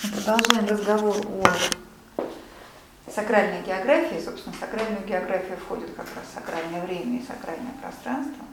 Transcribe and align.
Продолжаем 0.00 0.66
разговор 0.68 1.16
о 1.26 3.10
сакральной 3.10 3.62
географии. 3.62 4.24
Собственно, 4.24 4.54
в 4.54 4.60
сакральную 4.60 5.04
географию 5.04 5.56
входит 5.56 5.90
как 5.96 6.06
раз 6.14 6.24
сакральное 6.32 6.86
время 6.86 7.18
и 7.18 7.26
сакральное 7.26 7.72
пространство. 7.82 8.44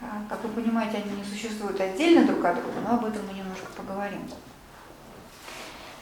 А, 0.00 0.24
как 0.28 0.42
вы 0.42 0.48
понимаете, 0.50 0.96
они 0.96 1.16
не 1.16 1.24
существуют 1.24 1.80
отдельно 1.80 2.26
друг 2.26 2.44
от 2.44 2.56
друга, 2.56 2.80
но 2.82 2.96
об 2.96 3.04
этом 3.04 3.24
мы 3.24 3.34
немножко 3.34 3.70
поговорим. 3.76 4.28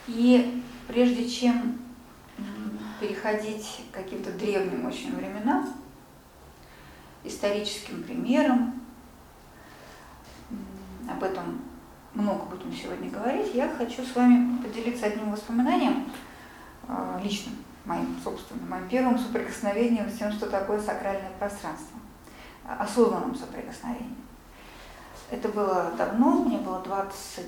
И 0.07 0.63
прежде 0.89 1.29
чем 1.29 1.81
переходить 2.99 3.83
к 3.93 3.95
каким-то 3.95 4.33
древним 4.33 4.87
очень 4.87 5.15
временам, 5.15 5.71
историческим 7.25 8.05
примерам, 8.05 8.81
об 11.11 11.23
этом 11.23 11.74
много 12.15 12.45
будем 12.45 12.73
сегодня 12.73 13.11
говорить, 13.11 13.55
я 13.55 13.69
хочу 13.69 14.03
с 14.03 14.15
вами 14.15 14.59
поделиться 14.63 15.07
одним 15.07 15.33
воспоминанием, 15.33 16.07
а, 16.89 17.21
личным, 17.23 17.55
моим 17.85 18.17
собственным, 18.23 18.69
моим 18.69 18.89
первым 18.89 19.19
соприкосновением 19.19 20.09
с 20.09 20.19
тем, 20.19 20.33
что 20.33 20.49
такое 20.49 20.81
сакральное 20.81 21.33
пространство, 21.39 21.99
осознанным 22.67 23.35
соприкосновением. 23.35 24.17
Это 25.31 25.49
было 25.49 25.93
давно, 25.99 26.45
мне 26.45 26.59
было 26.59 26.81
20, 26.81 27.47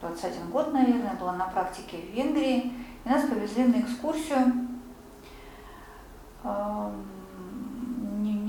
21 0.00 0.50
год, 0.50 0.72
наверное, 0.72 1.12
я 1.12 1.16
была 1.18 1.34
на 1.34 1.46
практике 1.46 1.98
в 1.98 2.14
Венгрии, 2.14 2.72
и 3.04 3.08
нас 3.08 3.28
повезли 3.28 3.64
на 3.64 3.80
экскурсию 3.80 4.68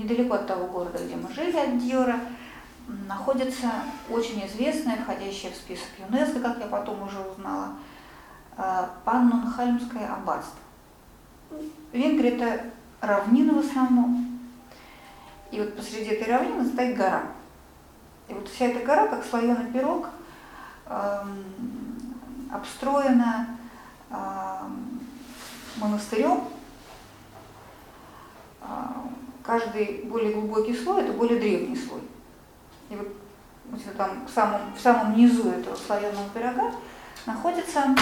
недалеко 0.06 0.34
от 0.34 0.46
того 0.46 0.66
города, 0.66 0.98
где 0.98 1.16
мы 1.16 1.32
жили, 1.32 1.56
от 1.56 1.78
Дьора, 1.78 2.20
находится 2.86 3.70
очень 4.08 4.46
известное, 4.46 4.96
входящее 4.96 5.52
в 5.52 5.56
список 5.56 5.88
ЮНЕСКО, 6.08 6.40
как 6.40 6.58
я 6.58 6.66
потом 6.66 7.02
уже 7.02 7.18
узнала, 7.20 7.74
э, 8.56 8.86
Паннунхальмское 9.04 10.12
аббатство. 10.12 10.58
Венгрия– 11.92 12.30
это 12.36 12.64
равнина 13.00 13.54
в 13.54 13.58
основном. 13.58 14.40
И 15.50 15.60
вот 15.60 15.76
посреди 15.76 16.10
этой 16.10 16.32
равнины 16.32 16.64
стоит 16.66 16.96
гора. 16.96 17.22
И 18.28 18.34
вот 18.34 18.48
вся 18.48 18.66
эта 18.66 18.84
гора, 18.84 19.06
как 19.06 19.24
слоеный 19.24 19.70
пирог, 19.72 20.08
эм, 20.86 21.44
обстроена 22.52 23.58
эм, 24.10 25.00
монастырем. 25.76 26.44
Э, 28.62 28.66
каждый 29.44 30.04
более 30.04 30.32
глубокий 30.34 30.74
слой– 30.74 31.02
это 31.04 31.12
более 31.12 31.38
древний 31.38 31.76
слой. 31.76 32.02
И 32.90 32.96
вот, 32.96 33.08
там 33.96 34.26
в 34.26 34.30
самом, 34.30 34.74
в 34.74 34.80
самом 34.80 35.16
низу 35.16 35.50
этого 35.50 35.74
слоеного 35.74 36.28
пирога 36.32 36.72
находится 37.26 37.94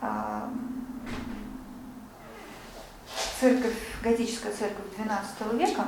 э, 0.00 0.40
церковь, 3.40 3.76
готическая 4.02 4.52
церковь 4.52 4.86
XII 4.98 5.58
века, 5.58 5.86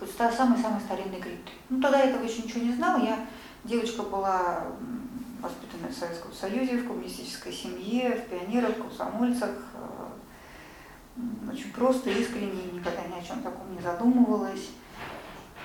вот 0.00 0.10
самый-самый 0.10 0.80
старинный 0.80 1.20
крипты. 1.20 1.52
Ну, 1.68 1.80
тогда 1.80 1.98
я 1.98 2.10
этого 2.10 2.24
еще 2.24 2.42
ничего 2.42 2.62
не 2.62 2.72
знала. 2.72 3.02
Я 3.02 3.26
девочка 3.64 4.02
была 4.02 4.64
воспитанная 5.40 5.90
в 5.90 5.94
Советском 5.94 6.32
Союзе, 6.32 6.78
в 6.78 6.86
коммунистической 6.86 7.52
семье, 7.52 8.14
в 8.14 8.30
пионерах, 8.30 8.76
в 8.76 8.82
комсомольцах. 8.82 9.50
Э, 9.74 11.50
очень 11.50 11.72
просто, 11.72 12.10
искренне, 12.10 12.62
никогда 12.72 13.02
ни 13.04 13.18
о 13.18 13.22
чем 13.22 13.42
таком 13.42 13.74
не 13.74 13.80
задумывалась. 13.80 14.68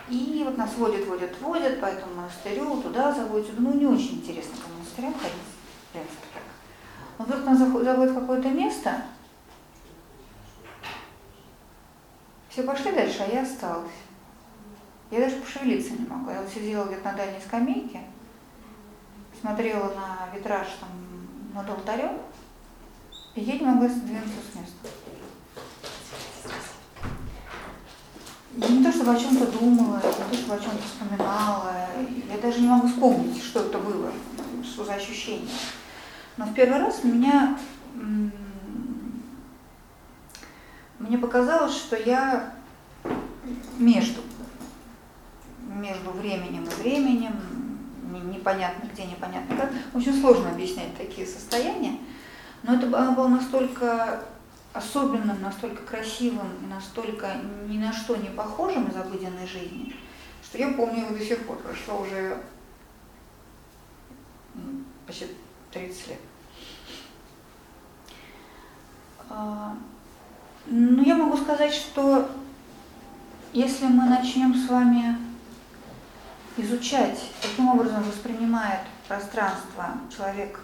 И 0.10 0.44
вот 0.46 0.58
нас 0.58 0.74
водят, 0.76 1.06
водят, 1.08 1.40
водят 1.42 1.80
по 1.80 1.86
этому 1.86 2.16
монастырю, 2.16 2.82
туда 2.82 3.14
заводят. 3.14 3.58
Ну, 3.58 3.74
не 3.74 3.86
очень 3.86 4.16
интересно 4.16 4.54
по 4.58 4.70
монастырям 4.74 5.14
ходить, 5.14 5.34
в 5.90 5.94
принципе, 5.94 6.28
так. 6.34 6.44
Но 7.18 7.26
вдруг 7.26 7.46
нас 7.46 7.58
заводят 7.58 8.12
в 8.12 8.20
какое-то 8.20 8.50
место, 8.50 9.04
все 12.50 12.64
пошли 12.64 12.92
дальше, 12.92 13.24
а 13.24 13.34
я 13.34 13.42
осталась. 13.42 13.92
Я 15.10 15.22
даже 15.22 15.38
пошевелиться 15.38 15.94
не 15.94 16.08
могла. 16.08 16.34
Я 16.34 16.42
вот 16.42 16.50
сидела 16.52 16.86
где-то 16.86 17.06
на 17.06 17.14
дальней 17.14 17.40
скамейке, 17.40 18.02
смотрела 19.40 19.94
на 19.94 20.36
витраж 20.36 20.68
там 20.80 20.90
над 21.54 21.70
алтарем, 21.70 22.20
и 23.36 23.42
я 23.42 23.58
не 23.58 23.66
могла 23.66 23.88
сдвинуться 23.88 24.40
с 24.52 24.56
места. 24.56 24.88
Не 28.56 28.84
то 28.84 28.92
чтобы 28.92 29.12
о 29.12 29.20
чем-то 29.20 29.48
думала, 29.48 29.96
не 29.96 30.02
то 30.02 30.38
чтобы 30.38 30.56
о 30.56 30.60
чем-то 30.60 30.84
вспоминала. 30.84 31.74
Я 32.32 32.38
даже 32.42 32.62
не 32.62 32.68
могу 32.68 32.88
вспомнить, 32.88 33.42
что 33.44 33.62
это 33.62 33.78
было, 33.80 34.12
что 34.64 34.86
за 34.86 34.94
ощущение. 34.94 35.50
Но 36.38 36.46
в 36.46 36.54
первый 36.54 36.80
раз 36.80 37.04
меня 37.04 37.58
мне 41.00 41.18
показалось, 41.18 41.76
что 41.76 41.96
я 41.96 42.54
между, 43.78 44.22
между 45.68 46.12
временем 46.12 46.64
и 46.64 46.82
временем, 46.82 47.34
непонятно 48.32 48.88
где, 48.92 49.06
непонятно 49.06 49.58
как. 49.58 49.72
Очень 49.94 50.20
сложно 50.20 50.52
объяснять 50.52 50.96
такие 50.98 51.28
состояния, 51.28 51.98
но 52.64 52.76
это 52.76 52.88
было 52.88 53.28
настолько 53.28 54.24
особенным, 54.74 55.42
настолько 55.42 55.84
красивым 55.84 56.48
и 56.64 56.68
настолько 56.68 57.38
ни 57.68 57.78
на 57.78 57.94
что 57.94 58.16
не 58.16 58.30
похожим 58.30 58.88
из 58.88 58.96
обыденной 58.96 59.48
жизни, 59.48 59.96
что 60.44 60.58
я 60.58 60.74
помню 60.74 61.06
его 61.06 61.16
до 61.16 61.24
сих 61.24 61.46
пор. 61.46 61.58
Прошло 61.58 62.02
уже 62.02 62.42
почти 65.06 65.28
30 65.72 66.08
лет. 66.08 66.20
А, 69.30 69.76
ну, 70.66 71.04
я 71.04 71.16
могу 71.16 71.38
сказать, 71.38 71.74
что 71.74 72.30
если 73.52 73.86
мы 73.86 74.06
начнем 74.06 74.56
с 74.56 74.68
вами 74.68 75.18
изучать, 76.58 77.20
каким 77.42 77.70
образом 77.70 78.04
воспринимает 78.04 78.82
пространство 79.08 79.98
человек 80.16 80.60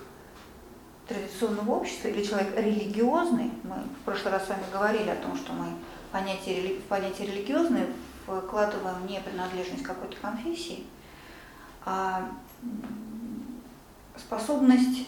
традиционного 1.10 1.72
общества 1.72 2.08
или 2.10 2.24
человек 2.24 2.56
религиозный, 2.56 3.52
мы 3.64 3.76
в 4.00 4.06
прошлый 4.06 4.32
раз 4.32 4.46
с 4.46 4.50
вами 4.50 4.64
говорили 4.72 5.10
о 5.10 5.16
том, 5.16 5.36
что 5.36 5.52
мы 5.54 5.66
понятие, 6.12 6.76
в 6.76 6.84
понятие 6.84 7.28
религиозное 7.28 7.88
вкладываем 8.26 9.08
не 9.08 9.20
принадлежность 9.20 9.84
какой-то 9.84 10.16
конфессии, 10.18 10.84
а 11.84 12.30
способность 14.16 15.08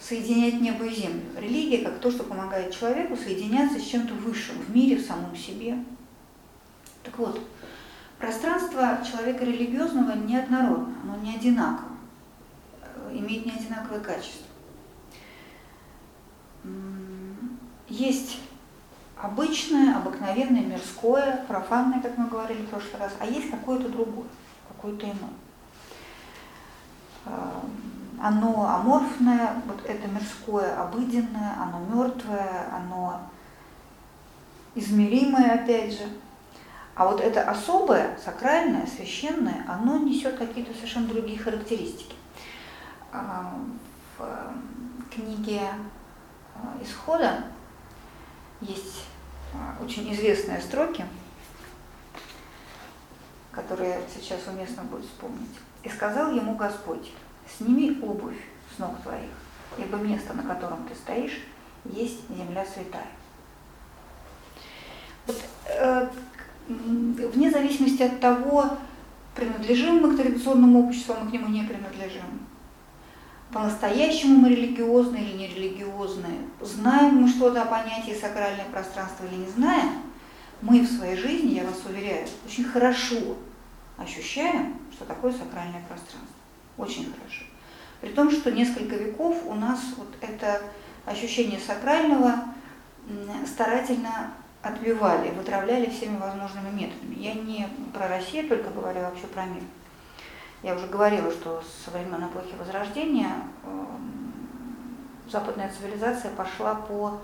соединять 0.00 0.60
небо 0.62 0.86
и 0.86 0.94
землю. 0.94 1.24
Религия 1.36 1.84
как 1.84 1.98
то, 2.00 2.10
что 2.10 2.24
помогает 2.24 2.74
человеку 2.74 3.16
соединяться 3.16 3.78
с 3.78 3.84
чем-то 3.84 4.14
высшим 4.14 4.56
в 4.56 4.74
мире, 4.74 4.96
в 4.96 5.06
самом 5.06 5.36
себе. 5.36 5.76
Так 7.02 7.18
вот, 7.18 7.38
пространство 8.18 8.98
человека 9.04 9.44
религиозного 9.44 10.12
неоднородно, 10.12 10.94
оно 11.02 11.16
не 11.22 11.36
одинаково, 11.36 11.90
имеет 13.12 13.44
не 13.44 13.52
одинаковое 13.52 14.00
качество 14.00 14.45
есть 17.88 18.40
обычное, 19.20 19.96
обыкновенное, 19.96 20.62
мирское, 20.62 21.44
профанное, 21.48 22.00
как 22.00 22.18
мы 22.18 22.28
говорили 22.28 22.62
в 22.62 22.68
прошлый 22.68 23.00
раз, 23.00 23.12
а 23.18 23.26
есть 23.26 23.50
какое-то 23.50 23.88
другое, 23.88 24.28
какое-то 24.68 25.06
иное. 25.06 25.36
Эм, 27.26 28.20
оно 28.22 28.68
аморфное, 28.68 29.62
вот 29.66 29.84
это 29.84 30.08
мирское, 30.08 30.80
обыденное, 30.80 31.54
оно 31.60 31.80
мертвое, 31.94 32.68
оно 32.72 33.20
измеримое, 34.74 35.54
опять 35.54 35.92
же. 35.92 36.08
А 36.94 37.06
вот 37.06 37.20
это 37.20 37.42
особое, 37.42 38.18
сакральное, 38.22 38.86
священное, 38.86 39.64
оно 39.68 39.98
несет 39.98 40.38
какие-то 40.38 40.72
совершенно 40.74 41.08
другие 41.08 41.38
характеристики. 41.38 42.14
Эм, 43.12 43.78
в 44.16 44.22
эм, 44.22 45.04
книге 45.10 45.60
Исхода 46.82 47.44
есть 48.60 49.04
а, 49.54 49.82
очень 49.82 50.12
известные 50.12 50.60
строки, 50.60 51.04
которые 53.50 54.00
сейчас 54.14 54.46
уместно 54.46 54.84
будет 54.84 55.04
вспомнить. 55.04 55.50
«И 55.82 55.88
сказал 55.88 56.32
ему 56.32 56.56
Господь, 56.56 57.12
сними 57.56 57.98
обувь 58.02 58.38
с 58.74 58.78
ног 58.78 59.00
твоих, 59.02 59.30
ибо 59.78 59.96
место, 59.98 60.34
на 60.34 60.42
котором 60.42 60.86
ты 60.88 60.94
стоишь, 60.94 61.40
есть 61.84 62.28
земля 62.28 62.64
святая». 62.64 63.06
Вот, 65.26 65.42
э, 65.68 66.08
вне 66.68 67.50
зависимости 67.50 68.02
от 68.02 68.20
того, 68.20 68.76
принадлежим 69.34 70.00
мы 70.00 70.14
к 70.14 70.20
традиционному 70.20 70.88
обществу, 70.88 71.14
а 71.16 71.24
мы 71.24 71.30
к 71.30 71.32
нему 71.32 71.48
не 71.48 71.62
принадлежим, 71.62 72.45
по-настоящему 73.52 74.40
мы 74.40 74.50
религиозны 74.50 75.16
или 75.16 75.36
нерелигиозны, 75.36 76.38
знаем 76.60 77.16
мы 77.16 77.28
что-то 77.28 77.62
о 77.62 77.66
понятии 77.66 78.16
сакральное 78.18 78.66
пространство 78.72 79.24
или 79.26 79.36
не 79.36 79.48
знаем, 79.48 80.02
мы 80.60 80.80
в 80.80 80.90
своей 80.90 81.16
жизни, 81.16 81.54
я 81.54 81.64
вас 81.64 81.84
уверяю, 81.86 82.26
очень 82.46 82.64
хорошо 82.64 83.36
ощущаем, 83.96 84.76
что 84.92 85.04
такое 85.04 85.32
сакральное 85.32 85.82
пространство. 85.88 86.34
Очень 86.76 87.12
хорошо. 87.12 87.44
При 88.00 88.10
том, 88.10 88.30
что 88.30 88.50
несколько 88.50 88.96
веков 88.96 89.36
у 89.46 89.54
нас 89.54 89.80
вот 89.96 90.08
это 90.20 90.62
ощущение 91.06 91.58
сакрального 91.58 92.44
старательно 93.46 94.32
отбивали, 94.62 95.30
вытравляли 95.30 95.88
всеми 95.88 96.18
возможными 96.18 96.70
методами. 96.70 97.14
Я 97.14 97.34
не 97.34 97.68
про 97.94 98.08
Россию 98.08 98.48
только 98.48 98.70
говорю, 98.70 99.00
а 99.00 99.10
вообще 99.10 99.26
про 99.28 99.46
мир. 99.46 99.62
Я 100.66 100.74
уже 100.74 100.88
говорила, 100.88 101.30
что 101.30 101.62
со 101.84 101.92
времен 101.92 102.26
эпохи 102.26 102.56
Возрождения 102.58 103.30
эм, 103.62 104.32
западная 105.30 105.70
цивилизация 105.70 106.32
пошла 106.32 106.74
по 106.74 107.20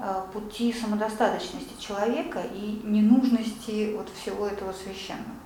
э, 0.00 0.22
пути 0.32 0.72
самодостаточности 0.72 1.80
человека 1.80 2.40
и 2.52 2.80
ненужности 2.82 3.94
вот 3.94 4.08
всего 4.20 4.48
этого 4.48 4.72
священного. 4.72 5.36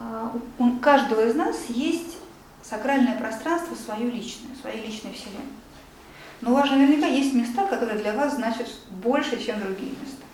А, 0.00 0.32
у 0.58 0.76
каждого 0.78 1.24
из 1.24 1.36
нас 1.36 1.66
есть 1.68 2.18
сакральное 2.60 3.16
пространство 3.16 3.76
свое 3.76 4.10
личное, 4.10 4.56
своей 4.60 4.84
личной 4.84 5.12
вселенной. 5.12 5.52
Но 6.40 6.50
у 6.50 6.54
вас 6.54 6.68
наверняка 6.68 7.06
есть 7.06 7.32
места, 7.32 7.64
которые 7.68 8.00
для 8.00 8.12
вас 8.12 8.34
значат 8.34 8.66
больше, 8.90 9.40
чем 9.40 9.60
другие 9.60 9.92
места. 9.92 10.24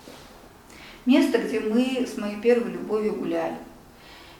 Место, 1.04 1.42
где 1.42 1.60
мы 1.60 2.06
с 2.06 2.16
моей 2.16 2.40
первой 2.40 2.70
любовью 2.70 3.16
гуляли. 3.16 3.58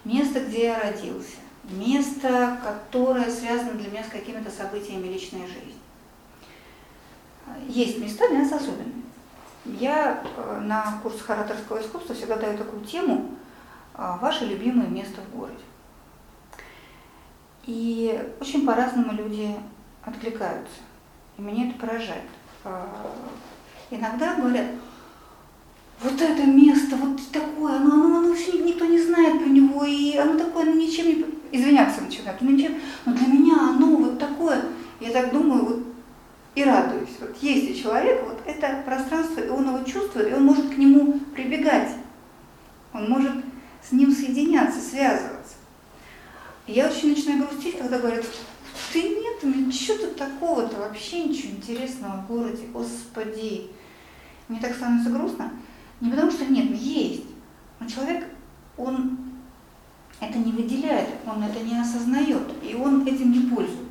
Место, 0.05 0.41
где 0.41 0.65
я 0.65 0.81
родился. 0.81 1.37
Место, 1.65 2.59
которое 2.63 3.31
связано 3.31 3.73
для 3.73 3.91
меня 3.91 4.05
с 4.05 4.09
какими-то 4.09 4.51
событиями 4.51 5.09
личной 5.09 5.47
жизни. 5.47 5.75
Есть 7.69 7.99
места 7.99 8.29
для 8.29 8.41
нас 8.41 8.53
особенные. 8.53 9.05
Я 9.65 10.23
э, 10.37 10.61
на 10.61 10.99
курсах 11.03 11.31
ораторского 11.31 11.81
искусства 11.81 12.15
всегда 12.15 12.37
даю 12.37 12.59
такую 12.59 12.85
тему 12.85 13.31
э, 13.97 14.13
«Ваше 14.21 14.45
любимое 14.45 14.89
место 14.89 15.21
в 15.23 15.37
городе». 15.37 15.65
И 17.67 18.23
очень 18.41 18.67
по-разному 18.67 19.13
люди 19.13 19.57
откликаются. 20.05 20.75
И 21.39 21.43
меня 21.43 21.71
это 21.71 21.79
поражает. 21.79 22.29
А, 22.63 22.87
иногда 23.91 24.35
говорят, 24.35 24.67
вот 26.03 26.21
это 26.21 26.43
место, 26.45 26.97
вот 26.97 27.21
такое, 27.33 27.77
оно, 27.77 27.95
оно, 27.95 28.19
оно 28.19 28.29
вообще 28.29 28.59
никто 28.59 28.85
не 28.85 29.01
знает 29.01 29.39
про 29.39 29.49
него, 29.49 29.85
и 29.85 30.17
оно 30.17 30.39
такое, 30.39 30.65
оно 30.65 30.75
ничем 30.75 31.07
не... 31.07 31.25
Извиняться 31.53 32.03
начинают, 32.03 32.43
ну 32.43 32.51
ничем, 32.51 32.75
но 33.07 33.15
для 33.15 33.29
меня 33.29 33.55
оно 33.55 33.97
вот 33.97 34.19
такое. 34.19 34.61
Я 35.01 35.11
так 35.11 35.33
думаю, 35.33 35.65
вот 35.65 35.85
и 36.55 36.65
радуюсь. 36.65 37.17
Вот 37.21 37.37
есть 37.41 37.71
у 37.71 37.83
человека 37.83 38.25
вот 38.25 38.41
это 38.47 38.83
пространство, 38.85 39.41
и 39.41 39.49
он 39.49 39.69
его 39.69 39.85
чувствует, 39.85 40.31
и 40.31 40.35
он 40.35 40.45
может 40.45 40.69
к 40.73 40.77
нему 40.77 41.21
прибегать. 41.35 41.91
Он 42.93 43.09
может 43.09 43.33
с 43.83 43.93
ним 43.93 44.13
соединяться, 44.13 44.81
связываться. 44.81 45.55
И 46.67 46.73
я 46.73 46.87
очень 46.87 47.11
начинаю 47.11 47.47
грустить, 47.47 47.79
когда 47.79 47.99
говорят, 47.99 48.25
ты 48.93 49.03
нет, 49.03 49.43
ничего 49.43 49.99
тут 49.99 50.17
такого-то, 50.17 50.77
вообще 50.77 51.25
ничего 51.25 51.53
интересного 51.53 52.13
в 52.25 52.27
городе, 52.27 52.67
господи. 52.73 53.71
Мне 54.49 54.61
так 54.61 54.75
становится 54.75 55.11
грустно. 55.11 55.51
Не 56.01 56.11
потому 56.11 56.31
что 56.31 56.45
нет, 56.47 56.75
есть. 56.75 57.25
Но 57.81 57.89
человек, 57.89 58.27
он 58.77 59.19
это 60.21 60.39
не 60.39 60.53
выделяет, 60.53 61.09
он 61.27 61.43
это 61.43 61.61
не 61.61 61.79
осознает, 61.79 62.43
и 62.63 62.75
он 62.75 63.07
этим 63.07 63.33
не 63.33 63.51
пользуется. 63.51 63.85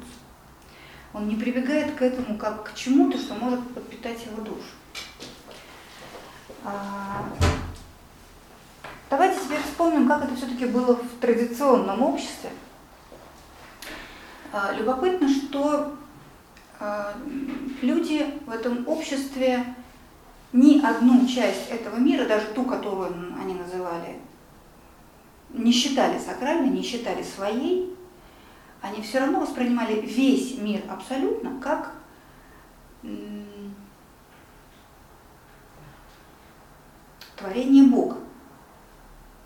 Он 1.14 1.28
не 1.28 1.36
прибегает 1.36 1.94
к 1.96 2.02
этому 2.02 2.38
как 2.38 2.72
к 2.72 2.76
чему-то, 2.76 3.18
что 3.18 3.36
может 3.36 3.74
подпитать 3.74 4.26
его 4.26 4.42
душу. 4.42 4.62
А, 6.66 7.26
давайте 9.10 9.40
теперь 9.44 9.62
вспомним, 9.62 10.08
как 10.08 10.24
это 10.24 10.36
все-таки 10.36 10.66
было 10.66 10.96
в 10.96 11.20
традиционном 11.20 12.02
обществе. 12.02 12.50
А, 14.52 14.72
любопытно, 14.74 15.30
что 15.30 15.96
люди 17.82 18.26
в 18.46 18.52
этом 18.52 18.88
обществе 18.88 19.64
ни 20.52 20.84
одну 20.84 21.26
часть 21.28 21.70
этого 21.70 21.98
мира, 21.98 22.26
даже 22.26 22.48
ту, 22.48 22.64
которую 22.64 23.34
они 23.40 23.56
называли, 23.56 24.20
не 25.50 25.72
считали 25.72 26.20
сакральной, 26.20 26.70
не 26.70 26.84
считали 26.84 27.24
своей, 27.24 27.96
они 28.82 29.02
все 29.02 29.20
равно 29.20 29.40
воспринимали 29.40 30.00
весь 30.02 30.58
мир 30.58 30.82
абсолютно 30.90 31.60
как 31.62 31.94
творение 37.36 37.84
Бога. 37.86 38.18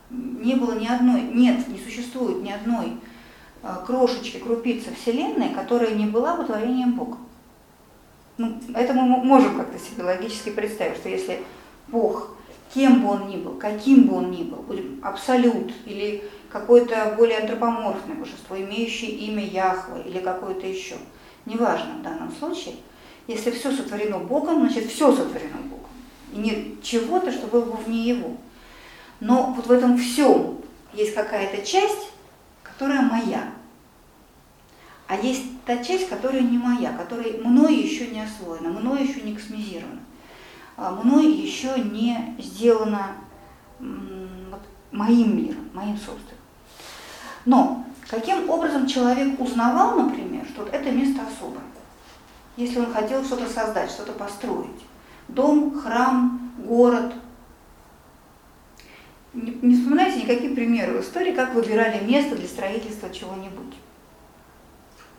Не 0.10 0.56
было 0.56 0.80
ни 0.80 0.88
одной, 0.88 1.22
нет, 1.22 1.68
не 1.68 1.80
существует 1.80 2.42
ни 2.42 2.52
одной 2.52 2.98
Э, 3.64 3.78
крошечки, 3.86 4.38
крупицы 4.38 4.94
Вселенной, 4.94 5.50
которая 5.50 5.92
не 5.96 6.06
была 6.06 6.36
бы 6.36 6.46
творением 6.46 6.94
Бога. 6.94 7.18
Ну, 8.38 8.60
это 8.76 8.94
мы 8.94 9.02
можем 9.04 9.58
как-то 9.58 9.80
себе 9.80 10.04
логически 10.04 10.50
представить, 10.52 10.98
что 10.98 11.10
если 11.10 11.40
Бог, 11.88 12.30
кем 12.74 13.02
бы 13.02 13.10
он 13.10 13.30
ни 13.30 13.38
был, 13.38 13.54
каким 13.54 14.08
бы 14.08 14.16
он 14.16 14.32
ни 14.32 14.44
был, 14.44 14.64
абсолют 15.02 15.74
или 15.86 16.24
какое-то 16.52 17.16
более 17.18 17.40
антропоморфное 17.40 18.16
божество, 18.16 18.58
имеющее 18.58 19.12
имя 19.12 19.44
Яхве 19.44 20.04
или 20.04 20.20
какое-то 20.20 20.68
еще, 20.68 20.96
неважно 21.46 21.96
в 22.00 22.04
данном 22.04 22.32
случае, 22.32 22.76
если 23.28 23.52
все 23.52 23.72
сотворено 23.72 24.20
Богом, 24.20 24.60
значит 24.60 24.86
все 24.86 25.12
сотворено 25.12 25.58
Богом. 25.64 25.90
И 26.34 26.38
нет 26.38 26.84
чего-то, 26.84 27.32
что 27.32 27.48
было 27.48 27.66
бы 27.66 27.78
вне 27.78 28.04
Его. 28.04 28.38
Но 29.20 29.54
вот 29.56 29.66
в 29.66 29.72
этом 29.72 29.98
всем 29.98 30.60
есть 30.94 31.16
какая-то 31.16 31.66
часть, 31.66 32.12
которая 32.64 33.02
моя. 33.02 33.52
А 35.08 35.16
есть 35.16 35.44
та 35.66 35.84
часть, 35.84 36.10
которая 36.10 36.42
не 36.42 36.58
моя, 36.58 36.92
которая 36.94 37.38
мной 37.38 37.76
еще 37.76 38.08
не 38.08 38.22
освоена, 38.22 38.70
мной 38.70 39.08
еще 39.08 39.22
не 39.22 39.34
космизирована, 39.34 40.02
а 40.76 40.92
мной 40.92 41.32
еще 41.32 41.80
не 41.80 42.36
сделана 42.40 43.12
вот, 43.80 44.62
моим 44.92 45.38
миром, 45.38 45.70
моим 45.74 45.96
собственным. 45.96 46.38
Но 47.46 47.86
каким 48.10 48.50
образом 48.50 48.86
человек 48.86 49.40
узнавал, 49.40 49.98
например, 49.98 50.46
что 50.46 50.64
вот 50.64 50.74
это 50.74 50.92
место 50.92 51.22
особое, 51.22 51.64
если 52.58 52.80
он 52.80 52.92
хотел 52.92 53.24
что-то 53.24 53.48
создать, 53.48 53.90
что-то 53.90 54.12
построить, 54.12 54.86
дом, 55.30 55.80
храм, 55.80 56.52
город– 56.66 57.14
не, 59.38 59.52
не 59.62 59.76
вспоминаете 59.76 60.24
никакие 60.24 60.52
примеры 60.52 60.98
в 60.98 61.02
истории, 61.02 61.34
как 61.34 61.54
выбирали 61.54 62.04
место 62.04 62.36
для 62.36 62.48
строительства 62.48 63.10
чего-нибудь? 63.10 63.76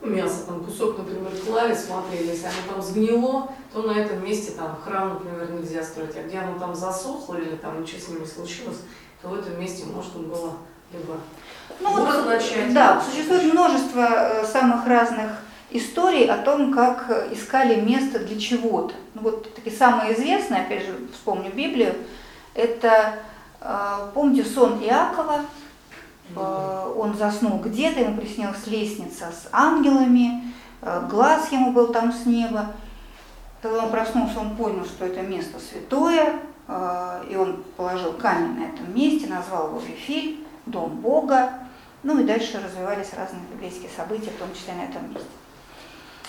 Мясо, 0.00 0.46
там 0.46 0.64
кусок, 0.64 0.98
например, 0.98 1.32
клали, 1.44 1.74
смотрели, 1.74 2.28
если 2.28 2.46
оно 2.46 2.74
там 2.74 2.82
сгнило, 2.82 3.50
то 3.72 3.82
на 3.82 3.92
этом 3.92 4.24
месте 4.24 4.52
там 4.52 4.78
храм, 4.84 5.14
например, 5.14 5.50
нельзя 5.50 5.82
строить, 5.82 6.16
а 6.16 6.22
где 6.22 6.38
оно 6.38 6.58
там 6.58 6.74
засохло 6.74 7.34
или 7.34 7.56
там 7.56 7.82
ничего 7.82 8.00
с 8.00 8.08
ним 8.08 8.20
не 8.20 8.26
случилось, 8.26 8.78
то 9.20 9.28
в 9.28 9.34
этом 9.34 9.60
месте 9.60 9.86
можно 9.86 10.20
было 10.20 10.52
либо 10.92 11.16
ну, 11.80 11.90
город 11.90 12.14
вот, 12.14 12.26
начать. 12.26 12.72
Да, 12.72 13.02
существует 13.02 13.52
множество 13.52 14.00
э, 14.00 14.46
самых 14.46 14.86
разных 14.86 15.32
историй 15.70 16.26
о 16.26 16.38
том, 16.38 16.72
как 16.72 17.28
искали 17.32 17.80
место 17.80 18.20
для 18.20 18.38
чего-то. 18.38 18.94
Ну, 19.14 19.22
вот 19.22 19.52
такие 19.54 19.74
самые 19.74 20.14
известные, 20.14 20.62
опять 20.62 20.86
же, 20.86 20.96
вспомню 21.12 21.50
Библию, 21.52 21.94
это 22.54 23.18
а, 23.60 24.10
помните 24.14 24.48
сон 24.48 24.80
Иакова? 24.82 25.44
А, 26.36 26.92
он 26.96 27.14
заснул 27.14 27.58
где-то, 27.58 28.00
ему 28.00 28.16
приснилась 28.16 28.66
лестница 28.66 29.26
с 29.26 29.48
ангелами, 29.52 30.52
а, 30.82 31.00
глаз 31.08 31.50
ему 31.52 31.72
был 31.72 31.88
там 31.88 32.12
с 32.12 32.26
неба. 32.26 32.74
Когда 33.60 33.84
он 33.84 33.90
проснулся, 33.90 34.38
он 34.38 34.56
понял, 34.56 34.84
что 34.84 35.04
это 35.04 35.22
место 35.22 35.58
святое, 35.58 36.38
и 37.28 37.34
он 37.34 37.64
положил 37.76 38.12
камень 38.12 38.60
на 38.60 38.66
этом 38.66 38.94
месте, 38.94 39.26
назвал 39.26 39.70
его 39.70 39.80
Вифиль, 39.80 40.46
дом 40.66 40.90
Бога. 40.98 41.54
Ну 42.04 42.20
и 42.20 42.24
дальше 42.24 42.60
развивались 42.64 43.12
разные 43.16 43.42
библейские 43.52 43.90
события, 43.96 44.30
в 44.30 44.36
том 44.38 44.54
числе 44.54 44.74
на 44.74 44.84
этом 44.84 45.10
месте. 45.10 45.28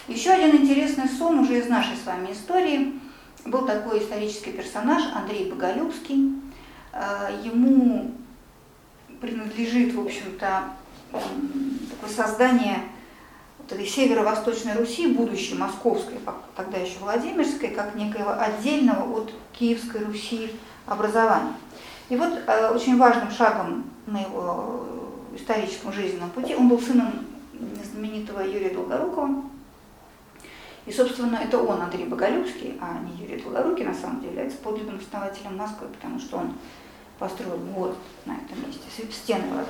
Еще 0.08 0.32
один 0.32 0.64
интересный 0.64 1.08
сон 1.08 1.38
уже 1.38 1.60
из 1.60 1.70
нашей 1.70 1.96
с 1.96 2.06
вами 2.06 2.32
истории. 2.32 3.00
Был 3.46 3.68
такой 3.68 4.00
исторический 4.00 4.52
персонаж 4.52 5.04
Андрей 5.14 5.52
Боголюбский. 5.52 6.34
Э, 6.92 7.30
ему 7.44 8.12
принадлежит, 9.22 9.94
в 9.94 10.02
общем-то, 10.02 10.64
такое 11.12 12.10
создание 12.10 12.80
вот 13.58 13.72
этой 13.72 13.86
северо-восточной 13.86 14.74
Руси, 14.74 15.08
будущей 15.08 15.56
московской, 15.56 16.16
тогда 16.56 16.78
еще 16.78 17.00
Владимирской, 17.00 17.70
как 17.70 17.96
некоего 17.96 18.32
отдельного 18.32 19.22
от 19.22 19.34
Киевской 19.54 20.04
Руси 20.04 20.52
образования. 20.86 21.54
И 22.10 22.16
вот 22.16 22.40
э, 22.48 22.72
очень 22.74 22.98
важным 22.98 23.32
шагом 23.32 23.84
на 24.08 24.22
его 24.22 24.86
историческом 25.36 25.94
жизненном 25.94 26.32
пути, 26.32 26.56
он 26.56 26.68
был 26.68 26.80
сыном 26.80 27.14
знаменитого 27.84 28.42
Юрия 28.42 28.72
Долгорукова, 28.72 29.44
и, 30.86 30.92
собственно, 30.92 31.36
это 31.36 31.62
он, 31.62 31.82
Андрей 31.82 32.06
Боголюбский, 32.06 32.76
а 32.82 32.98
не 33.00 33.24
Юрий 33.24 33.42
Долгорукий, 33.42 33.86
на 33.86 33.94
самом 33.94 34.22
деле, 34.22 34.32
является 34.32 34.58
подлинным 34.58 34.98
основателем 34.98 35.56
Москвы, 35.56 35.88
потому 35.88 36.20
что 36.20 36.38
он 36.38 36.54
построил 37.20 37.58
город 37.58 37.98
на 38.26 38.34
этом 38.34 38.66
месте, 38.66 38.82
стены 39.12 39.44
возвел. 39.50 39.66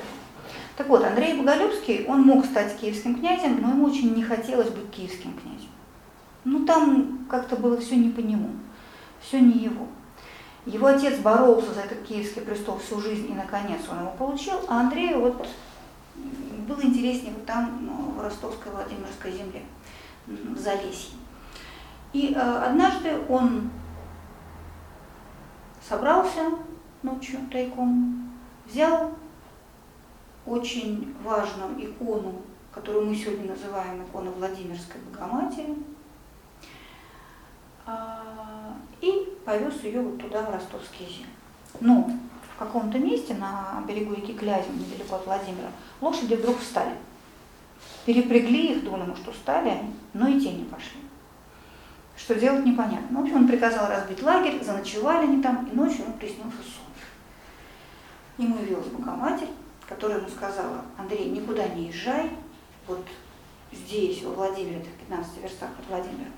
Так 0.77 0.87
вот, 0.87 1.03
Андрей 1.03 1.37
Боголюбский, 1.37 2.05
он 2.05 2.21
мог 2.21 2.45
стать 2.45 2.79
киевским 2.79 3.19
князем, 3.19 3.61
но 3.61 3.71
ему 3.71 3.87
очень 3.87 4.15
не 4.15 4.23
хотелось 4.23 4.69
быть 4.69 4.89
киевским 4.91 5.33
князем. 5.33 5.69
Ну 6.45 6.65
там 6.65 7.25
как-то 7.29 7.57
было 7.57 7.77
все 7.77 7.97
не 7.97 8.09
по 8.09 8.21
нему, 8.21 8.51
все 9.19 9.41
не 9.41 9.59
его. 9.59 9.87
Его 10.65 10.87
отец 10.87 11.19
боролся 11.19 11.73
за 11.73 11.81
этот 11.81 12.03
киевский 12.03 12.41
престол 12.41 12.77
всю 12.77 13.01
жизнь, 13.01 13.29
и 13.29 13.33
наконец 13.33 13.81
он 13.91 13.99
его 13.99 14.11
получил, 14.11 14.55
а 14.67 14.81
Андрею 14.81 15.19
вот 15.19 15.45
было 16.67 16.81
интереснее 16.81 17.33
вот 17.33 17.45
там, 17.45 17.79
ну, 17.81 18.11
в 18.11 18.21
ростовской 18.21 18.71
Владимирской 18.71 19.31
земле, 19.31 19.63
в 20.27 20.57
Залесье. 20.57 21.15
И 22.13 22.33
э, 22.33 22.39
однажды 22.39 23.19
он 23.27 23.69
собрался 25.87 26.41
ночью 27.03 27.39
тайком, 27.51 28.29
взял 28.65 29.11
очень 30.45 31.15
важную 31.23 31.85
икону, 31.85 32.41
которую 32.71 33.07
мы 33.07 33.15
сегодня 33.15 33.51
называем 33.51 34.03
иконой 34.03 34.31
Владимирской 34.31 35.01
Богоматери, 35.01 35.75
а, 37.85 38.75
и 39.01 39.37
повез 39.45 39.83
ее 39.83 40.01
вот 40.01 40.19
туда, 40.19 40.43
в 40.43 40.53
ростовские 40.53 41.09
земли. 41.09 41.25
Но 41.79 42.09
в 42.55 42.59
каком-то 42.59 42.99
месте 42.99 43.33
на 43.33 43.83
берегу 43.87 44.13
реки 44.13 44.33
Клязьма, 44.33 44.73
недалеко 44.73 45.15
от 45.15 45.25
Владимира, 45.25 45.69
лошади 46.01 46.35
вдруг 46.35 46.59
встали. 46.59 46.95
Перепрягли 48.05 48.73
их, 48.73 48.83
думали, 48.83 49.03
может, 49.03 49.27
устали 49.27 49.69
они, 49.69 49.93
но 50.13 50.27
и 50.27 50.39
те 50.39 50.51
не 50.51 50.65
пошли. 50.65 50.99
Что 52.17 52.35
делать 52.35 52.65
непонятно. 52.65 53.17
В 53.17 53.21
общем, 53.21 53.37
он 53.37 53.47
приказал 53.47 53.89
разбить 53.89 54.21
лагерь, 54.21 54.61
заночевали 54.63 55.25
они 55.25 55.41
там, 55.41 55.67
и 55.71 55.75
ночью 55.75 56.03
ему 56.03 56.13
приснился 56.13 56.57
сон. 56.57 56.88
Ему 58.39 58.57
явилась 58.61 58.87
Богоматерь, 58.87 59.49
которая 59.85 60.19
ему 60.19 60.29
сказала, 60.29 60.85
Андрей, 60.97 61.29
никуда 61.29 61.67
не 61.67 61.87
езжай, 61.87 62.31
вот 62.87 63.05
здесь, 63.73 64.23
во 64.23 64.31
Владимире, 64.31 64.79
в 64.79 65.07
15 65.07 65.43
верстах 65.43 65.69
от 65.77 65.85
Владимира, 65.89 66.31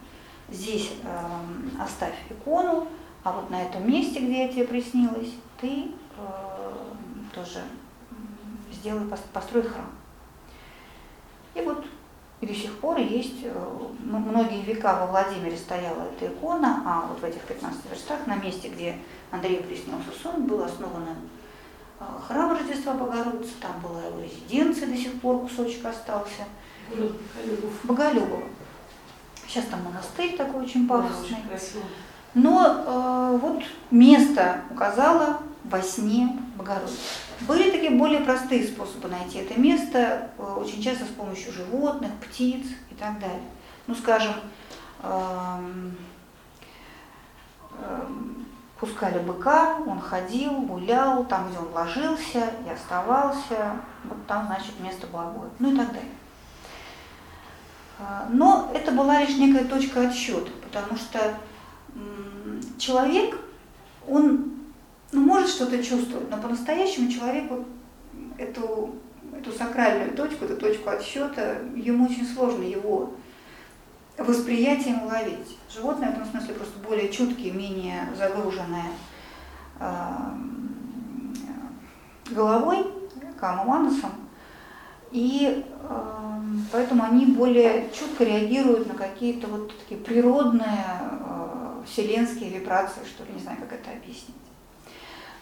здесь 0.50 0.93
э, 1.03 1.22
оставь 1.79 2.15
икону, 2.27 2.88
а 3.24 3.31
вот 3.34 3.51
на 3.51 3.62
этом 3.62 3.88
месте, 3.88 4.20
где 4.20 4.46
я 4.46 4.48
тебе 4.48 4.65
приснилась, 4.65 5.29
ты 5.60 5.91
э, 6.17 6.74
тоже 7.36 7.62
сделай, 8.72 9.08
построй 9.31 9.62
храм. 9.62 9.91
И 11.53 11.62
вот 11.62 11.86
и 12.41 12.48
до 12.48 12.55
сих 12.55 12.79
пор 12.79 12.98
есть, 12.98 13.43
э, 13.43 13.79
многие 14.00 14.63
века 14.63 15.01
во 15.01 15.05
Владимире 15.05 15.55
стояла 15.55 16.01
эта 16.01 16.34
икона, 16.34 16.81
а 16.84 17.05
вот 17.05 17.20
в 17.20 17.24
этих 17.24 17.41
15 17.43 17.91
верстах, 17.91 18.25
на 18.25 18.38
месте, 18.38 18.70
где 18.70 18.98
Андрею 19.29 19.62
приснился 19.62 20.10
сон, 20.24 20.48
был 20.48 20.63
основан 20.63 21.05
храм 22.27 22.51
Рождества 22.51 22.93
Богородицы, 22.93 23.53
там 23.62 23.79
была 23.81 24.03
его 24.05 24.22
резиденция, 24.22 24.88
до 24.88 24.98
сих 24.98 25.20
пор 25.22 25.41
кусочек 25.41 25.86
остался. 25.86 26.46
Боголюбов. 26.89 27.74
Боголюбова. 27.84 28.43
Сейчас 29.48 29.65
там 29.65 29.84
монастырь 29.84 30.36
такой 30.38 30.63
очень 30.63 30.88
пафосный. 30.88 31.38
Да, 31.50 31.55
очень 31.55 31.84
Но 32.34 32.84
э, 32.86 33.38
вот 33.41 33.63
место 33.91 34.62
указала 34.70 35.41
во 35.63 35.81
сне 35.81 36.39
Богородицы. 36.55 36.98
Были 37.41 37.72
такие 37.72 37.91
более 37.91 38.22
простые 38.22 38.67
способы 38.67 39.08
найти 39.08 39.39
это 39.39 39.60
место, 39.60 40.29
э, 40.38 40.55
очень 40.58 40.81
часто 40.81 41.05
с 41.05 41.10
помощью 41.10 41.51
животных, 41.51 42.12
птиц 42.22 42.67
и 42.89 42.96
так 42.96 43.20
далее. 43.20 43.41
Ну, 43.88 43.96
скажем, 43.96 44.36
эм, 45.01 45.98
эм, 47.79 48.46
пускали 48.82 49.20
быка, 49.20 49.78
он 49.86 50.02
ходил, 50.02 50.54
гулял, 50.64 51.24
там, 51.26 51.50
где 51.50 51.60
он 51.60 51.72
ложился 51.72 52.50
и 52.66 52.70
оставался, 52.72 53.78
вот 54.04 54.26
там, 54.26 54.48
значит, 54.48 54.80
место 54.80 55.06
благое, 55.06 55.52
ну 55.60 55.72
и 55.72 55.78
так 55.78 55.88
далее. 55.90 56.10
А, 58.00 58.28
но 58.32 58.72
это 58.74 58.92
была 58.92 59.22
лишь 59.22 59.38
некая 59.38 59.66
точка 59.66 60.08
отсчета, 60.08 60.50
потому 60.64 60.98
что 60.98 61.20
человек, 62.80 63.38
он 64.08 64.52
ну, 65.12 65.22
может 65.22 65.50
что-то 65.50 65.84
чувствовать, 65.84 66.32
но 66.32 66.38
по-настоящему 66.38 67.12
человеку 67.12 67.66
эту, 68.40 68.96
эту 69.32 69.52
сакральную 69.52 70.16
точку, 70.16 70.46
эту 70.46 70.58
точку 70.58 70.90
отсчета, 70.90 71.60
ему 71.76 72.06
очень 72.06 72.26
сложно 72.26 72.64
его 72.64 73.14
восприятием 74.18 75.03
уловить. 75.03 75.58
Животное 75.74 76.10
в 76.10 76.13
этом 76.13 76.25
смысле 76.25 76.53
просто 76.56 76.80
более 76.80 77.12
чуткие, 77.12 77.53
менее 77.53 78.10
загруженное 78.18 78.91
э, 79.80 80.06
головой, 82.30 82.88
камоманусом, 83.39 84.12
и 85.12 85.65
э, 85.65 86.22
поэтому 86.72 87.03
они 87.03 87.25
более 87.25 87.89
чутко 87.98 88.24
реагируют 88.24 88.88
на 88.88 88.94
какие-то 88.94 89.48
вот 89.48 89.77
такие 89.80 90.00
природные 90.00 90.86
э, 90.86 91.82
вселенские 91.86 92.50
вибрации, 92.50 93.01
что 93.06 93.24
ли, 93.25 93.34
не 93.34 93.41
знаю, 93.41 93.58
как 93.60 93.74
это 93.74 93.91
объяснить. 93.91 94.36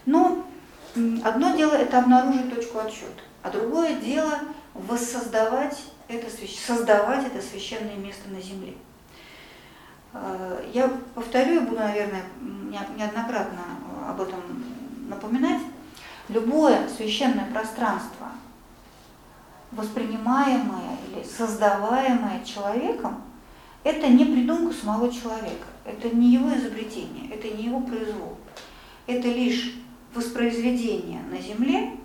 Но 0.06 0.44
одно 1.22 1.56
дело 1.56 1.74
это 1.74 1.98
обнаружить 1.98 2.52
точку 2.54 2.78
отсчета, 2.78 3.22
а 3.42 3.50
другое 3.50 3.96
дело 3.96 4.40
воссоздавать 4.74 5.78
это, 6.10 6.26
создавать 6.30 7.26
это 7.26 7.40
священное 7.40 7.96
место 7.96 8.28
на 8.28 8.40
земле. 8.40 8.74
Э, 10.12 10.64
я 10.72 10.88
повторю 11.14 11.62
и 11.62 11.64
буду, 11.64 11.80
наверное, 11.80 12.24
неоднократно 12.96 13.62
об 14.08 14.20
этом 14.20 14.40
напоминать. 15.08 15.62
Любое 16.28 16.88
священное 16.88 17.46
пространство, 17.46 18.28
воспринимаемое 19.72 20.96
или 21.08 21.24
создаваемое 21.24 22.44
человеком, 22.44 23.22
это 23.82 24.06
не 24.08 24.24
придумка 24.24 24.74
самого 24.74 25.12
человека, 25.12 25.66
это 25.84 26.14
не 26.14 26.34
его 26.34 26.54
изобретение, 26.54 27.30
это 27.30 27.48
не 27.48 27.64
его 27.64 27.80
произвол. 27.80 28.36
Это 29.06 29.26
лишь 29.28 29.74
воспроизведение 30.14 31.22
на 31.30 31.38
земле 31.38 31.99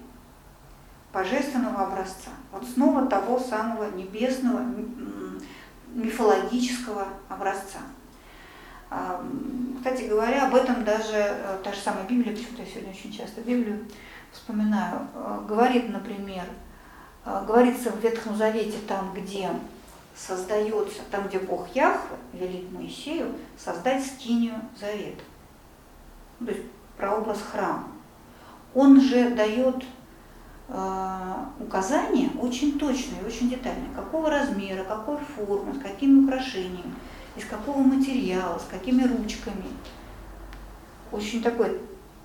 божественного 1.15 1.87
образца. 1.87 2.31
Вот 2.51 2.65
снова 2.67 3.07
того 3.07 3.39
самого 3.39 3.89
небесного, 3.91 4.61
мифологического 5.93 7.07
образца. 7.29 7.79
А, 8.89 9.23
кстати 9.77 10.03
говоря, 10.03 10.47
об 10.47 10.55
этом 10.55 10.83
даже 10.83 11.15
э, 11.15 11.57
та 11.63 11.71
же 11.71 11.79
самая 11.79 12.03
Библия, 12.03 12.35
почему-то 12.35 12.61
я 12.61 12.67
сегодня 12.67 12.91
очень 12.91 13.11
часто 13.11 13.41
Библию 13.41 13.85
вспоминаю, 14.31 15.07
э, 15.15 15.39
говорит, 15.47 15.89
например, 15.89 16.43
э, 17.25 17.45
говорится 17.47 17.91
в 17.91 17.99
Ветхом 18.01 18.35
Завете, 18.35 18.77
там, 18.87 19.13
где 19.15 19.49
создается, 20.15 21.01
там, 21.09 21.27
где 21.27 21.39
Бог 21.39 21.73
Яхве 21.73 22.17
велит 22.33 22.71
Моисею 22.71 23.33
создать 23.57 24.05
скинию 24.05 24.61
завета. 24.77 25.23
То 26.39 26.51
есть 26.51 26.63
прообраз 26.97 27.39
храма. 27.41 27.87
Он 28.73 28.99
же 28.99 29.29
дает 29.29 29.83
указания 30.67 32.29
очень 32.41 32.79
точные, 32.79 33.21
очень 33.25 33.49
детальные, 33.49 33.93
какого 33.95 34.29
размера, 34.29 34.83
какой 34.83 35.17
формы, 35.17 35.75
с 35.75 35.79
какими 35.79 36.25
украшениями, 36.25 36.93
из 37.35 37.45
какого 37.45 37.79
материала, 37.79 38.57
с 38.57 38.65
какими 38.69 39.03
ручками. 39.03 39.65
Очень 41.11 41.43
такое 41.43 41.77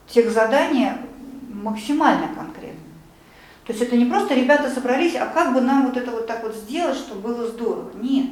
тех 0.08 0.30
задания 0.30 0.98
максимально 1.48 2.34
конкретно. 2.34 2.80
То 3.66 3.72
есть 3.72 3.84
это 3.84 3.96
не 3.96 4.06
просто 4.06 4.34
ребята 4.34 4.70
собрались, 4.70 5.14
а 5.14 5.26
как 5.26 5.54
бы 5.54 5.60
нам 5.60 5.86
вот 5.86 5.96
это 5.96 6.10
вот 6.10 6.26
так 6.26 6.42
вот 6.42 6.54
сделать, 6.54 6.96
чтобы 6.96 7.20
было 7.20 7.46
здорово. 7.46 7.90
Нет. 7.94 8.30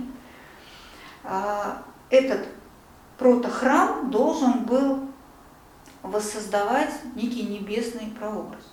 А, 1.23 1.83
этот 2.11 2.49
протохрам 3.19 4.11
должен 4.11 4.65
был 4.65 5.01
воссоздавать 6.03 6.93
некий 7.15 7.43
небесный 7.43 8.13
прообраз. 8.19 8.68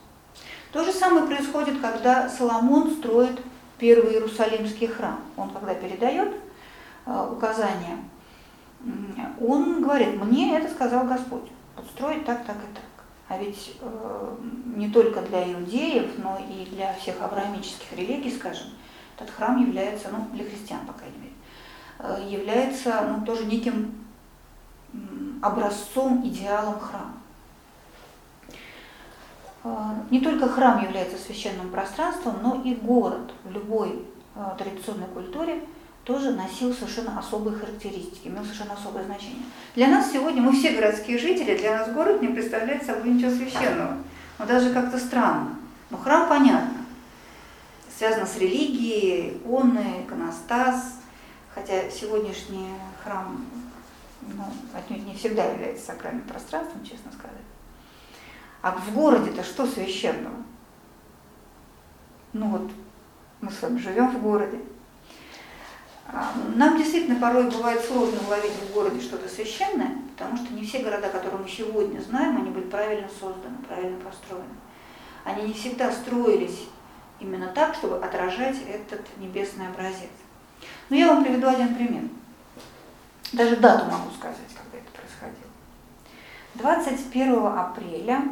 То 0.76 0.84
же 0.84 0.92
самое 0.92 1.26
происходит, 1.26 1.80
когда 1.80 2.28
Соломон 2.28 2.92
строит 2.98 3.40
первый 3.78 4.12
Иерусалимский 4.12 4.88
храм. 4.88 5.22
Он 5.38 5.50
когда 5.52 5.74
передает 5.74 6.34
э, 7.06 7.30
указания, 7.32 7.98
он 9.40 9.82
говорит, 9.82 10.22
мне 10.22 10.58
это 10.58 10.70
сказал 10.70 11.08
Господь, 11.08 11.50
подстроить 11.78 12.26
так, 12.26 12.46
так 12.46 12.58
и 12.58 12.76
так. 12.76 13.06
А 13.30 13.38
ведь 13.38 13.78
э, 13.80 14.36
не 14.76 14.90
только 14.90 15.22
для 15.22 15.50
иудеев, 15.54 16.18
но 16.18 16.38
и 16.40 16.66
для 16.66 16.94
всех 16.96 17.22
авраамических 17.22 17.94
религий, 17.94 18.36
скажем, 18.36 18.68
этот 19.18 19.34
храм 19.34 19.66
является, 19.66 20.10
ну, 20.12 20.28
для 20.34 20.44
христиан, 20.44 20.86
по 20.86 20.92
крайней 20.92 21.20
мере, 21.20 21.34
э, 22.00 22.28
является 22.30 23.16
ну, 23.18 23.26
тоже 23.26 23.46
неким 23.46 24.06
образцом, 25.42 26.22
идеалом 26.28 26.82
храма. 26.82 27.15
А, 29.68 29.96
не 30.12 30.20
только 30.20 30.48
храм 30.48 30.84
является 30.84 31.18
священным 31.18 31.72
пространством, 31.72 32.36
но 32.44 32.62
и 32.64 32.76
город 32.76 33.34
в 33.44 33.52
любой 33.52 34.06
а, 34.36 34.56
традиционной 34.56 35.08
культуре 35.08 35.64
тоже 36.04 36.34
носил 36.34 36.72
совершенно 36.72 37.18
особые 37.18 37.58
характеристики, 37.58 38.28
имел 38.28 38.44
совершенно 38.44 38.74
особое 38.74 39.04
значение. 39.06 39.42
Для 39.74 39.88
нас 39.88 40.12
сегодня, 40.12 40.40
мы 40.40 40.52
все 40.52 40.76
городские 40.76 41.18
жители, 41.18 41.58
для 41.58 41.80
нас 41.80 41.92
город 41.92 42.22
не 42.22 42.28
представляет 42.28 42.86
собой 42.86 43.10
ничего 43.10 43.32
священного. 43.32 43.98
Но 44.38 44.46
даже 44.46 44.72
как-то 44.72 45.00
странно. 45.00 45.58
Но 45.90 45.98
храм 45.98 46.30
понятно. 46.30 46.78
связано 47.98 48.28
с 48.28 48.38
религией, 48.38 49.30
иконы, 49.38 50.04
иконостас, 50.06 51.00
хотя 51.56 51.90
сегодняшний 51.90 52.70
храм 53.04 53.44
ну, 54.22 54.44
отнюдь 54.76 55.08
не 55.08 55.16
всегда 55.16 55.46
является 55.46 55.88
сакральным 55.88 56.24
пространством, 56.28 56.84
честно 56.84 57.12
сказать. 57.12 57.35
А 58.66 58.72
в 58.72 58.96
городе-то 58.96 59.44
что 59.44 59.68
священного? 59.68 60.38
Ну 62.34 62.50
вот, 62.50 62.72
мы 63.40 63.52
с 63.52 63.62
вами 63.62 63.78
живем 63.78 64.10
в 64.10 64.20
городе. 64.24 64.60
А, 66.08 66.34
нам 66.56 66.76
действительно 66.76 67.20
порой 67.20 67.44
бывает 67.52 67.80
сложно 67.86 68.18
уловить 68.26 68.54
в 68.54 68.74
городе 68.74 69.00
что-то 69.02 69.30
священное, 69.30 69.92
потому 70.16 70.36
что 70.38 70.52
не 70.52 70.66
все 70.66 70.80
города, 70.80 71.10
которые 71.10 71.44
мы 71.44 71.48
сегодня 71.48 72.00
знаем, 72.00 72.38
они 72.38 72.50
были 72.50 72.64
правильно 72.64 73.08
созданы, 73.08 73.56
правильно 73.68 74.00
построены. 74.00 74.56
Они 75.26 75.44
не 75.44 75.54
всегда 75.54 75.92
строились 75.92 76.68
именно 77.20 77.50
так, 77.50 77.76
чтобы 77.76 77.98
отражать 77.98 78.58
этот 78.68 79.02
небесный 79.20 79.68
образец. 79.68 80.10
Но 80.90 80.96
я 80.96 81.14
вам 81.14 81.24
приведу 81.24 81.50
один 81.50 81.76
пример. 81.76 82.06
Даже 83.32 83.58
дату 83.58 83.86
могу 83.92 84.10
сказать, 84.18 84.40
когда 84.56 84.80
это 84.80 84.90
происходило. 84.90 85.52
21 86.56 87.46
апреля 87.46 88.24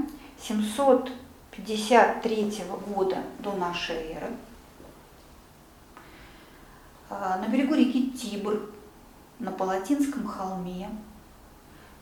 753 0.43 2.63
года 2.85 3.23
до 3.39 3.53
нашей 3.53 4.11
эры 4.11 4.27
а, 7.09 7.37
на 7.37 7.47
берегу 7.47 7.73
реки 7.75 8.11
Тибр, 8.11 8.69
на 9.39 9.53
Палатинском 9.53 10.27
холме, 10.27 10.89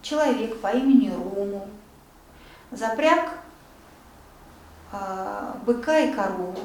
человек 0.01 0.59
по 0.59 0.75
имени 0.75 1.09
Рому 1.09 1.67
запряг 2.71 3.29
а, 4.91 5.55
быка 5.63 5.99
и 5.99 6.11
корову 6.11 6.57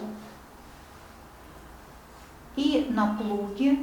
и 2.56 2.86
на 2.88 3.16
плуге 3.16 3.80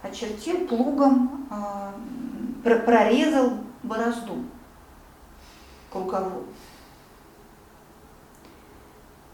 очертил 0.00 0.68
плугом, 0.68 1.48
а, 1.50 1.92
прорезал 2.62 3.54
борозду 3.82 4.44
круговую, 6.04 6.46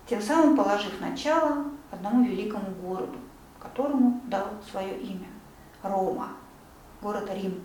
тем 0.08 0.20
самым 0.20 0.56
положив 0.56 1.00
начало 1.00 1.64
одному 1.90 2.24
великому 2.24 2.70
городу, 2.82 3.18
которому 3.60 4.20
дал 4.26 4.46
свое 4.70 4.98
имя– 4.98 5.28
Рома, 5.82 6.28
город 7.00 7.28
Рим. 7.34 7.60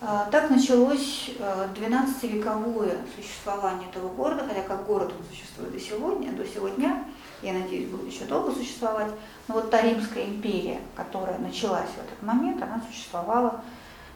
А, 0.00 0.28
так 0.30 0.50
началось 0.50 1.30
12-вековое 1.38 2.92
а, 2.92 3.06
существование 3.16 3.88
этого 3.88 4.08
города, 4.08 4.44
хотя 4.46 4.62
как 4.62 4.86
город 4.86 5.12
он 5.16 5.24
существует 5.26 5.72
до 5.72 5.80
сегодня, 5.80 6.32
до 6.32 6.44
сегодня, 6.44 7.04
я 7.40 7.52
надеюсь, 7.52 7.88
будет 7.88 8.12
еще 8.12 8.24
долго 8.24 8.52
существовать. 8.52 9.12
Но 9.48 9.54
вот 9.54 9.70
та 9.70 9.80
Римская 9.80 10.24
империя, 10.24 10.80
которая 10.96 11.38
началась 11.38 11.88
в 11.90 11.98
этот 11.98 12.20
момент, 12.22 12.62
она 12.62 12.82
существовала 12.88 13.62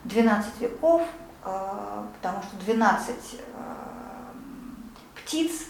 12 0.05 0.61
веков, 0.61 1.03
потому 1.47 2.43
что 2.43 2.57
12 2.65 3.41
птиц, 5.15 5.67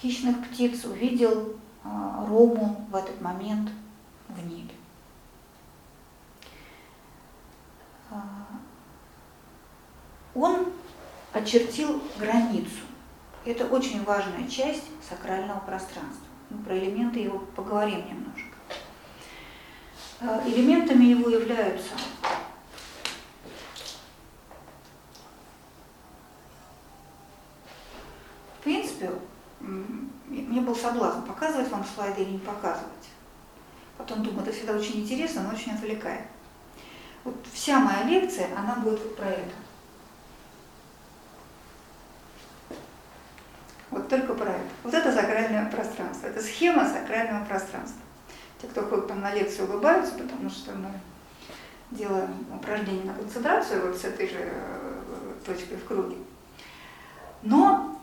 хищных 0.00 0.48
птиц 0.48 0.84
увидел 0.84 1.56
Рому 1.82 2.86
в 2.90 2.94
этот 2.94 3.20
момент 3.20 3.70
в 4.28 4.46
небе. 4.46 4.74
он 10.34 10.66
очертил 11.32 12.02
границу. 12.18 12.80
Это 13.44 13.66
очень 13.66 14.04
важная 14.04 14.48
часть 14.48 14.84
сакрального 15.08 15.60
пространства. 15.60 16.26
Мы 16.50 16.62
про 16.64 16.78
элементы 16.78 17.20
его 17.20 17.38
поговорим 17.38 18.06
немножко. 18.06 18.56
Э, 20.20 20.40
элементами 20.46 21.04
его 21.04 21.28
являются 21.28 21.92
В 28.64 28.66
принципе, 28.66 29.10
мне 29.60 30.62
был 30.62 30.74
соблазн 30.74 31.20
показывать 31.20 31.68
вам 31.68 31.84
слайды 31.84 32.22
или 32.22 32.30
не 32.30 32.38
показывать. 32.38 33.10
Потом 33.98 34.22
думаю, 34.22 34.40
это 34.40 34.52
всегда 34.52 34.72
очень 34.72 35.02
интересно, 35.02 35.42
но 35.42 35.54
очень 35.54 35.72
отвлекает. 35.72 36.22
Вот 37.24 37.34
вся 37.52 37.78
моя 37.78 38.04
лекция, 38.04 38.48
она 38.56 38.76
будет 38.76 39.16
про 39.16 39.26
это. 39.26 39.52
Вот 43.90 44.08
только 44.08 44.32
про 44.32 44.52
это. 44.52 44.70
Вот 44.82 44.94
это 44.94 45.12
сакральное 45.12 45.70
пространство. 45.70 46.28
Это 46.28 46.42
схема 46.42 46.88
сакрального 46.88 47.44
пространства. 47.44 48.00
Те, 48.62 48.68
кто 48.68 48.80
ходит 48.80 49.08
там 49.08 49.20
на 49.20 49.34
лекцию, 49.34 49.68
улыбаются, 49.68 50.14
потому 50.14 50.48
что 50.48 50.72
мы 50.72 50.88
делаем 51.90 52.46
упражнение 52.50 53.04
на 53.04 53.12
концентрацию 53.12 53.86
вот 53.86 53.98
с 53.98 54.04
этой 54.06 54.26
же 54.26 54.38
э, 54.40 55.02
точкой 55.44 55.76
в 55.76 55.84
круге. 55.84 56.16
Но 57.42 57.93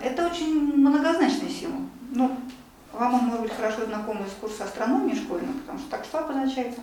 это 0.00 0.26
очень 0.26 0.76
многозначный 0.76 1.50
символ. 1.50 1.82
Ну, 2.10 2.38
вам 2.92 3.14
он 3.14 3.20
может 3.26 3.42
быть 3.42 3.52
хорошо 3.52 3.84
знаком 3.84 4.24
из 4.24 4.32
курса 4.32 4.64
астрономии 4.64 5.14
школьного, 5.14 5.58
потому 5.58 5.78
что 5.78 5.90
так 5.90 6.04
что 6.04 6.18
обозначается? 6.20 6.80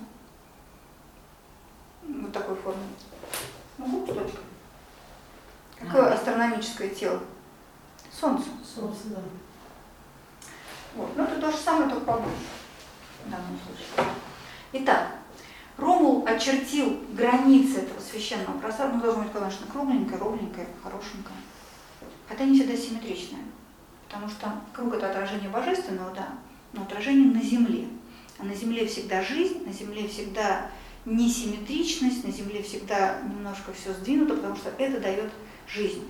Вот 2.03 2.31
такой 2.31 2.55
формы. 2.55 2.83
Ну, 3.77 4.05
точка. 4.05 4.39
Какое 5.79 6.13
астрономическое 6.13 6.89
тело? 6.89 7.19
Солнце. 8.11 8.49
Солнце, 8.63 9.07
да. 9.07 9.19
Вот. 10.95 11.09
Ну, 11.15 11.23
это 11.23 11.41
то 11.41 11.51
же 11.51 11.57
самое, 11.57 11.89
только 11.89 12.05
побольше 12.05 12.37
в 13.25 13.31
данном 13.31 13.57
случае. 13.65 14.13
Итак, 14.73 15.15
Ромул 15.77 16.23
очертил 16.27 16.99
границы 17.13 17.79
этого 17.79 17.99
священного 17.99 18.59
пространства. 18.59 18.97
Ну, 18.97 19.03
должно 19.03 19.23
быть, 19.23 19.33
конечно, 19.33 19.65
кругленькое, 19.67 20.19
ровненькое, 20.19 20.67
хорошенькое. 20.83 21.35
Хотя 22.27 22.45
не 22.45 22.57
всегда 22.57 22.75
симметричное. 22.77 23.41
Потому 24.07 24.29
что 24.29 24.53
круг– 24.73 24.93
это 24.95 25.09
отражение 25.09 25.49
божественного, 25.49 26.13
да, 26.13 26.29
но 26.73 26.83
отражение 26.83 27.33
на 27.33 27.41
земле. 27.41 27.87
А 28.39 28.43
на 28.43 28.53
земле 28.53 28.85
всегда 28.85 29.21
жизнь, 29.21 29.65
на 29.65 29.73
земле 29.73 30.07
всегда 30.07 30.69
несимметричность, 31.05 32.23
на 32.23 32.31
земле 32.31 32.63
всегда 32.63 33.19
немножко 33.21 33.73
все 33.73 33.93
сдвинуто, 33.93 34.35
потому 34.35 34.55
что 34.55 34.69
это 34.77 34.99
дает 34.99 35.31
жизнь. 35.67 36.07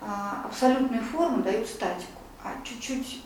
А, 0.00 0.42
абсолютные 0.44 1.00
формы 1.00 1.42
дают 1.42 1.66
статику, 1.66 2.20
а 2.42 2.52
чуть-чуть 2.62 3.22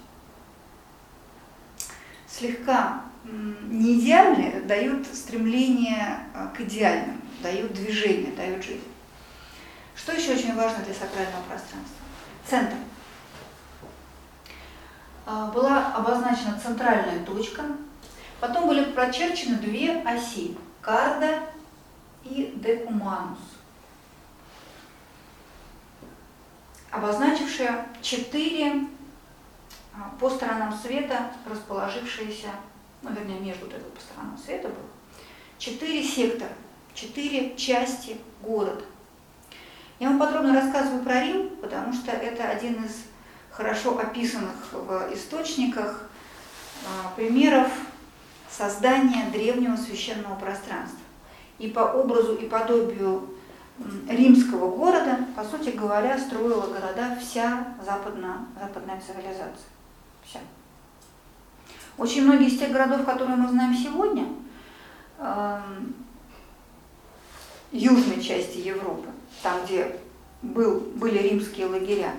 слегка 2.29 3.03
не 3.25 3.99
идеальные 3.99 4.63
дают 4.63 5.07
стремление 5.07 6.21
а, 6.35 6.47
к 6.49 6.61
идеальному, 6.61 7.19
дают 7.43 7.73
движение, 7.73 8.33
дают 8.33 8.65
жизнь. 8.65 8.85
Что 9.95 10.13
еще 10.13 10.33
очень 10.33 10.55
важно 10.55 10.83
для 10.85 10.95
сакрального 10.95 11.43
пространства? 11.43 12.00
Центр. 12.51 12.75
А, 15.25 15.47
была 15.53 15.95
обозначена 15.95 16.59
центральная 16.61 17.25
точка, 17.25 17.63
потом 18.41 18.67
были 18.67 18.91
прочерчены 18.91 19.55
две 19.59 20.03
оси– 20.03 20.59
карда 20.83 21.45
и 22.25 22.53
декуманус. 22.57 23.39
обозначившая 26.91 27.87
четыре 28.03 28.87
а, 29.95 30.13
по 30.19 30.29
сторонам 30.29 30.77
света 30.77 31.31
расположившиеся, 31.49 32.49
ну, 33.03 33.13
вернее, 33.13 33.39
между 33.39 33.67
вот 33.67 33.95
по 33.95 34.01
сторонам 34.01 34.37
света 34.37 34.69
было, 34.69 34.89
четыре 35.59 36.03
сектора, 36.03 36.51
четыре 36.95 37.57
части 37.57 38.19
города. 38.43 38.85
Я 40.01 40.09
вам 40.09 40.19
подробно 40.19 40.55
рассказываю 40.55 41.05
про 41.05 41.21
Рим, 41.21 41.51
потому 41.61 41.93
что 41.93 42.11
это 42.11 42.49
один 42.49 42.83
из 42.85 43.05
хорошо 43.51 43.99
описанных 43.99 44.73
в 44.73 45.11
источниках 45.13 46.09
а, 46.87 47.11
примеров 47.17 47.71
создания 48.51 49.29
древнего 49.31 49.77
священного 49.77 50.37
пространства. 50.37 50.99
И 51.59 51.69
по 51.69 51.81
образу 51.81 52.35
и 52.37 52.49
подобию 52.49 53.29
римского 54.09 54.75
города, 54.75 55.19
по 55.37 55.45
сути 55.45 55.77
говоря, 55.77 56.19
строила 56.19 56.63
города 56.63 57.19
вся 57.21 57.75
западная, 57.85 58.39
западная 58.59 58.99
цивилизация. 59.07 59.69
Вся. 60.25 60.41
Очень 61.99 62.25
многие 62.25 62.47
из 62.47 62.59
тех 62.59 62.73
городов, 62.73 63.05
которые 63.05 63.37
мы 63.37 63.49
знаем 63.51 63.75
сегодня, 63.75 64.29
южной 67.73 68.23
части 68.23 68.59
Европы, 68.59 69.11
там, 69.43 69.65
где 69.65 69.97
был, 70.43 70.81
были 70.95 71.19
римские 71.19 71.67
лагеря, 71.67 72.13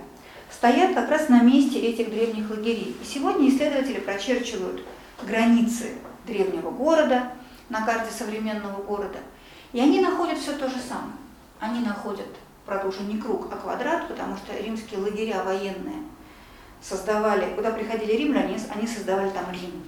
стоят 0.49 0.93
как 0.93 1.09
раз 1.09 1.29
на 1.29 1.41
месте 1.41 1.79
этих 1.79 2.09
древних 2.09 2.49
лагерей. 2.49 2.95
И 3.01 3.05
сегодня 3.05 3.49
исследователи 3.49 3.99
прочерчивают 3.99 4.83
границы 5.23 5.95
древнего 6.25 6.71
города 6.71 7.31
на 7.69 7.85
карте 7.85 8.11
современного 8.11 8.81
города, 8.83 9.19
и 9.73 9.79
они 9.79 10.01
находят 10.01 10.37
все 10.37 10.53
то 10.57 10.67
же 10.69 10.77
самое. 10.77 11.13
Они 11.59 11.79
находят, 11.79 12.27
правда, 12.65 12.87
уже 12.87 13.01
не 13.03 13.17
круг, 13.17 13.47
а 13.51 13.55
квадрат, 13.55 14.07
потому 14.07 14.35
что 14.35 14.55
римские 14.57 14.99
лагеря 14.99 15.43
военные 15.43 16.03
создавали, 16.81 17.53
куда 17.55 17.71
приходили 17.71 18.13
римляне, 18.13 18.59
они 18.73 18.87
создавали 18.87 19.29
там 19.29 19.45
Рим, 19.51 19.83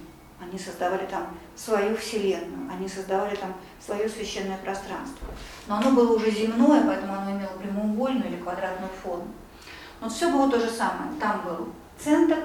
они 0.48 0.58
создавали 0.58 1.06
там 1.06 1.26
свою 1.56 1.96
вселенную, 1.96 2.70
они 2.70 2.88
создавали 2.88 3.34
там 3.36 3.54
свое 3.84 4.08
священное 4.08 4.58
пространство. 4.58 5.28
Но 5.66 5.76
оно 5.76 5.90
было 5.92 6.16
уже 6.16 6.30
земное, 6.30 6.82
поэтому 6.84 7.14
оно 7.14 7.32
имело 7.32 7.52
прямоугольную 7.58 8.28
или 8.28 8.36
квадратную 8.36 8.90
форму. 9.02 9.28
Но 10.00 10.08
все 10.08 10.30
было 10.30 10.50
то 10.50 10.60
же 10.60 10.68
самое. 10.68 11.10
Там 11.20 11.42
был 11.44 11.68
центр, 11.98 12.36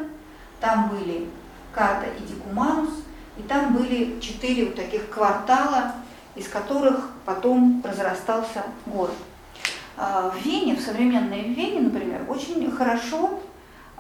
там 0.59 0.89
были 0.89 1.29
Карта 1.73 2.07
и 2.07 2.21
Дикуманус, 2.23 2.89
и 3.37 3.43
там 3.43 3.73
были 3.73 4.19
четыре 4.19 4.65
вот 4.65 4.75
таких 4.75 5.09
квартала, 5.09 5.93
из 6.35 6.47
которых 6.47 7.11
потом 7.25 7.81
разрастался 7.85 8.63
город. 8.85 9.15
А, 9.97 10.29
в 10.29 10.45
Вене, 10.45 10.75
в 10.75 10.81
современной 10.81 11.41
Вене, 11.41 11.81
например, 11.81 12.21
очень 12.29 12.71
хорошо 12.71 13.39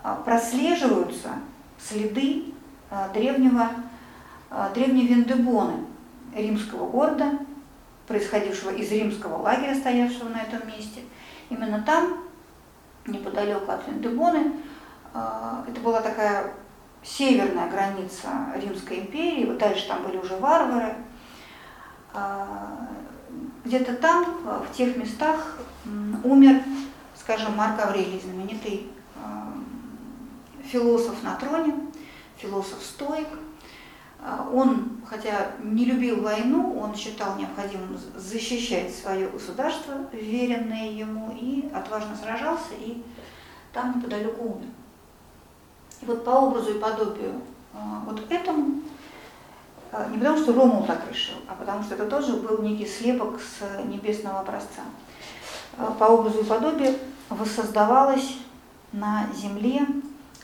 а, 0.01 0.15
прослеживаются 0.15 1.29
следы 1.77 2.45
а, 2.89 3.09
древнего, 3.09 3.69
древней 4.73 5.07
Вендебоны, 5.07 5.85
римского 6.35 6.89
города, 6.89 7.39
происходившего 8.07 8.71
из 8.71 8.91
римского 8.91 9.37
лагеря, 9.41 9.75
стоявшего 9.75 10.29
на 10.29 10.41
этом 10.41 10.67
месте. 10.67 11.01
Именно 11.49 11.83
там, 11.85 12.23
неподалеку 13.05 13.71
от 13.71 13.87
Вендебоны, 13.87 14.53
это 15.11 15.81
была 15.83 16.01
такая 16.01 16.53
северная 17.03 17.69
граница 17.69 18.27
Римской 18.55 18.99
империи, 18.99 19.45
вот 19.45 19.57
дальше 19.57 19.87
там 19.87 20.03
были 20.03 20.17
уже 20.17 20.35
варвары. 20.37 20.95
Где-то 23.63 23.93
там, 23.95 24.25
в 24.43 24.75
тех 24.75 24.97
местах, 24.97 25.57
умер, 26.23 26.63
скажем, 27.15 27.55
Марк 27.55 27.79
Аврелий, 27.79 28.19
знаменитый 28.19 28.89
философ 30.63 31.23
на 31.23 31.35
троне, 31.35 31.73
философ-стоик. 32.37 33.27
А, 34.21 34.49
он, 34.53 34.97
хотя 35.05 35.51
не 35.63 35.85
любил 35.85 36.21
войну, 36.21 36.77
он 36.79 36.93
считал 36.93 37.37
необходимым 37.37 37.97
защищать 38.15 38.93
свое 38.93 39.29
государство, 39.29 39.93
веренное 40.11 40.89
ему, 40.89 41.33
и 41.39 41.69
отважно 41.73 42.15
сражался, 42.17 42.73
и 42.79 43.01
там 43.71 43.97
неподалеку 43.97 44.43
умер. 44.43 44.67
И 46.01 46.05
вот 46.05 46.25
по 46.25 46.31
образу 46.31 46.75
и 46.75 46.79
подобию 46.79 47.41
а, 47.73 48.03
вот 48.05 48.29
этому, 48.29 48.81
а, 49.91 50.07
не 50.09 50.17
потому 50.17 50.37
что 50.37 50.53
Ромул 50.53 50.85
так 50.85 51.09
решил, 51.09 51.35
а 51.47 51.55
потому 51.55 51.83
что 51.83 51.95
это 51.95 52.05
тоже 52.05 52.33
был 52.33 52.61
некий 52.61 52.85
слепок 52.85 53.39
с 53.39 53.85
небесного 53.85 54.41
образца. 54.41 54.81
По 55.97 56.03
образу 56.05 56.41
и 56.41 56.43
подобию 56.43 56.95
воссоздавалось 57.29 58.37
на 58.91 59.27
земле 59.33 59.87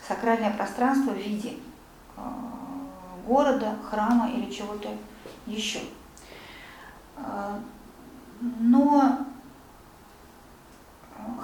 сакральное 0.08 0.52
пространство 0.52 1.12
в 1.12 1.18
виде 1.18 1.56
города, 3.26 3.76
храма 3.90 4.30
или 4.32 4.52
чего-то 4.52 4.90
еще. 5.46 5.80
Э, 7.18 7.58
но 8.60 9.20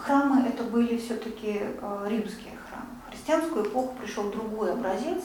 храмы 0.03 0.47
это 0.47 0.63
были 0.63 0.97
все-таки 0.97 1.59
э, 1.61 2.07
римские 2.09 2.53
храмы. 2.67 2.87
В 3.07 3.09
христианскую 3.11 3.65
эпоху 3.65 3.95
пришел 4.01 4.29
другой 4.29 4.73
образец. 4.73 5.23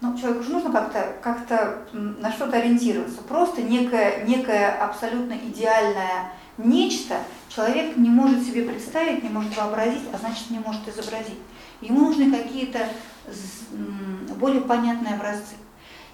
Но 0.00 0.16
человеку 0.18 0.44
же 0.44 0.52
нужно 0.52 0.70
как-то 0.70 1.16
как, 1.22 1.48
-то, 1.48 1.78
на 1.92 2.30
что-то 2.30 2.58
ориентироваться. 2.58 3.22
Просто 3.22 3.62
некое, 3.62 4.24
некое 4.24 4.70
абсолютно 4.70 5.32
идеальное 5.32 6.32
нечто 6.58 7.16
человек 7.48 7.96
не 7.96 8.10
может 8.10 8.42
себе 8.42 8.62
представить, 8.62 9.22
не 9.22 9.28
может 9.28 9.56
вообразить, 9.56 10.02
а 10.12 10.18
значит 10.18 10.50
не 10.50 10.58
может 10.58 10.86
изобразить. 10.88 11.38
Ему 11.80 12.00
нужны 12.00 12.30
какие-то 12.30 12.80
более 14.38 14.60
понятные 14.60 15.14
образцы. 15.14 15.54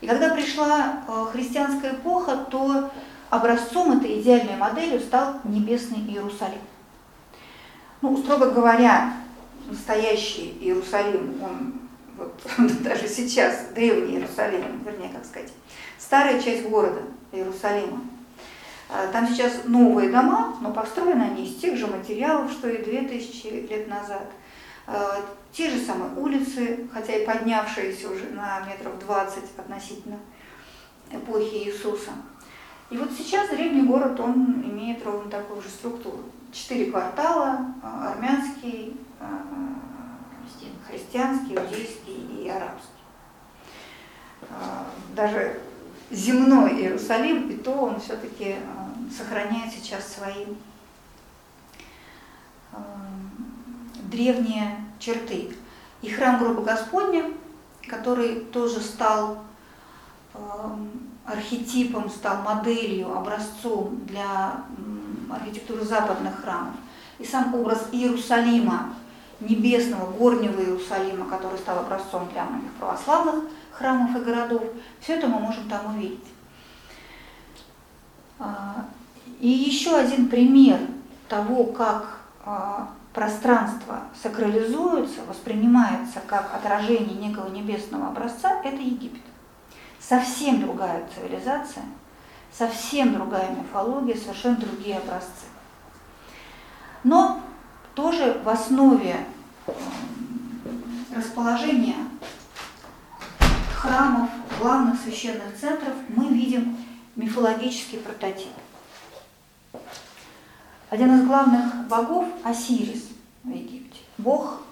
И 0.01 0.07
когда 0.07 0.31
пришла 0.35 1.03
э, 1.07 1.27
христианская 1.33 1.93
эпоха, 1.93 2.37
то 2.51 2.91
образцом 3.29 3.99
этой 3.99 4.21
идеальной 4.21 4.57
моделью 4.57 5.01
стал 5.01 5.41
небесный 5.45 5.99
Иерусалим. 5.99 6.61
Ну, 8.01 8.17
строго 8.17 8.51
говоря, 8.51 9.13
настоящий 9.69 10.57
Иерусалим, 10.61 11.43
он 11.43 11.81
вот, 12.17 12.41
даже 12.83 13.07
сейчас, 13.09 13.69
древний 13.75 14.17
Иерусалим, 14.17 14.83
вернее, 14.85 15.11
как 15.11 15.25
сказать, 15.25 15.53
старая 15.99 16.41
часть 16.41 16.69
города 16.69 17.03
Иерусалима. 17.33 18.01
А, 18.89 19.07
там 19.13 19.29
сейчас 19.29 19.65
новые 19.65 20.11
дома, 20.11 20.57
но 20.61 20.73
построены 20.73 21.23
они 21.23 21.45
из 21.45 21.61
тех 21.61 21.77
же 21.77 21.87
материалов, 21.87 22.51
что 22.51 22.69
и 22.69 22.83
2000 22.83 23.69
лет 23.71 23.89
назад. 23.89 24.27
А, 24.93 25.25
те 25.53 25.71
же 25.71 25.79
самые 25.85 26.13
улицы, 26.17 26.89
хотя 26.93 27.15
и 27.15 27.25
поднявшиеся 27.25 28.11
уже 28.11 28.25
на 28.31 28.61
метров 28.67 28.99
20 28.99 29.45
относительно 29.57 30.19
эпохи 31.13 31.69
Иисуса. 31.69 32.11
И 32.91 32.97
вот 32.97 33.13
сейчас 33.13 33.51
древний 33.51 33.83
город, 33.83 34.19
он 34.19 34.63
имеет 34.65 35.07
ровно 35.07 35.31
такую 35.31 35.63
же 35.63 35.69
структуру. 35.69 36.25
Четыре 36.51 36.91
квартала, 36.91 37.67
а, 37.85 38.11
армянский, 38.13 38.97
а, 39.21 39.43
христианский, 40.89 41.55
иудейский 41.55 42.43
и 42.43 42.49
арабский. 42.49 42.89
Даже 45.15 45.61
земной 46.11 46.81
Иерусалим, 46.81 47.49
и 47.49 47.57
то 47.57 47.71
он 47.71 48.01
все-таки 48.01 48.57
сохраняет 49.17 49.73
сейчас 49.73 50.15
свои 50.15 50.47
древние 54.11 54.77
черты. 54.99 55.55
И 56.03 56.11
храм 56.11 56.39
гроба 56.39 56.63
Господня, 56.63 57.25
который 57.89 58.41
тоже 58.41 58.81
стал 58.81 59.39
э, 60.35 60.39
архетипом, 61.25 62.11
стал 62.11 62.43
моделью, 62.43 63.17
образцом 63.17 64.01
для 64.07 64.65
архитектуры 65.31 65.85
западных 65.85 66.41
храмов. 66.43 66.75
И 67.19 67.25
сам 67.25 67.55
образ 67.55 67.89
Иерусалима, 67.93 68.95
небесного, 69.41 70.11
горнего 70.11 70.61
Иерусалима, 70.61 71.27
который 71.29 71.59
стал 71.59 71.81
образцом 71.81 72.29
для 72.33 72.45
многих 72.45 72.73
православных 72.73 73.45
храмов 73.73 74.17
и 74.17 74.25
городов, 74.25 74.63
все 75.01 75.15
это 75.15 75.27
мы 75.27 75.39
можем 75.39 75.69
там 75.69 75.95
увидеть. 75.95 76.25
А, 78.39 78.87
и 79.39 79.49
еще 79.49 79.97
один 79.97 80.29
пример 80.29 80.79
того, 81.29 81.65
как 81.65 82.21
а, 82.45 82.91
пространство 83.13 84.03
сакрализуется, 84.21 85.23
воспринимается 85.27 86.21
как 86.27 86.55
отражение 86.55 87.17
некого 87.17 87.49
небесного 87.49 88.09
образца, 88.09 88.61
это 88.63 88.77
Египет. 88.77 89.23
Совсем 89.99 90.61
другая 90.61 91.07
цивилизация, 91.15 91.85
совсем 92.53 93.15
другая 93.15 93.51
мифология, 93.51 94.17
совершенно 94.17 94.57
другие 94.57 94.99
образцы. 94.99 95.47
Но 97.05 97.41
тоже 97.95 98.41
в 98.45 98.49
основе 98.49 99.17
расположения 101.15 101.97
храмов, 103.75 104.31
главных 104.61 105.01
священных 105.01 105.57
центров 105.59 105.95
мы 106.09 106.29
видим 106.29 106.77
мифологический 107.17 107.99
прототип. 107.99 108.53
Один 110.91 111.21
из 111.21 111.25
главных 111.25 111.87
богов– 111.87 112.27
Осирис 112.45 113.11
в 113.45 113.49
Египте. 113.49 114.01
Бог 114.19 114.63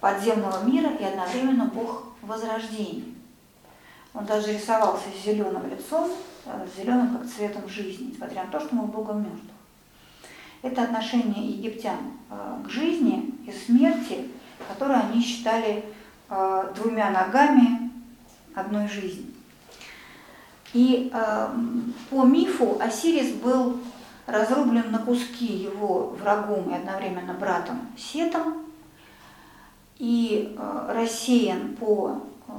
подземного 0.00 0.62
мира 0.64 0.90
и 0.90 1.02
одновременно 1.02 1.64
бог 1.64 2.08
возрождения. 2.20 3.14
Он 4.12 4.26
даже 4.26 4.52
рисовался 4.52 5.06
с 5.08 5.24
зеленым 5.24 5.66
лицом, 5.70 6.10
э, 6.44 6.66
зеленым 6.76 7.16
как 7.16 7.26
цветом 7.26 7.66
жизни, 7.70 8.10
несмотря 8.12 8.44
на 8.44 8.50
то, 8.50 8.60
что 8.60 8.74
мы 8.74 8.86
богом 8.86 9.22
мертвых. 9.22 9.50
Это 10.60 10.82
отношение 10.82 11.48
египтян 11.48 12.00
э, 12.28 12.62
к 12.66 12.68
жизни 12.68 13.34
и 13.46 13.50
смерти, 13.50 14.28
которые 14.68 15.00
они 15.00 15.22
считали 15.22 15.86
э, 16.28 16.72
двумя 16.76 17.08
ногами 17.08 17.90
одной 18.54 18.88
жизни. 18.88 19.32
И 20.74 21.10
по 22.10 22.24
мифу 22.24 22.76
Осирис 22.78 23.32
был 23.36 23.78
разрублен 24.26 24.90
на 24.90 24.98
куски 24.98 25.46
его 25.46 26.16
врагом 26.20 26.70
и 26.70 26.74
одновременно 26.74 27.34
братом 27.34 27.80
Сетом 27.96 28.66
и 29.98 30.54
э, 30.56 30.92
рассеян 30.92 31.76
по 31.76 32.20
э, 32.48 32.52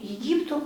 Египту. 0.00 0.62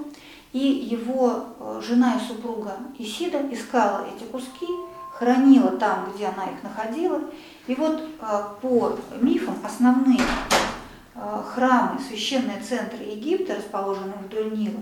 И 0.52 0.58
его 0.58 1.44
э, 1.58 1.82
жена 1.86 2.14
и 2.16 2.26
супруга 2.26 2.76
Исида 2.98 3.42
искала 3.52 4.06
эти 4.06 4.24
куски, 4.24 4.66
хранила 5.12 5.72
там, 5.72 6.10
где 6.14 6.26
она 6.26 6.46
их 6.46 6.62
находила. 6.62 7.20
И 7.66 7.74
вот 7.74 8.02
по 8.60 8.96
мифам 9.20 9.56
основные 9.64 10.20
храмы, 11.52 11.98
священные 12.00 12.60
центры 12.60 13.02
Египта, 13.02 13.56
расположенные 13.56 14.18
вдоль 14.18 14.56
Нила, 14.56 14.80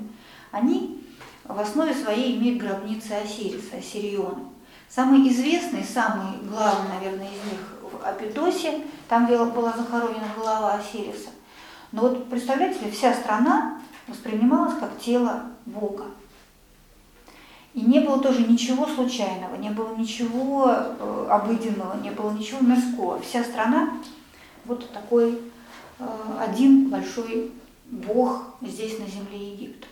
они 0.51 1.03
в 1.45 1.59
основе 1.59 1.95
своей 1.95 2.37
имеют 2.37 2.63
гробницы 2.63 3.13
Осириса, 3.13 3.77
Осириона. 3.79 4.54
Самый 4.89 5.29
известный, 5.29 5.85
самый 5.85 6.39
главный, 6.49 6.95
наверное, 6.95 7.27
из 7.27 7.53
них 7.53 7.61
в 7.83 8.07
Апидосе, 8.07 8.83
там 9.09 9.27
была 9.27 9.73
захоронена 9.73 10.29
голова 10.37 10.75
Осириса. 10.75 11.31
Но 11.93 12.03
вот 12.03 12.29
представляете 12.31 12.85
ли, 12.85 12.91
вся 12.91 13.13
страна 13.13 13.81
воспринималась 14.07 14.79
как 14.79 14.99
тело 14.99 15.45
Бога. 15.67 16.05
И 17.75 17.81
не 17.81 18.01
было 18.01 18.21
тоже 18.21 18.47
ничего 18.47 18.87
случайного, 18.87 19.57
не 19.57 19.71
было 19.71 19.97
ничего 19.97 20.71
э, 20.71 21.27
обыденного, 21.29 22.01
не 22.01 22.11
было 22.11 22.31
ничего 22.31 22.61
мирского. 22.61 23.21
Вся 23.21 23.43
страна 23.43 23.95
вот 24.65 24.89
такой 24.93 25.41
э, 25.99 26.07
один 26.41 26.89
большой 26.89 27.51
Бог 27.87 28.45
здесь 28.63 28.99
на 29.01 29.07
земле 29.07 29.53
Египта. 29.53 29.89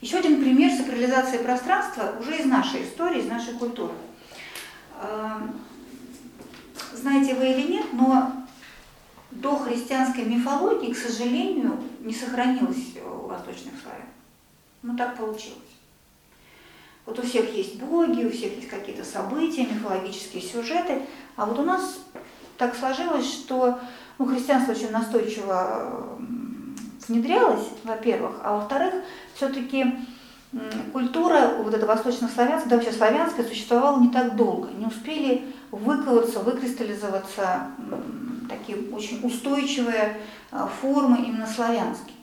Еще 0.00 0.16
один 0.16 0.40
пример 0.40 0.72
сакрализации 0.72 1.38
пространства 1.38 2.14
уже 2.18 2.38
из 2.38 2.46
нашей 2.46 2.84
истории, 2.84 3.20
из 3.20 3.26
нашей 3.26 3.52
культуры. 3.54 3.92
Э, 5.02 5.40
знаете 6.94 7.34
вы 7.34 7.52
или 7.52 7.72
нет, 7.72 7.86
но 7.92 8.32
до 9.30 9.58
христианской 9.58 10.24
мифологии, 10.24 10.92
к 10.92 10.96
сожалению, 10.96 11.78
не 12.00 12.14
сохранилось 12.14 12.96
у 13.04 13.26
восточных 13.26 13.74
славян. 13.82 14.06
Ну 14.82 14.96
так 14.96 15.18
получилось. 15.18 15.58
Вот 17.04 17.18
у 17.18 17.22
всех 17.22 17.54
есть 17.54 17.76
боги, 17.76 18.24
у 18.24 18.30
всех 18.30 18.56
есть 18.56 18.68
какие-то 18.68 19.04
события, 19.04 19.66
мифологические 19.66 20.42
сюжеты, 20.42 21.02
а 21.36 21.44
вот 21.44 21.58
у 21.58 21.62
нас 21.62 21.98
так 22.56 22.74
сложилось, 22.74 23.26
что 23.26 23.78
ну, 24.18 24.26
христианство 24.26 24.72
очень 24.72 24.90
настойчиво 24.90 26.18
внедрялось, 27.08 27.66
во-первых, 27.84 28.40
а 28.42 28.56
во-вторых, 28.56 28.94
все-таки 29.34 29.86
культура 30.92 31.54
вот 31.58 31.72
эта 31.72 31.86
восточнославянская, 31.86 32.70
да 32.70 32.76
вообще 32.76 32.92
славянская, 32.92 33.46
существовала 33.46 34.00
не 34.00 34.08
так 34.08 34.36
долго, 34.36 34.68
не 34.76 34.86
успели 34.86 35.44
выковаться, 35.70 36.40
выкристаллизоваться 36.40 37.68
такие 38.48 38.90
очень 38.90 39.20
устойчивые 39.24 40.18
а, 40.50 40.66
формы 40.66 41.18
именно 41.18 41.46
славянские. 41.46 42.16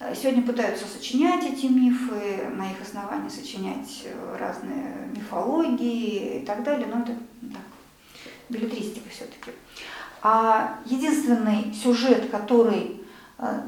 Э, 0.00 0.14
сегодня 0.14 0.42
пытаются 0.42 0.86
сочинять 0.86 1.44
эти 1.44 1.66
мифы, 1.66 2.48
на 2.56 2.70
их 2.70 2.80
основании 2.82 3.28
сочинять 3.28 4.02
э, 4.04 4.36
разные 4.38 5.08
мифологии 5.14 6.40
и 6.40 6.44
так 6.44 6.64
далее, 6.64 6.88
но 6.88 7.02
это 7.02 7.12
так, 7.52 7.62
билетристика 8.48 9.08
все-таки. 9.10 9.52
А 10.22 10.80
единственный 10.84 11.72
сюжет, 11.72 12.30
который 12.30 12.99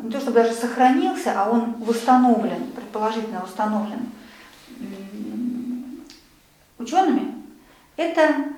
не 0.03 0.11
то 0.11 0.21
чтобы 0.21 0.43
даже 0.43 0.53
сохранился, 0.53 1.33
а 1.35 1.49
он 1.49 1.73
восстановлен, 1.75 2.73
предположительно 2.73 3.41
восстановлен 3.41 4.11
учеными, 6.79 7.35
это 7.97 8.53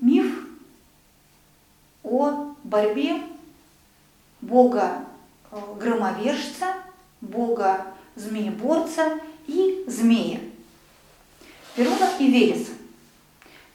миф 0.00 0.46
о 2.02 2.54
борьбе 2.64 3.22
бога 4.40 5.04
э, 5.50 5.56
громовержца, 5.78 6.74
бога 7.20 7.86
змееборца 8.14 9.18
и 9.46 9.84
змея. 9.86 10.40
Перуна 11.74 12.10
и 12.18 12.30
Велеса. 12.30 12.72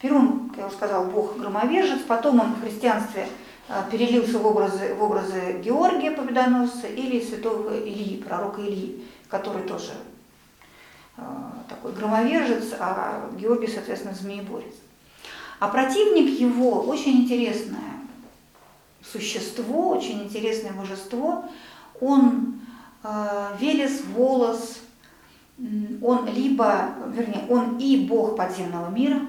Перун, 0.02 0.50
как 0.50 0.58
я 0.58 0.68
уже 0.68 0.76
сказал, 0.76 1.06
бог 1.06 1.38
громовержец, 1.38 2.02
потом 2.02 2.40
он 2.40 2.54
в 2.54 2.62
христианстве 2.62 3.28
перелился 3.92 4.40
в 4.40 4.46
образы, 4.46 4.94
в 4.94 5.04
образы 5.04 5.62
Георгия 5.64 6.12
Победоносца 6.12 6.88
или 6.88 7.24
святого 7.24 7.78
Ильи, 7.78 8.22
пророка 8.22 8.62
Ильи, 8.62 9.04
который 9.30 9.64
тоже 9.64 9.94
э, 11.18 11.22
такой 11.70 11.94
громовержец, 11.94 12.74
а 12.80 13.30
Георгий, 13.38 13.68
соответственно, 13.68 14.14
змееборец. 14.14 14.74
А 15.60 15.70
противник 15.70 16.40
его 16.40 16.82
очень 16.82 17.22
интересное 17.22 17.80
существо, 19.02 19.90
очень 19.90 20.24
интересное 20.24 20.74
божество. 20.74 21.46
Он 22.02 22.60
э, 23.04 23.56
Велес, 23.60 24.02
Волос, 24.16 24.80
он 26.02 26.28
либо, 26.34 26.90
вернее, 27.10 27.46
он 27.48 27.78
и 27.78 28.06
бог 28.08 28.36
подземного 28.36 28.90
мира, 28.90 29.22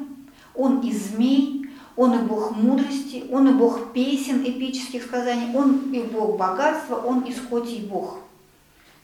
он 0.54 0.80
и 0.80 0.92
змей, 0.92 1.63
он 1.96 2.14
и 2.14 2.22
бог 2.22 2.50
мудрости, 2.56 3.24
он 3.30 3.48
и 3.48 3.52
бог 3.52 3.92
песен 3.92 4.42
эпических 4.42 5.04
сказаний, 5.04 5.54
он 5.56 5.92
и 5.92 6.00
бог 6.02 6.36
богатства, 6.36 6.96
он 6.96 7.20
и 7.20 7.32
скотий 7.32 7.86
бог. 7.86 8.18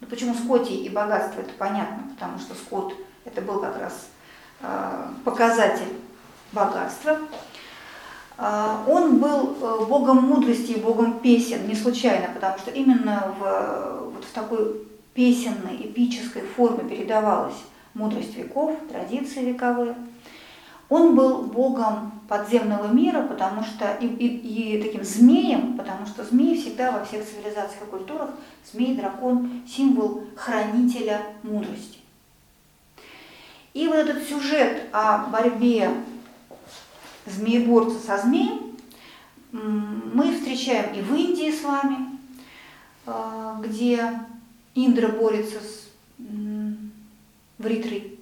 Ну, 0.01 0.07
почему 0.09 0.35
скотий 0.35 0.77
и 0.85 0.89
богатство, 0.89 1.41
это 1.41 1.53
понятно, 1.59 2.11
потому 2.15 2.39
что 2.39 2.55
скот 2.55 2.95
это 3.25 3.43
был 3.43 3.61
как 3.61 3.79
раз 3.79 4.09
э, 4.63 5.07
показатель 5.25 5.93
богатства. 6.53 7.19
А, 8.39 8.83
он 8.89 9.19
был 9.19 9.57
э, 9.61 9.85
богом 9.87 10.25
мудрости 10.25 10.73
и 10.73 10.81
богом 10.81 11.21
песен, 11.21 11.69
не 11.69 11.75
случайно, 11.75 12.29
потому 12.33 12.59
что 12.59 12.71
именно 12.71 13.35
в, 13.39 14.13
вот 14.15 14.25
в 14.25 14.33
такой 14.33 14.87
песенной, 15.13 15.77
эпической 15.77 16.43
форме 16.43 16.89
передавалась 16.89 17.63
мудрость 17.95 18.35
веков, 18.37 18.75
традиции 18.91 19.45
вековые. 19.45 19.95
Он 20.91 21.15
был 21.15 21.43
богом 21.45 22.21
подземного 22.29 22.89
мира, 22.89 23.23
потому 23.23 23.63
что 23.63 23.97
и, 24.01 24.07
и, 24.07 24.77
и 24.77 24.83
таким 24.83 25.05
змеем, 25.05 25.77
потому 25.77 26.05
что 26.05 26.25
змеи 26.25 26.61
всегда 26.61 26.91
во 26.91 27.05
всех 27.05 27.25
цивилизациях 27.25 27.85
и 27.85 27.91
культурах, 27.91 28.31
змей, 28.71 28.97
дракон, 28.97 29.63
символ 29.69 30.25
хранителя 30.35 31.23
мудрости. 31.45 31.99
И 33.73 33.87
вот 33.87 33.97
этот 33.97 34.25
сюжет 34.25 34.83
о 34.93 35.27
борьбе 35.29 35.93
змееборца 37.25 37.99
со 38.05 38.19
змеем 38.19 38.77
мы 39.53 40.37
встречаем 40.37 40.95
и 40.95 41.03
в 41.03 41.15
Индии 41.15 41.51
с 41.51 41.63
вами, 41.63 42.19
а, 43.07 43.61
где 43.63 44.21
Индра 44.75 45.09
борется 45.09 45.59
с 45.61 45.89
Вритрой. 47.59 48.20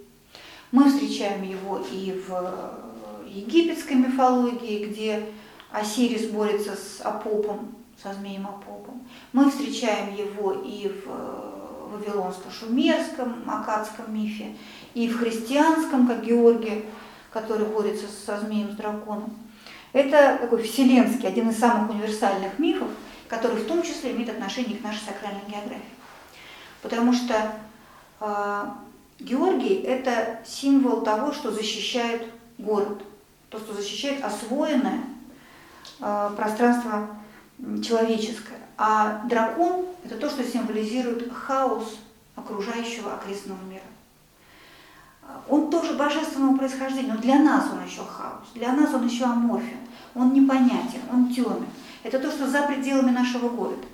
Мы 0.70 0.88
встречаем 0.90 1.42
его 1.42 1.78
и 1.90 2.12
в 2.12 2.32
э, 2.32 3.28
египетской 3.28 3.94
мифологии, 3.94 4.86
где 4.86 5.26
Осирис 5.70 6.28
борется 6.28 6.76
с 6.76 7.00
Апопом, 7.00 7.74
со 8.02 8.12
змеем 8.14 8.46
Апопом. 8.46 9.06
Мы 9.32 9.50
встречаем 9.50 10.14
его 10.14 10.52
и 10.52 10.88
в 10.88 11.08
э, 11.08 11.58
вавилонско-шумерском, 11.92 13.48
акадском 13.48 14.14
мифе, 14.14 14.56
и 14.94 15.08
в 15.08 15.18
христианском, 15.18 16.06
как 16.06 16.24
Георгий 16.24 16.84
который 17.30 17.66
борется 17.66 18.06
со 18.08 18.38
змеем, 18.38 18.72
с 18.72 18.74
драконом. 18.74 19.36
Это 19.92 20.38
такой 20.40 20.62
вселенский, 20.62 21.28
один 21.28 21.50
из 21.50 21.58
самых 21.58 21.90
универсальных 21.90 22.58
мифов, 22.58 22.88
который 23.28 23.56
в 23.56 23.66
том 23.66 23.82
числе 23.82 24.12
имеет 24.12 24.30
отношение 24.30 24.76
к 24.76 24.82
нашей 24.82 25.00
сакральной 25.00 25.42
географии. 25.48 25.82
Потому 26.82 27.12
что 27.12 27.52
э, 28.20 28.64
Георгий– 29.18 29.74
это 29.86 30.40
символ 30.46 31.02
того, 31.02 31.32
что 31.32 31.50
защищает 31.50 32.22
город, 32.58 33.02
то, 33.50 33.58
что 33.58 33.74
защищает 33.74 34.24
освоенное 34.24 35.00
э, 36.00 36.30
пространство 36.36 37.08
человеческое. 37.82 38.60
А 38.76 39.24
дракон– 39.26 39.86
это 40.04 40.16
то, 40.16 40.30
что 40.30 40.44
символизирует 40.44 41.32
хаос 41.32 41.98
окружающего 42.36 43.14
окрестного 43.14 43.58
мира 43.64 43.82
он 45.48 45.70
тоже 45.70 45.94
божественного 45.94 46.56
происхождения, 46.56 47.12
но 47.12 47.20
для 47.20 47.38
нас 47.38 47.66
он 47.72 47.84
еще 47.86 48.02
хаос, 48.02 48.48
для 48.54 48.72
нас 48.72 48.92
он 48.94 49.06
еще 49.06 49.24
аморфен, 49.24 49.78
он 50.14 50.32
непонятен, 50.32 51.00
он 51.12 51.32
темен. 51.32 51.66
Это 52.02 52.18
то, 52.18 52.30
что 52.30 52.48
за 52.48 52.62
пределами 52.62 53.10
нашего 53.10 53.48
города. 53.48 53.84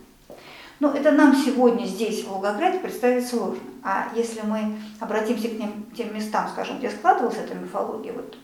Но 0.80 0.90
это 0.90 1.12
нам 1.12 1.34
сегодня 1.34 1.86
здесь, 1.86 2.24
в 2.24 2.28
Волгограде, 2.28 2.78
представить 2.78 3.26
сложно. 3.26 3.60
А 3.84 4.08
если 4.16 4.40
мы 4.40 4.80
обратимся 4.98 5.48
к 5.48 5.52
ним, 5.52 5.86
тем 5.96 6.14
местам, 6.14 6.48
скажем, 6.48 6.78
где 6.78 6.90
складывалась 6.90 7.36
эта 7.36 7.54
мифология, 7.54 8.12
вот 8.12 8.36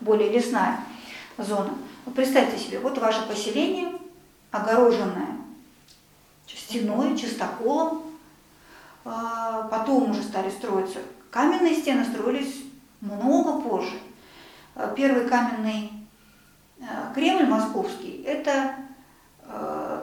более 0.00 0.30
лесная 0.30 0.80
зона, 1.38 1.70
вот 2.04 2.14
представьте 2.14 2.58
себе, 2.58 2.80
вот 2.80 2.98
ваше 2.98 3.26
поселение, 3.26 3.92
огороженное 4.50 5.38
стеной, 6.46 7.16
чистоколом, 7.16 8.02
а, 9.04 9.62
потом 9.70 10.10
уже 10.10 10.22
стали 10.22 10.50
строиться 10.50 10.98
Каменные 11.30 11.76
стены 11.76 12.04
строились 12.04 12.64
много 13.00 13.60
позже. 13.60 13.96
Э, 14.74 14.92
первый 14.96 15.28
каменный 15.28 15.92
э, 16.80 17.12
Кремль 17.14 17.46
московский– 17.46 18.22
это 18.26 18.74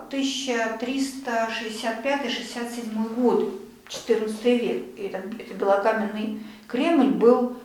1365-67 0.10 1.28
э, 1.28 3.52
14 3.88 4.43
век. 4.43 4.84
И 4.97 5.04
этот, 5.04 5.39
этот 5.39 5.58
белокаменный 5.58 6.41
Кремль 6.67 7.12
был 7.12 7.58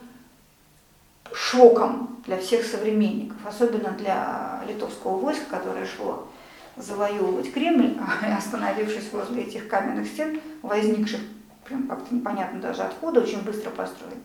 шоком 1.33 2.21
для 2.27 2.39
всех 2.39 2.65
современников, 2.65 3.39
особенно 3.45 3.91
для 3.91 4.63
литовского 4.69 5.19
войска, 5.19 5.59
которое 5.59 5.87
шло 5.87 6.29
завоевывать 6.77 7.53
Кремль, 7.53 7.99
остановившись 8.37 9.13
возле 9.13 9.43
этих 9.43 9.69
каменных 9.69 10.07
стен, 10.07 10.41
возникших 10.63 11.21
прям 11.65 11.87
как-то 11.87 12.15
непонятно 12.15 12.61
даже 12.61 12.83
откуда, 12.83 13.21
очень 13.21 13.43
быстро 13.43 13.71
построен. 13.71 14.19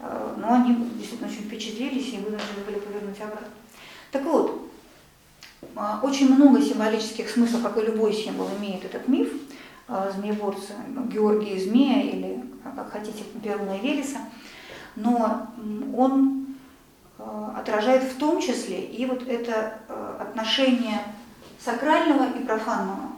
Э, 0.00 0.34
но 0.38 0.54
они 0.54 0.74
действительно 0.94 1.28
очень 1.28 1.42
впечатлились 1.42 2.12
и 2.12 2.18
вынуждены 2.18 2.64
были 2.66 2.78
повернуть 2.78 3.20
обратно. 3.20 3.48
Так 4.12 4.22
вот, 4.24 4.66
А, 5.74 6.00
очень 6.02 6.34
много 6.34 6.60
символических 6.62 7.28
смыслов, 7.28 7.62
как 7.62 7.76
и 7.78 7.86
любой 7.86 8.12
символ, 8.12 8.48
имеет 8.58 8.84
этот 8.84 9.08
миф 9.08 9.28
а, 9.30 9.36
змееборца, 9.88 10.74
Георгия 11.08 11.58
Змея 11.58 12.02
или, 12.02 12.44
как 12.76 12.92
хотите, 12.92 13.24
Перуна 13.42 13.76
и 13.76 13.80
Велеса. 13.80 14.18
Но 14.96 15.48
он 15.96 16.56
отражает 17.18 18.02
в 18.02 18.18
том 18.18 18.40
числе 18.40 18.84
и 18.84 19.06
вот 19.06 19.26
это 19.26 19.78
отношение 20.18 21.00
сакрального 21.58 22.30
и 22.36 22.44
профанного, 22.44 23.10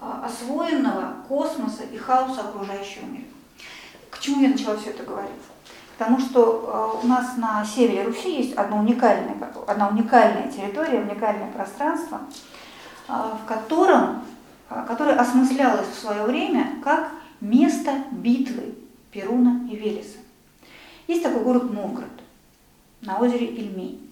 освоенного 0.00 1.14
космоса 1.28 1.82
и 1.92 1.96
хаоса 1.96 2.42
окружающего 2.42 3.06
мира. 3.06 3.24
К 4.10 4.18
чему 4.20 4.42
я 4.42 4.48
начала 4.50 4.76
все 4.76 4.90
это 4.90 5.02
говорить? 5.02 5.30
Потому 5.98 6.20
что 6.20 7.00
э, 7.02 7.04
у 7.04 7.08
нас 7.08 7.36
на 7.36 7.64
севере 7.64 8.04
Руси 8.04 8.42
есть 8.42 8.54
одна 8.54 8.78
уникальная, 8.78 9.36
одна 9.66 9.88
уникальная 9.88 10.48
территория, 10.50 11.00
уникальное 11.00 11.50
пространство, 11.50 12.20
э, 13.08 13.12
в 13.12 13.46
котором, 13.46 14.02
э, 14.02 14.37
которое 14.68 15.16
осмыслялось 15.16 15.88
в 15.88 15.98
свое 15.98 16.24
время 16.24 16.80
как 16.82 17.10
место 17.40 18.04
битвы 18.10 18.74
Перуна 19.10 19.66
и 19.70 19.76
Велеса. 19.76 20.18
Есть 21.06 21.22
такой 21.22 21.42
город 21.42 21.72
Новгород 21.72 22.10
на 23.00 23.18
озере 23.18 23.46
Ильмень. 23.46 24.10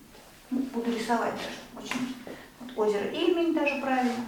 Ну, 0.51 0.61
буду 0.73 0.91
рисовать 0.93 1.35
даже. 1.35 1.85
Очень. 1.85 2.15
Вот 2.61 2.87
озеро 2.87 3.07
Ильмень 3.07 3.53
даже 3.53 3.81
правильно. 3.81 4.25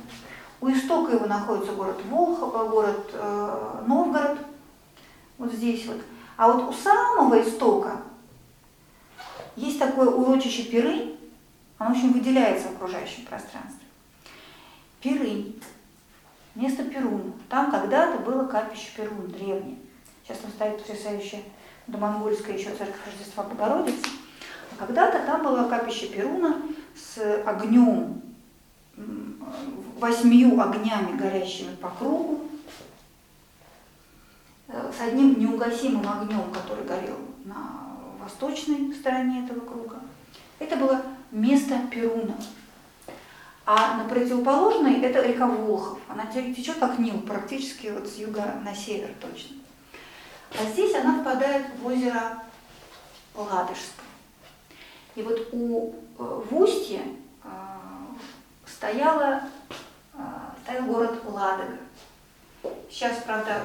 У 0.61 0.69
истока 0.69 1.13
его 1.13 1.27
находится 1.27 1.73
город 1.73 2.01
Волхов, 2.11 2.71
город 2.71 3.11
э, 3.13 3.85
Новгород. 3.87 4.39
Вот 5.39 5.53
здесь 5.53 5.87
вот. 5.87 6.03
А 6.37 6.51
вот 6.51 6.69
у 6.69 6.73
самого 6.73 7.41
истока 7.41 8.01
есть 9.57 9.79
такое 9.79 10.09
урочище 10.09 10.65
Пирынь, 10.65 11.19
оно 11.79 11.93
очень 11.93 12.13
выделяется 12.13 12.69
в 12.69 12.73
окружающем 12.73 13.25
пространстве. 13.25 13.87
Пирынь, 15.01 15.61
место 16.61 16.85
Перуна. 16.85 17.33
Там 17.49 17.71
когда-то 17.71 18.19
было 18.19 18.45
капище 18.47 18.89
Перун, 18.97 19.29
древнее. 19.29 19.79
Сейчас 20.23 20.39
там 20.39 20.51
стоит 20.51 20.79
потрясающая 20.79 21.43
домонгольская 21.87 22.57
еще 22.57 22.75
церковь 22.75 23.07
Рождества 23.07 23.45
Богородицы. 23.45 24.09
А 24.73 24.87
когда-то 24.87 25.21
там 25.25 25.43
было 25.43 25.69
капище 25.69 26.09
Перуна 26.09 26.61
с 26.95 27.43
огнем, 27.47 28.21
восьмию 29.99 30.61
огнями, 30.61 31.17
горящими 31.17 31.75
по 31.77 31.89
кругу, 31.89 32.49
Э, 34.69 34.93
с 34.97 35.01
одним 35.01 35.39
неугасимым 35.41 36.07
огнем, 36.07 36.51
который 36.53 36.85
горел 36.85 37.17
на 37.45 37.97
восточной 38.21 38.93
стороне 38.95 39.45
этого 39.45 39.61
круга. 39.61 39.97
Это 40.59 40.77
было 40.77 41.03
место 41.31 41.81
Перуна. 41.91 42.35
А 43.71 43.99
на 43.99 44.05
противоположной 44.05 45.03
это 45.03 45.21
река 45.21 45.47
Волхов. 45.47 45.99
Она 46.09 46.25
течет 46.25 46.79
как 46.79 46.99
Нил, 46.99 47.21
практически 47.21 47.89
вот 47.89 48.09
с 48.09 48.17
юга 48.17 48.55
на 48.65 48.75
север 48.75 49.11
точно. 49.21 49.57
А 50.59 50.65
здесь 50.71 50.95
она 50.95 51.21
впадает 51.21 51.67
в 51.79 51.87
озеро 51.87 52.43
Ладожское. 53.35 54.07
И 55.17 55.21
вот 55.21 55.49
у, 55.53 55.95
э, 56.19 56.43
в 56.51 56.57
устье 56.57 57.03
э, 57.45 57.49
стояла, 58.65 59.43
стоял 60.63 60.85
город 60.85 61.21
Ладога. 61.27 61.77
Сейчас, 62.91 63.19
правда, 63.27 63.65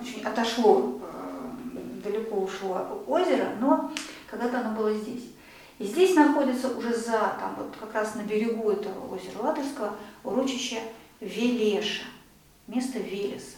очень 0.00 0.22
отошло, 0.22 1.00
э, 1.02 2.04
далеко 2.04 2.36
ушло 2.36 3.02
озеро, 3.08 3.48
но 3.58 3.90
когда-то 4.30 4.60
оно 4.60 4.76
было 4.76 4.94
здесь. 4.94 5.33
И 5.78 5.84
здесь 5.84 6.14
находится 6.14 6.76
уже 6.76 6.94
за, 6.94 7.36
там 7.38 7.56
вот 7.58 7.74
как 7.78 7.92
раз 7.94 8.14
на 8.14 8.22
берегу 8.22 8.70
этого 8.70 9.12
озера 9.12 9.38
Ладожского, 9.40 9.96
урочище 10.22 10.80
Велеша, 11.20 12.04
место 12.68 12.98
Велеса. 12.98 13.56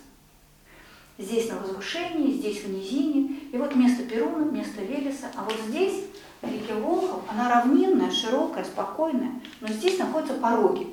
Здесь 1.18 1.48
на 1.50 1.58
возвышении, 1.58 2.32
здесь 2.32 2.62
в 2.62 2.70
низине, 2.70 3.38
и 3.52 3.56
вот 3.56 3.74
место 3.74 4.04
Перуна, 4.04 4.50
место 4.50 4.82
Велеса, 4.82 5.30
а 5.34 5.44
вот 5.44 5.56
здесь, 5.68 6.04
на 6.42 6.80
Волхов, 6.80 7.22
она 7.28 7.48
равнинная, 7.48 8.10
широкая, 8.10 8.64
спокойная, 8.64 9.32
но 9.60 9.68
здесь 9.68 9.98
находятся 9.98 10.34
пороги. 10.34 10.86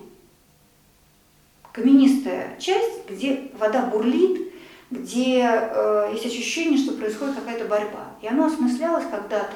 Каменистая 1.72 2.58
часть, 2.60 3.10
где 3.10 3.52
вода 3.58 3.86
бурлит, 3.88 4.54
где 4.92 5.42
э, 5.42 6.12
есть 6.14 6.26
ощущение, 6.26 6.78
что 6.78 6.94
происходит 6.94 7.36
какая-то 7.36 7.66
борьба. 7.66 8.12
И 8.22 8.28
оно 8.28 8.46
осмыслялось 8.46 9.06
когда-то 9.10 9.54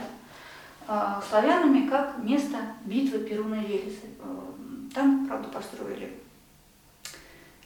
славянами 1.29 1.87
как 1.87 2.17
место 2.19 2.57
битвы 2.85 3.19
Перуна 3.19 3.61
и. 3.61 3.93
Э, 4.19 4.47
там, 4.93 5.27
правда, 5.27 5.47
построили 5.49 6.11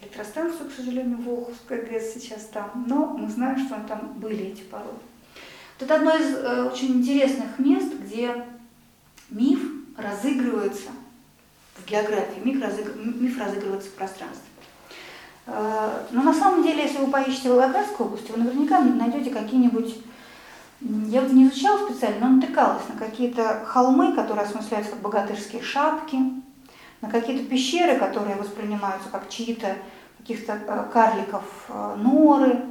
электростанцию, 0.01 0.69
к 0.69 0.73
сожалению, 0.73 1.17
Волховская 1.21 1.81
ГЭС 1.83 2.13
сейчас 2.13 2.45
там, 2.47 2.85
но 2.87 3.05
мы 3.17 3.29
знаем, 3.29 3.57
что 3.57 3.79
там 3.87 4.13
были 4.17 4.47
эти 4.47 4.63
породы. 4.63 4.97
Это 5.79 5.95
одно 5.95 6.15
из 6.15 6.35
э, 6.35 6.63
очень 6.63 6.97
интересных 6.97 7.57
мест, 7.57 7.93
где 8.01 8.45
миф 9.29 9.59
разыгрывается 9.97 10.89
в 11.77 11.85
географии, 11.89 12.41
миф, 12.43 12.61
разыг... 12.61 12.95
миф 12.95 13.39
разыгрывается 13.39 13.89
в 13.89 13.93
пространстве. 13.93 14.49
Э, 15.47 16.05
но 16.11 16.23
на 16.23 16.33
самом 16.33 16.63
деле, 16.63 16.83
если 16.83 16.97
вы 16.97 17.11
поищете 17.11 17.49
в 17.49 17.53
Волгоградской 17.53 18.05
области, 18.05 18.31
вы 18.31 18.39
наверняка 18.39 18.81
найдете 18.81 19.29
какие-нибудь, 19.29 19.95
я 20.81 21.21
вот 21.21 21.31
не 21.31 21.47
изучала 21.47 21.87
специально, 21.87 22.27
но 22.27 22.35
натыкалась 22.35 22.87
на 22.89 22.95
какие-то 22.95 23.63
холмы, 23.65 24.13
которые 24.13 24.45
осмысляются 24.45 24.93
как 24.93 25.01
богатырские 25.01 25.61
шапки, 25.61 26.17
на 27.01 27.09
какие-то 27.09 27.49
пещеры, 27.49 27.97
которые 27.97 28.35
воспринимаются 28.35 29.09
как 29.09 29.29
чьи-то 29.29 29.75
каких-то 30.17 30.53
э, 30.53 30.89
карликов 30.91 31.43
э, 31.69 31.95
норы. 31.97 32.65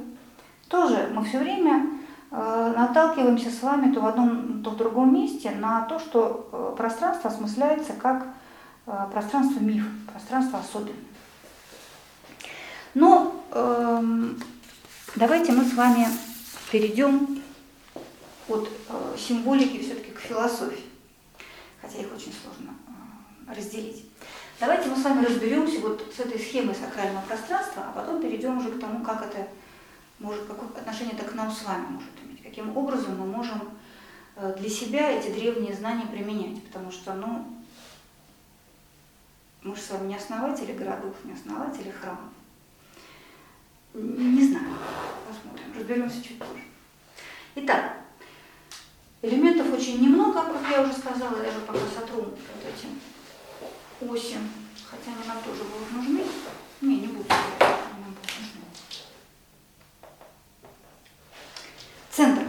Тоже 0.67 1.09
мы 1.13 1.23
все 1.25 1.39
время 1.39 1.85
наталкиваемся 2.31 3.49
с 3.49 3.61
вами 3.61 3.93
то 3.93 3.99
в 3.99 4.05
одном, 4.05 4.63
то 4.63 4.69
в 4.69 4.77
другом 4.77 5.13
месте 5.13 5.51
на 5.51 5.81
то, 5.81 5.99
что 5.99 6.73
пространство 6.77 7.29
осмысляется 7.29 7.91
как 7.91 8.25
пространство 9.11 9.59
миф, 9.59 9.85
пространство 10.09 10.59
особенное. 10.59 10.95
Но 12.93 13.35
э, 13.51 14.03
давайте 15.15 15.51
мы 15.51 15.63
с 15.65 15.73
вами 15.73 16.07
перейдем 16.71 17.40
от 18.51 18.69
э, 18.89 19.15
символики 19.17 19.81
все-таки 19.81 20.11
к 20.11 20.19
философии, 20.19 20.83
хотя 21.81 21.99
их 21.99 22.13
очень 22.13 22.33
сложно 22.33 22.73
э, 23.47 23.53
разделить. 23.55 24.05
Давайте 24.59 24.89
мы 24.89 24.95
с 24.95 25.03
вами 25.03 25.25
разберемся 25.25 25.79
вот 25.79 26.13
с 26.15 26.19
этой 26.19 26.39
схемой 26.39 26.75
сакрального 26.75 27.25
пространства, 27.25 27.85
а 27.87 27.91
потом 27.93 28.21
перейдем 28.21 28.57
уже 28.57 28.71
к 28.71 28.79
тому, 28.79 29.03
как 29.03 29.23
это 29.25 29.47
может, 30.19 30.45
какое 30.45 30.69
отношение 30.69 31.15
это 31.15 31.25
к 31.25 31.33
нам 31.33 31.51
с 31.51 31.63
вами 31.63 31.85
может 31.87 32.09
иметь, 32.23 32.43
каким 32.43 32.77
образом 32.77 33.17
мы 33.17 33.25
можем 33.25 33.69
э, 34.35 34.55
для 34.57 34.69
себя 34.69 35.11
эти 35.11 35.31
древние 35.31 35.73
знания 35.73 36.05
применять, 36.05 36.63
потому 36.65 36.91
что, 36.91 37.13
ну, 37.13 37.47
мы 39.63 39.75
же 39.75 39.81
с 39.81 39.89
вами 39.89 40.09
не 40.09 40.15
основатели 40.15 40.73
городов, 40.73 41.15
не 41.23 41.33
основатели 41.33 41.91
храмов. 41.91 42.31
Не 43.93 44.47
знаю. 44.47 44.73
Посмотрим. 45.27 45.65
Разберемся 45.75 46.23
чуть 46.23 46.39
позже. 46.39 46.63
Итак, 47.55 48.00
элементов 49.21 49.71
очень 49.73 50.01
немного, 50.01 50.41
как 50.41 50.69
я 50.69 50.81
уже 50.81 50.93
сказала, 50.93 51.37
я 51.37 51.43
даже 51.43 51.59
пока 51.65 51.79
сотру 51.79 52.23
вот 52.23 52.37
эти 52.65 52.87
оси, 54.09 54.37
хотя 54.89 55.11
они 55.11 55.27
нам 55.27 55.37
тоже 55.43 55.63
будут 55.63 55.91
нужны. 55.91 56.23
Не, 56.81 57.01
не 57.01 57.07
будут, 57.07 57.31
они 57.31 58.03
нам 58.03 58.13
будут 58.13 58.31
нужны. 58.39 58.61
Центр. 62.09 62.41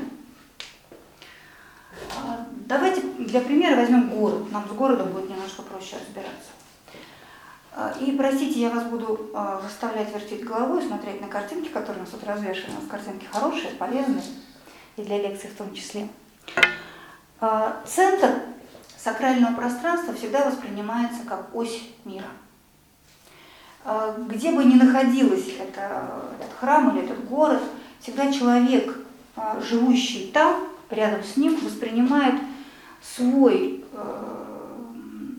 А, 2.16 2.46
давайте 2.66 3.02
для 3.02 3.40
примера 3.42 3.76
возьмем 3.76 4.08
город. 4.08 4.50
Нам 4.50 4.66
с 4.66 4.72
городом 4.72 5.12
будет 5.12 5.28
немножко 5.28 5.62
проще 5.62 5.96
разбираться. 5.96 6.50
А, 7.74 7.94
и, 8.00 8.16
простите, 8.16 8.60
я 8.60 8.70
вас 8.70 8.84
буду 8.84 9.30
а, 9.34 9.60
заставлять 9.60 10.12
вертеть 10.12 10.44
головой, 10.44 10.82
смотреть 10.82 11.20
на 11.20 11.28
картинки, 11.28 11.68
которые 11.68 12.02
у 12.02 12.04
нас 12.04 12.10
тут 12.10 12.24
развешаны. 12.24 12.76
У 12.76 12.80
нас 12.80 12.90
картинки 12.90 13.26
хорошие, 13.30 13.72
полезные, 13.72 14.24
и 14.96 15.02
для 15.02 15.18
лекций 15.18 15.50
в 15.50 15.56
том 15.56 15.74
числе. 15.74 16.08
А, 17.44 17.82
центр 17.84 18.34
сакрального 18.96 19.56
пространства 19.56 20.14
всегда 20.14 20.48
воспринимается 20.48 21.24
как 21.26 21.52
ось 21.52 21.82
мира. 22.04 22.28
Где 24.28 24.52
бы 24.52 24.64
ни 24.64 24.76
находилась 24.76 25.48
это, 25.58 26.22
этот 26.38 26.52
храм 26.60 26.90
или 26.96 27.04
этот 27.04 27.24
город, 27.28 27.60
всегда 27.98 28.32
человек, 28.32 28.96
живущий 29.60 30.30
там, 30.32 30.68
рядом 30.88 31.24
с 31.24 31.36
ним, 31.36 31.56
воспринимает 31.56 32.36
свой, 33.02 33.84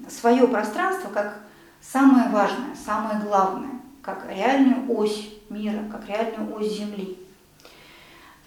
свое 0.10 0.45
пространство 0.49 1.10
как 1.10 1.39
самое 1.80 2.28
важное, 2.32 2.76
самое 2.76 3.22
главное, 3.22 3.80
как 4.01 4.30
реальную 4.30 4.93
ось 4.93 5.30
мира, 5.49 5.80
как 5.89 6.06
реальную 6.10 6.54
ось 6.54 6.74
Земли. 6.74 7.18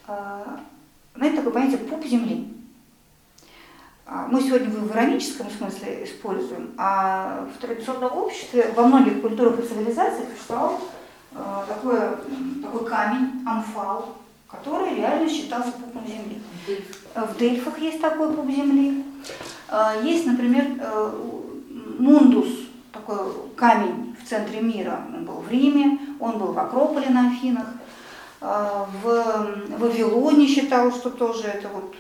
А, 0.07 0.61
знаете, 1.15 1.39
такое 1.39 1.55
понятие 1.55 1.79
пуп 1.79 2.05
Земли. 2.05 2.53
А, 4.09 4.29
мы 4.31 4.41
сегодня 4.41 4.71
в 4.71 4.93
ироническом 4.93 5.51
смысле 5.51 6.05
используем, 6.05 6.71
а 6.79 7.45
в 7.53 7.61
традиционном 7.61 8.17
обществе 8.17 8.73
во 8.77 8.87
многих 8.87 9.21
культурах 9.21 9.59
и 9.59 9.67
цивилизациях 9.67 10.29
существовал 10.31 10.81
э, 11.33 11.39
такой, 11.67 11.99
такой 12.63 12.89
камень, 12.89 13.43
амфал, 13.45 14.15
который 14.49 14.95
реально 14.95 15.29
считался 15.29 15.73
пупом 15.73 16.07
земли. 16.07 16.41
В 17.17 17.37
Дельфах 17.37 17.79
есть 17.81 18.01
такой 18.01 18.33
пуп 18.33 18.49
земли. 18.49 19.05
Э, 19.71 20.01
есть, 20.05 20.25
например, 20.25 20.67
э, 20.79 21.11
мундус, 21.99 22.49
такой 22.93 23.33
камень 23.57 24.17
в 24.23 24.29
центре 24.29 24.61
мира. 24.61 25.01
Он 25.13 25.25
был 25.25 25.41
в 25.41 25.51
Риме, 25.51 25.99
он 26.21 26.39
был 26.39 26.53
в 26.53 26.59
Акрополе 26.61 27.09
на 27.09 27.31
Афинах. 27.31 27.67
В 28.41 29.57
Вавилоне 29.79 30.47
считал, 30.47 30.93
что 30.93 31.11
тоже 31.11 31.45
это 31.45 31.69
вот 31.69 31.97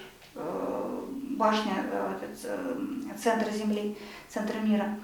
башня, 1.36 1.84
э, 1.90 2.18
э, 2.44 3.18
центр 3.22 3.50
Земли, 3.52 3.96
центр 4.28 4.56
мира. 4.62 4.96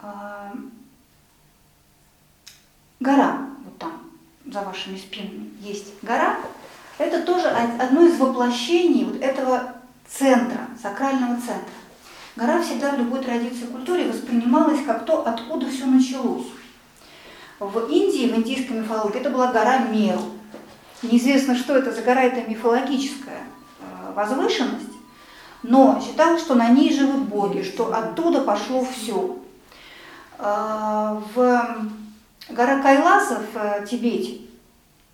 А, 0.00 0.52
гора, 3.00 3.48
вот 3.64 3.78
там, 3.78 3.92
за 4.46 4.62
вашими 4.62 4.96
спинами, 4.96 5.50
есть 5.60 6.02
гора. 6.02 6.38
Это 6.98 7.22
тоже 7.22 7.48
одно 7.48 8.06
из 8.06 8.18
воплощений 8.18 9.04
вот 9.04 9.20
этого 9.20 9.74
центра, 10.08 10.68
сакрального 10.80 11.36
центра. 11.36 11.74
Гора 12.36 12.62
всегда 12.62 12.92
в 12.92 12.98
любой 12.98 13.22
традиции 13.22 13.66
культуры 13.66 14.08
воспринималась 14.08 14.84
как 14.84 15.04
то, 15.04 15.26
откуда 15.26 15.68
все 15.68 15.86
началось. 15.86 16.46
В 17.58 17.88
Индии, 17.88 18.30
в 18.30 18.36
индийской 18.36 18.78
мифологии, 18.78 19.20
это 19.20 19.30
была 19.30 19.52
гора 19.52 19.78
Меру. 19.78 20.22
Неизвестно, 21.02 21.56
что 21.56 21.76
это 21.76 21.92
за 21.92 22.02
гора, 22.02 22.24
это 22.24 22.48
мифологическая 22.48 23.42
э, 23.80 24.12
возвышенность, 24.14 24.95
но 25.66 26.00
считалось, 26.04 26.42
что 26.42 26.54
на 26.54 26.68
ней 26.68 26.92
живут 26.92 27.22
боги, 27.22 27.62
что 27.62 27.92
оттуда 27.92 28.42
пошло 28.42 28.84
все. 28.84 29.36
А, 30.38 31.20
в 31.34 31.90
гора 32.50 32.82
Кайласа 32.82 33.42
в 33.52 33.56
э, 33.56 33.86
Тибете, 33.88 34.42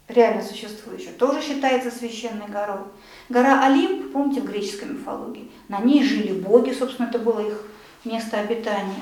реально 0.09 0.43
существующая, 0.43 1.13
тоже 1.13 1.41
считается 1.41 1.91
священной 1.91 2.49
горой. 2.49 2.85
Гора 3.31 3.65
Олимп, 3.65 4.13
помните, 4.13 4.43
в 4.43 4.45
греческой 4.45 4.89
мифологии, 4.89 5.51
на 5.69 5.81
ней 5.81 6.05
жили 6.05 6.33
боги, 6.33 6.73
собственно, 6.73 7.07
это 7.07 7.19
было 7.19 7.41
их 7.41 7.63
место 8.05 8.39
обитания. 8.39 9.01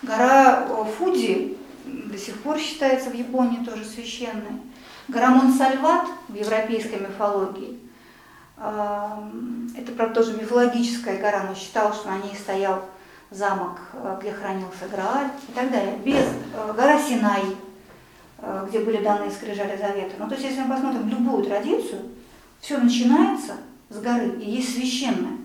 Гора 0.00 0.66
Фудзи 0.96 1.58
до 1.84 2.16
сих 2.16 2.40
пор 2.40 2.58
считается 2.58 3.10
в 3.10 3.14
Японии 3.14 3.62
тоже 3.64 3.84
священной. 3.84 4.62
Гора 5.08 5.30
Монсальват 5.30 6.06
в 6.28 6.34
европейской 6.34 6.98
мифологии– 6.98 7.78
это, 8.62 9.92
правда, 9.96 10.14
тоже 10.14 10.36
мифологическая 10.36 11.20
гора, 11.20 11.44
но 11.48 11.54
считал, 11.54 11.92
что 11.92 12.10
на 12.10 12.18
ней 12.18 12.34
стоял 12.36 12.84
замок, 13.32 13.80
э, 13.94 14.18
где 14.20 14.32
хранился 14.32 14.88
Грааль 14.90 15.30
и 15.48 15.52
так 15.52 15.70
далее. 15.70 15.96
Без 16.04 16.24
э, 16.24 16.72
гора 16.76 17.00
Синай, 17.00 17.42
э, 18.38 18.66
где 18.68 18.80
были 18.80 19.02
данные 19.02 19.30
скрижали 19.30 19.76
завета. 19.76 20.14
Ну, 20.18 20.28
то 20.28 20.34
есть, 20.34 20.46
если 20.46 20.60
мы 20.60 20.74
посмотрим 20.74 21.08
любую 21.08 21.44
традицию, 21.44 22.02
все 22.60 22.78
начинается 22.78 23.56
с 23.88 23.98
горы 23.98 24.38
и 24.38 24.50
есть 24.50 24.74
священная. 24.74 25.38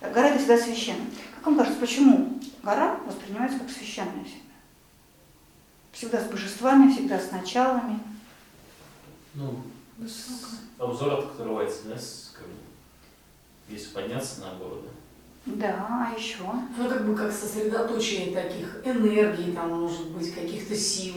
Гора 0.00 0.28
это 0.28 0.38
всегда 0.38 0.58
священная. 0.58 1.06
Как 1.36 1.46
вам 1.46 1.56
кажется, 1.56 1.80
почему 1.80 2.38
гора 2.62 2.96
воспринимается 3.06 3.58
как 3.58 3.70
священная 3.70 4.24
всегда? 4.24 4.48
Всегда 5.92 6.20
с 6.20 6.24
божествами, 6.24 6.92
всегда 6.92 7.18
с 7.18 7.30
началами. 7.30 7.98
Ну, 9.34 9.56
обзор 10.78 11.12
открывается, 11.14 11.88
да, 11.88 11.98
с, 11.98 12.32
как 12.34 12.46
бы, 12.46 12.54
если 13.68 13.92
подняться 13.92 14.40
на 14.40 14.54
гору, 14.58 14.82
да? 14.84 14.90
Да, 15.46 15.86
а 15.88 16.14
еще? 16.18 16.44
Ну, 16.76 16.88
как 16.88 17.06
бы 17.06 17.14
как 17.14 17.32
сосредоточение 17.32 18.34
таких 18.34 18.82
энергий, 18.84 19.52
там, 19.52 19.80
может 19.80 20.08
быть, 20.10 20.34
каких-то 20.34 20.76
сил, 20.76 21.14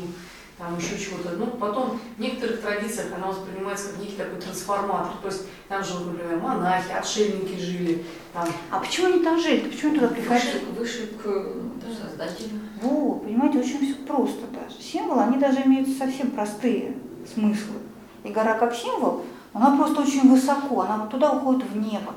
там 0.58 0.78
еще 0.78 0.98
чего-то. 0.98 1.32
Ну, 1.32 1.48
потом 1.48 2.00
в 2.18 2.20
некоторых 2.20 2.62
традициях 2.62 3.08
она 3.14 3.28
воспринимается 3.28 3.90
как 3.90 4.00
некий 4.00 4.16
такой 4.16 4.40
трансформатор. 4.40 5.14
То 5.22 5.28
есть 5.28 5.44
там 5.68 5.84
же, 5.84 6.00
например, 6.00 6.38
монахи, 6.38 6.92
отшельники 6.92 7.60
жили. 7.60 8.06
Там. 8.32 8.48
А 8.70 8.80
почему 8.80 9.08
они 9.08 9.24
там 9.24 9.42
жили? 9.42 9.70
Почему 9.70 9.92
они 9.92 10.00
туда 10.00 10.14
приходили? 10.14 10.64
Выше, 10.78 11.08
выше 11.08 11.08
к 11.22 12.02
создателю. 12.02 12.60
Во, 12.82 13.16
понимаете, 13.16 13.60
очень 13.60 13.80
все 13.80 13.96
просто 14.06 14.48
даже. 14.54 14.82
Символы, 14.82 15.24
они 15.24 15.38
даже 15.40 15.62
имеют 15.64 15.90
совсем 15.98 16.32
простые 16.32 16.96
смыслы. 17.34 17.80
И 18.24 18.30
гора 18.30 18.54
как 18.54 18.76
символ, 18.76 19.26
она 19.54 19.76
просто 19.76 20.02
очень 20.02 20.30
высоко, 20.30 20.82
она 20.82 21.06
туда 21.08 21.32
уходит 21.32 21.70
в 21.70 21.78
небо. 21.78 22.14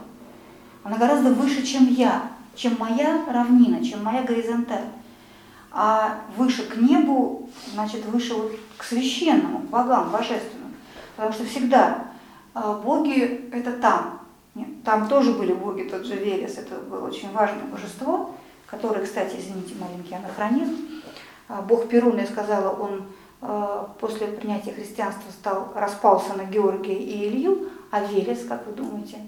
Она 0.83 0.99
гораздо 0.99 1.31
выше, 1.31 1.65
чем 1.65 1.87
я, 1.89 2.31
чем 2.55 2.77
моя 2.79 3.25
равнина, 3.29 3.85
чем 3.85 4.05
моя 4.05 4.23
горизонталь. 4.23 4.85
А 5.73 6.21
выше 6.37 6.69
к 6.69 6.77
небу, 6.77 7.49
значит, 7.73 8.05
выше 8.07 8.35
вот 8.35 8.53
к 8.77 8.85
священному, 8.85 9.61
к 9.61 9.71
богам, 9.71 10.11
божественным. 10.11 10.75
Потому 11.17 11.33
что 11.33 11.45
всегда 11.47 12.05
а, 12.55 12.75
боги– 12.75 13.49
это 13.53 13.73
там. 13.73 14.21
Нет, 14.55 14.85
там 14.85 15.09
тоже 15.09 15.33
были 15.33 15.53
боги, 15.53 15.89
тот 15.89 16.05
же 16.05 16.15
Велес, 16.15 16.59
это 16.59 16.77
было 16.77 17.09
очень 17.09 17.33
важное 17.33 17.65
божество, 17.65 18.37
которое, 18.67 19.05
кстати, 19.05 19.37
извините, 19.37 19.75
маленький 19.81 20.15
анахронизм. 20.15 20.77
А, 21.49 21.61
бог 21.61 21.89
Перун, 21.89 22.19
я 22.19 22.27
сказала, 22.27 22.71
он 22.71 23.07
после 24.01 24.29
принятия 24.29 24.73
христианства 24.73 25.31
стал, 25.31 25.73
распался 25.75 26.35
на 26.35 26.45
Георгия 26.45 26.95
и 26.95 27.29
Илью, 27.29 27.69
а 27.91 28.01
Велес, 28.05 28.47
как 28.47 28.67
вы 28.67 28.73
думаете, 28.73 29.19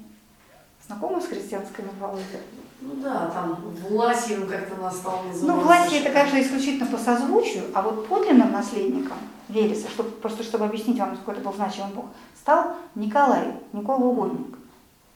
знакомы 0.87 1.21
с 1.21 1.27
христианской 1.27 1.85
мифологией? 1.85 2.41
Ну 2.81 2.95
да, 3.03 3.27
там 3.27 3.55
Власий 3.89 4.37
он 4.37 4.47
как-то 4.47 4.81
нас 4.81 4.99
стал 4.99 5.23
называть. 5.25 5.57
Ну, 5.57 5.63
Власий 5.63 5.97
это, 5.97 6.11
конечно, 6.11 6.41
исключительно 6.41 6.87
по 6.87 6.99
созвучию, 6.99 7.65
а 7.75 7.83
вот 7.83 8.07
подлинным 8.07 8.53
наследником 8.53 9.17
Велеса, 9.49 9.89
чтобы, 9.89 10.11
просто 10.11 10.43
чтобы 10.43 10.67
объяснить 10.67 10.99
вам, 10.99 11.11
насколько 11.11 11.33
это 11.33 11.49
был 11.49 11.57
значимый 11.57 11.95
бог, 11.95 12.07
стал 12.39 12.77
Николай, 12.95 13.55
Никола 13.73 14.05
Угодник. 14.05 14.59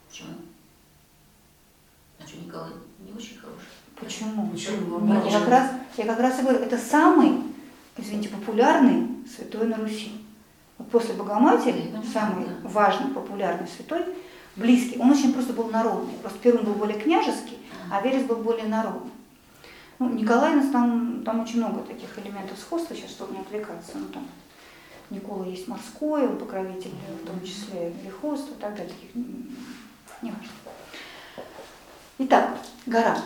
Почему? 0.09 0.29
А 2.19 2.27
что, 2.27 2.37
Николай 2.37 2.71
не 2.99 3.13
очень 3.13 3.37
хороший? 3.37 3.67
Почему? 3.99 4.47
Почему? 4.49 4.99
Нет, 5.01 5.25
я, 5.25 5.39
как 5.39 5.49
раз, 5.49 5.69
я 5.97 6.05
как 6.05 6.19
раз 6.19 6.39
и 6.39 6.41
говорю, 6.41 6.59
это 6.59 6.77
самый 6.77 7.43
извините, 7.97 8.29
популярный 8.29 9.07
святой 9.27 9.67
на 9.67 9.77
Руси. 9.77 10.11
Вот 10.77 10.89
после 10.89 11.13
Богоматери, 11.13 11.91
самый 12.11 12.47
важный, 12.63 13.11
популярный 13.11 13.67
святой, 13.67 14.05
близкий, 14.55 14.99
он 14.99 15.11
очень 15.11 15.33
просто 15.33 15.53
был 15.53 15.69
народный. 15.69 16.13
Просто 16.15 16.39
Перун 16.39 16.65
был 16.65 16.73
более 16.73 16.99
княжеский, 16.99 17.59
а 17.91 18.01
Верес 18.01 18.23
был 18.23 18.37
более 18.37 18.67
народный. 18.67 19.11
Ну, 19.99 20.09
Николай, 20.09 20.59
там, 20.71 21.21
там 21.23 21.41
очень 21.41 21.57
много 21.57 21.81
таких 21.81 22.17
элементов 22.17 22.57
сходства, 22.57 22.95
сейчас, 22.95 23.11
чтобы 23.11 23.35
не 23.35 23.41
отвлекаться. 23.41 23.91
Ну, 23.95 24.07
там 24.07 24.25
Никола 25.11 25.45
есть 25.45 25.67
морской, 25.67 26.27
он 26.27 26.37
покровитель, 26.37 26.93
в 27.21 27.27
том 27.27 27.39
числе 27.45 27.93
лихоства 28.03 28.53
и 28.53 28.61
так 28.61 28.75
далее. 28.75 28.93
Таких, 28.93 29.15
не 29.15 30.31
важно. 30.31 30.47
Итак, 32.17 32.57
гора. 32.85 33.17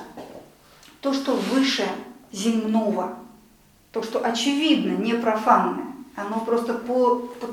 То, 0.99 1.13
что 1.13 1.36
выше 1.36 1.88
земного 2.32 3.20
то, 3.95 4.03
что 4.03 4.19
очевидно, 4.19 4.91
не 4.91 5.13
профанное, 5.13 5.85
оно 6.17 6.41
просто 6.41 6.73
по, 6.73 7.15
по, 7.15 7.47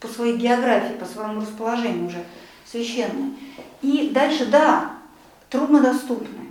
по 0.00 0.08
своей 0.08 0.36
географии, 0.36 0.94
по 0.94 1.04
своему 1.04 1.40
расположению 1.40 2.08
уже 2.08 2.24
священное. 2.66 3.30
И 3.80 4.10
дальше, 4.12 4.46
да, 4.46 4.90
труднодоступное. 5.50 6.48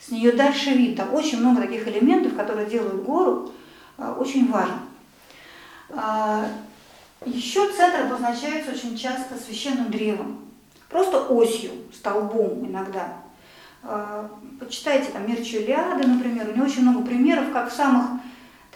С 0.00 0.10
нее 0.10 0.32
дальше 0.32 0.70
вид. 0.70 0.96
Там 0.96 1.12
очень 1.12 1.40
много 1.40 1.60
таких 1.60 1.86
элементов, 1.86 2.36
которые 2.36 2.70
делают 2.70 3.04
гору 3.04 3.52
а, 3.98 4.16
очень 4.18 4.50
важным. 4.50 4.80
А, 5.90 6.46
еще 7.26 7.70
центр 7.70 8.06
обозначается 8.06 8.70
очень 8.70 8.96
часто 8.96 9.36
священным 9.36 9.90
древом. 9.90 10.38
Просто 10.88 11.20
осью, 11.20 11.72
столбом 11.92 12.66
иногда. 12.66 13.12
А, 13.82 14.30
почитайте 14.58 15.10
там 15.10 15.28
Мирчу 15.28 15.58
Илиады, 15.58 16.06
например, 16.06 16.48
у 16.48 16.56
него 16.56 16.64
очень 16.64 16.80
много 16.80 17.04
примеров, 17.04 17.52
как 17.52 17.70
в 17.70 17.76
самых 17.76 18.22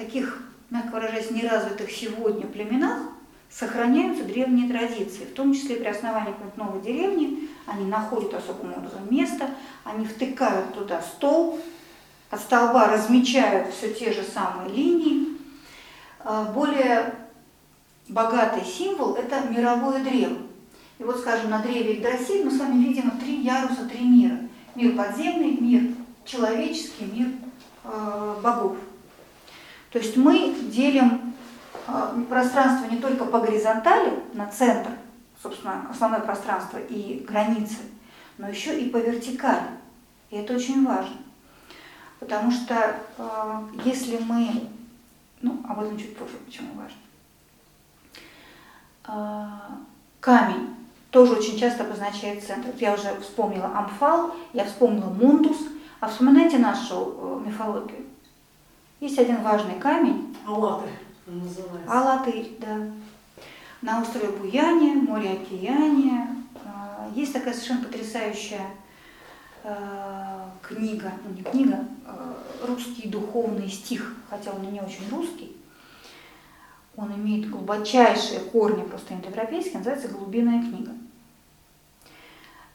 таких, 0.00 0.42
мягко 0.70 0.92
выражаясь, 0.92 1.30
неразвитых 1.30 1.90
сегодня 1.90 2.46
племенах 2.46 3.02
сохраняются 3.50 4.24
древние 4.24 4.68
традиции, 4.68 5.24
в 5.24 5.34
том 5.34 5.52
числе 5.52 5.76
при 5.76 5.88
основании 5.88 6.32
какой-нибудь 6.32 6.56
новой 6.56 6.80
деревни, 6.80 7.48
они 7.66 7.84
находят 7.84 8.32
особым 8.32 8.72
образом 8.74 9.02
место, 9.10 9.50
они 9.84 10.06
втыкают 10.06 10.72
туда 10.72 11.02
стол, 11.02 11.60
от 12.30 12.40
столба 12.40 12.86
размечают 12.86 13.74
все 13.74 13.92
те 13.92 14.12
же 14.12 14.22
самые 14.22 14.70
линии. 14.70 15.36
А, 16.20 16.44
более 16.44 17.12
богатый 18.08 18.64
символ– 18.64 19.14
это 19.16 19.48
мировое 19.48 20.02
древо. 20.02 20.38
И 20.98 21.02
вот, 21.02 21.18
скажем, 21.18 21.50
на 21.50 21.60
древе 21.60 21.94
Игдрасиль 21.94 22.44
мы 22.44 22.52
с 22.52 22.58
вами 22.58 22.84
видим 22.84 23.10
три 23.18 23.42
яруса, 23.42 23.86
три 23.86 24.04
мира. 24.04 24.38
Мир 24.76 24.94
подземный, 24.94 25.56
мир 25.56 25.92
человеческий, 26.24 27.06
мир 27.06 27.28
э, 27.82 28.36
богов. 28.42 28.76
То 29.90 29.98
есть 29.98 30.16
мы 30.16 30.54
делим 30.70 31.34
а, 31.86 32.14
пространство 32.28 32.86
не 32.86 32.98
только 32.98 33.24
по 33.24 33.40
горизонтали 33.40 34.12
на 34.34 34.46
центр, 34.46 34.90
собственно, 35.42 35.86
основное 35.90 36.20
пространство 36.20 36.78
и 36.78 37.24
границы, 37.26 37.78
но 38.38 38.48
еще 38.48 38.78
и 38.78 38.88
по 38.88 38.98
вертикали. 38.98 39.66
И 40.30 40.36
это 40.36 40.54
очень 40.54 40.86
важно. 40.86 41.16
Потому 42.20 42.50
что 42.50 42.96
э, 43.16 43.62
если 43.84 44.18
мы, 44.18 44.68
ну, 45.40 45.60
об 45.66 45.80
этом 45.80 45.98
чуть 45.98 46.16
позже, 46.16 46.36
почему 46.44 46.68
важно. 46.74 46.98
Э, 49.08 49.72
камень 50.20 50.76
тоже 51.10 51.32
очень 51.32 51.58
часто 51.58 51.84
обозначает 51.84 52.44
центр. 52.44 52.68
Я 52.78 52.94
уже 52.94 53.18
вспомнила 53.20 53.66
амфал, 53.74 54.34
я 54.52 54.64
вспомнила 54.64 55.08
мундус. 55.08 55.56
А 56.00 56.08
вспоминайте 56.08 56.58
нашу 56.58 57.40
э, 57.44 57.48
мифологию. 57.48 58.06
Есть 59.00 59.18
один 59.18 59.42
важный 59.42 59.76
камень, 59.80 60.36
Аллатырь 60.46 60.90
называется. 61.26 61.90
Алатырь, 61.90 62.56
да. 62.58 62.76
На 63.82 64.02
острове 64.02 64.28
Буяне, 64.28 64.94
море 64.94 65.30
Океане. 65.30 66.28
э, 66.64 67.10
Есть 67.14 67.32
такая 67.32 67.54
совершенно 67.54 67.84
потрясающая 67.84 68.66
э, 69.64 70.44
книга, 70.60 71.12
ну 71.24 71.34
не 71.34 71.42
книга, 71.42 71.78
э, 72.04 72.34
русский 72.66 73.08
духовный 73.08 73.70
стих, 73.70 74.16
хотя 74.28 74.50
он 74.50 74.64
и 74.64 74.72
не 74.72 74.80
очень 74.80 75.08
русский. 75.10 75.56
Он 76.96 77.10
имеет 77.14 77.48
глубочайшие 77.48 78.40
корни 78.40 78.82
просто 78.82 79.14
индоевропейские, 79.14 79.78
называется 79.78 80.08
«Голубиная 80.08 80.60
книга». 80.60 80.92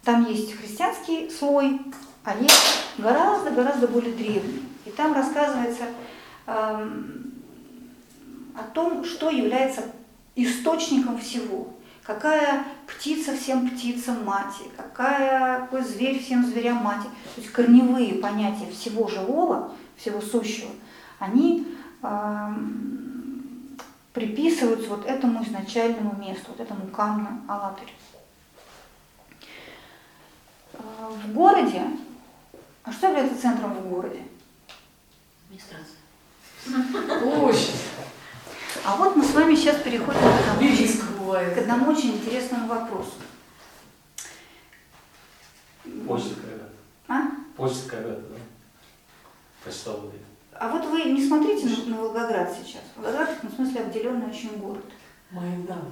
Там 0.04 0.26
есть 0.26 0.54
христианский 0.56 1.30
слой, 1.30 1.80
а 2.24 2.36
есть 2.36 2.86
гораздо-гораздо 2.98 3.88
более 3.88 4.14
древний. 4.14 4.64
И 4.86 4.92
там 4.92 5.14
рассказывается 5.14 5.84
о 6.46 6.78
том, 8.74 9.04
что 9.04 9.30
является 9.30 9.84
источником 10.36 11.18
всего. 11.18 11.74
Какая 12.04 12.64
птица 12.86 13.36
всем 13.36 13.70
птицам 13.70 14.24
мати, 14.26 14.64
какая, 14.78 15.62
какой 15.62 15.84
зверь 15.84 16.24
всем 16.24 16.46
зверям 16.46 16.78
мати. 16.78 17.08
То 17.34 17.42
есть 17.42 17.52
корневые 17.52 18.16
понятия 18.16 18.70
всего 18.72 19.08
живого, 19.08 19.74
всего 19.98 20.22
сущего, 20.22 20.70
они 21.18 21.68
эм, 22.04 23.78
приписываются 24.14 24.90
вот 24.90 25.08
этому 25.08 25.44
изначальному 25.44 26.16
месту, 26.16 26.46
вот 26.50 26.60
этому 26.60 26.86
камню 26.88 27.42
Алатырь. 27.48 27.92
Э, 30.74 30.78
В 31.24 31.34
городе, 31.34 31.82
а 32.84 32.92
что 32.92 33.08
является 33.08 33.42
центром 33.42 33.74
в 33.74 33.90
городе? 33.90 34.22
Администрация. 35.48 35.96
Площадь. 36.66 37.76
А 38.84 38.96
вот 38.98 39.16
мы 39.16 39.24
с 39.24 39.34
вами 39.34 39.56
сейчас 39.56 39.78
переходим 39.78 40.20
к 40.20 40.62
одному, 40.62 41.32
к 41.34 41.58
одному 41.58 41.92
очень 41.92 42.16
интересному 42.18 42.68
вопросу. 42.68 43.14
Почта 46.08 46.36
когда-то. 46.36 46.74
А? 47.08 47.22
Почта 47.56 47.90
когда-то, 47.90 48.22
да? 48.22 48.36
Почтовый. 49.64 50.12
А 50.54 50.70
вот 50.70 50.86
вы 50.86 51.04
не 51.06 51.26
смотрите 51.26 51.68
на, 51.68 51.96
на 51.96 52.02
Волгоград 52.02 52.54
сейчас. 52.54 52.82
Волгоград 52.96 53.30
в 53.30 53.38
этом 53.38 53.52
смысле 53.52 53.82
обделенный 53.82 54.30
очень 54.30 54.58
город. 54.58 54.86
Майдан. 55.32 55.92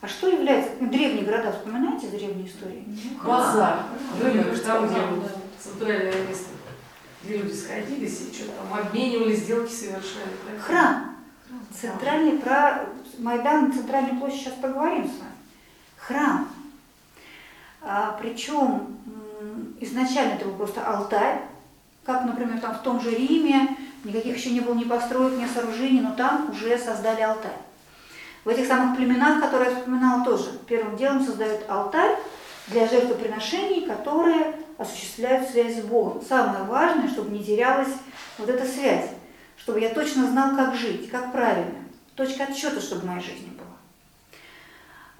А 0.00 0.08
что 0.08 0.28
является... 0.28 0.72
ну, 0.80 0.90
Древние 0.90 1.24
города, 1.24 1.52
вспоминаете 1.52 2.08
древние 2.08 2.46
истории? 2.48 2.86
Базар. 3.22 3.84
Рынок, 4.22 4.46
Кажется, 4.46 4.66
там, 4.66 4.86
где 4.88 5.28
центральное 5.58 6.26
место, 6.26 6.48
где 7.22 7.36
люди 7.36 7.52
сходились 7.52 8.20
и 8.20 8.34
что-то 8.34 8.52
там 8.52 8.78
обменивались, 8.78 9.40
сделки 9.40 9.70
совершали. 9.70 10.30
так? 10.46 10.64
Храм. 10.64 11.16
Центральный 11.78 12.38
про 12.38 12.86
Майдан, 13.18 13.72
центральную 13.72 14.18
площадь 14.18 14.40
сейчас 14.40 14.54
поговорим 14.54 15.04
с 15.04 15.18
вами. 15.18 15.32
Храм. 15.96 16.48
А, 17.82 18.18
причем 18.20 18.98
изначально 19.80 20.34
это 20.34 20.46
был 20.46 20.54
просто 20.54 20.84
алтарь, 20.86 21.42
как, 22.04 22.24
например, 22.24 22.60
там 22.60 22.74
в 22.74 22.82
том 22.82 23.00
же 23.00 23.10
Риме, 23.10 23.76
никаких 24.04 24.36
еще 24.36 24.50
не 24.50 24.60
было 24.60 24.74
ни 24.74 24.84
построек, 24.84 25.38
ни 25.38 25.46
сооружений, 25.46 26.00
но 26.00 26.14
там 26.14 26.50
уже 26.50 26.78
создали 26.78 27.20
алтарь. 27.20 27.58
В 28.44 28.48
этих 28.48 28.66
самых 28.66 28.96
племенах, 28.96 29.40
которые 29.42 29.70
я 29.70 29.76
вспоминала 29.76 30.24
тоже, 30.24 30.58
первым 30.66 30.96
делом 30.96 31.24
создают 31.24 31.68
алтарь 31.68 32.16
для 32.68 32.88
жертвоприношений, 32.88 33.86
которые 33.86 34.54
осуществляют 34.80 35.50
связь 35.50 35.76
с 35.76 35.82
Богом. 35.84 36.22
Самое 36.26 36.64
важное, 36.64 37.08
чтобы 37.08 37.36
не 37.36 37.44
терялась 37.44 37.92
вот 38.38 38.48
эта 38.48 38.64
связь, 38.66 39.10
чтобы 39.58 39.78
я 39.80 39.90
точно 39.90 40.26
знал, 40.26 40.56
как 40.56 40.74
жить, 40.74 41.10
как 41.10 41.32
правильно. 41.32 41.80
Точка 42.14 42.44
отсчета, 42.44 42.80
чтобы 42.80 43.02
в 43.02 43.04
моей 43.04 43.20
жизни 43.20 43.50
была. 43.50 43.76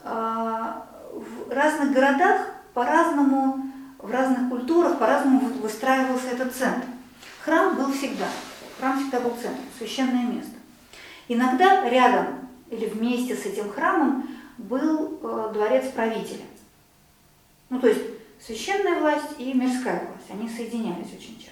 А, 0.02 0.86
В 1.12 1.52
разных 1.52 1.92
городах 1.92 2.46
по-разному, 2.72 3.66
в 3.98 4.11
разных 4.11 4.48
культурах 4.48 4.98
по-разному 4.98 5.40
вы- 5.40 5.61
выстраивался 5.61 6.28
этот 6.28 6.54
центр. 6.54 6.86
Храм 7.44 7.76
был 7.76 7.92
всегда. 7.92 8.26
Храм 8.78 8.98
всегда 8.98 9.20
был 9.20 9.30
центром, 9.30 9.64
священное 9.76 10.22
место. 10.22 10.52
Иногда 11.28 11.88
рядом 11.88 12.48
или 12.70 12.86
вместе 12.86 13.34
с 13.34 13.44
этим 13.44 13.70
храмом 13.70 14.26
был 14.56 15.18
э, 15.22 15.50
дворец 15.52 15.90
правителя. 15.92 16.44
Ну, 17.68 17.80
то 17.80 17.88
есть 17.88 18.00
священная 18.45 19.01
власть 19.01 19.38
и 19.38 19.53
мирская 19.53 20.05
власть, 20.07 20.30
они 20.30 20.49
соединялись 20.49 21.12
очень 21.12 21.38
часто. 21.38 21.51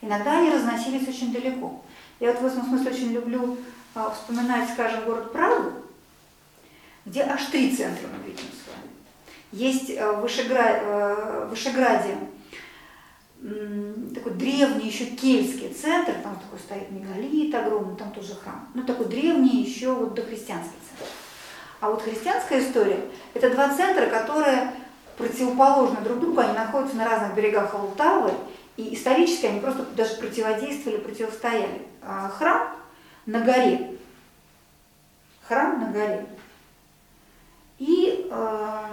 Иногда 0.00 0.38
они 0.38 0.50
разносились 0.50 1.08
очень 1.08 1.32
далеко. 1.32 1.82
Я 2.20 2.32
вот 2.32 2.42
в 2.42 2.46
этом 2.46 2.64
смысле 2.64 2.90
очень 2.90 3.12
люблю 3.12 3.58
э, 3.94 4.08
вспоминать, 4.14 4.70
скажем, 4.70 5.04
город 5.04 5.32
Прагу, 5.32 5.72
где 7.04 7.22
аж 7.22 7.46
три 7.46 7.74
центра 7.74 8.08
мы 8.08 8.26
видим 8.26 8.44
с 8.44 8.68
вами. 8.68 8.90
Есть 9.52 9.90
э, 9.90 9.94
э, 9.94 10.12
в 10.12 11.50
Вышеграде 11.50 12.16
м, 13.42 14.14
такой 14.14 14.32
древний 14.32 14.88
еще 14.88 15.06
кельтский 15.06 15.72
центр, 15.72 16.12
там 16.22 16.36
такой 16.36 16.58
стоит 16.58 16.90
мегалит 16.90 17.54
огромный, 17.54 17.96
там 17.96 18.12
тоже 18.12 18.34
храм. 18.34 18.68
Ну, 18.74 18.84
такой 18.84 19.06
древний 19.06 19.62
еще 19.62 19.92
вот 19.92 20.14
дохристианский 20.14 20.78
центр. 20.88 21.12
А 21.80 21.90
вот 21.90 22.02
христианская 22.02 22.60
история– 22.60 23.00
это 23.34 23.50
два 23.50 23.74
центра, 23.74 24.06
которые 24.06 24.72
противоположны 25.20 26.00
друг 26.00 26.20
другу, 26.20 26.40
они 26.40 26.52
находятся 26.54 26.96
на 26.96 27.04
разных 27.04 27.34
берегах 27.34 27.74
Алтавы, 27.74 28.32
и 28.76 28.94
исторически 28.94 29.46
они 29.46 29.60
просто 29.60 29.84
даже 29.94 30.16
противодействовали, 30.16 30.98
противостояли. 30.98 31.86
А 32.02 32.28
храм 32.28 32.76
на 33.26 33.40
горе, 33.40 33.98
храм 35.46 35.78
на 35.80 35.90
горе, 35.92 36.26
и 37.78 38.28
э, 38.30 38.84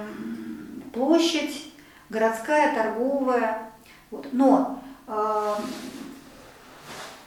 площадь 0.93 1.73
городская, 2.09 2.75
торговая. 2.75 3.71
Вот. 4.11 4.27
Но 4.31 4.81
э, 5.07 5.55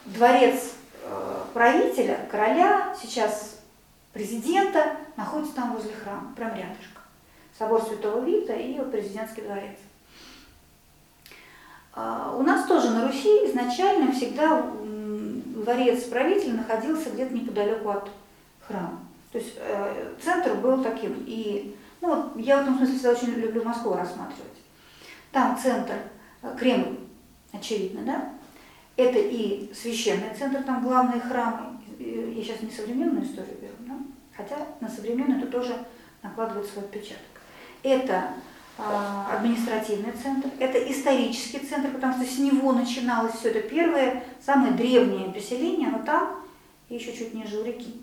дворец 0.07 0.73
э, 1.05 1.45
правителя, 1.53 2.27
короля, 2.31 2.95
сейчас 3.01 3.61
президента 4.13 4.97
находится 5.17 5.55
там 5.55 5.75
возле 5.75 5.93
храма, 5.93 6.33
прям 6.35 6.51
рядышком. 6.51 7.00
Собор 7.61 7.83
Святого 7.83 8.25
Вита 8.25 8.55
и 8.55 8.81
президентский 8.91 9.43
дворец. 9.43 9.77
А, 11.93 12.35
У 12.35 12.43
нас 12.43 12.67
тоже 12.67 12.89
на 12.89 13.07
Руси 13.07 13.29
изначально 13.51 14.13
всегда 14.13 14.67
дворец 14.83 16.05
правителя 16.05 16.55
находился 16.55 17.11
где-то 17.11 17.35
неподалеку 17.35 17.91
от 17.91 18.09
храма. 18.67 19.01
То 19.31 19.39
есть 19.39 19.57
э, 19.59 20.15
центр 20.25 20.55
был 20.55 20.83
таким. 20.83 21.23
И 21.27 21.77
ну, 22.01 22.33
я 22.37 22.57
в 22.57 22.63
этом 22.63 22.79
смысле 22.79 22.95
всегда 22.95 23.11
очень 23.11 23.35
люблю 23.35 23.63
Москву 23.63 23.93
рассматривать. 23.93 24.57
Там 25.31 25.59
центр, 25.63 25.97
э, 26.41 26.57
Кремль, 26.59 26.97
очевидно, 27.53 28.01
да? 28.07 28.33
Это 28.97 29.19
и 29.19 29.71
священный 29.75 30.35
центр, 30.35 30.63
там 30.63 30.83
главные 30.83 31.21
храмы. 31.21 31.79
Э, 31.99 32.33
Я 32.35 32.43
сейчас 32.43 32.63
не 32.63 32.71
современную 32.71 33.23
историю 33.23 33.59
беру, 33.61 33.75
да? 33.81 33.99
хотя 34.35 34.57
на 34.81 34.89
современную 34.89 35.43
это 35.43 35.53
тоже 35.53 35.77
накладывает 36.23 36.67
свой 36.67 36.87
отпечаток. 36.87 37.30
Это 37.83 38.29
а, 38.79 39.37
административный 39.37 40.13
центр, 40.13 40.49
это 40.59 40.79
исторический 40.91 41.59
центр, 41.59 41.91
потому 41.91 42.15
что 42.15 42.25
с 42.25 42.39
него 42.39 42.73
начиналось 42.73 43.35
все 43.35 43.51
это 43.51 43.61
первое, 43.61 44.23
самое 44.45 44.73
древнее 44.73 45.31
поселение, 45.31 45.89
оно 45.89 45.99
там 46.05 46.43
еще 46.89 47.13
чуть 47.13 47.35
ниже 47.35 47.59
у 47.59 47.65
реки. 47.65 48.03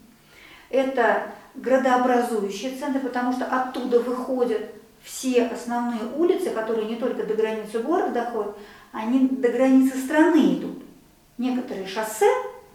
Это 0.70 1.32
градообразующий 1.56 2.78
центр, 2.78 3.00
потому 3.00 3.34
что 3.34 3.46
оттуда 3.46 4.00
выходят 4.00 4.72
все 5.04 5.48
основные 5.48 6.04
улицы, 6.16 6.52
которые 6.52 6.88
не 6.88 6.98
только 6.98 7.24
до 7.24 7.34
границы 7.34 7.80
города 7.80 8.12
доходят, 8.12 8.56
они 8.92 9.28
до 9.28 9.50
границы 9.50 9.98
страны 9.98 10.56
идут. 10.56 10.84
Некоторые 11.38 11.88
шоссе, 11.88 12.30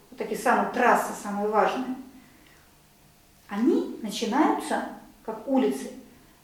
вот 0.09 0.17
такие 0.17 0.39
самые 0.39 0.71
трассы, 0.73 1.13
самые 1.21 1.47
важные, 1.47 1.95
они 3.47 3.97
начинаются 4.01 4.89
как 5.23 5.47
улицы 5.47 5.91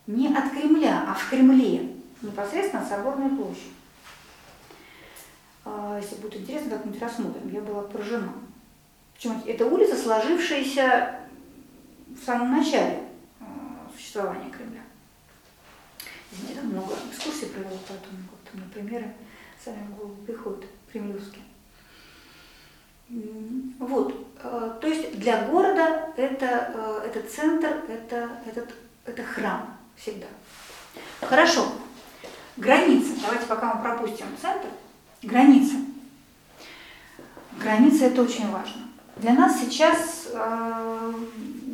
не 0.09 0.35
от 0.35 0.49
Кремля, 0.51 1.05
а 1.07 1.13
в 1.13 1.29
Кремле, 1.29 1.95
непосредственно 2.23 2.81
от 2.81 2.89
Соборной 2.89 3.29
площади. 3.29 3.73
А, 5.63 5.99
Если 6.01 6.15
будет 6.15 6.37
интересно, 6.37 6.71
как-нибудь 6.71 7.01
рассмотрим. 7.01 7.49
Я 7.53 7.61
была 7.61 7.83
поражена. 7.83 8.33
Причем 9.13 9.41
это 9.45 9.67
улица, 9.67 9.95
сложившаяся 9.95 11.19
в 12.07 12.25
самом 12.25 12.57
начале 12.57 13.03
э, 13.39 13.43
существования 13.95 14.49
Кремля. 14.49 14.81
Извините, 16.31 16.61
там 16.61 16.69
много 16.71 16.95
экскурсий 17.11 17.47
провела, 17.47 17.77
поэтому 17.87 18.23
как-то 18.31 18.57
мне 18.57 18.65
примеры 18.73 19.13
сами 19.63 19.85
в 19.89 19.95
голову 19.95 20.15
приходят, 20.25 20.65
кремлевские. 20.91 21.43
Вот, 23.77 24.27
э, 24.41 24.77
то 24.81 24.87
есть 24.87 25.19
для 25.19 25.45
города 25.45 26.11
это, 26.17 27.03
это 27.05 27.29
центр, 27.29 27.83
это, 27.87 28.29
этот, 28.47 28.73
это 29.05 29.23
храм 29.23 29.78
всегда. 29.99 30.27
Хорошо, 31.21 31.65
границы. 32.57 33.13
Давайте 33.21 33.45
пока 33.45 33.73
мы 33.73 33.81
пропустим 33.81 34.27
центр. 34.41 34.67
Границы. 35.21 35.75
Границы 37.59 38.05
это 38.05 38.21
очень 38.21 38.49
важно. 38.51 38.83
Для 39.17 39.33
нас 39.33 39.59
сейчас 39.59 40.29
э, 40.33 41.13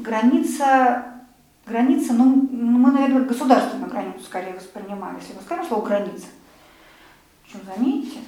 граница, 0.01 1.05
граница, 1.67 2.13
ну, 2.13 2.25
мы, 2.51 2.91
наверное, 2.91 3.21
государственную 3.21 3.91
границу 3.91 4.23
скорее 4.23 4.53
воспринимаем, 4.53 5.17
если 5.17 5.33
мы 5.33 5.41
скажем 5.41 5.65
слово 5.67 5.85
граница. 5.85 6.25
Причем, 7.43 7.59
заметьте, 7.65 8.19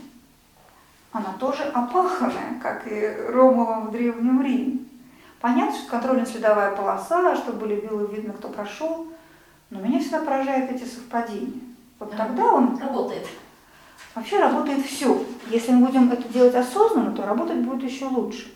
она 1.12 1.34
тоже 1.40 1.64
опаханная, 1.64 2.60
как 2.62 2.86
и 2.86 3.18
Ромова 3.30 3.88
в 3.88 3.92
Древнем 3.92 4.44
Риме. 4.44 4.80
Понятно, 5.40 5.76
что 5.76 5.90
контрольно-следовая 5.90 6.76
полоса, 6.76 7.36
чтобы 7.36 7.60
были 7.62 7.88
было 7.88 8.06
видно, 8.08 8.34
кто 8.34 8.50
прошел, 8.50 9.08
но 9.70 9.82
меня 9.82 10.00
всегда 10.00 10.20
поражают 10.20 10.72
эти 10.72 10.84
совпадения. 10.84 11.62
Вот 12.00 12.12
Да. 12.12 12.18
тогда 12.18 12.54
он 12.54 12.78
Работает. 12.78 13.28
Вообще 14.16 14.40
работает 14.40 14.86
все. 14.86 15.24
Если 15.52 15.72
мы 15.72 15.86
будем 15.88 16.12
это 16.12 16.28
делать 16.30 16.56
осознанно, 16.56 17.12
то 17.12 17.24
работать 17.26 17.58
будет 17.58 17.84
еще 17.84 18.06
лучше. 18.06 18.52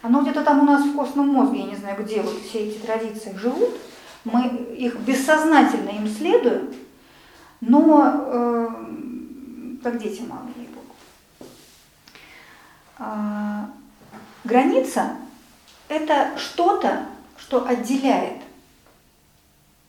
Оно 0.00 0.22
где-то 0.22 0.42
там 0.44 0.60
у 0.60 0.64
нас 0.64 0.84
в 0.84 0.94
костном 0.96 1.28
мозге, 1.28 1.60
я 1.60 1.66
не 1.66 1.76
знаю 1.76 2.02
где, 2.02 2.22
вот 2.22 2.34
все 2.42 2.68
эти 2.68 2.78
традиции 2.78 3.34
живут. 3.36 3.70
Мы 4.24 4.46
их 4.76 4.96
бессознательно 5.00 5.90
им 5.90 6.06
следуем, 6.08 6.72
но 7.60 8.12
э, 8.14 8.68
как 9.82 9.98
дети 9.98 10.22
малые, 10.22 10.54
ей-богу. 10.56 10.94
А, 12.98 13.68
граница– 14.44 15.16
это 15.88 16.32
что-то, 16.36 17.06
что 17.36 17.66
отделяет 17.66 18.41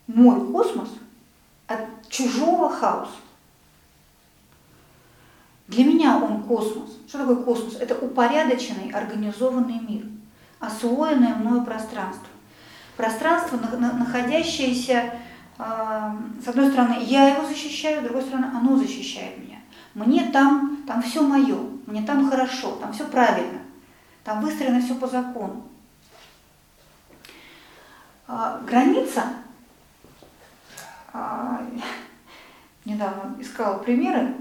мой 0.07 0.51
космос 0.51 0.89
от 1.67 1.79
чужого 2.09 2.69
хаоса. 2.69 3.11
Для 5.67 5.85
меня 5.85 6.17
он 6.17 6.43
космос. 6.43 6.97
Что 7.07 7.19
такое 7.19 7.37
космос? 7.37 7.75
Это 7.79 7.95
упорядоченный, 7.95 8.91
организованный 8.91 9.79
мир, 9.79 10.05
освоенное 10.59 11.35
мною 11.35 11.63
пространство. 11.63 12.27
Пространство, 12.97 13.57
на- 13.57 13.77
на- 13.77 13.93
находящееся, 13.93 15.15
э, 15.57 16.11
с 16.43 16.47
одной 16.47 16.69
стороны, 16.69 16.97
я 17.03 17.29
его 17.29 17.47
защищаю, 17.47 18.01
с 18.01 18.03
другой 18.03 18.23
стороны, 18.23 18.45
оно 18.53 18.77
защищает 18.77 19.37
меня. 19.39 19.59
Мне 19.95 20.29
там, 20.31 20.83
там 20.87 21.01
все 21.01 21.21
мое, 21.21 21.57
мне 21.87 22.01
там 22.03 22.29
хорошо, 22.29 22.75
там 22.75 22.93
все 22.93 23.05
правильно, 23.05 23.59
там 24.23 24.41
выстроено 24.41 24.81
все 24.81 24.95
по 24.95 25.07
закону. 25.07 25.63
А, 28.27 28.59
граница, 28.65 29.23
а, 29.23 29.33
недавно 32.85 33.35
искала 33.39 33.77
примеры, 33.77 34.35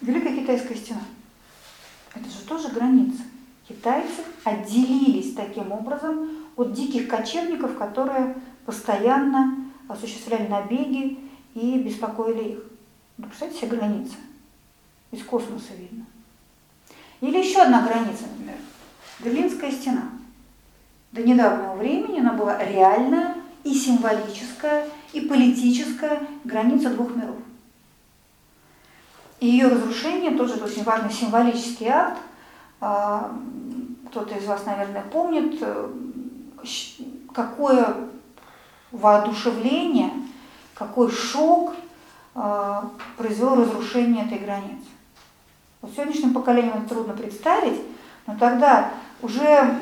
Великая 0.00 0.36
Китайская 0.36 0.76
стена. 0.76 1.02
Это 2.14 2.28
же 2.28 2.40
тоже 2.46 2.68
граница. 2.68 3.22
Китайцы 3.68 4.22
отделились 4.44 5.34
таким 5.34 5.70
образом 5.70 6.30
от 6.56 6.72
диких 6.72 7.08
кочевников, 7.08 7.76
которые 7.78 8.34
постоянно 8.66 9.70
осуществляли 9.88 10.48
набеги 10.48 11.18
и 11.54 11.78
беспокоили 11.78 12.52
их. 12.52 12.58
Вы 13.18 13.24
представляете 13.24 13.66
себе 13.66 13.76
границы? 13.76 14.14
Из 15.12 15.22
космоса 15.22 15.74
видно. 15.76 16.04
Или 17.20 17.38
еще 17.38 17.60
одна 17.62 17.86
граница, 17.86 18.24
например. 18.30 18.56
Берлинская 19.20 19.70
стена. 19.70 20.10
До 21.12 21.22
недавнего 21.22 21.74
времени 21.74 22.20
она 22.20 22.32
была 22.32 22.62
реальная 22.64 23.36
и 23.64 23.74
символическая, 23.74 24.88
и 25.12 25.20
политическая 25.20 26.26
граница 26.44 26.90
двух 26.90 27.14
миров. 27.14 27.36
Ее 29.40 29.68
разрушение 29.68 30.32
тоже 30.32 30.54
очень 30.54 30.84
важный 30.84 31.10
символический 31.10 31.88
акт. 31.88 32.20
А, 32.80 33.32
Кто-то 34.10 34.34
из 34.34 34.44
вас, 34.44 34.66
наверное, 34.66 35.02
помнит, 35.02 35.58
э, 35.60 35.88
какое 37.32 37.96
воодушевление, 38.92 40.10
какой 40.74 41.10
шок 41.10 41.74
а, 42.34 42.90
произвело 43.16 43.56
разрушение 43.56 44.26
этой 44.26 44.38
границы. 44.38 44.86
Вот 45.80 45.92
сегодняшним 45.92 46.34
поколениям 46.34 46.78
это 46.78 46.94
трудно 46.94 47.14
представить, 47.14 47.80
но 48.26 48.36
тогда 48.36 48.90
уже, 49.22 49.78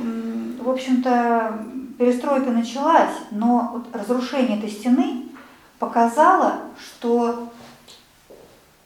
в 0.62 0.68
общем-то, 0.68 1.58
перестройка 1.98 2.50
началась, 2.50 3.16
но 3.30 3.70
вот 3.74 3.94
разрушение 3.94 4.58
этой 4.58 4.70
стены 4.70 5.24
показало, 5.78 6.60
что 6.78 7.52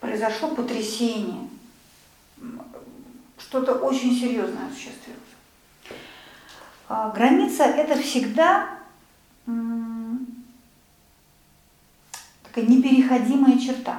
произошло 0.01 0.49
потрясение, 0.49 1.49
что-то 3.39 3.75
очень 3.75 4.19
серьезное 4.19 4.67
осуществилось. 4.67 5.21
А, 6.89 7.11
Граница– 7.11 7.65
это 7.65 8.01
всегда 8.01 8.79
такая 12.43 12.67
непереходимая 12.67 13.59
черта. 13.59 13.97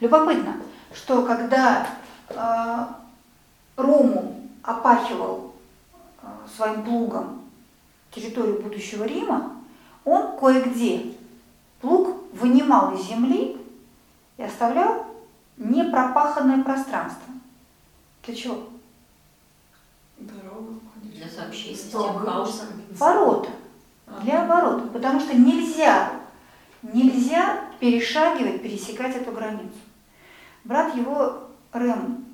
Любопытно, 0.00 0.56
что 0.94 1.24
когда 1.24 1.86
э, 2.28 2.86
Рому 3.76 4.48
опахивал 4.62 5.54
э, 6.22 6.26
своим 6.56 6.82
плугом 6.84 7.39
территорию 8.10 8.60
будущего 8.60 9.04
Рима, 9.04 9.56
он 10.04 10.38
кое-где 10.38 11.14
плуг 11.80 12.16
вынимал 12.32 12.94
из 12.94 13.06
земли 13.06 13.56
и 14.36 14.42
оставлял 14.42 15.06
непропаханное 15.56 16.62
пространство. 16.62 17.32
Для 18.24 18.34
чего? 18.34 18.68
Дорога. 20.18 20.74
Для 21.02 21.28
сообщения 21.28 21.76
с 21.76 21.88
Столбы, 21.88 22.20
тем 22.20 22.26
хаосом. 22.26 22.66
Ворота. 22.90 23.50
А. 24.06 24.20
Для 24.20 24.44
оборота. 24.44 24.86
Потому 24.88 25.20
что 25.20 25.34
нельзя, 25.34 26.12
нельзя 26.82 27.64
перешагивать, 27.78 28.62
пересекать 28.62 29.16
эту 29.16 29.32
границу. 29.32 29.78
Брат 30.64 30.94
его, 30.94 31.48
Рэм, 31.72 32.24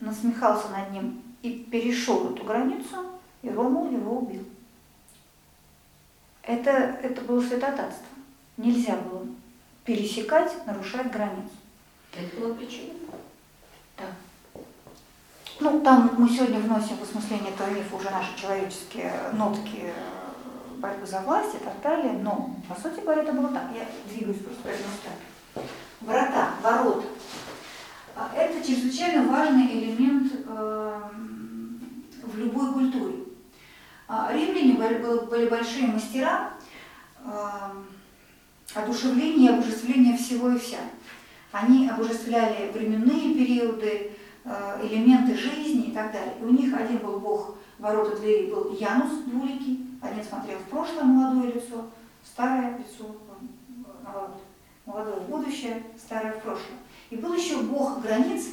насмехался 0.00 0.68
над 0.70 0.90
ним 0.92 1.22
и 1.42 1.50
перешел 1.70 2.32
эту 2.32 2.44
границу, 2.44 2.96
и 3.42 3.50
Ромул 3.50 3.90
его 3.90 4.18
убил. 4.18 4.44
Это, 6.48 6.70
это 7.02 7.20
было 7.20 7.42
святотатство. 7.42 8.06
Нельзя 8.56 8.96
было 8.96 9.26
пересекать, 9.84 10.50
нарушать 10.66 11.12
границу. 11.12 11.50
Это 12.16 12.40
была 12.40 12.54
причина. 12.54 12.94
Ну, 15.60 15.80
там 15.80 16.14
мы 16.16 16.26
сегодня 16.26 16.58
вносим 16.60 16.96
в 16.96 17.02
осмысление 17.02 17.52
этого 17.52 17.68
мифа 17.68 17.96
уже 17.96 18.10
наши 18.10 18.34
человеческие 18.40 19.12
нотки 19.34 19.82
э, 19.82 19.92
борьбы 20.78 21.04
за 21.04 21.20
власть 21.20 21.54
и 21.56 21.58
так 21.58 21.78
далее, 21.82 22.14
но, 22.14 22.56
по 22.66 22.80
сути 22.80 23.00
говоря, 23.00 23.24
это 23.24 23.32
было 23.32 23.48
так. 23.48 23.64
Я 23.74 23.86
двигаюсь 24.10 24.38
просто 24.38 24.62
по 24.62 24.68
этому 24.68 24.94
стадию. 24.94 25.70
Врата, 26.00 26.54
ворота. 26.62 27.06
А 28.16 28.30
Это 28.34 28.66
чрезвычайно 28.66 29.30
важный 29.30 29.66
элемент 29.66 30.32
э, 30.46 31.00
в 32.22 32.38
любой 32.38 32.72
культуре. 32.72 33.27
А 34.08 34.32
Римляне 34.32 34.72
были, 34.72 35.48
большие 35.48 35.86
мастера 35.86 36.54
э, 37.22 37.28
одушевления 38.74 39.50
и 39.50 39.54
обожествления 39.54 40.16
всего 40.16 40.48
и 40.48 40.58
вся. 40.58 40.78
Они 41.52 41.90
обожествляли 41.90 42.70
временные 42.72 43.34
периоды, 43.34 44.12
э, 44.44 44.80
элементы 44.82 45.36
жизни 45.36 45.88
и 45.88 45.92
так 45.92 46.10
далее. 46.12 46.34
И 46.40 46.44
у 46.44 46.50
них 46.50 46.74
один 46.74 46.98
был 46.98 47.20
бог 47.20 47.56
ворота 47.78 48.16
двери, 48.16 48.50
был 48.50 48.74
Янус 48.80 49.24
двуликий, 49.26 49.86
один 50.00 50.24
смотрел 50.24 50.58
в 50.58 50.70
прошлое 50.70 51.04
молодое 51.04 51.52
лицо, 51.52 51.84
старое 52.24 52.78
лицо 52.78 53.14
молодое 54.86 55.16
в 55.16 55.28
будущее, 55.28 55.82
старое 55.98 56.32
в 56.32 56.42
прошлое. 56.42 56.78
И 57.10 57.16
был 57.16 57.34
еще 57.34 57.60
бог 57.60 58.00
границ, 58.00 58.46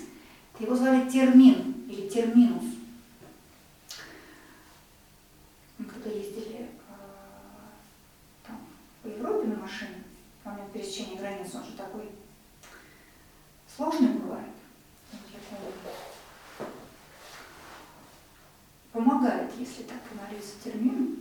его 0.60 0.76
звали 0.76 1.10
Термин 1.10 1.86
или 1.88 2.10
Терминус. 2.10 2.75
Когда 6.06 6.20
ездили 6.20 6.60
э, 6.60 6.94
там, 8.46 8.60
по 9.02 9.08
Европе 9.08 9.48
на 9.48 9.56
машине, 9.56 10.04
время 10.44 10.70
пересечения 10.72 11.18
границ, 11.18 11.50
он 11.56 11.64
же 11.64 11.72
такой 11.72 12.12
сложный 13.76 14.10
бывает. 14.10 14.46
Я. 15.12 16.68
Помогает, 18.92 19.52
если 19.58 19.82
так 19.84 19.98
помолиться 20.02 20.54
термину. 20.64 21.16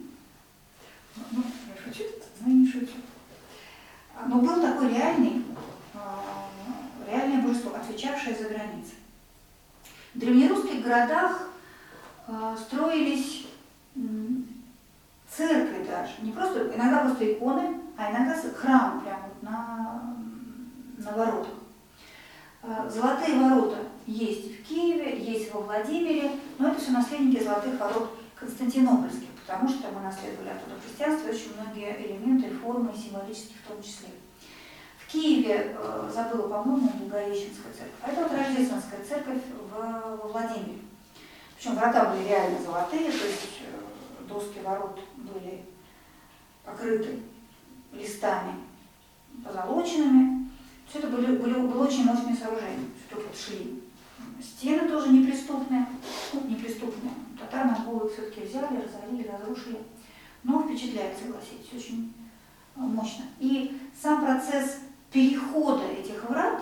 Ну, 1.30 1.42
я 1.42 1.82
шучу, 1.82 2.04
но 2.40 2.52
не 2.52 2.70
шучу. 2.70 2.98
А, 4.14 4.26
Но 4.26 4.42
был 4.42 4.60
такой 4.60 4.90
реальный, 4.90 5.44
а, 5.94 6.50
реальное 7.08 7.40
божество 7.40 7.74
отвечавшая 7.74 8.36
за 8.36 8.50
границей. 8.50 8.98
В 10.12 10.18
древнерусских 10.18 10.82
городах 10.82 11.48
строились 12.58 13.46
церкви 15.36 15.84
даже, 15.84 16.12
не 16.22 16.32
просто, 16.32 16.72
иногда 16.74 17.00
просто 17.00 17.32
иконы, 17.32 17.80
а 17.96 18.10
иногда 18.10 18.34
храмы 18.56 19.00
прямо 19.00 19.28
на, 19.42 20.16
на 20.98 21.12
воротах. 21.12 21.54
Э, 22.62 22.88
Золотые 22.88 23.38
ворота 23.38 23.78
есть 24.06 24.60
в 24.60 24.68
Киеве, 24.68 25.18
есть 25.18 25.52
во 25.52 25.60
Владимире, 25.60 26.32
но 26.58 26.68
это 26.68 26.80
все 26.80 26.92
наследники 26.92 27.42
золотых 27.42 27.78
ворот 27.78 28.16
константинопольских, 28.34 29.28
потому 29.46 29.68
что 29.68 29.88
мы 29.90 30.00
наследовали 30.02 30.50
оттуда 30.50 30.76
христианство, 30.84 31.30
очень 31.30 31.54
многие 31.60 32.06
элементы, 32.06 32.50
формы 32.56 32.92
символические 32.94 33.56
в 33.64 33.68
том 33.68 33.82
числе. 33.82 34.08
В 34.98 35.12
Киеве, 35.12 35.76
э, 35.78 36.10
забыла, 36.12 36.48
по-моему, 36.48 36.88
Благовещенская 37.00 37.72
церковь, 37.72 38.00
а 38.02 38.10
это 38.10 38.22
вот 38.22 38.32
Рождественская 38.32 39.04
церковь 39.06 39.42
в, 39.70 39.78
во 39.78 40.28
Владимире. 40.28 40.80
Причем 41.56 41.76
врата 41.76 42.06
были 42.06 42.28
реально 42.28 42.60
золотые, 42.60 43.10
то 43.10 43.26
есть 43.26 43.60
э, 43.62 43.73
доски 44.28 44.58
ворот 44.64 44.98
были 45.16 45.62
покрыты 46.64 47.20
листами 47.92 48.54
позолоченными. 49.44 50.50
Все 50.88 50.98
это 50.98 51.08
были, 51.08 51.36
были, 51.36 51.54
было 51.54 51.86
очень 51.86 52.04
мощные 52.04 52.36
сооружения, 52.36 52.88
все 52.96 53.16
только 53.16 53.32
вот. 53.32 53.80
Стены 54.42 54.88
тоже 54.88 55.10
неприступные, 55.10 55.86
ну, 56.32 56.40
неприступные. 56.48 57.14
Татар 57.38 57.66
голову 57.84 58.08
все-таки 58.08 58.42
взяли, 58.42 58.82
разорили, 58.82 59.28
разрушили. 59.28 59.78
Но 60.42 60.62
впечатляет, 60.62 61.16
согласитесь, 61.18 61.72
очень 61.74 62.12
мощно. 62.76 63.24
И 63.40 63.80
сам 64.00 64.24
процесс 64.24 64.80
перехода 65.10 65.84
этих 65.84 66.28
врат, 66.28 66.60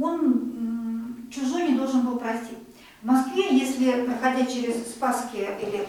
он 0.00 1.28
чужой 1.30 1.68
не 1.68 1.76
должен 1.76 2.06
был 2.06 2.18
пройти. 2.18 2.54
В 3.02 3.06
Москве, 3.06 3.56
если 3.56 4.04
проходя 4.04 4.46
через 4.46 4.86
Спасские 4.88 5.58
или 5.60 5.86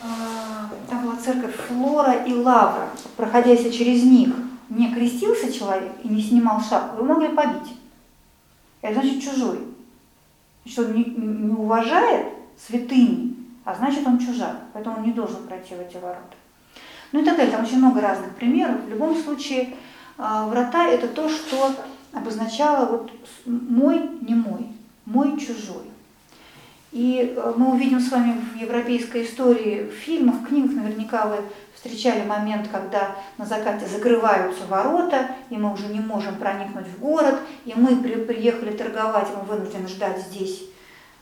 там 0.00 1.02
была 1.04 1.16
церковь 1.16 1.54
Флора 1.68 2.24
и 2.24 2.32
Лавра, 2.32 2.88
проходя 3.16 3.56
через 3.56 4.04
них, 4.04 4.30
не 4.68 4.94
крестился 4.94 5.52
человек 5.52 5.92
и 6.02 6.08
не 6.08 6.22
снимал 6.22 6.60
шапку, 6.60 7.02
его 7.02 7.14
могли 7.14 7.28
побить. 7.28 7.76
Это 8.82 9.00
значит 9.00 9.22
чужой. 9.22 9.58
Значит, 10.64 10.78
он 10.78 10.94
не, 10.94 11.04
не 11.04 11.52
уважает 11.52 12.28
святыни, 12.56 13.36
а 13.64 13.74
значит 13.74 14.06
он 14.06 14.18
чужак, 14.18 14.56
поэтому 14.72 14.98
он 14.98 15.04
не 15.04 15.12
должен 15.12 15.46
пройти 15.46 15.74
в 15.74 15.80
эти 15.80 15.96
ворота. 15.96 16.36
Ну 17.12 17.20
и 17.20 17.24
так 17.24 17.36
далее, 17.36 17.52
там 17.52 17.64
очень 17.64 17.78
много 17.78 18.00
разных 18.00 18.34
примеров. 18.36 18.84
В 18.84 18.88
любом 18.88 19.16
случае, 19.16 19.74
а, 20.16 20.46
врата 20.46 20.86
это 20.86 21.08
то, 21.08 21.28
что 21.28 21.74
обозначало 22.12 22.86
вот 22.86 23.10
мой, 23.46 24.10
не 24.20 24.34
мой, 24.34 24.68
мой 25.04 25.38
чужой. 25.38 25.90
И 26.92 27.34
э, 27.36 27.52
мы 27.56 27.72
увидим 27.72 28.00
с 28.00 28.10
вами 28.10 28.40
в 28.52 28.56
европейской 28.56 29.24
истории, 29.24 29.88
в 29.88 29.94
фильмах, 29.94 30.36
в 30.36 30.46
книгах 30.46 30.72
наверняка 30.72 31.26
вы 31.26 31.36
встречали 31.74 32.26
момент, 32.26 32.68
когда 32.68 33.16
на 33.38 33.46
закате 33.46 33.86
закрываются 33.86 34.66
ворота, 34.66 35.28
и 35.50 35.56
мы 35.56 35.72
уже 35.72 35.86
не 35.86 36.00
можем 36.00 36.34
проникнуть 36.34 36.88
в 36.88 36.98
город, 36.98 37.36
и 37.64 37.74
мы 37.76 37.96
при- 37.96 38.24
приехали 38.24 38.76
торговать, 38.76 39.28
мы 39.36 39.42
вынуждены 39.42 39.86
ждать 39.86 40.20
здесь, 40.20 40.64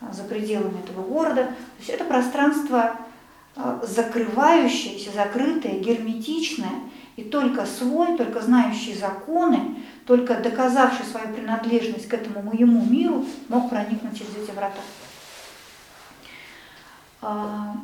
а, 0.01 0.13
за 0.13 0.25
пределами 0.25 0.81
этого 0.83 1.03
города. 1.03 1.45
То 1.45 1.79
есть 1.79 1.91
это 1.91 2.05
пространство 2.05 2.97
а, 3.55 3.81
закрывающееся, 3.83 5.11
закрытое, 5.13 5.81
герметичное, 5.81 6.73
и 7.17 7.25
только 7.25 7.67
свой, 7.67 8.17
только 8.17 8.41
знающий 8.41 8.95
законы, 8.95 9.77
только 10.07 10.37
доказавший 10.37 11.05
свою 11.05 11.29
принадлежность 11.35 12.09
к 12.09 12.15
этому 12.15 12.43
моему 12.43 12.81
миру, 12.85 13.27
мог 13.49 13.69
проникнуть 13.69 14.17
через 14.17 14.31
эти 14.37 14.53
врата. 14.53 14.81
А 17.21 17.75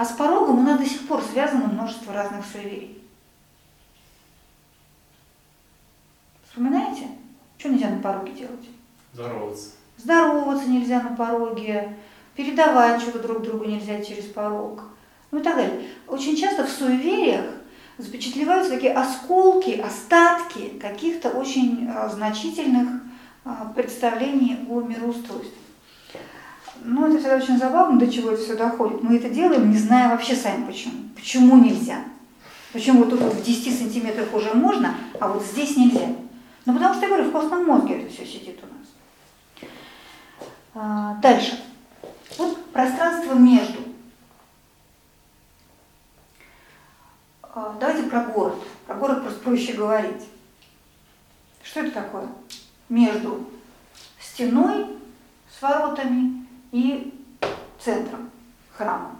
а 0.00 0.04
с 0.06 0.12
порогом 0.12 0.60
у 0.60 0.62
нас 0.62 0.80
до 0.80 0.86
сих 0.86 1.06
пор 1.06 1.22
связано 1.22 1.66
множество 1.66 2.14
разных 2.14 2.42
суеверий. 2.46 3.02
Вспоминаете? 6.48 7.08
Что 7.58 7.68
нельзя 7.68 7.90
на 7.90 8.00
пороге 8.00 8.32
делать? 8.32 8.66
Здороваться. 9.12 9.72
Здороваться 9.98 10.70
нельзя 10.70 11.02
на 11.02 11.14
пороге, 11.14 11.98
передавать 12.34 13.02
что-то 13.02 13.18
друг 13.18 13.42
другу 13.42 13.66
нельзя 13.66 14.02
через 14.02 14.24
порог, 14.24 14.84
ну 15.32 15.40
и 15.40 15.42
так 15.42 15.56
далее. 15.56 15.86
Очень 16.08 16.34
часто 16.34 16.64
в 16.64 16.70
суевериях 16.70 17.44
запечатлеваются 17.98 18.72
такие 18.72 18.94
осколки, 18.94 19.72
остатки 19.72 20.78
каких-то 20.78 21.28
очень 21.28 21.86
а, 21.90 22.08
значительных 22.08 23.02
а, 23.44 23.70
представлений 23.76 24.64
о 24.66 24.80
мироустройстве. 24.80 25.59
Ну, 26.82 27.06
это 27.06 27.18
всегда 27.18 27.36
очень 27.36 27.58
забавно, 27.58 27.98
до 27.98 28.10
чего 28.10 28.30
это 28.30 28.42
все 28.42 28.56
доходит. 28.56 29.02
Мы 29.02 29.16
это 29.16 29.28
делаем, 29.28 29.70
не 29.70 29.78
зная 29.78 30.08
вообще 30.08 30.34
сами 30.34 30.64
почему. 30.64 30.94
Почему 31.14 31.56
нельзя? 31.56 32.04
Почему 32.72 33.00
вот 33.00 33.10
тут 33.10 33.20
вот 33.20 33.34
в 33.34 33.42
10 33.42 33.78
сантиметрах 33.78 34.32
уже 34.32 34.54
можно, 34.54 34.94
а 35.18 35.28
вот 35.28 35.44
здесь 35.44 35.76
нельзя? 35.76 36.06
Ну, 36.64 36.72
потому 36.72 36.94
что, 36.94 37.02
я 37.02 37.08
говорю, 37.08 37.28
в 37.28 37.32
костном 37.32 37.66
мозге 37.66 38.00
это 38.00 38.12
все 38.12 38.24
сидит 38.24 38.60
у 38.62 38.66
нас. 38.66 39.70
А, 40.74 41.14
Дальше. 41.20 41.62
Вот 42.38 42.64
пространство 42.66 43.34
между. 43.34 43.80
А, 47.42 47.76
Давайте 47.80 48.04
про 48.04 48.24
город. 48.24 48.62
Про 48.86 48.94
город 48.94 49.22
просто 49.22 49.40
проще 49.40 49.72
говорить. 49.72 50.22
Что 51.62 51.80
это 51.80 51.90
такое? 51.90 52.28
Между 52.88 53.46
стеной 54.20 54.86
с 55.50 55.60
воротами 55.60 56.39
и 56.72 57.14
центром, 57.78 58.30
храмом. 58.76 59.16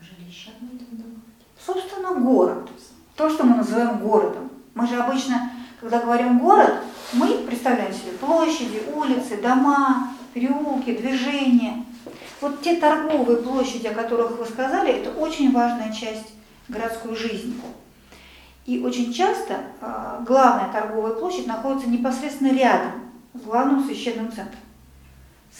Жилище 0.00 0.50
другое. 0.60 1.20
Собственно, 1.64 2.14
город. 2.14 2.70
То, 3.16 3.28
что 3.28 3.44
мы 3.44 3.56
называем 3.56 3.98
городом. 3.98 4.50
Мы 4.74 4.86
же 4.86 4.96
обычно, 4.96 5.50
когда 5.80 6.00
говорим 6.00 6.38
город, 6.38 6.74
мы 7.12 7.38
представляем 7.38 7.92
себе 7.92 8.12
площади, 8.12 8.82
улицы, 8.94 9.36
дома, 9.42 10.10
переулки, 10.32 10.96
движения. 10.96 11.84
Вот 12.40 12.62
те 12.62 12.76
торговые 12.76 13.42
площади, 13.42 13.88
о 13.88 13.94
которых 13.94 14.38
вы 14.38 14.46
сказали, 14.46 14.92
это 14.92 15.10
очень 15.10 15.52
важная 15.52 15.92
часть 15.92 16.32
городской 16.68 17.14
жизни. 17.14 17.60
И 18.64 18.80
очень 18.82 19.12
часто 19.12 19.60
э, 19.80 20.20
главная 20.26 20.72
торговая 20.72 21.14
площадь 21.14 21.46
находится 21.46 21.90
непосредственно 21.90 22.52
рядом 22.52 22.92
с 23.34 23.40
главным 23.40 23.84
священным 23.84 24.30
центром. 24.30 24.60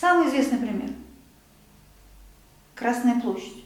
Самый 0.01 0.29
известный 0.29 0.59
пример– 0.59 0.91
Красная 2.75 3.21
площадь. 3.21 3.63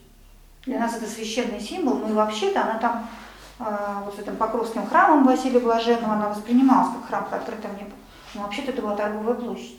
Для 0.66 0.80
нас 0.80 0.96
это 0.96 1.06
священный 1.06 1.60
символ, 1.60 1.98
ну 1.98 2.10
и 2.10 2.12
вообще-то 2.12 2.62
она 2.62 2.78
там, 2.78 3.06
э, 3.60 3.76
вот 4.04 4.16
с 4.16 4.18
этим 4.18 4.34
Покровским 4.34 4.84
храмом 4.86 5.24
Василия 5.24 5.60
Блаженного, 5.60 6.14
она 6.14 6.30
воспринималась 6.30 6.92
как 6.92 7.06
храм 7.06 7.26
при 7.30 7.36
открытом 7.36 7.76
небе. 7.76 7.92
Но 8.34 8.42
вообще-то 8.42 8.72
это 8.72 8.82
была 8.82 8.96
торговая 8.96 9.34
площадь. 9.34 9.78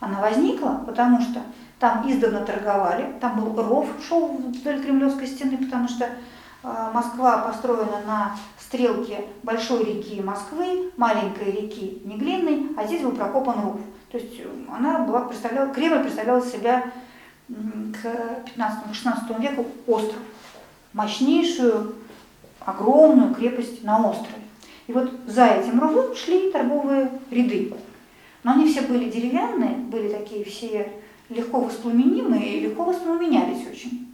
Она 0.00 0.22
возникла, 0.22 0.82
потому 0.86 1.20
что 1.20 1.42
там 1.78 2.10
издавна 2.10 2.40
торговали, 2.46 3.18
там 3.20 3.38
был 3.38 3.62
ров, 3.62 3.86
шел 4.08 4.28
вдоль 4.28 4.82
Кремлевской 4.82 5.26
стены, 5.26 5.58
потому 5.58 5.86
что 5.88 6.06
э, 6.06 6.90
Москва 6.94 7.38
построена 7.38 8.00
на 8.06 8.36
стрелке 8.58 9.26
большой 9.42 9.84
реки 9.84 10.22
Москвы, 10.22 10.90
маленькой 10.96 11.50
реки 11.50 12.00
Неглинной, 12.06 12.74
а 12.78 12.86
здесь 12.86 13.02
был 13.02 13.12
прокопан 13.12 13.60
ров. 13.60 13.80
То 14.10 14.18
есть 14.18 14.40
э, 14.40 14.46
она 14.70 15.00
была, 15.00 15.22
представляла, 15.22 15.72
Кремль 15.72 16.02
представлял 16.02 16.42
себя 16.42 16.90
к 17.48 18.44
15-16 18.56 19.40
веку 19.40 19.66
остров, 19.86 20.20
мощнейшую, 20.92 21.94
огромную 22.60 23.34
крепость 23.34 23.84
на 23.84 24.10
острове. 24.10 24.42
И 24.86 24.92
вот 24.92 25.10
за 25.26 25.46
этим 25.46 25.80
рвом 25.80 26.14
шли 26.14 26.50
торговые 26.50 27.10
ряды. 27.30 27.72
Но 28.42 28.52
они 28.52 28.70
все 28.70 28.82
были 28.82 29.10
деревянные, 29.10 29.76
были 29.76 30.08
такие 30.08 30.44
все 30.44 30.92
легко 31.28 31.60
воспламенимые 31.60 32.56
и 32.56 32.60
легко 32.60 32.84
воспламенялись 32.84 33.66
очень. 33.70 34.08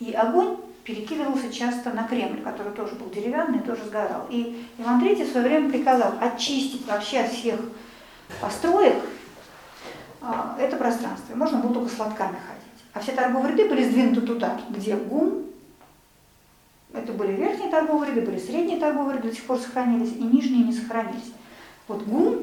И 0.00 0.12
огонь 0.12 0.56
перекидывался 0.84 1.52
часто 1.52 1.90
на 1.92 2.04
Кремль, 2.04 2.42
который 2.42 2.72
тоже 2.72 2.94
был 2.94 3.10
деревянный, 3.10 3.60
тоже 3.60 3.84
сгорал. 3.84 4.26
И 4.30 4.66
Иван 4.78 5.02
III 5.02 5.24
в 5.24 5.30
свое 5.30 5.46
время 5.48 5.70
приказал 5.70 6.14
очистить 6.20 6.86
вообще 6.86 7.20
от 7.20 7.32
всех 7.32 7.60
построек 8.40 8.94
это 10.58 10.76
пространство. 10.76 11.34
Можно 11.34 11.58
было 11.58 11.74
только 11.74 11.94
с 11.94 11.98
лотками 11.98 12.36
ходить. 12.36 12.84
А 12.92 13.00
все 13.00 13.12
торговые 13.12 13.52
ряды 13.52 13.68
были 13.68 13.84
сдвинуты 13.84 14.22
туда, 14.22 14.58
где 14.70 14.96
ГУМ, 14.96 15.44
это 16.92 17.12
были 17.12 17.32
верхние 17.32 17.70
торговые 17.70 18.12
ряды, 18.12 18.22
были 18.22 18.38
средние 18.38 18.78
торговые 18.78 19.18
ряды, 19.18 19.28
до 19.28 19.34
сих 19.34 19.44
пор 19.44 19.58
сохранились, 19.58 20.12
и 20.12 20.22
нижние 20.22 20.64
не 20.64 20.72
сохранились. 20.72 21.32
Вот 21.88 22.02
ГУМ 22.02 22.38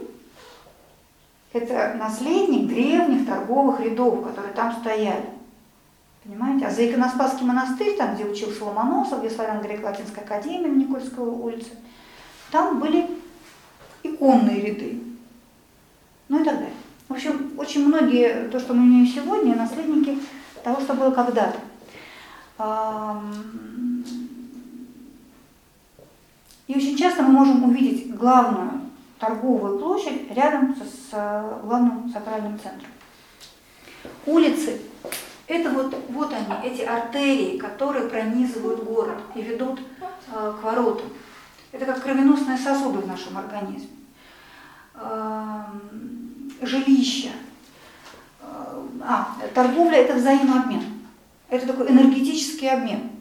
–это 1.53 1.95
наследник 1.97 2.67
древних 2.67 3.26
торговых 3.26 3.80
рядов, 3.80 4.24
которые 4.24 4.53
там 4.53 4.76
стояли. 4.80 5.26
Понимаете? 6.24 6.67
А 6.67 6.71
за 6.71 6.88
Иконоспасский 6.88 7.45
монастырь, 7.45 7.97
там, 7.97 8.15
где 8.15 8.24
учился 8.24 8.63
Ломоносов, 8.63 9.19
где 9.19 9.30
славяно-греко-латинская 9.30 10.24
академия 10.24 10.67
на 10.67 10.76
Никольской 10.76 11.26
улице, 11.26 11.71
там 12.51 12.80
были 12.80 13.09
иконные 14.03 14.61
ряды, 14.61 15.01
ну 16.30 16.41
и 16.41 16.43
так 16.43 16.55
далее. 16.55 16.74
В 17.14 17.16
общем, 17.16 17.51
очень 17.59 17.86
многие, 17.86 18.49
то, 18.49 18.59
что 18.59 18.74
мы 18.74 18.88
имеем 18.88 19.05
сегодня, 19.05 19.55
наследники 19.55 20.18
того, 20.64 20.82
что 20.82 20.95
было 20.95 21.11
когда-то. 21.11 21.59
И 26.66 26.76
очень 26.76 26.97
часто 26.97 27.22
мы 27.22 27.34
можем 27.34 27.66
увидеть 27.66 28.16
главную 28.16 28.82
торговую 29.20 29.78
площадь 29.78 30.32
рядом 30.32 30.76
с 30.76 31.11
главным 31.61 32.09
сакральным 32.11 32.57
центром. 32.57 32.89
Улицы– 34.26 34.82
это 35.47 35.70
вот, 35.70 35.95
вот 36.09 36.34
они, 36.34 36.68
эти 36.68 36.82
артерии, 36.82 37.59
которые 37.59 38.09
пронизывают 38.09 38.84
город 38.86 39.20
и 39.36 39.41
ведут 39.43 39.80
э, 40.32 40.53
к 40.59 40.64
воротам. 40.64 41.09
Это 41.72 41.86
как 41.86 42.01
кровеносные 42.01 42.57
сосуды 42.57 42.97
в 43.01 43.07
нашем 43.07 43.38
организме. 43.38 43.89
Жилища. 46.62 47.32
Э, 48.41 48.88
а, 49.02 49.36
торговля– 49.54 49.98
это 49.98 50.14
взаимообмен. 50.16 50.84
Это 51.50 51.68
такой 51.68 51.89
энергетический 51.89 52.70
обмен, 52.70 53.12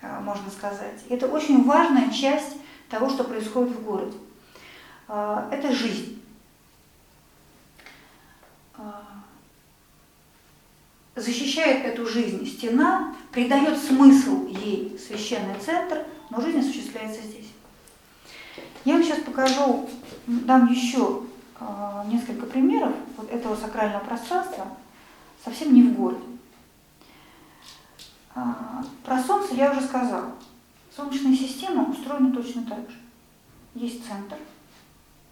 э, 0.00 0.20
можно 0.20 0.50
сказать. 0.50 1.04
Это 1.08 1.26
очень 1.26 1.64
важная 1.64 2.10
часть 2.10 2.56
того, 2.88 3.08
что 3.08 3.24
происходит 3.24 3.76
в 3.76 3.84
городе. 3.84 4.16
Э, 5.08 5.48
это 5.50 5.72
жизнь. 5.72 6.14
Защищает 11.16 11.84
эту 11.84 12.06
жизнь 12.06 12.46
стена, 12.46 13.12
придает 13.32 13.76
смысл 13.76 14.46
ей 14.46 14.96
священный 15.04 15.56
центр, 15.58 16.04
но 16.30 16.40
жизнь 16.40 16.60
осуществляется 16.60 17.22
здесь. 17.22 17.48
Я 18.84 18.94
вам 18.94 19.02
сейчас 19.02 19.18
покажу, 19.18 19.90
дам 20.26 20.70
еще 20.70 21.22
несколько 22.06 22.46
примеров 22.46 22.92
вот 23.16 23.30
этого 23.30 23.56
сакрального 23.56 24.04
пространства, 24.04 24.66
совсем 25.44 25.74
не 25.74 25.82
в 25.82 25.94
городе. 25.94 26.24
А, 28.34 28.84
про 29.04 29.22
Солнце 29.22 29.54
я 29.54 29.72
уже 29.72 29.82
сказала. 29.82 30.32
Солнечная 30.94 31.34
система 31.36 31.90
устроена 31.90 32.32
точно 32.32 32.64
так 32.64 32.90
же. 32.90 32.98
Есть 33.74 34.06
центр, 34.06 34.36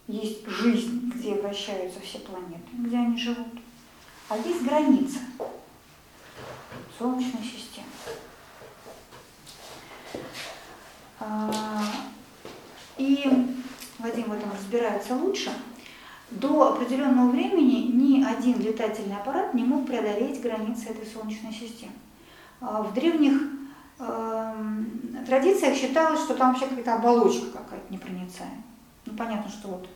есть 0.07 0.47
жизнь, 0.47 1.13
где 1.15 1.35
вращаются 1.35 2.01
все 2.01 2.19
планеты, 2.21 2.69
где 2.73 2.97
они 2.97 3.17
живут, 3.19 3.59
а 4.29 4.37
есть 4.37 4.63
граница 4.63 5.19
Солнечной 6.99 7.43
системы. 7.43 7.87
А, 11.19 11.83
и 12.99 13.25
Вадим 13.99 14.25
в 14.25 14.33
этом 14.33 14.53
разбирается 14.53 15.15
лучше. 15.15 15.51
До 16.31 16.75
определенного 16.75 17.31
времени 17.31 17.93
ни 17.93 18.25
один 18.25 18.61
летательный 18.61 19.17
аппарат 19.17 19.55
не 19.55 19.63
мог 19.63 19.87
преодолеть 19.87 20.43
границы 20.43 20.89
этой 20.89 21.07
Солнечной 21.07 21.53
системы. 21.53 21.93
А, 22.61 22.83
в 22.83 22.93
древних 22.95 23.43
эм, 24.01 25.25
традициях 25.25 25.77
считалось, 25.77 26.21
что 26.21 26.35
там 26.35 26.51
вообще 26.51 26.67
какая-то 26.67 26.95
оболочка 26.95 27.47
какая-то 27.53 27.93
непроницаемая. 27.93 28.63
Ну, 29.07 29.15
понятно, 29.15 29.51
что 29.51 29.69
вот 29.69 29.89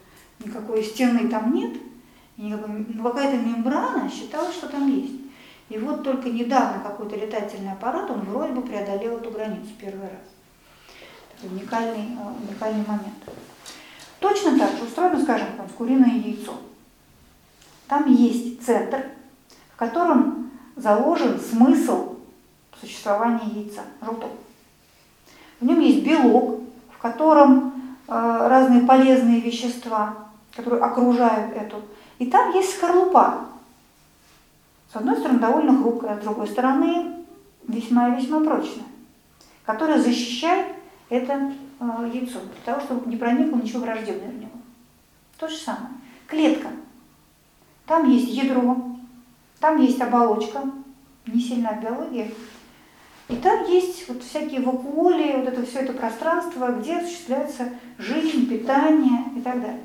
никакой 0.45 0.85
стены 0.85 1.29
там 1.29 1.53
нет, 1.53 1.77
но 2.37 2.59
ну, 2.67 3.03
какая-то 3.03 3.37
мембрана 3.37 4.09
считалось, 4.09 4.55
что 4.55 4.69
там 4.69 4.89
есть. 4.89 5.21
И 5.69 5.79
вот 5.79 6.03
только 6.03 6.31
недавно 6.31 6.83
какой-то 6.83 7.17
летательный 7.17 7.73
аппарат, 7.73 8.11
он 8.11 8.21
вроде 8.21 8.53
бы 8.53 8.63
преодолел 8.63 9.19
эту 9.19 9.31
границу 9.31 9.71
первый 9.81 10.09
раз. 10.09 10.29
Такой 11.35 11.57
уникальный, 11.57 12.17
э, 12.17 12.49
уникальный 12.49 12.85
момент. 12.87 13.15
Точно 14.21 14.59
так 14.59 14.77
же 14.77 14.85
устроено, 14.85 15.21
скажем, 15.23 15.49
куриное 15.77 16.11
яйцо. 16.11 16.55
Там 17.89 18.07
есть 18.13 18.65
центр, 18.65 19.07
в 19.75 19.77
котором 19.77 20.51
заложен 20.77 21.41
смысл 21.41 22.17
существования 22.81 23.47
яйца, 23.47 23.81
желток. 24.03 24.31
В 25.61 25.65
нем 25.65 25.81
есть 25.81 26.05
белок, 26.05 26.61
в 26.95 26.99
котором 26.99 27.73
э, 28.07 28.13
разные 28.13 28.83
полезные 28.83 29.41
вещества, 29.41 30.29
которые 30.55 30.83
окружают 30.83 31.57
эту. 31.57 31.83
И 32.19 32.27
там 32.27 32.53
есть 32.53 32.77
скорлупа. 32.77 33.47
С 34.93 34.97
одной 34.97 35.17
стороны, 35.17 35.39
довольно 35.39 35.77
хрупкая, 35.77 36.19
с 36.19 36.23
другой 36.23 36.49
стороны, 36.49 37.25
весьма-весьма 37.67 38.41
прочная, 38.41 38.85
которая 39.65 39.99
защищает 39.99 40.67
это 41.09 41.53
яйцо, 41.81 42.41
для 42.41 42.63
того, 42.65 42.81
чтобы 42.81 43.09
не 43.09 43.17
проникло 43.17 43.57
ничего 43.57 43.81
враждебного 43.81 44.31
в 44.31 44.39
него. 44.39 44.51
То 45.39 45.49
же 45.49 45.57
самое. 45.57 45.95
Клетка. 46.27 46.69
Там 47.87 48.09
есть 48.09 48.29
ядро, 48.29 48.77
там 49.59 49.81
есть 49.81 50.01
оболочка, 50.01 50.63
не 51.27 51.41
сильно 51.41 51.79
биология, 51.83 52.31
и 53.29 53.37
там 53.37 53.65
есть 53.69 54.09
вот 54.09 54.23
всякие 54.23 54.61
вакуоли, 54.61 55.37
вот 55.37 55.49
это 55.49 55.65
все 55.65 55.81
это 55.81 55.93
пространство, 55.93 56.73
где 56.73 56.99
осуществляется 56.99 57.71
жизнь, 57.99 58.49
питание 58.49 59.25
и 59.37 59.41
так 59.41 59.61
далее. 59.61 59.81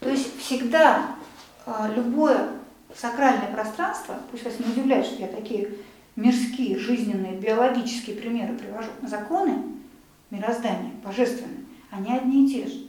То 0.00 0.10
есть 0.10 0.38
всегда 0.40 1.06
а, 1.66 1.90
любое 1.94 2.48
сакральное 2.96 3.52
пространство, 3.52 4.16
пусть 4.30 4.44
вас 4.44 4.58
не 4.58 4.66
удивляет, 4.66 5.06
что 5.06 5.20
я 5.22 5.28
такие 5.28 5.70
мирские, 6.16 6.78
жизненные, 6.78 7.38
биологические 7.38 8.16
примеры 8.16 8.54
привожу, 8.54 8.90
законы 9.02 9.62
мироздания, 10.30 10.92
божественные, 11.04 11.64
они 11.90 12.12
одни 12.12 12.46
и 12.46 12.48
те 12.48 12.66
же. 12.68 12.86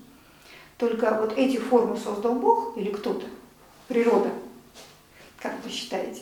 Только 0.77 1.17
вот 1.19 1.37
эти 1.37 1.57
формы 1.57 1.97
создал 1.97 2.35
Бог 2.35 2.77
или 2.77 2.91
кто-то, 2.91 3.25
природа, 3.87 4.31
как 5.39 5.53
вы 5.63 5.69
считаете? 5.69 6.21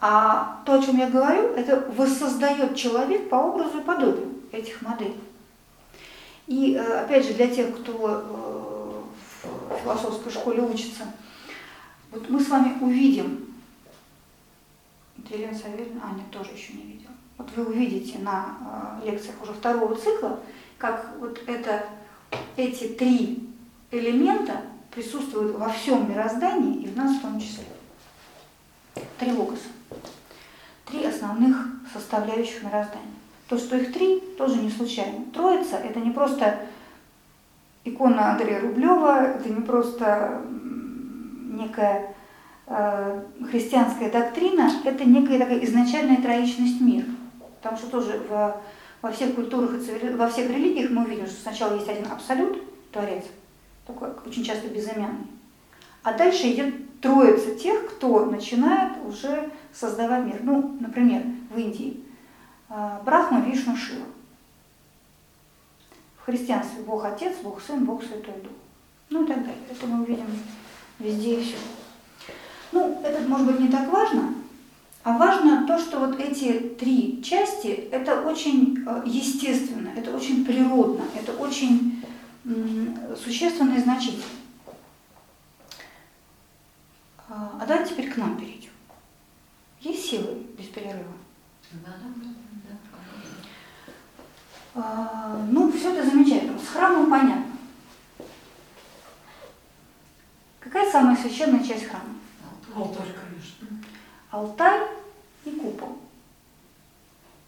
А 0.00 0.62
то, 0.64 0.74
о 0.74 0.82
чем 0.82 0.96
я 0.98 1.10
говорю, 1.10 1.54
это 1.54 1.90
воссоздает 1.96 2.76
человек 2.76 3.28
по 3.28 3.36
образу 3.36 3.78
и 3.78 3.84
подобию 3.84 4.32
этих 4.52 4.80
моделей. 4.82 5.20
И 6.46 6.74
э, 6.74 7.00
опять 7.00 7.26
же, 7.26 7.34
для 7.34 7.48
тех, 7.48 7.76
кто 7.76 9.02
э, 9.42 9.74
в 9.74 9.82
философской 9.82 10.30
школе 10.30 10.62
учится, 10.62 11.04
вот 12.10 12.28
мы 12.30 12.40
с 12.40 12.48
вами 12.48 12.78
увидим, 12.80 13.54
Елена 15.28 15.54
Савельевна, 15.54 16.00
Аня 16.04 16.24
тоже 16.30 16.52
еще 16.52 16.72
не 16.74 16.84
видела, 16.84 16.97
вот 17.38 17.48
вы 17.56 17.64
увидите 17.64 18.18
на 18.18 18.98
э, 19.02 19.10
лекциях 19.10 19.40
уже 19.42 19.52
второго 19.52 19.94
цикла, 19.94 20.38
как 20.76 21.14
вот 21.18 21.40
это, 21.46 21.86
эти 22.56 22.88
три 22.88 23.48
элемента 23.90 24.62
присутствуют 24.90 25.56
во 25.56 25.70
всем 25.70 26.10
мироздании 26.10 26.82
и 26.82 26.88
в 26.88 26.96
нас 26.96 27.16
в 27.16 27.22
том 27.22 27.40
числе. 27.40 27.64
Три 29.18 29.32
логоса 29.32 29.68
три 30.90 31.04
основных 31.04 31.66
составляющих 31.92 32.62
мироздания. 32.62 33.04
То, 33.48 33.58
что 33.58 33.76
их 33.76 33.92
три, 33.92 34.20
тоже 34.36 34.56
не 34.56 34.70
случайно. 34.70 35.24
Троица– 35.32 35.76
это 35.76 36.00
не 36.00 36.10
просто 36.10 36.60
икона 37.84 38.32
Андрея 38.32 38.60
Рублева, 38.60 39.22
это 39.22 39.48
не 39.48 39.62
просто 39.62 40.42
некая 41.50 42.14
э, 42.66 43.22
христианская 43.50 44.10
доктрина, 44.10 44.70
это 44.84 45.04
некая 45.04 45.38
такая 45.38 45.64
изначальная 45.64 46.20
троичность 46.20 46.80
мира. 46.80 47.06
Потому 47.60 47.76
что 47.76 47.88
тоже 47.88 48.20
в, 48.28 48.60
во 49.02 49.12
всех 49.12 49.34
культурах 49.34 49.74
и 49.74 49.80
цивили... 49.80 50.14
во 50.14 50.28
всех 50.28 50.50
религиях 50.50 50.90
мы 50.90 51.04
увидим, 51.04 51.26
что 51.26 51.40
сначала 51.42 51.74
есть 51.74 51.88
один 51.88 52.10
абсолют, 52.10 52.62
Творец, 52.92 53.24
такой 53.86 54.10
очень 54.26 54.44
часто 54.44 54.68
безымянный, 54.68 55.26
а 56.02 56.12
дальше 56.14 56.50
идет 56.52 57.00
троица 57.00 57.54
тех, 57.54 57.90
кто 57.90 58.26
начинает 58.26 58.92
уже 59.06 59.50
создавать 59.72 60.24
мир. 60.24 60.40
Ну, 60.42 60.76
например, 60.80 61.22
в 61.50 61.58
Индии 61.58 62.02
а, 62.68 63.00
Брахма, 63.04 63.40
Вишну, 63.40 63.76
Шива. 63.76 64.06
В 66.20 66.26
христианстве 66.26 66.82
Бог 66.82 67.04
Отец, 67.04 67.36
Бог 67.42 67.60
Сын, 67.62 67.84
Бог 67.84 68.02
Святой 68.02 68.34
Дух. 68.42 68.52
Ну 69.10 69.24
и 69.24 69.26
так 69.26 69.38
далее. 69.38 69.56
Это 69.70 69.86
мы 69.86 70.02
увидим 70.02 70.26
везде 70.98 71.40
и 71.40 71.44
все. 71.44 71.56
Ну, 72.72 73.00
это 73.02 73.26
может 73.26 73.46
быть 73.46 73.60
не 73.60 73.68
так 73.68 73.88
важно, 73.90 74.34
а 75.08 75.16
важно 75.16 75.66
то, 75.66 75.78
что 75.78 76.00
вот 76.00 76.20
эти 76.20 76.58
три 76.78 77.22
части, 77.22 77.68
это 77.68 78.20
очень 78.20 78.84
э, 78.86 79.04
естественно, 79.06 79.88
это 79.96 80.14
очень 80.14 80.44
природно, 80.44 81.02
это 81.14 81.32
очень 81.32 82.04
существенно 83.16 83.74
и 83.74 83.80
значительно. 83.80 84.24
А, 87.26 87.58
а 87.58 87.66
давайте 87.66 87.94
теперь 87.94 88.12
к 88.12 88.18
нам 88.18 88.38
перейдем. 88.38 88.68
Есть 89.80 90.10
силы 90.10 90.46
без 90.58 90.66
перерыва? 90.66 91.14
Да, 91.72 91.94
да, 92.02 92.30
да. 92.68 92.76
А, 94.74 95.42
ну, 95.50 95.72
все 95.72 95.94
это 95.94 96.06
замечательно. 96.06 96.58
С 96.58 96.68
храмом 96.68 97.10
понятно. 97.10 97.56
Какая 100.60 100.92
самая 100.92 101.16
священная 101.16 101.64
часть 101.64 101.86
храма? 101.86 102.14
Алтарь, 102.76 103.08
конечно. 103.14 103.68
Алтарь 104.30 104.97
и 105.48 105.60
купол. 105.60 105.96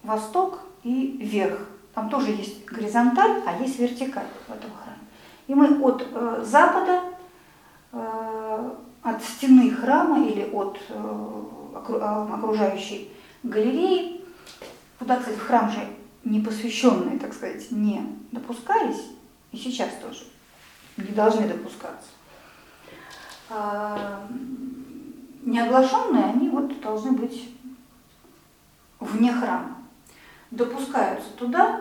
Восток 0.03 0.61
и 0.83 1.19
верх. 1.21 1.59
Там 1.95 2.09
тоже 2.09 2.31
есть 2.31 2.65
горизонталь, 2.65 3.43
а 3.47 3.61
есть 3.61 3.79
вертикаль 3.79 4.27
в 4.47 4.53
этом 4.53 4.71
храме. 4.83 4.99
И 5.47 5.55
мы 5.55 5.83
от 5.83 6.07
э, 6.11 6.45
запада, 6.47 7.03
э, 7.93 8.71
от 9.03 9.23
стены 9.23 9.71
храма 9.71 10.27
или 10.27 10.49
от 10.53 10.79
э, 10.89 11.43
э, 11.89 12.27
окружающей 12.33 13.13
галереи, 13.43 14.25
куда, 14.99 15.17
кстати, 15.17 15.37
в 15.37 15.47
храм 15.47 15.71
же 15.71 15.87
непосвященные, 16.25 17.19
так 17.19 17.33
сказать, 17.33 17.71
не 17.71 18.03
допускались, 18.31 19.09
и 19.53 19.57
сейчас 19.57 19.89
тоже 20.03 20.25
не 20.97 21.13
должны 21.13 21.49
допускаться. 21.49 22.09
А, 23.49 24.27
Неоглашенные, 25.43 26.25
они 26.25 26.51
вот 26.51 26.81
должны 26.81 27.13
быть 27.13 27.49
вне 29.01 29.33
храма. 29.33 29.77
Допускаются 30.51 31.31
туда, 31.33 31.81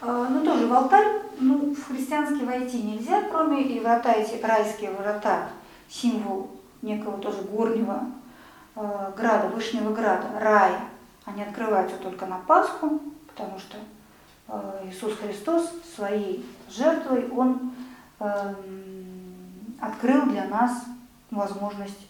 а, 0.00 0.28
но 0.28 0.44
тоже 0.44 0.66
в 0.66 0.72
алтарь, 0.72 1.22
ну, 1.38 1.74
в 1.74 1.88
христианский 1.88 2.44
войти 2.44 2.82
нельзя, 2.82 3.22
кроме 3.30 3.62
и 3.62 3.80
врата 3.80 4.12
эти 4.12 4.42
райские 4.42 4.90
врата, 4.92 5.48
символ 5.88 6.50
некого 6.82 7.18
тоже 7.18 7.42
горнего 7.42 8.04
э, 8.74 9.12
града, 9.16 9.48
Вышнего 9.48 9.92
града, 9.92 10.28
рая. 10.38 10.80
Они 11.24 11.42
открываются 11.42 11.96
только 11.96 12.26
на 12.26 12.38
Пасху, 12.38 13.00
потому 13.28 13.58
что 13.58 13.78
э, 14.48 14.88
Иисус 14.88 15.14
Христос 15.16 15.70
своей 15.94 16.48
жертвой, 16.70 17.28
Он 17.30 17.72
эм, 18.20 19.76
открыл 19.80 20.22
для 20.26 20.46
нас 20.46 20.84
возможность 21.30 22.08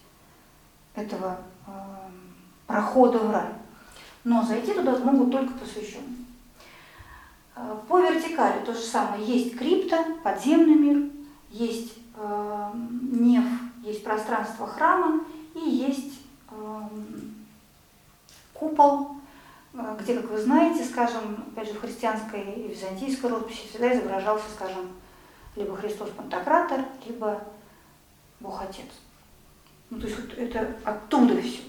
этого 0.95 1.37
эм, 1.65 2.33
прохода 2.67 3.19
в 3.19 3.31
рай. 3.31 3.49
Но 4.27 4.43
зайти 4.43 4.73
туда 4.73 4.97
могут 4.97 5.31
только 5.31 5.53
посвященные. 5.53 6.25
Э, 7.55 7.77
По 7.87 8.01
вертикали 8.01 8.65
то 8.65 8.73
же 8.73 8.81
самое. 8.81 9.23
Есть 9.25 9.57
крипта, 9.57 10.03
подземный 10.21 10.75
мир, 10.75 11.09
есть 11.49 11.93
э, 12.13 12.71
неф, 13.09 13.45
есть 13.83 14.03
пространство 14.03 14.67
храма 14.67 15.23
и 15.55 15.61
есть 15.61 16.19
э, 16.51 16.81
купол, 18.53 19.11
где, 19.97 20.19
как 20.19 20.29
вы 20.29 20.41
знаете, 20.41 20.83
скажем, 20.83 21.45
опять 21.53 21.69
же, 21.69 21.75
в 21.75 21.79
христианской 21.79 22.41
и 22.41 22.67
византийской 22.67 23.29
росписи 23.29 23.69
всегда 23.69 23.93
изображался, 23.93 24.49
скажем, 24.53 24.89
либо 25.55 25.73
Христос 25.77 26.09
Пантократор, 26.09 26.83
либо 27.05 27.41
Бог 28.41 28.61
Отец. 28.61 28.87
Ну, 29.89 30.01
то 30.01 30.07
есть 30.07 30.19
вот 30.19 30.37
это 30.37 30.75
оттуда 30.83 31.41
все. 31.41 31.61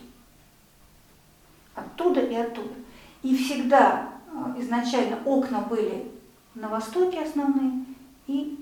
Оттуда 1.79 2.21
и 2.21 2.35
оттуда. 2.35 2.75
И 3.23 3.37
всегда 3.37 4.09
э, 4.33 4.61
изначально 4.61 5.19
окна 5.25 5.61
были 5.61 6.11
на 6.55 6.69
востоке 6.69 7.23
основные 7.23 7.85
и 8.27 8.59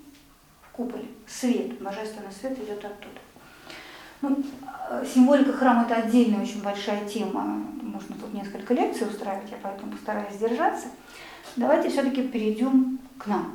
в 0.63 0.77
куполе. 0.77 1.07
Свет, 1.27 1.81
божественный 1.83 2.33
свет 2.33 2.59
идет 2.59 2.85
оттуда. 2.85 3.21
Ну, 4.23 4.43
э, 4.91 5.05
символика 5.13 5.53
храма 5.53 5.83
это 5.83 5.97
отдельная 5.97 6.43
очень 6.43 6.63
большая 6.63 7.07
тема. 7.07 7.43
Можно 7.83 8.17
тут 8.17 8.33
несколько 8.35 8.75
лекций 8.75 9.07
устраивать, 9.07 9.51
я 9.51 9.59
поэтому 9.63 9.93
постараюсь 9.93 10.35
сдержаться. 10.35 10.89
Давайте 11.57 11.89
все-таки 11.89 12.27
перейдем 12.29 12.99
к 13.19 13.27
нам. 13.27 13.53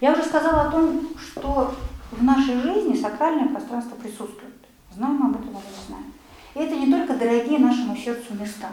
Я 0.00 0.12
уже 0.12 0.24
сказала 0.24 0.68
о 0.68 0.70
том, 0.70 1.08
что 1.18 1.74
в 2.10 2.22
нашей 2.22 2.60
жизни 2.60 2.96
сакральное 2.96 3.48
пространство 3.48 3.96
присутствует. 3.96 4.54
Знаем 4.94 5.22
об 5.26 5.36
этом 5.36 5.50
или 5.50 5.56
не 5.56 5.86
знаем. 5.86 6.12
И 6.56 6.58
это 6.58 6.74
не 6.74 6.90
только 6.90 7.12
дорогие 7.12 7.58
нашему 7.58 7.94
сердцу 7.94 8.32
места. 8.32 8.70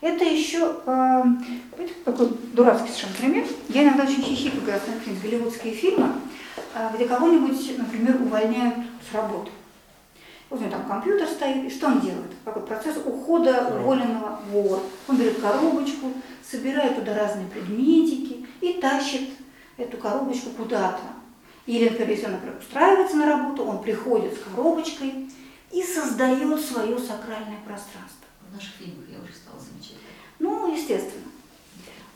Это 0.00 0.24
еще, 0.24 0.74
э, 0.86 1.22
такой 2.02 2.30
дурацкий 2.54 2.88
совершенно 2.88 3.14
пример. 3.14 3.44
Я 3.68 3.84
иногда 3.84 4.04
очень 4.04 4.22
хихикаю, 4.22 4.62
когда 4.62 4.80
смотрю 4.80 5.12
голливудские 5.22 5.74
фильмы, 5.74 6.12
э, 6.74 6.88
где 6.94 7.06
кого-нибудь, 7.06 7.76
например, 7.76 8.22
увольняют 8.22 8.76
с 9.08 9.14
работы. 9.14 9.50
Вот 10.48 10.60
у 10.60 10.62
него 10.62 10.72
там 10.72 10.86
компьютер 10.86 11.28
стоит, 11.28 11.62
и 11.62 11.70
что 11.70 11.88
он 11.88 12.00
делает? 12.00 12.32
Какой 12.42 12.62
процесс 12.62 12.96
ухода 13.04 13.76
уволенного 13.78 14.40
вора. 14.50 14.80
Он 15.08 15.16
берет 15.18 15.42
коробочку, 15.42 16.06
собирает 16.42 16.96
туда 16.96 17.14
разные 17.14 17.48
предметики 17.48 18.46
и 18.62 18.80
тащит 18.80 19.28
эту 19.76 19.98
коробочку 19.98 20.48
куда-то. 20.56 21.02
Или, 21.66 21.90
например, 21.90 22.10
если 22.10 22.26
он 22.26 22.32
например, 22.32 22.56
устраивается 22.58 23.16
на 23.16 23.26
работу, 23.26 23.62
он 23.62 23.82
приходит 23.82 24.32
с 24.32 24.38
коробочкой 24.38 25.28
и 25.72 25.82
создает 25.82 26.60
свое 26.60 26.98
сакральное 26.98 27.58
пространство. 27.64 28.26
В 28.48 28.54
наших 28.54 28.72
фильмах 28.74 29.06
я 29.10 29.18
уже 29.22 29.32
стала 29.32 29.58
замечать. 29.58 29.96
Ну, 30.38 30.74
естественно. 30.74 31.24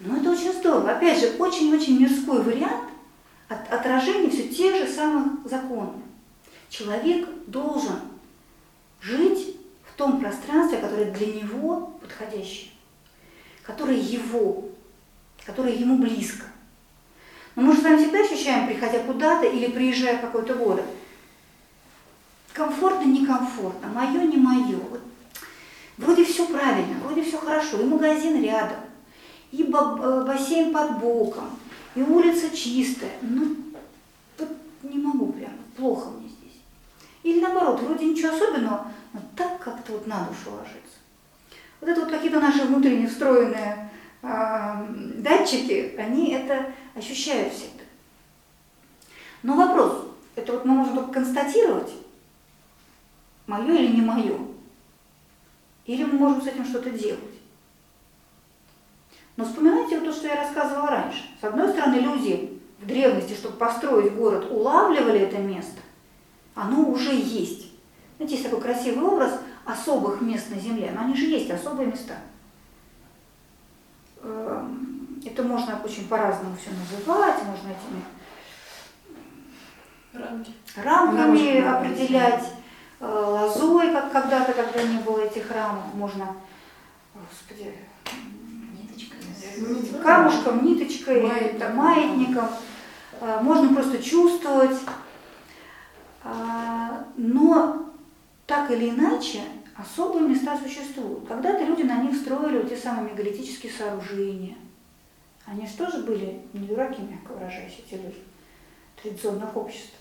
Но 0.01 0.19
это 0.19 0.31
очень 0.31 0.53
здорово. 0.53 0.91
Опять 0.91 1.19
же, 1.19 1.37
очень-очень 1.39 1.99
мирской 1.99 2.43
вариант 2.43 2.91
от, 3.49 3.73
отражения 3.73 4.29
все 4.29 4.49
тех 4.49 4.77
же 4.87 4.93
самых 4.93 5.49
законов. 5.49 5.95
Человек 6.69 7.29
должен 7.47 8.01
жить 9.01 9.57
в 9.91 9.97
том 9.97 10.21
пространстве, 10.21 10.79
которое 10.79 11.11
для 11.13 11.27
него 11.27 11.99
подходящее, 12.01 12.71
которое 13.63 13.97
его, 13.97 14.69
которое 15.47 15.75
ему 15.75 15.97
близко. 15.97 16.45
Но 17.55 17.63
мы 17.63 17.73
же 17.73 17.81
с 17.81 17.85
вами 17.85 17.97
всегда 17.97 18.21
ощущаем, 18.21 18.67
приходя 18.67 18.99
куда-то 18.99 19.47
или 19.47 19.71
приезжая 19.71 20.19
в 20.19 20.21
какой-то 20.21 20.55
город, 20.55 20.85
комфортно, 22.57 23.05
некомфортно, 23.05 23.89
мое, 23.89 24.23
не 24.23 24.39
мое. 24.39 24.79
Вот 24.91 25.01
Вроде 25.99 26.25
все 26.25 26.47
правильно, 26.47 26.97
вроде 27.05 27.23
все 27.23 27.39
хорошо, 27.39 27.81
и 27.81 27.85
магазин 27.85 28.43
рядом, 28.43 28.81
и 29.51 29.63
ба- 29.63 30.25
бассейн 30.27 30.73
под 30.73 30.99
боком, 30.99 31.59
и 31.95 32.03
улица 32.03 32.55
чистая. 32.55 33.13
Ну, 33.23 33.57
вот 34.39 34.49
не 34.83 34.99
могу 34.99 35.33
прям, 35.33 35.53
плохо 35.77 36.11
мне 36.11 36.29
здесь. 36.29 36.61
Или 37.23 37.41
наоборот, 37.41 37.81
вроде 37.81 38.05
ничего 38.05 38.35
особенного, 38.35 38.93
но 39.15 39.21
так 39.37 39.59
как-то 39.59 39.93
вот 39.93 40.07
на 40.07 40.27
душу 40.27 40.55
ложится. 40.55 40.99
Вот 41.81 41.89
это 41.89 42.01
вот 42.01 42.11
какие-то 42.11 42.41
наши 42.41 42.65
внутренне 42.65 43.09
встроенные 43.09 43.91
а, 44.23 44.87
датчики, 44.91 45.95
они 45.99 46.33
это 46.33 46.73
ощущают 46.95 47.55
всегда. 47.55 47.85
Но 49.43 49.57
вопрос, 49.57 50.09
это 50.35 50.53
вот 50.53 50.67
мы 50.67 50.75
можем 50.75 50.95
только 50.95 51.13
констатировать, 51.13 51.91
мое 53.47 53.75
или 53.75 53.97
не 53.97 54.03
мое. 54.03 54.39
Или 55.87 56.05
мы 56.05 56.15
можем 56.15 56.43
с 56.43 56.47
этим 56.47 56.65
что-то 56.65 56.91
делать. 56.91 57.21
Но 59.37 59.45
вспоминайте 59.45 59.99
вот 60.01 60.09
то, 60.09 60.13
что 60.13 60.27
я 60.29 60.37
рассказывала 60.37 60.89
раньше. 60.89 61.23
С 61.41 61.45
одной 61.45 61.69
стороны, 61.69 61.97
люди 61.97 62.61
в 62.81 62.87
древности, 62.87 63.35
чтобы 63.35 63.57
построить 63.57 64.15
город, 64.15 64.51
улавливали 64.51 65.21
это 65.21 65.39
место. 65.39 65.81
Оно 66.55 66.89
уже 66.89 67.15
есть. 67.15 67.73
Знаете, 68.17 68.35
есть 68.37 68.45
такой 68.45 68.63
красивый 68.63 69.05
образ 69.05 69.39
особых 69.65 70.21
мест 70.23 70.51
на 70.51 70.59
Земле. 70.59 70.91
Но 70.95 71.03
они 71.03 71.15
же 71.15 71.27
есть, 71.27 71.51
особые 71.51 71.89
места. 71.89 72.15
Эм, 74.23 75.21
Это 75.25 75.43
можно 75.43 75.81
очень 75.85 76.09
по-разному 76.09 76.57
все 76.57 76.71
называть, 76.71 77.43
можно 77.45 77.69
этими 77.69 78.03
Рамки. 80.13 80.53
рамками 80.77 81.19
Рамочки, 81.21 81.61
да, 81.61 81.79
определять, 81.79 82.45
лозой, 83.01 83.93
как 83.93 84.13
когда-то, 84.13 84.53
когда 84.53 84.83
не 84.83 84.99
было 84.99 85.21
этих 85.21 85.51
рамок, 85.51 85.95
можно, 85.95 86.35
господи, 87.15 87.75
Ниточка. 88.81 89.17
Ну, 89.59 89.99
камушком, 90.03 90.65
ниточкой, 90.65 91.23
Маятником. 91.23 91.77
маятником, 91.77 92.49
э, 93.21 93.39
можно 93.43 93.75
просто 93.75 94.03
чувствовать. 94.03 94.77
А, 96.25 97.05
Но 97.17 97.87
так 98.47 98.71
или 98.71 98.91
иначе 98.91 99.43
особые 99.77 100.27
места 100.29 100.59
существуют. 100.59 101.27
Когда-то 101.29 101.65
люди 101.65 101.83
на 101.83 102.03
них 102.03 102.17
строили 102.17 102.59
вот 102.59 102.69
те 102.69 102.77
самые 102.77 103.13
мегалитические 103.13 103.73
сооружения. 103.73 104.57
Они 105.47 105.67
же 105.67 105.75
тоже 105.75 106.03
были 106.03 106.41
не 106.53 106.67
дураки, 106.67 107.03
мягко 107.03 107.33
выражаясь, 107.33 107.79
эти 107.87 107.95
люди 108.01 108.23
традиционных 109.01 109.57
обществ. 109.57 109.95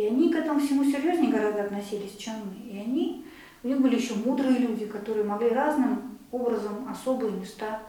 И 0.00 0.06
они 0.06 0.32
к 0.32 0.36
этому 0.36 0.58
всему 0.58 0.82
серьезнее 0.82 1.30
гораздо 1.30 1.64
относились, 1.64 2.16
чем 2.16 2.36
мы. 2.36 2.72
И 2.72 2.78
они, 2.78 3.26
у 3.62 3.68
них 3.68 3.82
были 3.82 3.96
еще 3.96 4.14
мудрые 4.14 4.56
люди, 4.56 4.86
которые 4.86 5.26
могли 5.26 5.50
разным 5.50 6.18
образом 6.32 6.88
особые 6.90 7.32
места 7.32 7.82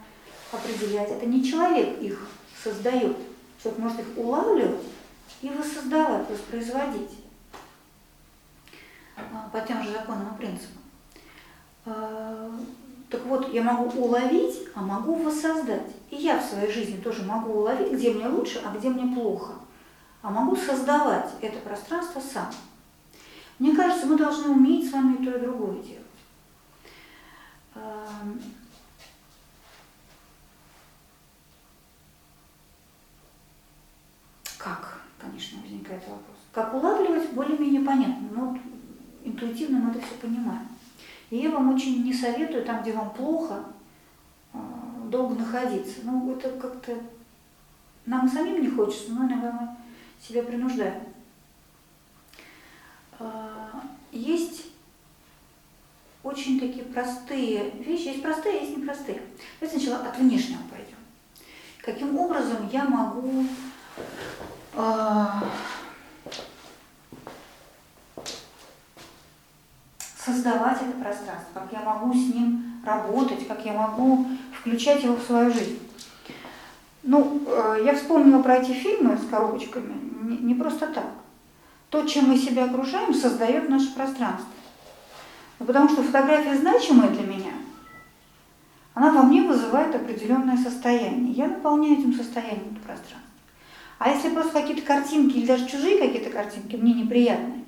определять. 0.51 1.09
Это 1.09 1.25
не 1.25 1.41
человек 1.41 2.01
их 2.01 2.27
создает. 2.61 3.15
Человек 3.63 3.79
может 3.79 3.99
их 4.01 4.17
улавливать 4.17 4.83
и 5.41 5.47
воссоздавать, 5.47 6.29
воспроизводить 6.29 7.11
а, 9.15 9.49
по 9.53 9.61
тем 9.65 9.81
же 9.81 9.91
законам 9.93 10.35
и 10.35 10.37
принципам. 10.37 10.81
А, 11.85 12.51
Так 13.09 13.25
вот, 13.25 13.53
я 13.53 13.63
могу 13.63 13.89
уловить, 14.01 14.67
а 14.75 14.81
могу 14.81 15.15
воссоздать. 15.15 15.91
И 16.09 16.17
я 16.17 16.39
в 16.39 16.43
своей 16.43 16.69
жизни 16.69 16.99
тоже 16.99 17.23
могу 17.23 17.53
уловить, 17.53 17.93
где 17.93 18.11
мне 18.11 18.27
лучше, 18.27 18.61
а 18.65 18.77
где 18.77 18.89
мне 18.89 19.15
плохо. 19.15 19.60
А 20.21 20.29
могу 20.29 20.55
создавать 20.55 21.31
это 21.41 21.59
пространство 21.59 22.19
сам. 22.19 22.49
Мне 23.59 23.75
кажется, 23.75 24.07
мы 24.07 24.17
должны 24.17 24.49
уметь 24.51 24.89
с 24.89 24.93
вами 24.93 25.15
и 25.15 25.25
то, 25.25 25.31
и 25.31 25.41
другое 25.41 25.81
делать. 25.81 26.01
Ам, 27.75 28.39
конечно, 35.41 35.61
возникает 35.61 36.01
вопрос. 36.01 36.37
Как 36.51 36.73
улавливать, 36.73 37.31
более-менее 37.31 37.81
понятно, 37.81 38.27
но 38.31 38.57
интуитивно 39.23 39.79
мы 39.79 39.91
это 39.91 40.01
все 40.01 40.15
понимаем. 40.15 40.67
И 41.29 41.37
я 41.37 41.49
вам 41.49 41.73
очень 41.73 42.03
не 42.03 42.13
советую, 42.13 42.65
там, 42.65 42.81
где 42.81 42.93
вам 42.93 43.11
плохо, 43.11 43.63
э, 44.53 44.57
долго 45.09 45.35
находиться. 45.35 46.01
Ну, 46.03 46.31
это 46.31 46.49
как-то 46.59 46.97
нам 48.05 48.27
самим 48.29 48.61
не 48.61 48.69
хочется, 48.69 49.11
но 49.11 49.21
мы 49.21 49.29
себя 50.27 50.43
принуждаем. 50.43 51.03
А, 53.19 53.81
Есть 54.11 54.65
очень 56.23 56.59
такие 56.59 56.85
простые 56.85 57.71
вещи. 57.71 58.07
Есть 58.09 58.21
простые, 58.21 58.61
есть 58.61 58.77
непростые. 58.77 59.21
Давайте 59.59 59.79
сначала 59.79 60.07
от 60.07 60.17
внешнего 60.17 60.61
пойдем. 60.69 60.97
Каким 61.81 62.17
образом 62.17 62.69
я 62.71 62.83
могу 62.85 63.45
а, 64.75 65.43
создавать 70.23 70.81
это 70.81 70.91
пространство, 71.01 71.61
как 71.61 71.71
я 71.71 71.81
могу 71.81 72.13
с 72.13 72.33
ним 72.33 72.81
работать, 72.85 73.47
как 73.47 73.65
я 73.65 73.73
могу 73.73 74.27
включать 74.59 75.03
его 75.03 75.15
в 75.15 75.23
свою 75.23 75.51
жизнь. 75.51 75.79
Ну, 77.03 77.41
э, 77.47 77.81
я 77.85 77.95
вспомнила 77.95 78.41
про 78.41 78.57
эти 78.57 78.71
фильмы 78.71 79.17
с 79.17 79.27
коробочками 79.27 79.93
не, 80.21 80.37
не 80.37 80.55
просто 80.55 80.87
так. 80.87 81.07
То, 81.89 82.05
чем 82.05 82.25
мы 82.25 82.37
себя 82.37 82.65
окружаем, 82.65 83.13
создает 83.13 83.69
наше 83.69 83.93
пространство. 83.93 84.47
Ну, 85.59 85.65
потому 85.65 85.89
что 85.89 86.03
фотография 86.03 86.55
значимая 86.55 87.09
для 87.09 87.23
меня, 87.23 87.51
она 88.93 89.11
во 89.11 89.23
мне 89.23 89.41
вызывает 89.41 89.95
определенное 89.95 90.57
состояние. 90.57 91.33
Я 91.33 91.47
наполняю 91.47 91.99
этим 91.99 92.13
состоянием 92.13 92.71
это 92.71 92.85
пространство. 92.85 93.19
А 93.97 94.09
если 94.09 94.29
просто 94.29 94.53
какие-то 94.53 94.81
картинки 94.81 95.37
или 95.37 95.45
даже 95.45 95.67
чужие 95.67 95.99
какие-то 95.99 96.29
картинки 96.29 96.75
мне 96.75 96.93
неприятные, 96.93 97.63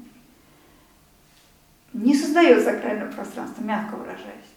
не 1.93 2.15
создает 2.15 2.63
сакральное 2.63 3.11
пространство, 3.11 3.61
мягко 3.61 3.95
выражаясь. 3.95 4.53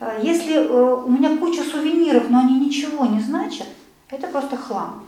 Э, 0.00 0.20
Если 0.22 0.54
э, 0.54 0.94
у 0.94 1.08
меня 1.08 1.36
куча 1.36 1.62
сувениров, 1.62 2.30
но 2.30 2.40
они 2.40 2.60
ничего 2.60 3.06
не 3.06 3.20
значат, 3.20 3.68
это 4.08 4.26
просто 4.28 4.56
хлам. 4.56 5.04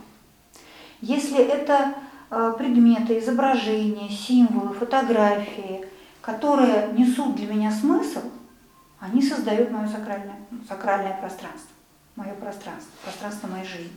Если 1.01 1.43
это 1.43 1.93
э, 2.29 2.53
предметы, 2.57 3.19
изображения, 3.19 4.09
символы, 4.09 4.73
фотографии, 4.73 5.85
которые 6.21 6.89
несут 6.93 7.35
для 7.35 7.53
меня 7.53 7.71
смысл, 7.71 8.21
они 8.99 9.21
создают 9.21 9.69
мое 9.71 9.87
сакральное, 9.87 10.39
сакральное 10.67 11.17
пространство, 11.19 11.69
мое 12.15 12.33
пространство, 12.33 12.91
пространство 13.03 13.47
моей 13.47 13.65
жизни, 13.65 13.91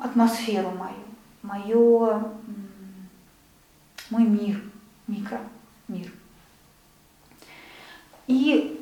атмосферу 0.00 0.72
мою, 0.72 1.04
мое, 1.42 2.32
мой 4.10 4.24
мир, 4.24 4.60
микромир. 5.06 6.12
И 8.26 8.80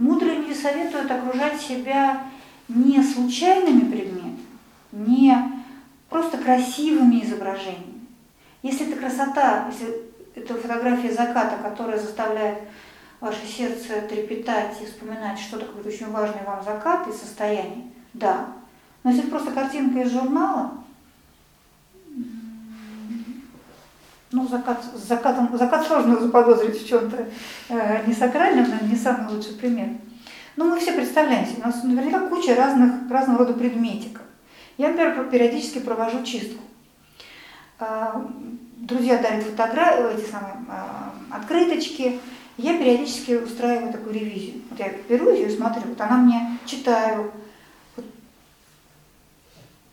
мудрые 0.00 0.38
люди 0.38 0.52
советуют 0.54 1.10
окружать 1.10 1.60
себя 1.60 2.24
не 2.68 3.02
случайными 3.02 3.90
предметами, 3.90 4.38
не 4.92 5.36
просто 6.08 6.38
красивыми 6.38 7.24
изображениями. 7.24 8.06
Если 8.62 8.88
это 8.88 8.98
красота, 8.98 9.68
если 9.70 10.02
это 10.34 10.54
фотография 10.54 11.12
заката, 11.12 11.56
которая 11.62 11.98
заставляет 11.98 12.58
ваше 13.20 13.46
сердце 13.46 14.02
трепетать 14.08 14.76
и 14.82 14.86
вспоминать 14.86 15.38
что-то 15.38 15.66
какой-то 15.66 15.88
очень 15.88 16.10
важный 16.10 16.42
вам 16.44 16.62
закат 16.62 17.08
и 17.08 17.12
состояние, 17.12 17.86
да. 18.12 18.48
Но 19.02 19.10
если 19.10 19.22
это 19.24 19.30
просто 19.30 19.52
картинка 19.52 20.00
из 20.00 20.12
журнала, 20.12 20.72
ну, 24.32 24.48
закат, 24.48 24.82
закатом, 24.94 25.56
закат 25.56 25.86
сложно 25.86 26.20
заподозрить 26.20 26.82
в 26.82 26.88
чем-то 26.88 27.28
э, 27.68 28.06
не 28.06 28.12
сакральном, 28.12 28.68
наверное, 28.68 28.90
не 28.90 28.96
самый 28.96 29.32
лучший 29.32 29.54
пример. 29.54 29.88
Но 30.56 30.64
мы 30.64 30.80
все 30.80 30.92
представляем 30.92 31.46
себе, 31.46 31.62
у 31.62 31.66
нас 31.66 31.82
наверняка 31.84 32.28
куча 32.28 32.54
разных, 32.54 33.10
разного 33.10 33.40
рода 33.40 33.52
предметиков. 33.52 34.22
Я, 34.78 34.88
например, 34.88 35.28
периодически 35.30 35.78
провожу 35.78 36.24
чистку. 36.24 36.62
А, 37.78 38.26
Друзья 38.76 39.18
дарят 39.18 39.44
фотографии, 39.44 40.18
эти 40.18 40.30
самые 40.30 40.54
а, 40.68 41.12
открыточки. 41.30 42.20
Я 42.58 42.78
периодически 42.78 43.32
устраиваю 43.32 43.92
такую 43.92 44.14
ревизию. 44.14 44.62
Вот 44.70 44.78
я 44.78 44.92
беру 45.08 45.30
ее 45.30 45.48
и 45.48 45.56
смотрю, 45.56 45.82
вот 45.86 46.00
она 46.00 46.16
мне 46.18 46.58
читаю. 46.66 47.32
Вот 47.96 48.04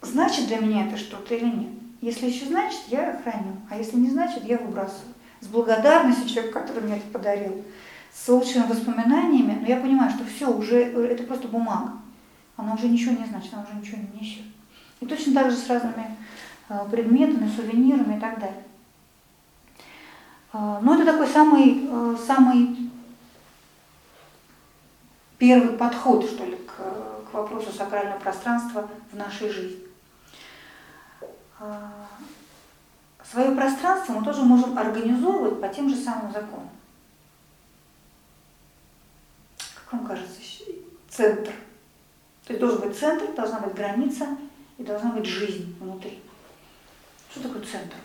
значит 0.02 0.48
для 0.48 0.58
меня 0.58 0.88
это 0.88 0.98
что-то 0.98 1.34
или 1.34 1.46
нет? 1.46 1.83
Если 2.04 2.28
еще 2.28 2.48
значит, 2.48 2.82
я 2.90 3.18
храню, 3.24 3.56
а 3.70 3.78
если 3.78 3.96
не 3.96 4.10
значит, 4.10 4.44
я 4.44 4.58
выбрасываю. 4.58 5.14
С 5.40 5.48
благодарностью 5.48 6.28
человеку, 6.28 6.60
который 6.60 6.84
мне 6.84 6.98
это 6.98 7.08
подарил, 7.08 7.64
с 8.14 8.28
лучшими 8.28 8.68
воспоминаниями, 8.68 9.58
но 9.62 9.66
я 9.66 9.78
понимаю, 9.78 10.12
что 10.12 10.26
все, 10.26 10.50
уже 10.50 10.82
это 10.84 11.24
просто 11.24 11.48
бумага. 11.48 11.94
Она 12.58 12.74
уже 12.74 12.90
ничего 12.90 13.16
не 13.18 13.26
значит, 13.26 13.54
она 13.54 13.64
уже 13.64 13.80
ничего 13.80 14.00
не 14.02 14.20
несет. 14.20 14.44
И 15.00 15.06
точно 15.06 15.34
так 15.34 15.52
же 15.52 15.56
с 15.56 15.66
разными 15.70 16.18
э, 16.68 16.80
предметами, 16.92 17.50
сувенирами 17.50 18.18
и 18.18 18.20
так 18.20 18.38
далее. 18.38 18.64
Э, 20.52 20.80
Но 20.82 20.96
это 20.96 21.06
такой 21.06 21.28
самый, 21.28 21.88
э, 21.90 22.18
самый 22.28 22.92
первый 25.38 25.78
подход, 25.78 26.26
что 26.26 26.44
ли, 26.44 26.58
к, 26.58 27.32
к 27.32 27.34
вопросу 27.34 27.72
сакрального 27.72 28.20
пространства 28.20 28.90
в 29.10 29.16
нашей 29.16 29.48
жизни. 29.48 29.83
А, 31.64 31.92
Свое 33.24 33.56
пространство 33.56 34.14
мы 34.14 34.26
тоже 34.26 34.44
можем 34.44 34.78
организовывать 34.78 35.62
по 35.62 35.68
тем 35.70 35.90
же 35.90 35.96
самым 35.96 36.32
законам. 36.32 36.70
Как 39.58 39.94
вам 39.94 40.06
кажется, 40.06 40.42
центр. 41.10 41.52
То 42.46 42.54
есть 42.54 42.60
должен 42.60 42.82
быть 42.82 42.98
центр, 42.98 43.34
должна 43.34 43.60
быть 43.60 43.74
граница 43.76 44.28
и 44.78 44.84
должна 44.84 45.12
быть 45.12 45.26
жизнь 45.26 45.76
внутри. 45.80 46.22
Что 47.32 47.44
такое 47.44 47.64
центр? 47.64 47.96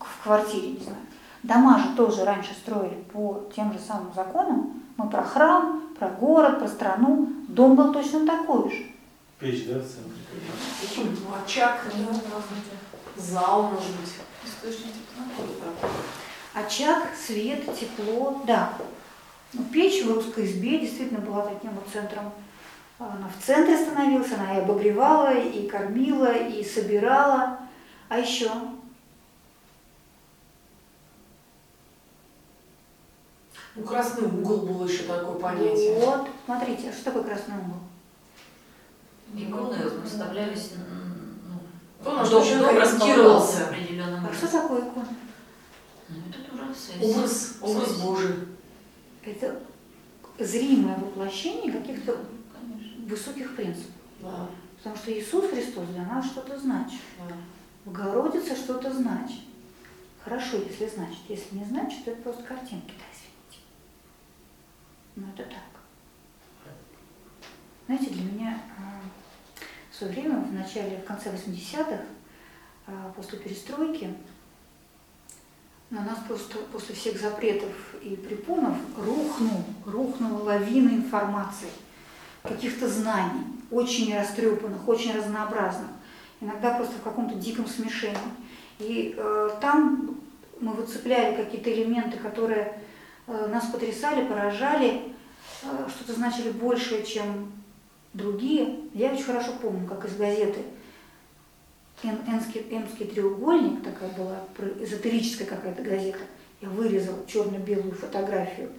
В 0.00 0.22
квартире, 0.22 0.72
не 0.72 0.80
знаю. 0.80 0.98
Дома 1.42 1.78
же 1.78 1.94
тоже 1.94 2.24
раньше 2.24 2.54
строили 2.54 3.02
по 3.12 3.44
тем 3.54 3.70
же 3.72 3.78
самым 3.78 4.14
законам. 4.14 4.82
Мы 4.96 5.10
про 5.10 5.22
храм, 5.22 5.82
про 5.98 6.08
город, 6.08 6.58
про 6.58 6.68
страну. 6.68 7.28
Дом 7.48 7.76
был 7.76 7.92
точно 7.92 8.26
такой 8.26 8.70
же. 8.70 8.93
Печь, 9.44 9.66
да, 9.66 9.78
в 9.78 9.82
центре? 9.82 10.14
Ну, 10.96 11.44
очаг, 11.44 11.82
да, 11.84 13.22
зал, 13.22 13.64
может 13.64 13.90
быть. 13.90 14.14
Источник 14.42 14.94
тепла. 15.36 15.90
Очаг, 16.54 17.08
свет, 17.14 17.62
тепло, 17.78 18.42
да. 18.46 18.72
Ну, 19.52 19.64
печь 19.64 20.02
в 20.02 20.14
русской 20.14 20.46
избе 20.46 20.78
действительно 20.80 21.20
была 21.20 21.42
таким 21.44 21.72
вот 21.72 21.84
центром. 21.92 22.32
Она 22.98 23.28
в 23.38 23.44
центре 23.44 23.76
становилась, 23.76 24.32
она 24.32 24.56
и 24.56 24.62
обогревала, 24.62 25.34
и 25.38 25.68
кормила, 25.68 26.32
и 26.32 26.64
собирала. 26.64 27.58
А 28.08 28.18
еще 28.18 28.50
Ну, 33.74 33.84
красный 33.84 34.26
угол 34.26 34.64
был 34.64 34.88
еще 34.88 35.02
такое 35.02 35.34
понятие. 35.38 35.98
вот, 35.98 36.28
смотрите, 36.46 36.88
а 36.88 36.92
что 36.94 37.04
такое 37.04 37.24
красный 37.24 37.58
угол? 37.58 37.80
Иконы 39.34 39.76
выставлялись, 39.88 40.72
ну, 40.76 42.24
что 42.24 42.40
дом- 42.40 42.44
определенным 43.68 44.26
А 44.26 44.32
что 44.34 44.46
такое 44.48 44.80
икона? 44.82 45.08
Ну, 46.08 46.16
это. 46.28 47.04
Образ, 47.04 47.56
образ 47.60 47.88
Связь. 47.88 48.00
Божий. 48.02 48.34
Это 49.24 49.60
зримое 50.38 50.96
воплощение 50.98 51.72
каких-то 51.72 52.18
Конечно. 52.52 53.06
высоких 53.06 53.56
принципов. 53.56 53.90
Да, 54.20 54.48
Потому 54.78 54.96
что 54.96 55.12
Иисус 55.18 55.50
Христос 55.50 55.86
для 55.88 56.02
нас 56.04 56.26
что-то 56.26 56.58
значит. 56.58 57.00
да. 57.28 57.34
Богородица 57.86 58.54
что-то 58.54 58.92
значит. 58.92 59.40
Хорошо, 60.22 60.56
если 60.58 60.88
значит. 60.88 61.18
Если 61.28 61.56
не 61.56 61.64
значит, 61.64 62.04
то 62.04 62.10
это 62.12 62.22
просто 62.22 62.42
картинки, 62.42 62.92
да, 62.98 63.04
извините. 63.12 63.64
Но 65.16 65.26
это 65.34 65.42
так. 65.50 65.73
Знаете, 67.86 68.10
для 68.10 68.22
меня 68.22 68.58
а, 68.78 69.00
в 69.90 69.96
свое 69.96 70.12
время, 70.12 70.38
в 70.40 70.52
начале, 70.52 70.98
в 70.98 71.04
конце 71.04 71.30
80-х, 71.30 72.02
а, 72.86 73.12
после 73.16 73.38
перестройки, 73.38 74.14
на 75.90 76.02
нас 76.02 76.18
просто 76.26 76.58
после 76.72 76.94
всех 76.94 77.20
запретов 77.20 77.94
и 78.02 78.16
препонов 78.16 78.76
рухнул, 78.96 79.64
рухнула 79.84 80.42
лавина 80.42 80.90
информации, 80.90 81.68
каких-то 82.42 82.88
знаний, 82.88 83.44
очень 83.70 84.16
растрепанных, 84.16 84.88
очень 84.88 85.16
разнообразных 85.16 85.90
иногда 86.44 86.74
просто 86.74 86.94
в 86.94 87.02
каком-то 87.02 87.34
диком 87.34 87.66
смешении. 87.66 88.18
И 88.78 89.14
э, 89.16 89.50
там 89.60 90.20
мы 90.60 90.72
выцепляли 90.72 91.36
какие-то 91.36 91.72
элементы, 91.72 92.18
которые 92.18 92.80
э, 93.26 93.48
нас 93.48 93.66
потрясали, 93.66 94.26
поражали, 94.26 95.14
э, 95.62 95.88
что-то 95.88 96.12
значили 96.12 96.50
большее, 96.50 97.04
чем 97.04 97.52
другие. 98.14 98.80
Я 98.94 99.12
очень 99.12 99.24
хорошо 99.24 99.52
помню, 99.60 99.86
как 99.86 100.04
из 100.06 100.16
газеты 100.16 100.60
Энский, 102.02 102.66
Энский 102.70 103.06
треугольник, 103.06 103.82
такая 103.82 104.10
была 104.10 104.38
эзотерическая 104.80 105.46
какая-то 105.46 105.82
газета, 105.82 106.18
я 106.60 106.68
вырезала 106.68 107.18
черно-белую 107.26 107.92
фотографию 107.92 108.70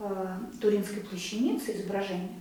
э, 0.00 0.26
Туринской 0.60 1.02
плащаницы, 1.02 1.72
изображение. 1.72 2.40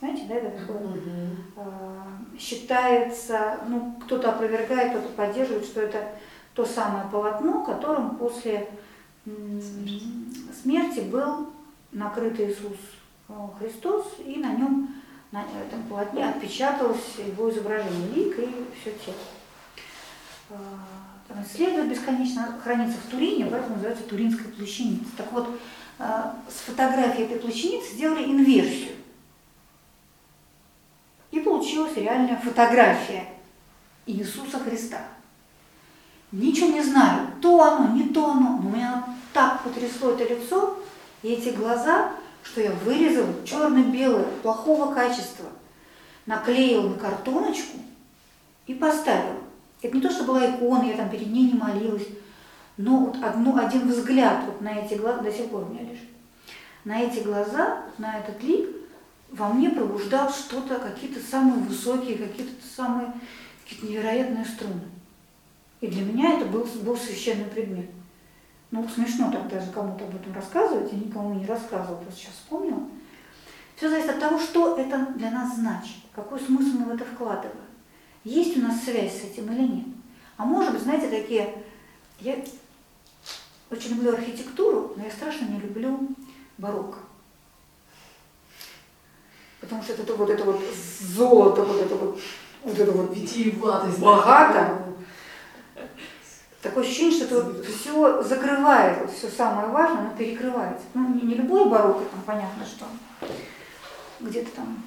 Знаете, 0.00 0.26
да, 0.28 0.34
это 0.36 0.58
такое? 0.58 0.78
Мгм. 0.78 1.36
Э, 1.56 2.38
считается, 2.38 3.58
ну, 3.68 3.96
кто-то 4.04 4.30
опровергает, 4.30 4.92
кто-то 4.92 5.08
поддерживает, 5.14 5.64
что 5.64 5.80
это 5.80 6.12
то 6.54 6.64
самое 6.64 7.08
полотно, 7.10 7.64
которым 7.64 8.16
после 8.16 8.68
смерти 10.62 11.00
был 11.00 11.50
накрыт 11.92 12.40
Иисус 12.40 12.76
э, 13.28 13.32
Христос, 13.58 14.14
и 14.24 14.36
на 14.36 14.54
нем, 14.54 14.88
на 15.30 15.42
этом 15.42 15.82
полотне 15.88 16.26
отпечаталось 16.26 17.16
его 17.18 17.50
изображение, 17.50 18.08
лик 18.14 18.38
и 18.38 18.66
все 18.80 18.92
тело. 18.92 19.16
Э, 20.50 20.54
Там 21.28 21.42
исследуют 21.42 21.90
бесконечно, 21.90 22.58
хранится 22.62 22.98
в 22.98 23.10
Турине, 23.10 23.46
поэтому 23.46 23.74
называется 23.74 24.04
Туринская 24.04 24.50
плащаница. 24.50 25.10
Так 25.16 25.30
вот, 25.32 25.60
э, 25.98 26.22
с 26.48 26.60
фотографией 26.66 27.26
этой 27.26 27.38
плащаницы 27.38 27.92
сделали 27.94 28.24
инверсию. 28.24 28.96
И 31.30 31.40
получилась 31.40 31.94
реальная 31.96 32.38
фотография 32.38 33.28
Иисуса 34.06 34.58
Христа. 34.58 35.02
Ничего 36.32 36.68
не 36.68 36.82
знаю, 36.82 37.28
то 37.42 37.62
оно, 37.62 37.94
не 37.94 38.08
то 38.08 38.30
оно, 38.30 38.58
но 38.62 38.70
меня 38.70 39.04
так 39.34 39.62
потрясло 39.62 40.12
это 40.12 40.24
лицо 40.24 40.78
и 41.22 41.28
эти 41.28 41.50
глаза, 41.50 42.12
что 42.50 42.62
я 42.62 42.70
вырезала 42.70 43.32
черно-белое, 43.44 44.24
плохого 44.42 44.94
качества, 44.94 45.46
наклеила 46.26 46.88
на 46.88 46.94
картоночку 46.94 47.78
и 48.66 48.74
поставила. 48.74 49.36
Это 49.82 49.94
не 49.94 50.02
то, 50.02 50.10
что 50.10 50.24
была 50.24 50.50
икона, 50.50 50.84
я 50.84 50.96
там 50.96 51.10
перед 51.10 51.28
ней 51.28 51.52
не 51.52 51.58
молилась, 51.58 52.06
но 52.76 53.06
вот 53.06 53.22
одну, 53.22 53.56
один 53.56 53.88
взгляд 53.88 54.44
вот 54.46 54.60
на 54.60 54.80
эти 54.80 54.94
глаза, 54.94 55.20
до 55.20 55.32
сих 55.32 55.50
пор 55.50 55.64
у 55.64 55.72
меня 55.72 55.82
лежит, 55.82 56.08
на 56.84 57.00
эти 57.00 57.20
глаза, 57.20 57.82
на 57.98 58.18
этот 58.18 58.42
лик, 58.42 58.68
во 59.30 59.48
мне 59.48 59.70
пробуждал 59.70 60.30
что-то, 60.30 60.78
какие-то 60.78 61.20
самые 61.20 61.62
высокие, 61.62 62.16
какие-то 62.16 62.54
самые 62.74 63.12
какие-то 63.64 63.86
невероятные 63.86 64.44
струны. 64.46 64.80
И 65.80 65.86
для 65.86 66.02
меня 66.02 66.36
это 66.38 66.46
был, 66.46 66.66
был 66.82 66.96
священный 66.96 67.44
предмет. 67.44 67.90
Ну, 68.70 68.86
смешно 68.88 69.30
так 69.32 69.48
даже 69.48 69.70
кому-то 69.70 70.04
об 70.04 70.14
этом 70.14 70.34
рассказывать, 70.34 70.92
я 70.92 70.98
никому 70.98 71.34
не 71.34 71.46
рассказывала, 71.46 71.96
просто 71.96 72.20
сейчас 72.20 72.34
вспомнила. 72.34 72.82
Все 73.76 73.88
зависит 73.88 74.10
от 74.10 74.20
того, 74.20 74.38
что 74.38 74.76
это 74.76 75.06
для 75.16 75.30
нас 75.30 75.56
значит, 75.56 75.96
какой 76.14 76.38
смысл 76.38 76.78
мы 76.78 76.84
в 76.86 76.94
это 76.94 77.04
вкладываем. 77.04 77.56
Есть 78.24 78.58
у 78.58 78.60
нас 78.60 78.82
связь 78.82 79.20
с 79.20 79.24
этим 79.24 79.50
или 79.52 79.62
нет. 79.62 79.86
А 80.36 80.44
может 80.44 80.72
быть, 80.72 80.82
знаете, 80.82 81.08
такие... 81.08 81.64
Я 82.20 82.36
очень 83.70 83.90
люблю 83.90 84.12
архитектуру, 84.12 84.94
но 84.96 85.04
я 85.04 85.10
страшно 85.10 85.46
не 85.46 85.60
люблю 85.60 86.08
барокко. 86.58 86.98
Потому 89.60 89.82
что 89.82 89.92
это 89.92 90.14
вот 90.14 90.30
это 90.30 90.44
вот 90.44 90.60
золото, 91.00 91.62
вот 91.62 91.80
это 91.80 91.94
вот, 91.94 92.20
вот 92.64 92.78
это 92.78 92.92
вот 92.92 93.16
Витиеватость. 93.16 93.98
Богато. 93.98 94.84
Такое 96.62 96.82
ощущение, 96.82 97.12
что 97.12 97.24
это 97.24 97.62
все 97.62 98.22
закрывает, 98.22 99.00
вот 99.00 99.12
все 99.12 99.28
самое 99.28 99.68
важное, 99.68 100.00
оно 100.00 100.16
перекрывается. 100.16 100.84
Ну, 100.94 101.14
не, 101.14 101.22
не 101.22 101.34
любое 101.34 101.66
барокко, 101.66 102.04
там 102.06 102.20
понятно, 102.26 102.64
что 102.66 102.84
где-то 104.20 104.50
там 104.56 104.82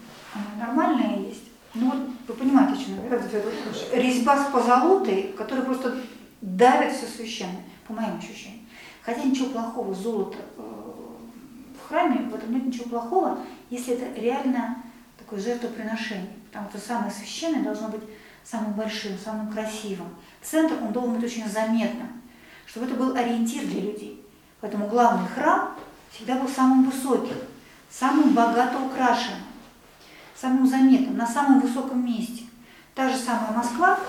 нормальное 0.58 1.20
есть. 1.20 1.46
Но 1.74 1.92
вот 1.92 2.00
вы 2.28 2.34
понимаете, 2.34 2.74
о 2.74 2.84
чем 2.84 2.96
я 2.96 3.10
говорю. 3.10 3.24
Вот 3.24 3.90
резьба 3.94 4.44
с 4.44 4.52
позолотой, 4.52 5.34
которая 5.38 5.64
просто 5.64 5.98
давит 6.42 6.94
все 6.94 7.06
священное, 7.06 7.64
по 7.88 7.94
моим 7.94 8.18
ощущениям. 8.18 8.66
Хотя 9.02 9.24
ничего 9.24 9.50
плохого, 9.50 9.94
золото 9.94 10.38
э, 10.58 10.62
в 10.62 11.88
храме, 11.88 12.30
в 12.30 12.36
этом 12.36 12.54
нет 12.54 12.66
ничего 12.66 12.90
плохого, 12.90 13.40
если 13.70 13.94
это 13.94 14.20
реально 14.20 14.84
такое 15.18 15.40
жертвоприношение. 15.40 16.34
Потому 16.52 16.70
что 16.70 16.80
самое 16.80 17.12
священное 17.12 17.64
должно 17.64 17.88
быть 17.88 18.04
самым 18.44 18.74
большим, 18.74 19.18
самым 19.18 19.52
красивым. 19.52 20.10
Центр, 20.42 20.76
он 20.82 20.92
должен 20.92 21.16
быть 21.16 21.24
очень 21.24 21.48
заметным, 21.48 22.22
чтобы 22.66 22.86
это 22.86 22.96
был 22.96 23.16
ориентир 23.16 23.66
для 23.66 23.82
людей. 23.82 24.26
Поэтому 24.60 24.88
главный 24.88 25.28
храм 25.30 25.76
всегда 26.12 26.36
был 26.36 26.48
самым 26.48 26.90
высоким, 26.90 27.38
самым 27.90 28.34
богато 28.34 28.80
украшенным, 28.80 29.42
самым 30.36 30.68
заметным, 30.68 31.18
на 31.18 31.28
самом 31.28 31.60
высоком 31.60 32.06
месте. 32.06 32.44
Та 32.96 33.10
же 33.10 33.18
самая 33.18 33.52
Москва, 33.52 34.00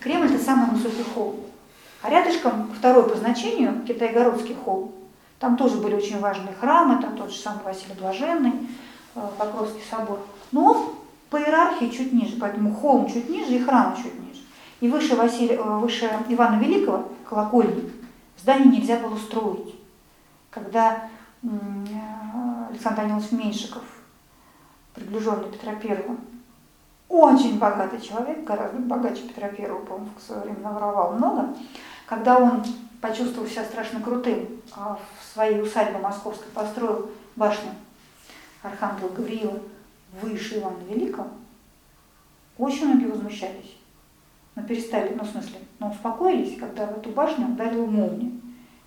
Кремль– 0.00 0.26
это 0.32 0.42
самый 0.42 0.70
высокий 0.70 1.02
холм. 1.02 1.40
А 2.02 2.10
рядышком, 2.10 2.70
второй 2.76 3.08
по 3.08 3.16
значению, 3.16 3.82
Китайгородский 3.86 4.54
холм. 4.54 4.92
Там 5.40 5.56
тоже 5.56 5.76
были 5.76 5.94
очень 5.94 6.18
важные 6.20 6.54
храмы, 6.54 7.00
там 7.00 7.16
тот 7.16 7.30
же 7.30 7.38
самый 7.38 7.64
Василий 7.64 7.94
Блаженный, 7.98 8.52
э, 9.14 9.28
Покровский 9.36 9.82
собор. 9.88 10.20
Но 10.52 10.94
по 11.30 11.36
иерархии 11.36 11.90
чуть 11.90 12.12
ниже, 12.12 12.36
поэтому 12.40 12.74
холм 12.74 13.08
чуть 13.08 13.28
ниже 13.28 13.56
и 13.56 13.62
храм 13.62 13.94
чуть 13.96 14.18
ниже. 14.20 14.40
И 14.80 14.88
выше, 14.88 15.16
Василия, 15.16 15.56
э, 15.56 15.78
выше 15.78 16.10
Ивана 16.28 16.60
Великого, 16.60 17.08
колокольни, 17.28 17.92
здание 18.36 18.78
нельзя 18.78 18.98
было 18.98 19.16
строить. 19.16 19.74
Когда 20.50 21.08
э, 21.42 21.48
Александр 22.70 23.02
Данилович 23.02 23.32
Меньшиков, 23.32 23.82
приближенный 24.94 25.50
Петра 25.50 25.74
Первого, 25.74 26.16
очень 27.08 27.58
богатый 27.58 28.00
человек, 28.00 28.44
гораздо 28.44 28.78
богаче 28.78 29.22
Петра 29.22 29.48
Первого, 29.48 29.84
по-моему, 29.84 30.10
в 30.16 30.22
свое 30.22 30.42
время 30.42 30.60
наворовал 30.60 31.14
много, 31.14 31.54
когда 32.06 32.38
он 32.38 32.64
почувствовал 33.00 33.48
себя 33.48 33.64
страшно 33.64 34.00
крутым, 34.00 34.48
а 34.74 34.98
в 35.20 35.34
своей 35.34 35.60
усадьбе 35.60 35.98
московской 35.98 36.48
построил 36.52 37.10
башню 37.36 37.70
Архангела 38.62 39.08
Гавриила 39.08 39.58
выше 40.20 40.58
Ивана 40.58 40.82
Великого, 40.88 41.28
очень 42.56 42.86
многие 42.86 43.06
возмущались. 43.06 43.76
Но 44.54 44.62
перестали, 44.62 45.14
ну 45.14 45.24
в 45.24 45.28
смысле, 45.28 45.58
но 45.78 45.90
успокоились, 45.90 46.58
когда 46.58 46.86
в 46.86 46.98
эту 46.98 47.10
башню 47.10 47.46
ударила 47.46 47.86
молния. 47.86 48.32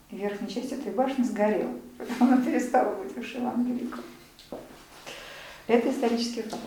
И 0.09 0.17
верхняя 0.17 0.49
часть 0.49 0.73
этой 0.73 0.91
башни 0.91 1.23
сгорела. 1.23 1.71
Поэтому 1.97 2.31
она 2.31 2.41
перестала 2.41 2.93
быть 2.95 3.15
выше 3.15 3.37
Ивана 3.37 3.63
Великого. 3.63 4.03
Это 5.67 5.89
исторический 5.89 6.41
факт. 6.41 6.61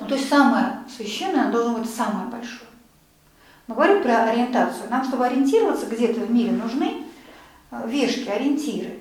Ну, 0.00 0.06
то 0.06 0.14
есть 0.14 0.28
самое 0.28 0.84
священное, 0.88 1.44
оно 1.44 1.52
должно 1.52 1.78
быть 1.78 1.90
самое 1.90 2.28
большое. 2.28 2.70
Мы 3.66 3.74
говорим 3.74 4.02
про 4.02 4.30
ориентацию. 4.30 4.88
Нам, 4.88 5.04
чтобы 5.04 5.26
ориентироваться 5.26 5.86
где-то 5.86 6.20
в 6.20 6.30
мире, 6.30 6.52
нужны 6.52 7.04
э, 7.70 7.88
вешки, 7.88 8.28
ориентиры. 8.28 8.98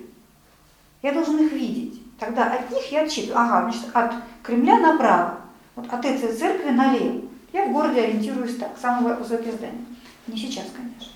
Я 1.02 1.14
должен 1.14 1.46
их 1.46 1.54
видеть. 1.54 1.95
Тогда 2.20 2.54
от 2.54 2.72
них 2.72 2.92
я 2.92 3.04
отчитываю. 3.04 3.40
Ага, 3.40 3.70
значит, 3.70 3.90
от 3.94 4.14
Кремля 4.42 4.80
направо, 4.80 5.40
вот 5.76 5.92
от 5.92 6.06
этой 6.06 6.34
церкви 6.34 6.70
налево. 6.70 7.22
Я 7.52 7.66
в 7.66 7.72
городе 7.72 8.02
ориентируюсь 8.02 8.58
так, 8.58 8.78
самое 8.80 9.16
высокое 9.16 9.52
здание. 9.52 9.86
Не 10.28 10.38
сейчас, 10.38 10.66
конечно. 10.76 11.12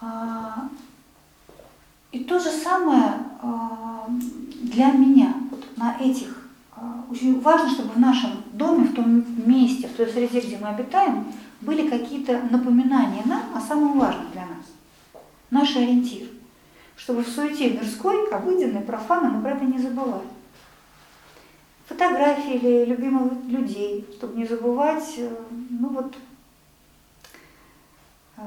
А, 0.00 0.68
И 2.12 2.24
то 2.24 2.38
же 2.38 2.50
самое 2.50 3.14
а, 3.42 4.06
для 4.62 4.92
меня. 4.92 5.34
Вот 5.50 5.64
на 5.76 5.96
этих 5.98 6.48
а, 6.74 7.04
очень 7.10 7.40
важно, 7.40 7.70
чтобы 7.70 7.90
в 7.90 7.98
нашем 7.98 8.42
доме, 8.52 8.88
в 8.88 8.94
том 8.94 9.24
месте, 9.46 9.88
в 9.88 9.96
той 9.96 10.06
среде, 10.08 10.40
где 10.40 10.58
мы 10.58 10.68
обитаем, 10.68 11.32
были 11.60 11.88
какие-то 11.88 12.40
напоминания 12.50 13.22
нам 13.24 13.42
о 13.54 13.60
самом 13.60 13.98
важном 13.98 14.30
для 14.32 14.42
нас. 14.42 14.66
Наш 15.50 15.76
ориентир. 15.76 16.28
Чтобы 16.98 17.22
в 17.22 17.28
суете 17.28 17.70
мирской, 17.70 18.28
обыденной, 18.28 18.82
профанной 18.82 19.30
мы 19.30 19.40
про 19.40 19.52
это 19.52 19.64
не 19.64 19.78
забывали. 19.78 20.26
Фотографии 21.86 22.56
или 22.56 22.84
любимых 22.86 23.32
людей, 23.46 24.04
чтобы 24.16 24.36
не 24.36 24.44
забывать, 24.44 25.14
э, 25.16 25.30
ну 25.70 25.88
вот, 25.88 26.14
э, 28.36 28.40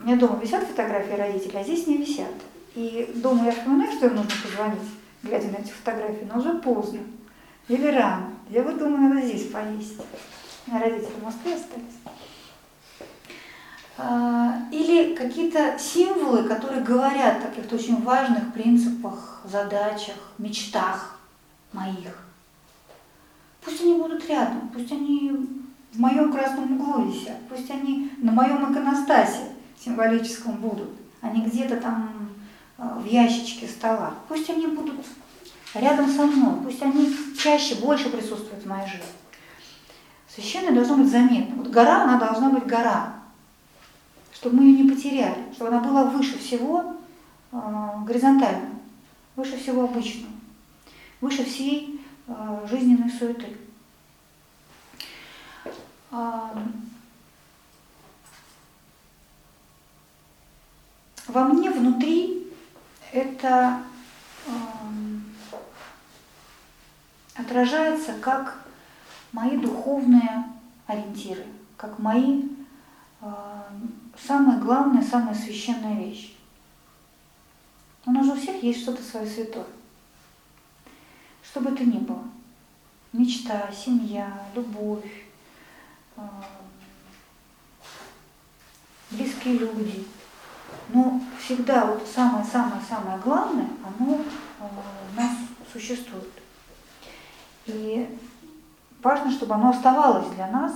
у 0.00 0.06
меня 0.06 0.16
дома 0.16 0.38
висят 0.40 0.64
фотографии 0.64 1.12
родителей, 1.12 1.58
а 1.58 1.64
здесь 1.64 1.86
не 1.86 1.98
висят. 1.98 2.32
И 2.74 3.10
дома 3.16 3.46
я 3.46 3.52
вспоминаю, 3.52 3.92
что 3.92 4.06
им 4.06 4.14
нужно 4.14 4.30
позвонить, 4.42 4.90
глядя 5.24 5.48
на 5.48 5.56
эти 5.56 5.70
фотографии, 5.70 6.26
но 6.32 6.38
уже 6.38 6.54
поздно. 6.60 7.00
Или 7.66 7.88
рано. 7.88 8.30
Я 8.48 8.62
вот 8.62 8.78
думаю, 8.78 9.12
надо 9.12 9.26
здесь. 9.26 9.50
У 9.52 10.70
меня 10.70 10.80
родители 10.80 11.12
в 11.20 11.24
Москве 11.24 11.54
остались. 11.54 11.98
А, 14.00 14.62
Или 14.70 15.16
какие-то 15.16 15.76
символы, 15.76 16.44
которые 16.44 16.82
говорят 16.82 17.38
о 17.38 17.48
каких-то 17.48 17.74
очень 17.74 18.00
важных 18.02 18.52
принципах, 18.52 19.40
задачах, 19.44 20.14
мечтах 20.38 21.18
моих. 21.72 22.16
Пусть 23.60 23.80
они 23.82 23.94
будут 23.94 24.24
рядом, 24.28 24.70
пусть 24.72 24.92
они 24.92 25.32
в 25.92 25.98
моем 25.98 26.32
красном 26.32 26.80
углу 26.80 27.06
висят, 27.06 27.38
пусть 27.48 27.68
они 27.72 28.12
на 28.18 28.30
моем 28.30 28.72
иконостасе 28.72 29.48
символическом 29.84 30.54
будут, 30.54 30.90
а 31.20 31.30
не 31.30 31.42
где-то 31.42 31.78
там 31.78 32.30
э, 32.78 32.82
в 33.00 33.04
ящичке 33.04 33.66
стола. 33.66 34.14
Пусть 34.28 34.48
они 34.48 34.68
будут 34.68 34.94
рядом 35.74 36.08
со 36.08 36.22
мной, 36.24 36.60
пусть 36.62 36.82
они 36.82 37.12
чаще, 37.36 37.74
больше 37.74 38.10
присутствуют 38.10 38.62
в 38.62 38.68
моей 38.68 38.86
жизни. 38.86 39.06
Священное 40.32 40.72
должно 40.72 40.98
быть 40.98 41.10
заметно. 41.10 41.56
Вот 41.56 41.68
гора, 41.68 42.04
она 42.04 42.18
должна 42.18 42.50
быть 42.50 42.66
гора, 42.66 43.17
чтобы 44.40 44.58
мы 44.58 44.64
ее 44.64 44.84
не 44.84 44.90
потеряли, 44.90 45.52
чтобы 45.52 45.70
она 45.70 45.80
была 45.80 46.04
выше 46.04 46.38
всего 46.38 46.94
э, 47.50 47.92
горизонтально, 48.06 48.70
выше 49.34 49.56
всего 49.58 49.84
обычного, 49.84 50.32
выше 51.20 51.44
всей 51.44 52.00
э, 52.28 52.66
жизненной 52.70 53.10
суеты. 53.10 53.56
Э, 56.12 56.50
во 61.26 61.44
мне 61.44 61.72
внутри 61.72 62.46
это 63.10 63.82
э, 64.46 64.50
отражается 67.34 68.12
как 68.20 68.62
мои 69.32 69.56
духовные 69.56 70.44
ориентиры, 70.86 71.44
как 71.76 71.98
мои 71.98 72.44
э, 73.20 73.32
самая 74.26 74.58
главная, 74.58 75.02
самая 75.02 75.34
священная 75.34 75.96
вещь. 75.96 76.34
У 78.06 78.10
нас 78.10 78.24
же 78.24 78.32
у 78.32 78.36
всех 78.36 78.62
есть 78.62 78.82
что-то 78.82 79.02
свое 79.02 79.26
святое. 79.26 79.66
Что 81.42 81.60
бы 81.60 81.70
это 81.70 81.84
ни 81.84 81.98
было. 81.98 82.22
Мечта, 83.12 83.70
семья, 83.72 84.42
любовь, 84.54 85.24
э, 86.16 86.20
близкие 89.10 89.58
люди. 89.58 90.06
Но 90.90 91.20
всегда 91.42 91.86
вот 91.86 92.06
самое-самое-самое 92.06 93.18
главное, 93.18 93.68
оно 93.84 94.16
э, 94.16 94.68
у 95.12 95.16
нас 95.20 95.32
существует. 95.72 96.32
И 97.66 98.18
важно, 99.02 99.30
чтобы 99.30 99.54
оно 99.54 99.70
оставалось 99.70 100.28
для 100.34 100.50
нас, 100.50 100.72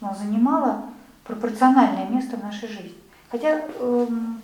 оно 0.00 0.14
занимало 0.14 0.84
пропорциональное 1.24 2.08
место 2.08 2.36
в 2.36 2.42
нашей 2.42 2.68
жизни. 2.68 2.94
Хотя 3.30 3.62
эм, 3.80 4.40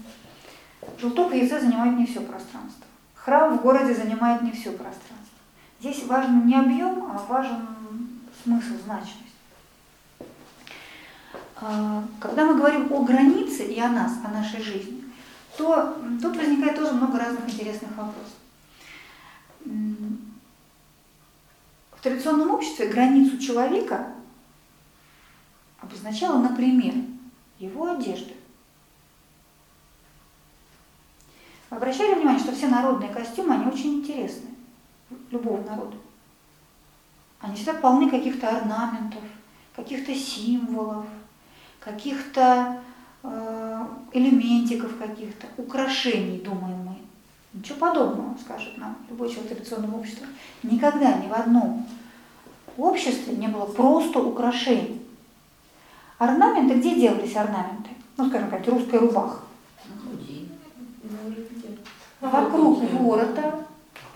желток 0.98 1.30
в 1.30 1.34
яйце 1.34 1.60
занимает 1.60 1.96
не 1.98 2.06
все 2.06 2.20
пространство. 2.20 2.84
Храм 3.14 3.58
в 3.58 3.62
городе 3.62 3.94
занимает 3.94 4.42
не 4.42 4.52
все 4.52 4.70
пространство. 4.70 5.06
Здесь 5.78 6.04
важен 6.04 6.46
не 6.46 6.56
объем, 6.56 7.04
а 7.04 7.24
важен 7.28 7.68
смысл, 8.42 8.74
значимость. 8.84 9.16
А, 11.56 12.02
когда 12.18 12.46
мы 12.46 12.56
говорим 12.56 12.92
о 12.92 13.02
границе 13.02 13.64
и 13.64 13.78
о 13.78 13.88
нас, 13.88 14.12
о 14.24 14.28
нашей 14.28 14.62
жизни, 14.62 15.04
то 15.56 15.96
тут 16.22 16.36
возникает 16.36 16.76
тоже 16.76 16.92
много 16.92 17.18
разных 17.18 17.44
интересных 17.48 17.90
вопросов. 17.90 18.34
В 22.00 22.02
традиционном 22.02 22.50
обществе 22.52 22.88
границу 22.88 23.36
человека 23.38 24.06
обозначала, 25.80 26.38
например, 26.38 26.94
его 27.58 27.92
одежда. 27.92 28.32
Вы 31.70 31.76
обращали 31.76 32.14
внимание, 32.14 32.40
что 32.40 32.52
все 32.52 32.68
народные 32.68 33.10
костюмы, 33.10 33.54
они 33.54 33.66
очень 33.66 34.00
интересны, 34.00 34.50
любого 35.30 35.62
народа. 35.68 35.96
Они 37.40 37.54
всегда 37.54 37.74
полны 37.74 38.10
каких-то 38.10 38.48
орнаментов, 38.48 39.22
каких-то 39.74 40.14
символов, 40.14 41.06
каких-то 41.78 42.80
э, 43.22 43.86
элементиков 44.12 44.98
каких-то, 44.98 45.46
украшений, 45.56 46.40
думаем 46.40 46.78
мы. 46.84 46.96
Ничего 47.52 47.78
подобного, 47.78 48.36
скажет 48.38 48.76
нам 48.76 48.96
любой 49.08 49.30
человек 49.30 49.56
традиционного 49.56 49.98
общества. 49.98 50.26
Никогда 50.62 51.14
ни 51.14 51.28
в 51.28 51.32
одном 51.32 51.86
обществе 52.76 53.34
не 53.36 53.48
было 53.48 53.66
просто 53.66 54.20
украшений. 54.20 54.99
Орнаменты, 56.20 56.74
где 56.74 56.96
делались 56.96 57.34
орнаменты? 57.34 57.88
Ну, 58.18 58.28
скажем, 58.28 58.50
как 58.50 58.66
русская 58.68 58.98
рубаха. 58.98 59.38
Вокруг 62.20 62.78
ворота, 62.92 63.66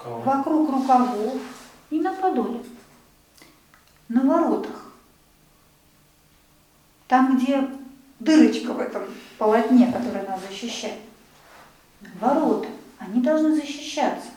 вокруг 0.04 0.70
рукавов 0.70 1.40
и 1.88 2.00
на 2.00 2.12
подоле. 2.12 2.60
На 4.08 4.20
воротах. 4.20 4.92
Там, 7.08 7.38
где 7.38 7.70
дырочка 8.20 8.74
в 8.74 8.80
этом 8.80 9.04
полотне, 9.38 9.90
которое 9.90 10.28
нас 10.28 10.40
защищает. 10.46 11.00
Ворота 12.20 12.68
они 12.98 13.22
должны 13.22 13.54
защищаться. 13.54 14.28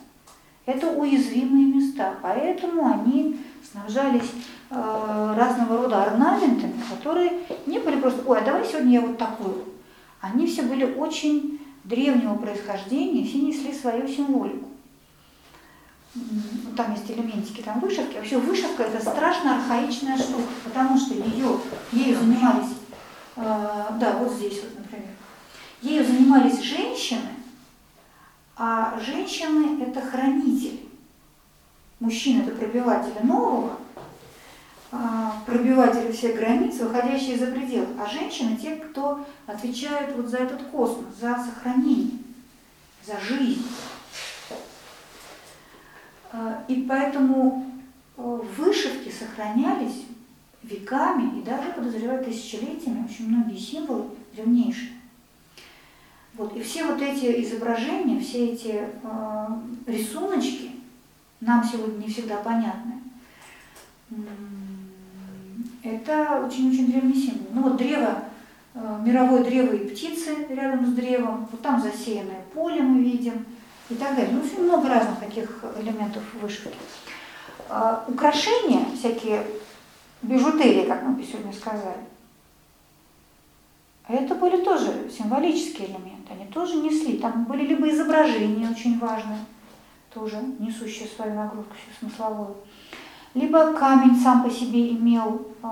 Это 0.67 0.91
уязвимые 0.91 1.65
места, 1.65 2.15
поэтому 2.21 2.87
они 2.87 3.39
снабжались 3.71 4.29
э, 4.69 5.33
разного 5.37 5.83
рода 5.83 6.03
орнаментами, 6.03 6.75
которые 6.89 7.39
не 7.65 7.79
были 7.79 8.01
просто, 8.01 8.21
ой, 8.29 8.39
а 8.39 8.43
давай 8.43 8.65
сегодня 8.65 8.95
я 8.95 9.01
вот 9.01 9.17
такую. 9.17 9.63
Они 10.19 10.45
все 10.45 10.63
были 10.63 10.83
очень 10.83 11.61
древнего 11.85 12.35
происхождения, 12.35 13.25
все 13.25 13.39
несли 13.39 13.73
свою 13.73 14.09
символику. 14.09 14.67
Там 16.75 16.95
есть 16.95 17.09
элементики, 17.11 17.61
там 17.61 17.79
вышивки. 17.79 18.17
Вообще 18.17 18.37
вышивка 18.37 18.83
это 18.83 18.99
страшно 18.99 19.55
архаичная 19.55 20.17
штука, 20.17 20.49
потому 20.65 20.99
что 20.99 21.13
ее, 21.13 21.59
ею 21.93 22.17
занимались, 22.19 22.73
э, 23.37 23.41
да, 23.41 24.17
вот 24.19 24.33
здесь 24.33 24.59
вот, 24.63 24.79
например, 24.79 25.11
ею 25.81 26.05
занимались 26.05 26.59
женщины, 26.59 27.36
а 28.57 28.99
женщины– 28.99 29.83
это 29.83 30.01
хранители. 30.01 30.79
Мужчины– 31.99 32.41
это 32.43 32.55
пробиватели 32.55 33.23
нового, 33.23 33.77
а, 34.91 35.41
пробиватели 35.45 36.11
всех 36.11 36.35
границ, 36.37 36.79
выходящие 36.79 37.37
за 37.37 37.47
пределы. 37.47 37.87
А 37.99 38.07
женщины– 38.07 38.57
те, 38.61 38.75
кто 38.75 39.25
отвечают 39.45 40.15
вот 40.15 40.27
за 40.27 40.37
этот 40.37 40.63
космос, 40.67 41.15
за 41.19 41.35
сохранение, 41.37 42.19
за 43.05 43.19
жизнь. 43.19 43.65
А, 46.31 46.63
и 46.67 46.81
поэтому 46.81 47.71
э, 48.17 48.39
вышивки 48.57 49.11
сохранялись 49.11 50.05
веками 50.63 51.39
и 51.39 51.43
даже, 51.43 51.71
подозреваю, 51.73 52.23
тысячелетиями 52.23 53.07
очень 53.09 53.29
многие 53.29 53.57
символы 53.57 54.05
древнейшие. 54.33 54.96
Вот. 56.37 56.55
И 56.55 56.61
все 56.61 56.85
вот 56.85 57.01
эти 57.01 57.43
изображения, 57.43 58.19
все 58.19 58.49
эти 58.49 58.83
э, 59.03 59.47
рисуночки 59.87 60.71
нам 61.41 61.63
сегодня 61.63 62.05
не 62.05 62.07
всегда 62.07 62.37
понятны. 62.37 63.01
Это 65.83 66.45
очень-очень 66.45 66.91
древний 66.91 67.13
символ. 67.13 67.47
Ну 67.53 67.61
вот 67.63 67.77
древо, 67.77 68.23
э, 68.75 69.01
мировое 69.03 69.43
древо 69.43 69.73
и 69.73 69.87
птицы 69.87 70.45
рядом 70.49 70.85
с 70.85 70.93
древом, 70.93 71.47
вот 71.51 71.61
там 71.61 71.81
засеянное 71.81 72.41
поле 72.53 72.81
мы 72.81 73.01
видим 73.01 73.45
и 73.89 73.95
так 73.95 74.15
далее. 74.15 74.31
Ну, 74.33 74.41
очень 74.41 74.63
много 74.63 74.89
разных 74.89 75.19
таких 75.19 75.63
элементов 75.79 76.23
вышивки. 76.39 76.77
Э, 77.69 78.01
украшения, 78.07 78.85
всякие 78.95 79.43
бижутерии, 80.21 80.85
как 80.85 81.01
мы 81.01 81.23
сегодня 81.23 81.53
сказали, 81.53 82.05
это 84.07 84.35
были 84.35 84.63
тоже 84.63 85.09
символические 85.15 85.87
элементы, 85.87 86.16
они 86.29 86.45
тоже 86.45 86.75
несли. 86.77 87.17
Там 87.17 87.45
были 87.45 87.65
либо 87.65 87.89
изображения 87.89 88.69
очень 88.69 88.99
важные, 88.99 89.39
тоже 90.13 90.41
несущие 90.59 91.07
свою 91.07 91.33
нагрузку 91.33 91.73
смысловую, 91.99 92.55
либо 93.33 93.73
камень 93.73 94.19
сам 94.19 94.43
по 94.43 94.49
себе 94.49 94.91
имел 94.91 95.47
э, 95.61 95.67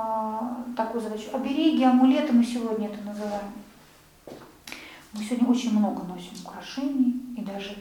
такую 0.75 1.01
задачу. 1.01 1.29
Обереги, 1.33 1.83
амулеты 1.83 2.33
мы 2.33 2.43
сегодня 2.43 2.87
это 2.87 3.03
называем. 3.03 3.51
Мы 5.13 5.23
сегодня 5.23 5.47
очень 5.47 5.77
много 5.77 6.03
носим 6.03 6.33
украшений, 6.43 7.21
и 7.37 7.41
даже 7.41 7.75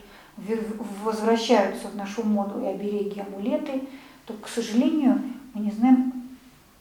возвращаются 1.05 1.89
в 1.89 1.97
нашу 1.97 2.25
моду 2.25 2.61
и 2.61 2.67
обереги, 2.67 3.17
и 3.17 3.21
амулеты, 3.21 3.83
то, 4.25 4.35
к 4.35 4.49
сожалению, 4.49 5.21
мы 5.53 5.63
не 5.63 5.71
знаем 5.71 6.13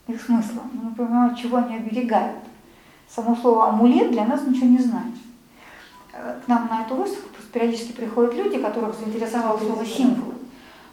их 0.08 0.22
смысла, 0.22 0.62
мы 0.72 0.90
не 0.90 0.96
понимаем, 0.96 1.36
чего 1.36 1.58
они 1.58 1.76
оберегают 1.76 2.40
само 3.14 3.36
слово 3.36 3.70
амулет 3.70 4.12
для 4.12 4.26
нас 4.26 4.46
ничего 4.48 4.68
не 4.68 4.80
значит. 4.80 5.22
Э, 6.14 6.40
к 6.46 6.48
нам 6.48 6.68
на 6.68 6.84
эту 6.84 6.96
выставку 6.96 7.30
периодически 7.52 7.92
приходят 7.92 8.36
люди, 8.36 8.60
которых 8.60 8.96
заинтересовало 8.96 9.58
слово 9.58 9.86
символ, 9.86 10.36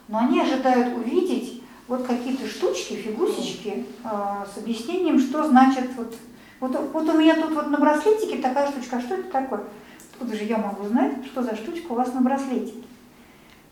но 0.07 0.17
они 0.17 0.41
ожидают 0.41 0.97
увидеть 0.97 1.63
вот 1.87 2.07
какие-то 2.07 2.47
штучки, 2.47 2.95
фигусечки 2.95 3.85
э, 4.03 4.45
с 4.53 4.57
объяснением, 4.57 5.19
что 5.19 5.47
значит 5.47 5.91
вот, 5.95 6.15
вот, 6.59 6.91
вот 6.91 7.09
у 7.09 7.17
меня 7.17 7.35
тут 7.35 7.51
вот 7.51 7.69
на 7.69 7.77
браслетике 7.77 8.39
такая 8.39 8.71
штучка, 8.71 8.97
а 8.97 9.01
что 9.01 9.15
это 9.15 9.29
такое? 9.31 9.63
Откуда 10.11 10.35
же 10.35 10.43
я 10.43 10.57
могу 10.57 10.87
знать, 10.87 11.23
что 11.25 11.43
за 11.43 11.55
штучка 11.55 11.91
у 11.91 11.95
вас 11.95 12.13
на 12.13 12.21
браслетике? 12.21 12.83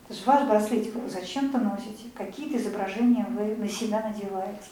Это 0.08 0.18
же 0.18 0.24
ваш 0.26 0.46
браслетик, 0.46 0.94
вы 0.94 1.10
зачем-то 1.10 1.58
носите, 1.58 2.10
какие-то 2.14 2.58
изображения 2.58 3.26
вы 3.28 3.56
на 3.56 3.68
себя 3.68 4.02
надеваете. 4.02 4.70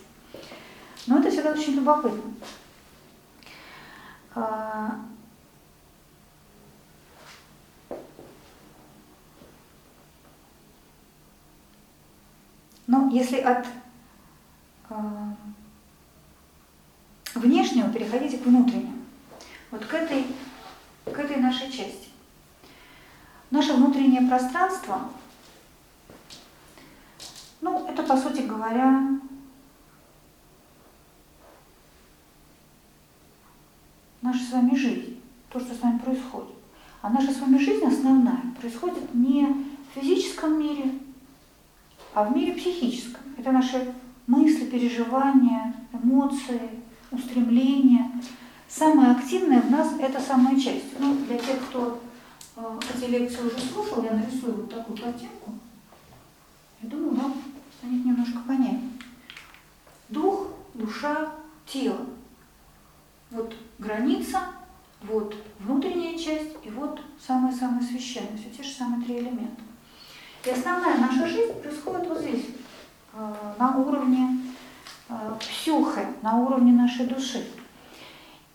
Но 1.07 1.19
это 1.19 1.31
всегда 1.31 1.53
очень 1.53 1.75
любопытно. 1.75 2.23
Но 12.89 13.10
если 13.10 13.36
от 13.36 13.66
а, 14.89 15.36
внешнему 17.35 17.93
переходите 17.93 18.39
к 18.39 18.47
внутреннему. 18.47 19.05
Вот 19.70 19.85
к 19.85 19.93
этой, 19.93 20.27
к 21.05 21.19
этой 21.19 21.36
нашей 21.36 21.70
части. 21.70 22.09
Наше 23.51 23.74
внутреннее 23.74 24.27
пространство, 24.27 25.10
ну, 27.60 27.86
это, 27.86 28.02
по 28.02 28.16
сути 28.16 28.40
говоря, 28.40 29.20
наша 34.23 34.40
с 34.40 34.52
вами 34.52 34.74
жизнь, 34.74 35.20
то, 35.51 35.60
что 35.60 35.74
с 35.74 35.82
нами 35.82 35.98
происходит. 35.98 36.56
А 37.02 37.10
наша 37.10 37.32
с 37.32 37.39
вами 37.39 37.59
жизнь 37.59 37.85
основная 37.85 38.40
происходит 38.59 39.15
не 39.15 39.47
в 39.47 40.01
физическом 40.01 40.59
мире, 40.59 40.93
а 42.15 42.25
в 42.25 42.37
мире 42.37 42.55
психическом. 42.55 43.21
Это 43.37 43.53
наши 43.53 43.95
мысли, 44.27 44.67
переживания, 44.67 45.75
эмоции, 45.93 46.61
устремления. 47.11 48.11
Самое 48.69 49.13
активное 49.13 49.63
в 49.63 49.71
нас– 49.71 49.95
это 50.01 50.21
самая 50.21 50.59
часть. 50.59 50.99
Ну, 50.99 51.15
для 51.27 51.39
тех, 51.39 51.59
кто 51.69 52.01
э, 52.57 52.81
эти 52.95 53.11
лекции 53.11 53.41
уже 53.41 53.59
слушал, 53.59 54.05
я 54.05 54.13
нарисую 54.13 54.57
вот 54.57 54.71
такую 54.75 54.99
картинку. 54.99 55.55
Я 56.83 56.89
думаю, 56.91 57.15
вам 57.15 57.35
станет 57.79 58.05
немножко 58.05 58.39
понятнее. 58.47 58.91
Дух, 60.09 60.49
душа, 60.75 61.33
тело. 61.67 62.07
Вот 63.31 63.55
граница, 63.79 64.41
вот 65.03 65.35
внутренняя 65.61 66.19
часть 66.19 66.57
и 66.65 66.71
вот 66.71 67.01
самое-самое 67.25 67.83
священное, 67.83 68.37
все 68.37 68.51
те 68.51 68.63
же 68.63 68.71
самые 68.71 69.05
три 69.05 69.19
элемента. 69.19 69.63
И 70.49 70.51
основная 70.51 70.97
наша 70.97 71.29
жизнь 71.29 71.53
происходит 71.61 72.09
вот 72.09 72.20
здесь, 72.20 72.47
э, 73.12 73.35
на 73.59 73.77
уровне 73.77 74.39
э, 75.11 75.35
псюхи, 75.39 76.07
на 76.23 76.39
уровне 76.39 76.73
нашей 76.73 77.07
души. 77.07 77.47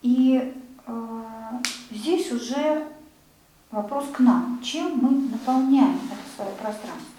И 0.02 0.56
э, 0.88 1.60
здесь 1.91 2.32
уже 2.32 2.88
вопрос 3.70 4.06
к 4.11 4.20
нам. 4.22 4.60
Чем 4.64 4.98
мы 4.98 5.30
наполняем 5.30 5.99
это 6.07 6.36
свое 6.36 6.49
пространство? 6.56 7.14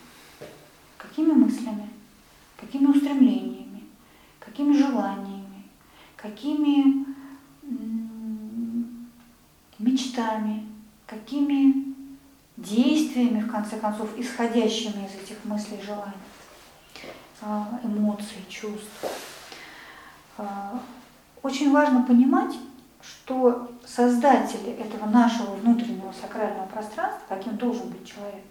Какими 0.98 1.30
мыслями, 1.30 1.90
какими 2.56 2.86
устремлениями, 2.86 3.84
какими 4.40 4.76
желаниями, 4.76 5.68
какими 6.16 7.06
мечтами, 9.78 10.66
какими 11.06 11.94
действиями, 12.56 13.40
в 13.40 13.51
конце 13.51 13.78
концов, 13.78 14.09
исходящими 14.16 15.06
из 15.06 15.22
этих 15.22 15.44
мыслей 15.44 15.81
желаний, 15.85 16.12
а, 17.43 17.81
эмоций, 17.82 18.44
чувств. 18.48 18.89
А, 20.39 20.81
очень 21.43 21.72
важно 21.72 22.02
понимать, 22.02 22.55
что 23.02 23.70
создатели 23.86 24.70
этого 24.72 25.06
нашего 25.06 25.55
внутреннего 25.56 26.12
сакрального 26.12 26.66
пространства, 26.66 27.22
каким 27.28 27.56
должен 27.56 27.89
быть 27.89 28.06
человек, 28.06 28.43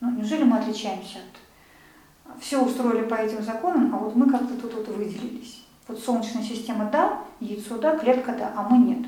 ну, 0.00 0.10
неужели 0.12 0.44
мы 0.44 0.58
отличаемся 0.58 1.18
от... 1.18 2.40
Все 2.40 2.62
устроили 2.62 3.06
по 3.06 3.14
этим 3.14 3.42
законам, 3.42 3.94
а 3.94 3.98
вот 3.98 4.14
мы 4.14 4.30
как-то 4.30 4.54
тут 4.54 4.72
вот 4.74 4.88
выделились. 4.88 5.64
Вот 5.88 5.98
Солнечная 5.98 6.42
система 6.42 6.90
да, 6.90 7.22
яйцо 7.40 7.78
да, 7.78 7.98
клетка 7.98 8.32
да, 8.32 8.52
а 8.54 8.68
мы 8.68 8.78
нет. 8.78 9.06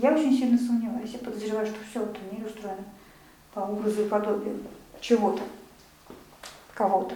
Я 0.00 0.12
очень 0.12 0.36
сильно 0.36 0.56
сомневаюсь. 0.56 1.10
Я 1.12 1.18
подозреваю, 1.18 1.66
что 1.66 1.76
все 1.90 2.02
этом 2.02 2.22
мире 2.32 2.46
устроено 2.46 2.84
по 3.52 3.60
образу 3.60 4.02
и 4.02 4.08
подобию 4.08 4.58
чего-то, 5.00 5.42
кого-то. 6.74 7.14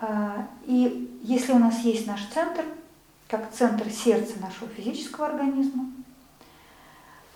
А, 0.00 0.48
и 0.64 1.20
если 1.22 1.52
у 1.52 1.58
нас 1.58 1.80
есть 1.80 2.06
наш 2.08 2.24
центр, 2.26 2.64
как 3.28 3.52
центр 3.52 3.88
сердца 3.90 4.40
нашего 4.40 4.68
физического 4.68 5.26
организма, 5.26 5.86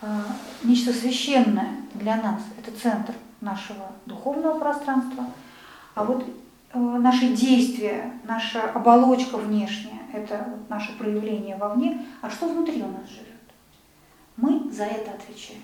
а, 0.01 0.25
нечто 0.65 0.93
священное 0.93 1.77
для 1.95 2.17
нас– 2.17 2.43
это 2.59 2.77
центр 2.77 3.15
нашего 3.41 3.93
духовного 4.07 4.59
пространства, 4.59 5.25
а 5.95 6.05
вот 6.05 6.25
э, 6.73 6.79
наши 6.79 7.29
действия, 7.29 8.13
наша 8.25 8.71
оболочка 8.73 9.37
внешняя– 9.37 10.03
это 10.13 10.59
наше 10.69 10.97
проявление 10.99 11.57
вовне, 11.57 12.05
а 12.21 12.31
что 12.31 12.49
внутри 12.49 12.83
у 12.83 12.89
нас 12.89 13.09
живет? 13.09 13.28
Мы 14.39 14.71
за 14.71 14.85
это 14.85 15.11
отвечаем. 15.11 15.63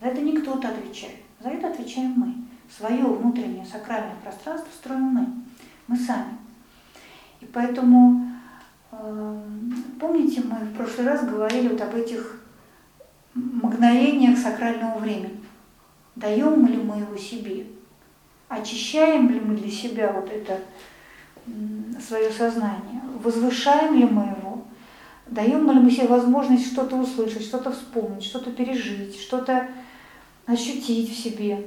За 0.00 0.06
это 0.06 0.20
не 0.20 0.36
кто-то 0.36 0.68
отвечает. 0.68 1.16
За 1.40 1.50
это 1.50 1.68
отвечаем 1.68 2.14
мы. 2.16 2.34
Свое 2.70 3.04
внутреннее 3.04 3.66
сакральное 3.66 4.14
пространство 4.22 4.70
строим 4.72 5.02
мы. 5.02 5.26
Мы 5.88 5.96
сами. 5.96 6.38
И 7.40 7.46
поэтому, 7.46 8.30
э, 8.92 9.42
помните, 10.00 10.42
мы 10.42 10.56
в 10.56 10.76
прошлый 10.76 11.08
раз 11.08 11.26
говорили 11.26 11.68
вот 11.68 11.80
об 11.80 11.94
этих 11.96 12.42
мгновениях 13.34 14.38
сакрального 14.38 14.98
времени. 14.98 15.40
Даем 16.14 16.64
ли 16.66 16.76
мы 16.76 16.98
его 16.98 17.16
себе? 17.16 17.66
Очищаем 18.48 19.28
ли 19.28 19.40
мы 19.40 19.56
для 19.56 19.70
себя 19.70 20.12
вот 20.12 20.30
это 20.30 20.60
свое 22.00 22.30
сознание? 22.30 23.02
Возвышаем 23.22 23.96
ли 23.96 24.04
мы 24.04 24.22
его? 24.22 24.45
Даем 25.26 25.70
ли 25.70 25.80
мы 25.80 25.90
себе 25.90 26.06
возможность 26.06 26.72
что-то 26.72 26.96
услышать, 26.96 27.42
что-то 27.42 27.72
вспомнить, 27.72 28.24
что-то 28.24 28.52
пережить, 28.52 29.20
что-то 29.20 29.68
ощутить 30.46 31.10
в 31.10 31.20
себе. 31.20 31.66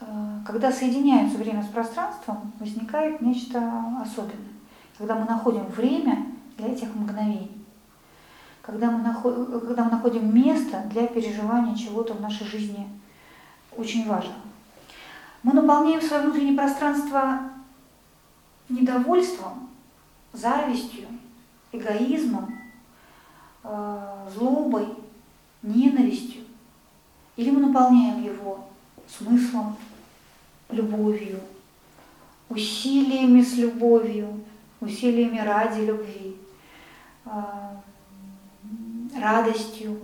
Э, 0.00 0.38
когда 0.46 0.72
соединяется 0.72 1.36
время 1.36 1.62
с 1.62 1.66
пространством, 1.66 2.52
возникает 2.58 3.20
нечто 3.20 3.58
особенное. 4.00 4.54
Когда 4.96 5.14
мы 5.14 5.26
находим 5.26 5.66
время 5.66 6.26
для 6.56 6.68
этих 6.68 6.94
мгновений. 6.94 7.50
Когда 8.62 8.90
мы, 8.90 9.02
находим, 9.02 9.60
когда 9.60 9.84
мы 9.84 9.90
находим 9.90 10.34
место 10.34 10.82
для 10.90 11.06
переживания 11.06 11.74
чего-то 11.74 12.14
в 12.14 12.20
нашей 12.22 12.46
жизни 12.46 12.88
очень 13.76 14.08
важного. 14.08 14.38
Мы 15.42 15.52
наполняем 15.52 16.00
свое 16.00 16.22
внутреннее 16.22 16.56
пространство 16.56 17.40
недовольством, 18.70 19.68
завистью, 20.32 21.06
эгоизмом, 21.78 22.58
э, 23.62 24.28
злобой, 24.34 24.88
ненавистью, 25.62 26.42
или 27.36 27.50
мы 27.50 27.60
наполняем 27.60 28.22
его 28.22 28.68
смыслом, 29.08 29.76
любовью, 30.70 31.40
усилиями 32.48 33.42
с 33.42 33.54
любовью, 33.56 34.40
усилиями 34.80 35.38
ради 35.38 35.80
любви, 35.80 36.36
э, 37.26 37.30
радостью. 39.18 39.98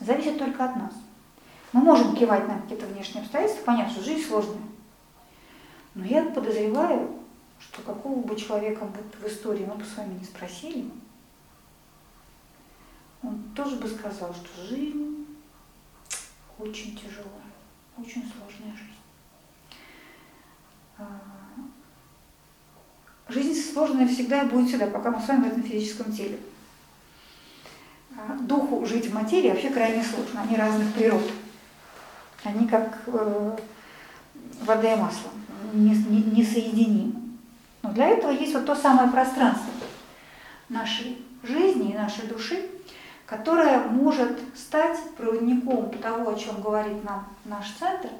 Зависит 0.00 0.38
только 0.38 0.64
от 0.64 0.76
нас. 0.76 0.92
Мы 1.72 1.80
можем 1.82 2.14
кивать 2.14 2.46
на 2.48 2.60
какие-то 2.60 2.86
внешние 2.86 3.22
обстоятельства, 3.22 3.64
понятно, 3.64 3.92
что 3.92 4.04
жизнь 4.04 4.26
сложная. 4.26 4.62
Но 5.94 6.04
я 6.04 6.24
подозреваю, 6.24 7.10
что 7.58 7.82
какого 7.82 8.20
бы 8.22 8.36
человека 8.36 8.86
в 9.20 9.26
истории 9.26 9.64
мы 9.64 9.74
бы 9.74 9.84
с 9.84 9.96
вами 9.96 10.18
не 10.18 10.24
спросили, 10.24 10.90
он 13.22 13.42
тоже 13.54 13.76
бы 13.76 13.88
сказал, 13.88 14.34
что 14.34 14.66
жизнь 14.66 15.26
очень 16.58 16.96
тяжелая, 16.96 17.52
очень 17.98 18.22
сложная 18.22 18.76
жизнь. 18.76 18.96
А, 20.98 21.04
жизнь 23.28 23.72
сложная 23.72 24.06
всегда 24.06 24.42
и 24.42 24.48
будет 24.48 24.68
всегда, 24.68 24.86
пока 24.86 25.10
мы 25.10 25.20
с 25.20 25.28
вами 25.28 25.44
в 25.44 25.46
этом 25.48 25.62
физическом 25.62 26.12
теле. 26.12 26.38
А, 28.16 28.36
духу 28.40 28.86
жить 28.86 29.06
в 29.06 29.14
материи 29.14 29.50
вообще 29.50 29.70
крайне 29.70 30.02
сложно, 30.02 30.42
они 30.42 30.56
разных 30.56 30.92
природ. 30.94 31.30
Они 32.44 32.68
как 32.68 33.02
э, 33.06 33.58
вода 34.62 34.94
и 34.94 34.96
масло, 34.96 35.30
несоединимы. 35.74 37.06
Не, 37.06 37.14
не 37.14 37.25
для 37.96 38.08
этого 38.08 38.30
есть 38.30 38.52
вот 38.52 38.66
то 38.66 38.74
самое 38.74 39.08
пространство 39.08 39.72
нашей 40.68 41.16
жизни 41.42 41.92
и 41.92 41.96
нашей 41.96 42.26
души, 42.26 42.68
которое 43.24 43.78
может 43.88 44.38
стать 44.54 44.98
проводником 45.16 45.90
того, 45.90 46.30
о 46.30 46.38
чем 46.38 46.60
говорит 46.60 47.02
нам 47.04 47.26
наш 47.46 47.70
центр, 47.78 48.10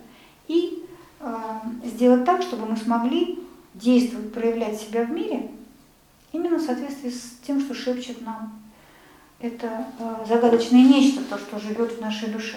и 0.48 0.82
э, 1.20 1.36
сделать 1.85 2.24
так, 2.24 2.40
чтобы 2.40 2.65
мы 2.65 2.77
смогли 2.78 3.39
действовать, 3.74 4.32
проявлять 4.32 4.81
себя 4.81 5.05
в 5.05 5.11
мире 5.11 5.51
именно 6.32 6.57
в 6.57 6.62
соответствии 6.62 7.11
с 7.11 7.36
тем, 7.47 7.61
что 7.61 7.74
шепчет 7.74 8.23
нам 8.23 8.59
это 9.40 9.85
э, 9.98 10.24
загадочное 10.27 10.82
нечто, 10.82 11.23
то, 11.24 11.36
что 11.36 11.59
живет 11.59 11.93
в 11.93 12.01
нашей 12.01 12.28
душе. 12.28 12.57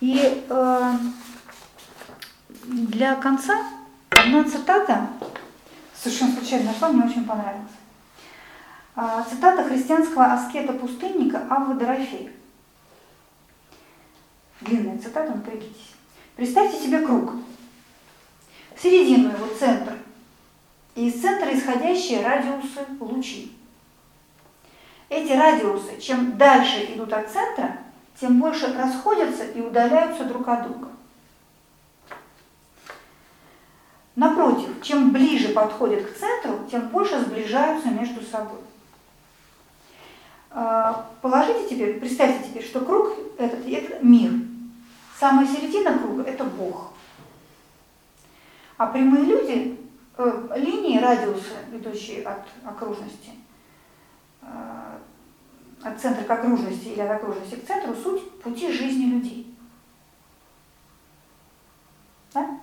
И 0.00 0.44
э, 0.48 0.92
для 2.64 3.14
конца 3.14 3.62
одна 4.10 4.42
цитата 4.42 5.08
совершенно 6.04 6.36
случайно 6.36 6.72
нашла, 6.72 6.88
мне 6.88 7.04
очень 7.04 7.24
понравилось. 7.24 7.72
А, 8.94 9.22
цитата 9.22 9.64
христианского 9.64 10.26
аскета-пустынника 10.34 11.46
Аввы 11.48 11.74
Дорофея. 11.74 12.30
Длинная 14.60 14.98
цитата, 14.98 15.32
напрягитесь. 15.32 15.94
Представьте 16.36 16.78
себе 16.78 17.00
круг. 17.00 17.32
Середину 18.80 19.30
его 19.30 19.46
центр. 19.58 19.94
и 20.94 21.08
из 21.08 21.20
центра 21.20 21.52
исходящие 21.56 22.22
радиусы 22.22 22.80
лучей. 23.00 23.56
Эти 25.08 25.32
радиусы, 25.32 26.00
чем 26.00 26.36
дальше 26.36 26.84
идут 26.94 27.12
от 27.12 27.30
центра, 27.30 27.78
тем 28.20 28.40
больше 28.40 28.72
расходятся 28.76 29.44
и 29.44 29.60
удаляются 29.60 30.24
друг 30.24 30.46
от 30.46 30.64
друга. 30.64 30.88
Напротив, 34.16 34.68
чем 34.82 35.12
ближе 35.12 35.48
подходят 35.48 36.06
к 36.06 36.16
центру, 36.16 36.60
тем 36.70 36.88
больше 36.88 37.20
сближаются 37.20 37.88
между 37.88 38.22
собой. 38.22 38.60
А, 40.50 41.10
положите 41.20 41.68
теперь, 41.68 41.98
представьте 41.98 42.48
теперь, 42.48 42.64
что 42.64 42.80
круг 42.80 43.12
этот– 43.38 43.66
это 43.68 44.04
мир. 44.04 44.32
Самая 45.18 45.46
середина 45.48 45.98
круга– 45.98 46.22
это 46.26 46.44
Бог. 46.44 46.92
А 48.76 48.86
прямые 48.86 49.24
люди, 49.24 49.80
э, 50.16 50.48
линии, 50.56 50.98
радиусы, 50.98 51.54
идущие 51.72 52.22
от 52.22 52.44
окружности, 52.64 53.30
э, 54.42 54.98
от 55.82 56.00
центра 56.00 56.24
к 56.24 56.30
окружности 56.30 56.88
или 56.88 57.00
от 57.00 57.10
окружности 57.10 57.56
к 57.56 57.66
центру, 57.66 57.94
суть 57.96 58.30
пути 58.40 58.72
жизни 58.72 59.06
людей. 59.06 59.56
Да? 62.32 62.60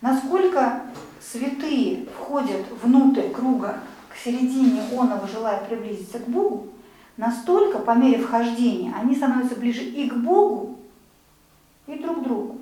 Насколько 0.00 0.82
святые 1.20 2.06
входят 2.06 2.66
внутрь 2.82 3.30
круга 3.30 3.80
к 4.08 4.16
середине 4.16 4.82
оного, 4.92 5.26
желая 5.26 5.64
приблизиться 5.64 6.20
к 6.20 6.28
Богу, 6.28 6.68
настолько 7.16 7.78
по 7.80 7.92
мере 7.92 8.22
вхождения 8.22 8.94
они 8.94 9.16
становятся 9.16 9.56
ближе 9.56 9.82
и 9.82 10.08
к 10.08 10.14
Богу, 10.14 10.78
и 11.86 11.98
друг 11.98 12.20
к 12.20 12.22
другу. 12.22 12.58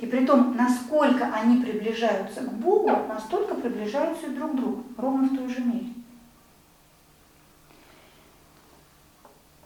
И 0.00 0.06
при 0.06 0.26
том, 0.26 0.54
насколько 0.54 1.24
они 1.32 1.62
приближаются 1.62 2.42
к 2.42 2.52
Богу, 2.52 2.90
настолько 3.08 3.54
приближаются 3.54 4.26
и 4.26 4.34
друг 4.34 4.52
к 4.52 4.56
другу, 4.56 4.84
ровно 4.98 5.28
в 5.28 5.36
той 5.36 5.48
же 5.48 5.62
мере. 5.62 5.86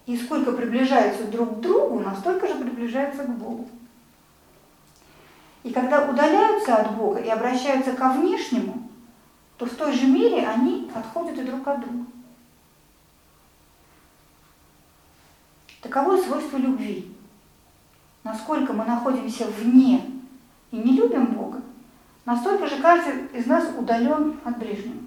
И 0.07 0.17
сколько 0.17 0.53
приближаются 0.53 1.25
друг 1.25 1.59
к 1.59 1.61
другу, 1.61 1.99
настолько 1.99 2.47
же 2.47 2.55
приближаются 2.55 3.25
к 3.25 3.31
Богу. 3.31 3.69
И 5.63 5.71
когда 5.71 6.09
удаляются 6.09 6.77
от 6.77 6.97
Бога 6.97 7.21
и 7.21 7.29
обращаются 7.29 7.93
ко 7.93 8.11
внешнему, 8.11 8.89
то 9.57 9.67
в 9.67 9.75
той 9.75 9.93
же 9.93 10.07
мере 10.07 10.47
они 10.47 10.91
отходят 10.95 11.37
и 11.39 11.43
друг 11.43 11.67
от 11.67 11.81
друга. 11.81 12.07
Таково 15.83 16.17
свойство 16.23 16.57
любви. 16.57 17.13
Насколько 18.25 18.73
мы 18.73 18.85
находимся 18.85 19.47
вне 19.47 20.05
и 20.71 20.77
не 20.77 20.93
любим 20.93 21.27
Бога, 21.27 21.63
настолько 22.25 22.67
же 22.67 22.81
каждый 22.81 23.27
из 23.33 23.47
нас 23.47 23.69
удален 23.77 24.39
от 24.45 24.59
ближнего. 24.59 25.01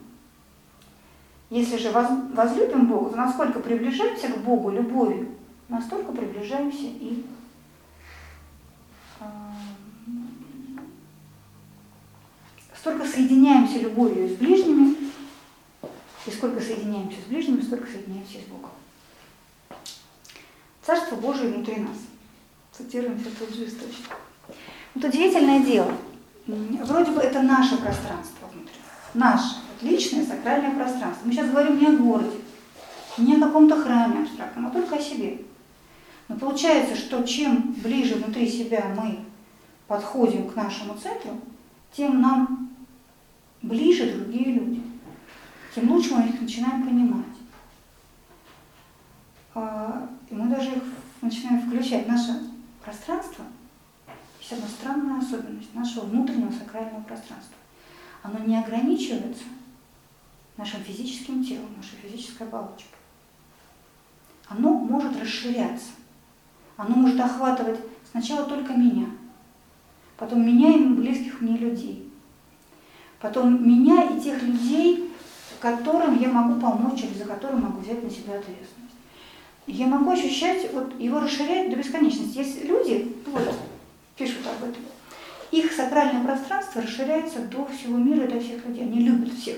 Если 1.49 1.77
же 1.77 1.91
возлюбим 1.91 2.87
Бога, 2.87 3.11
то 3.11 3.17
насколько 3.17 3.59
приближаемся 3.59 4.29
к 4.29 4.37
Богу 4.37 4.71
любовью, 4.71 5.29
настолько 5.67 6.11
приближаемся 6.13 6.85
и 6.85 7.25
столько 12.81 13.05
соединяемся 13.05 13.77
любовью 13.77 14.27
с 14.27 14.33
ближними, 14.33 14.95
и 16.25 16.31
сколько 16.31 16.59
соединяемся 16.59 17.17
с 17.21 17.29
ближними, 17.29 17.61
столько 17.61 17.85
соединяемся 17.87 18.39
с 18.39 18.49
Богом. 18.49 18.71
Царство 20.83 21.15
Божие 21.15 21.53
внутри 21.53 21.77
нас. 21.77 21.97
Цитируем 22.71 23.19
тот 23.19 23.53
же 23.53 23.65
источник. 23.65 24.17
Вот 24.95 25.05
удивительное 25.05 25.59
дело. 25.59 25.93
Вроде 26.47 27.11
бы 27.11 27.21
это 27.21 27.43
наше 27.43 27.77
пространство 27.77 28.47
внутри. 28.51 28.73
Наше 29.13 29.57
личное 29.81 30.25
сакральное 30.25 30.73
пространство. 30.73 31.25
Мы 31.25 31.33
сейчас 31.33 31.49
говорим 31.49 31.79
не 31.79 31.87
о 31.87 31.97
городе, 31.97 32.37
не 33.17 33.35
о 33.35 33.41
каком-то 33.41 33.79
храме 33.79 34.23
абстрактном, 34.23 34.67
а 34.67 34.71
только 34.71 34.95
о 34.95 35.01
себе. 35.01 35.41
Но 36.27 36.35
получается, 36.35 36.95
что 36.95 37.21
чем 37.23 37.73
ближе 37.73 38.15
внутри 38.15 38.49
себя 38.49 38.91
мы 38.97 39.19
подходим 39.87 40.49
к 40.49 40.55
нашему 40.55 40.95
центру, 40.95 41.39
тем 41.95 42.21
нам 42.21 42.60
ближе 43.61 44.13
другие 44.13 44.53
люди, 44.53 44.83
тем 45.73 45.91
лучше 45.91 46.13
мы 46.15 46.27
их 46.27 46.41
начинаем 46.41 46.83
понимать. 46.87 47.25
А, 49.53 50.09
и 50.29 50.33
мы 50.33 50.47
даже 50.47 50.71
их 50.71 50.83
начинаем 51.21 51.61
включать. 51.61 52.07
Наше 52.07 52.41
пространство 52.83 53.45
есть 54.39 54.53
одна 54.53 54.67
странная 54.67 55.19
особенность 55.19 55.73
нашего 55.73 56.05
внутреннего 56.05 56.51
сакрального 56.51 57.03
пространства. 57.03 57.55
Оно 58.23 58.39
не 58.39 58.57
ограничивается 58.57 59.43
нашим 60.57 60.81
физическим 60.83 61.43
телом, 61.43 61.69
нашей 61.77 61.97
физической 62.01 62.43
оболочкой. 62.43 62.97
Оно 64.47 64.73
может 64.73 65.19
расширяться. 65.19 65.91
Оно 66.77 66.95
может 66.95 67.19
охватывать 67.19 67.79
сначала 68.09 68.45
только 68.45 68.73
меня, 68.73 69.07
потом 70.17 70.45
меня 70.45 70.73
и 70.75 70.83
близких 70.83 71.39
мне 71.41 71.57
людей, 71.57 72.10
потом 73.21 73.67
меня 73.67 74.03
и 74.03 74.19
тех 74.19 74.41
людей, 74.41 75.11
которым 75.59 76.19
я 76.19 76.29
могу 76.29 76.59
помочь 76.59 77.03
или 77.03 77.17
за 77.17 77.25
которым 77.25 77.61
могу 77.61 77.79
взять 77.79 78.03
на 78.03 78.09
себя 78.09 78.33
ответственность. 78.33 78.95
Я 79.67 79.87
могу 79.87 80.11
ощущать, 80.11 80.73
вот 80.73 80.99
его 80.99 81.19
расширять 81.19 81.69
до 81.69 81.75
бесконечности. 81.75 82.39
Есть 82.39 82.65
люди, 82.65 83.15
вот, 83.27 83.55
пишут 84.17 84.45
об 84.47 84.67
этом, 84.67 84.81
их 85.51 85.71
сакральное 85.71 86.23
пространство 86.23 86.81
расширяется 86.81 87.39
до 87.39 87.65
всего 87.67 87.97
мира 87.97 88.25
и 88.25 88.31
до 88.31 88.39
всех 88.39 88.65
людей. 88.65 88.83
Они 88.83 89.01
любят 89.01 89.33
всех. 89.33 89.57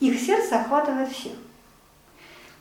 Их 0.00 0.20
сердце 0.20 0.60
охватывает 0.60 1.10
всех. 1.10 1.32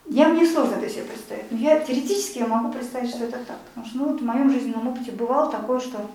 Я 0.06 0.30
мне 0.30 0.46
сложно 0.46 0.76
это 0.76 0.90
себе 0.90 1.04
представить, 1.04 1.52
но 1.52 1.58
я 1.58 1.80
теоретически 1.80 2.40
я 2.40 2.48
могу 2.48 2.72
представить, 2.72 3.10
что 3.10 3.26
это 3.26 3.40
так. 3.40 3.58
Потому 3.60 3.86
что 3.86 3.98
ну, 3.98 4.06
вот 4.10 4.22
в 4.22 4.26
моем 4.26 4.50
жизненном 4.50 4.88
опыте 4.88 5.12
бывало 5.12 5.52
такое, 5.52 5.80
что 5.80 6.10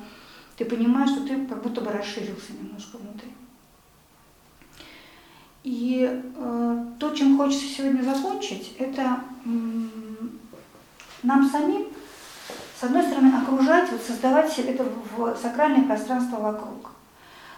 ты 0.56 0.64
понимаешь, 0.64 1.10
что 1.10 1.26
ты 1.26 1.47
как 1.47 1.62
будто 1.62 1.81
бы 1.81 1.90
расширился 1.90 2.52
немножко 2.52 2.97
внутри. 2.97 3.32
И 5.62 6.22
э, 6.36 6.85
то, 6.98 7.14
чем 7.14 7.39
хочется 7.39 7.66
сегодня 7.66 8.02
закончить, 8.02 8.76
это 8.78 9.20
э, 9.44 9.48
нам 11.22 11.48
самим, 11.48 11.86
с 12.78 12.85
одной 12.85 13.02
стороны, 13.02 13.32
окружать, 13.35 13.90
вот 13.90 14.02
создавать 14.02 14.59
это 14.59 14.85
в 15.16 15.36
сакральное 15.36 15.85
пространство 15.85 16.36
вокруг, 16.36 16.90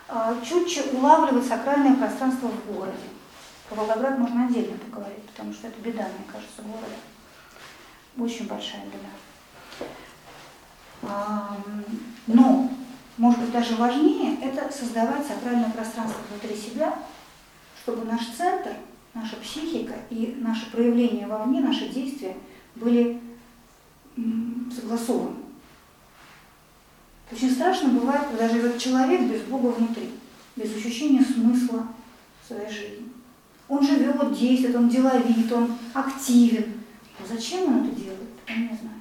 э, 0.09 0.37
чутче 0.45 0.83
улавливать 0.93 1.47
сакральное 1.47 1.97
пространство 1.97 2.49
в 2.49 2.73
городе 2.73 3.09
про 3.69 3.77
Волгоград 3.77 4.19
можно 4.19 4.47
отдельно 4.47 4.79
поговорить, 4.79 5.23
потому 5.25 5.53
что 5.53 5.67
это 5.67 5.81
беда, 5.81 6.05
мне 6.05 6.33
кажется, 6.33 6.63
города. 6.63 6.95
Очень 8.19 8.47
большая 8.47 8.83
беда. 8.87 9.09
Но, 12.27 12.71
может 13.19 13.41
быть, 13.41 13.53
даже 13.53 13.77
важнее, 13.77 14.39
это 14.43 14.71
создавать 14.73 15.27
сакральное 15.27 15.71
пространство 15.71 16.21
внутри 16.31 16.57
себя, 16.57 16.99
чтобы 17.83 18.05
наш 18.05 18.27
центр, 18.37 18.73
наша 19.15 19.37
психика 19.37 19.95
и 20.11 20.37
наше 20.41 20.71
проявление 20.71 21.27
вовне, 21.27 21.61
наши 21.61 21.89
действия 21.89 22.37
были 22.75 23.21
согласованы. 24.75 25.37
Очень 27.33 27.51
страшно 27.51 27.89
бывает, 27.89 28.29
когда 28.29 28.49
живет 28.49 28.79
человек 28.79 29.23
без 29.23 29.43
Бога 29.43 29.69
внутри, 29.69 30.11
без 30.55 30.75
ощущения 30.75 31.23
смысла 31.23 31.89
своей 32.47 32.71
жизни. 32.71 33.09
Он 33.69 33.85
живет, 33.85 34.33
действует, 34.33 34.77
он 34.77 34.89
деловит, 34.89 35.53
он 35.53 35.77
активен. 35.93 36.75
Но 37.19 37.27
зачем 37.27 37.65
он 37.65 37.87
это 37.87 37.97
делает, 37.97 38.31
я 38.47 38.57
не 38.57 38.69
знаю. 38.69 39.01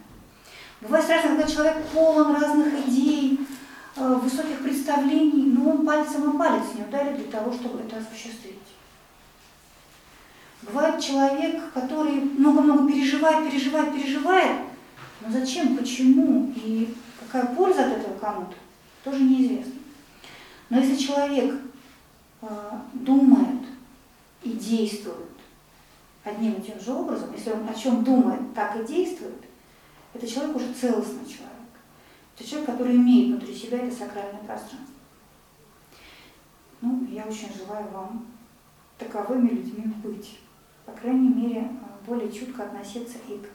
Бывает 0.81 1.05
страшно, 1.05 1.35
когда 1.35 1.47
человек 1.47 1.85
полон 1.93 2.35
разных 2.35 2.87
идей, 2.87 3.44
высоких 3.95 4.61
представлений, 4.61 5.51
но 5.51 5.71
он 5.71 5.85
пальцем 5.85 6.31
и 6.31 6.37
палец 6.37 6.63
не 6.75 6.83
ударит 6.83 7.17
для 7.17 7.31
того, 7.31 7.53
чтобы 7.53 7.81
это 7.81 7.97
осуществить. 7.97 8.59
Бывает 10.61 11.01
человек, 11.01 11.71
который 11.73 12.13
много-много 12.13 12.91
переживает, 12.91 13.49
переживает, 13.49 13.93
переживает, 13.93 14.61
но 15.21 15.31
зачем, 15.31 15.77
почему 15.77 16.53
и 16.55 16.93
какая 17.19 17.55
польза 17.55 17.85
от 17.85 17.97
этого 17.97 18.17
кому-то, 18.17 18.55
тоже 19.03 19.23
неизвестно. 19.23 19.73
Но 20.69 20.79
если 20.79 20.95
человек 20.95 21.55
э, 22.41 22.47
думает, 22.93 23.61
и 24.45 24.51
действует 24.51 25.29
одним 26.23 26.53
и 26.53 26.61
тем 26.61 26.79
же 26.79 26.93
образом, 26.93 27.33
если 27.35 27.51
он 27.51 27.67
о 27.67 27.73
чем 27.73 28.03
думает, 28.03 28.53
так 28.53 28.75
и 28.77 28.85
действует, 28.85 29.43
это 30.13 30.27
человек 30.27 30.55
уже 30.55 30.71
целостный 30.73 31.25
человек. 31.25 31.54
Это 32.35 32.47
человек, 32.47 32.69
который 32.69 32.95
имеет 32.95 33.29
внутри 33.29 33.55
себя 33.55 33.79
это 33.79 33.95
сакральное 33.95 34.41
пространство. 34.41 34.95
Ну, 36.81 37.07
я 37.09 37.23
очень 37.23 37.53
желаю 37.55 37.87
вам 37.89 38.27
таковыми 38.97 39.49
людьми 39.49 39.85
быть. 40.03 40.39
По 40.85 40.91
крайней 40.91 41.29
мере, 41.29 41.71
более 42.05 42.31
чутко 42.31 42.63
относиться 42.63 43.17
и 43.29 43.37
к 43.37 43.49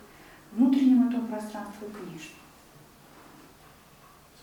внутреннему 0.52 1.08
этому 1.08 1.28
пространству, 1.28 1.86
и 1.86 1.90
к 1.90 1.98
внешнему. 1.98 2.40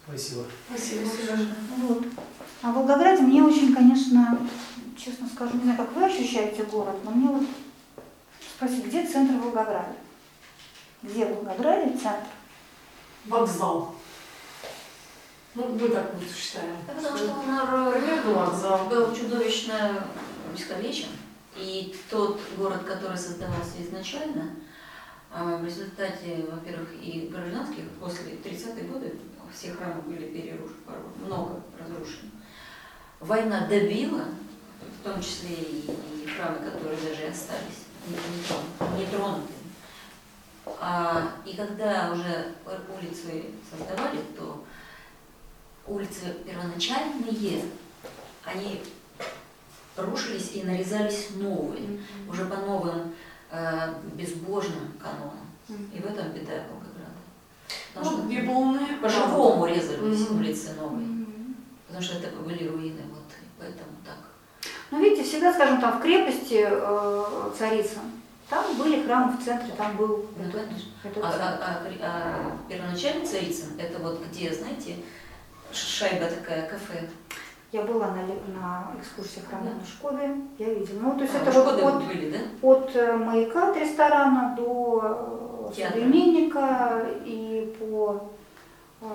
Спасибо. 0.05 0.45
Спасибо, 0.69 1.05
Сережа. 1.05 1.47
Вот. 1.77 2.05
А 2.61 2.71
в 2.71 2.75
Волгограде 2.75 3.23
мне 3.23 3.43
очень, 3.43 3.75
конечно, 3.75 4.39
честно 4.95 5.27
скажу, 5.27 5.57
не 5.57 5.63
знаю, 5.63 5.77
как 5.77 5.93
вы 5.93 6.05
ощущаете 6.05 6.63
город, 6.63 6.95
но 7.03 7.11
мне 7.11 7.27
вот 7.27 7.43
спросить, 8.39 8.85
где 8.85 9.05
центр 9.05 9.33
Волгограда? 9.33 9.95
Где 11.03 11.25
в 11.25 11.35
Волгограде 11.35 11.97
центр? 11.97 12.27
Вокзал. 13.25 13.96
Ну, 15.57 15.69
мы 15.69 15.89
так 15.89 16.13
вот 16.13 16.23
считаем. 16.31 16.75
Да 16.85 16.93
Потому 16.93 17.17
что 17.17 17.31
он 17.31 18.35
вокзал. 18.35 18.85
был 18.89 19.15
чудовищно 19.15 20.05
искалечен. 20.55 21.07
И 21.55 21.95
тот 22.11 22.39
город, 22.55 22.83
который 22.83 23.17
создавался 23.17 23.81
изначально, 23.81 24.51
а, 25.31 25.57
в 25.57 25.65
результате, 25.65 26.45
во-первых, 26.51 26.89
и 27.01 27.27
гражданских, 27.33 27.89
после 27.99 28.33
30-х 28.33 28.85
годы 28.85 29.15
все 29.51 29.71
храмы 29.73 30.01
были 30.03 30.27
перерушены, 30.27 30.75
много 31.25 31.63
разрушено. 31.79 32.29
Война 33.19 33.65
добила, 33.67 34.25
в 34.99 35.03
том 35.03 35.19
числе 35.19 35.55
и, 35.55 36.27
храмы, 36.37 36.57
которые 36.69 36.97
даже 36.97 37.31
остались 37.31 37.85
не, 38.07 38.13
не 38.13 38.43
трон- 38.43 38.99
не 38.99 39.05
тронутыми. 39.07 39.57
А, 40.79 41.31
и 41.43 41.55
когда 41.55 42.11
уже 42.13 42.53
улицы 43.01 43.45
создавали, 43.71 44.19
то 44.37 44.63
улицы 45.87 46.35
первоначальные, 46.45 47.63
они 48.45 48.81
рушились 49.95 50.51
и 50.53 50.63
нарезались 50.63 51.29
новые, 51.35 51.99
уже 52.29 52.45
по 52.45 52.57
новым 52.57 53.13
э, 53.51 53.93
безбожным 54.13 54.93
канонам. 55.01 55.47
И 55.93 55.99
в 55.99 56.05
этом 56.05 56.29
беда 56.31 56.53
Волгограда. 56.69 57.11
Потому 57.93 58.17
Ну, 58.23 58.31
что 58.31 58.45
полные. 58.45 58.97
по-живому 59.01 59.65
резались 59.65 60.29
Мгм. 60.29 60.39
улицы 60.39 60.73
новые, 60.79 61.25
потому 61.87 62.03
что 62.03 62.17
это 62.19 62.35
были 62.37 62.67
руины, 62.67 63.01
вот, 63.09 63.23
и 63.41 63.45
поэтому 63.59 63.89
так. 64.05 64.15
Ну, 64.91 65.01
видите, 65.03 65.23
всегда, 65.27 65.53
скажем, 65.53 65.81
там 65.81 65.99
в 65.99 66.01
крепости 66.01 66.65
э, 66.69 67.51
царица, 67.57 67.99
там 68.49 68.77
были 68.77 69.03
храмы 69.03 69.35
в 69.37 69.43
центре, 69.43 69.73
там 69.75 69.97
был 69.97 70.25
Ну, 70.37 70.51
конечно. 70.51 70.91
А, 71.21 71.27
а- 71.27 71.81
а 71.81 71.83
кри- 71.85 71.99
а 72.01 72.57
первоначальный 72.69 73.25
Царицын, 73.27 73.77
это 73.77 73.99
вот 73.99 74.21
где, 74.25 74.53
знаете, 74.53 74.97
шайба 75.85 76.25
такая, 76.27 76.67
кафе. 76.69 77.07
Я 77.71 77.81
была 77.83 78.07
на, 78.07 78.21
на 78.59 78.91
экскурсии 78.99 79.41
храма 79.49 79.65
Да. 79.65 79.71
на 79.71 79.85
Шкоде, 79.85 80.35
я 80.57 80.73
видела. 80.73 80.99
Ну, 81.01 81.15
то 81.17 81.23
есть 81.23 81.35
А, 81.35 81.39
это 81.39 81.51
вот 81.61 81.83
от, 81.83 82.05
были, 82.07 82.31
да? 82.31 82.37
от 82.61 82.95
э, 82.95 83.17
маяка 83.17 83.71
от 83.71 83.77
ресторана 83.77 84.55
до 84.55 85.67
э, 85.69 85.73
Театра. 85.75 85.95
современника 85.99 87.05
и 87.25 87.75
по 87.77 88.29
э, 89.01 89.05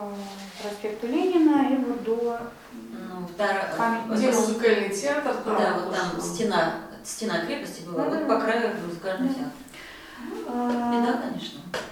проспекту 0.62 1.06
Ленина 1.06 1.66
и 1.72 1.76
вот 1.76 2.05
до 2.05 2.39
Ну, 2.93 3.26
втора- 3.26 3.74
Памятник. 3.78 4.18
Где 4.18 4.32
музыкальный 4.32 4.90
театр? 4.90 5.34
там 5.44 5.56
Да, 5.56 5.78
вот 5.84 5.94
там 5.97 6.20
стена, 6.20 6.74
стена 7.05 7.47
крепости 7.47 7.84
была, 7.86 8.05
вот 8.05 8.12
Да-да-да. 8.12 8.34
по 8.34 8.40
краю 8.44 8.70
музыкальный 8.86 9.28
Да. 9.28 9.34
театр. 9.34 9.52
э, 10.47 10.93
Беда, 10.93 11.12
конечно, 11.22 11.60
Волгограда. 11.62 11.91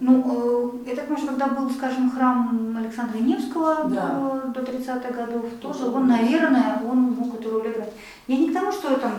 Ну, 0.00 0.82
э, 0.84 0.90
я 0.90 0.96
так 0.96 1.06
понимаю, 1.06 1.18
что 1.18 1.28
когда 1.28 1.46
был, 1.48 1.70
скажем, 1.70 2.10
храм 2.10 2.76
Александра 2.76 3.18
Невского 3.18 3.84
Да. 3.88 4.10
до, 4.52 4.60
до 4.60 4.70
30-х 4.70 5.10
годов, 5.10 5.44
тоже 5.60 5.86
он, 5.86 6.06
наверное, 6.06 6.80
он 6.84 6.98
мог 7.12 7.40
эту 7.40 7.50
роль 7.50 7.70
играть. 7.70 7.92
Я 8.26 8.36
не 8.36 8.50
к 8.50 8.52
тому, 8.52 8.72
что 8.72 8.92
это 8.92 9.10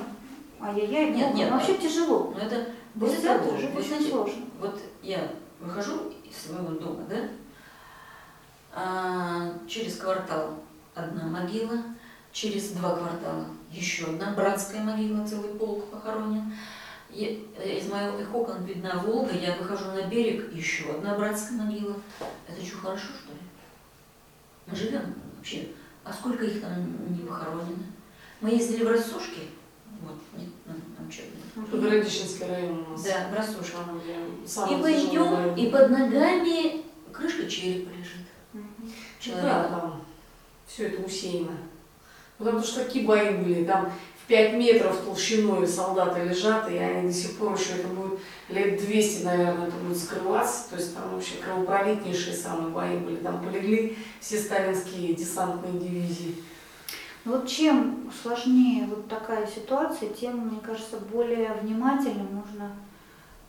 ай-яй-яй, 0.61 1.11
Нет, 1.11 1.27
плохо, 1.27 1.37
нет, 1.37 1.51
вообще 1.51 1.73
тяжело. 1.75 2.33
Но 2.35 2.45
это 2.45 2.55
Без 2.95 3.01
более 3.01 3.17
центра 3.19 3.45
того, 3.45 3.57
жить 3.57 3.73
вы 3.73 3.79
очень 3.81 4.09
сложно. 4.09 4.41
Вот 4.59 4.79
я 5.01 5.31
выхожу 5.59 6.13
из 6.29 6.37
своего 6.37 6.69
дома, 6.69 7.03
да? 7.09 7.15
А, 8.73 9.53
через 9.67 9.97
квартал 9.97 10.53
одна 10.93 11.25
могила, 11.25 11.77
через 12.31 12.69
два 12.71 12.95
квартала 12.95 13.45
еще 13.71 14.05
одна 14.05 14.31
братская 14.35 14.83
могила, 14.83 15.25
целый 15.25 15.49
полк 15.55 15.85
похоронен. 15.85 16.53
Э, 17.17 17.77
из 17.79 17.87
моих 17.89 18.33
окон 18.33 18.63
видна 18.63 19.01
Волга, 19.03 19.33
я 19.33 19.55
выхожу 19.55 19.85
на 19.91 20.03
берег, 20.03 20.53
еще 20.53 20.91
одна 20.91 21.15
братская 21.15 21.57
могила. 21.57 21.95
Это 22.47 22.63
что, 22.63 22.77
хорошо, 22.77 23.07
что 23.07 23.33
ли? 23.33 23.39
Мы 24.67 24.75
живем 24.75 25.15
вообще. 25.35 25.69
А 26.03 26.13
сколько 26.13 26.45
их 26.45 26.61
там 26.61 26.73
не 27.13 27.25
похоронено? 27.25 27.85
Мы 28.39 28.51
ездили 28.51 28.83
в 28.83 28.89
Рассушки, 28.89 29.49
вот, 30.01 30.17
нет, 30.37 30.49
ну, 30.65 30.73
там 30.95 31.11
что, 31.11 31.23
Тут 31.71 31.83
Радищенский 31.91 32.45
район 32.47 32.85
у 32.87 32.91
нас. 32.91 33.03
да, 33.03 33.29
в 33.29 33.33
где 33.99 34.13
И 34.13 34.75
район. 35.33 35.55
и 35.55 35.71
под 35.71 35.89
ногами 35.89 36.83
крышка 37.11 37.47
черепа 37.49 37.89
лежит. 37.97 38.27
Да, 38.53 38.59
Человека. 39.19 39.67
там 39.71 40.03
все 40.67 40.87
это 40.89 41.01
усеяно. 41.01 41.57
Потому 42.37 42.61
что 42.61 42.83
такие 42.83 43.07
бои 43.07 43.35
были, 43.37 43.65
там 43.65 43.91
5 44.27 44.53
метров 44.55 45.05
толщиной 45.05 45.65
солдаты 45.65 46.23
лежат, 46.23 46.69
и 46.69 46.77
они 46.77 47.07
до 47.07 47.13
сих 47.13 47.37
пор 47.37 47.57
еще 47.57 47.75
это 47.75 47.87
будет 47.87 48.19
лет 48.49 48.77
200, 48.77 49.23
наверное, 49.23 49.67
это 49.67 49.77
будет 49.77 49.97
скрываться. 49.97 50.69
То 50.69 50.75
есть 50.75 50.93
там 50.93 51.09
вообще 51.13 51.35
кровопролитнейшие 51.35 52.35
самые 52.35 52.69
бои 52.69 52.97
были. 52.97 53.17
Там 53.17 53.41
полегли 53.41 53.97
все 54.19 54.37
сталинские 54.37 55.13
десантные 55.13 55.79
дивизии. 55.79 56.43
Ну 57.23 57.33
Вот 57.33 57.47
чем 57.47 58.11
сложнее 58.21 58.85
вот 58.87 59.07
такая 59.07 59.47
ситуация, 59.47 60.09
тем, 60.09 60.47
мне 60.47 60.59
кажется, 60.59 60.97
более 60.97 61.53
внимательно 61.61 62.23
нужно, 62.23 62.75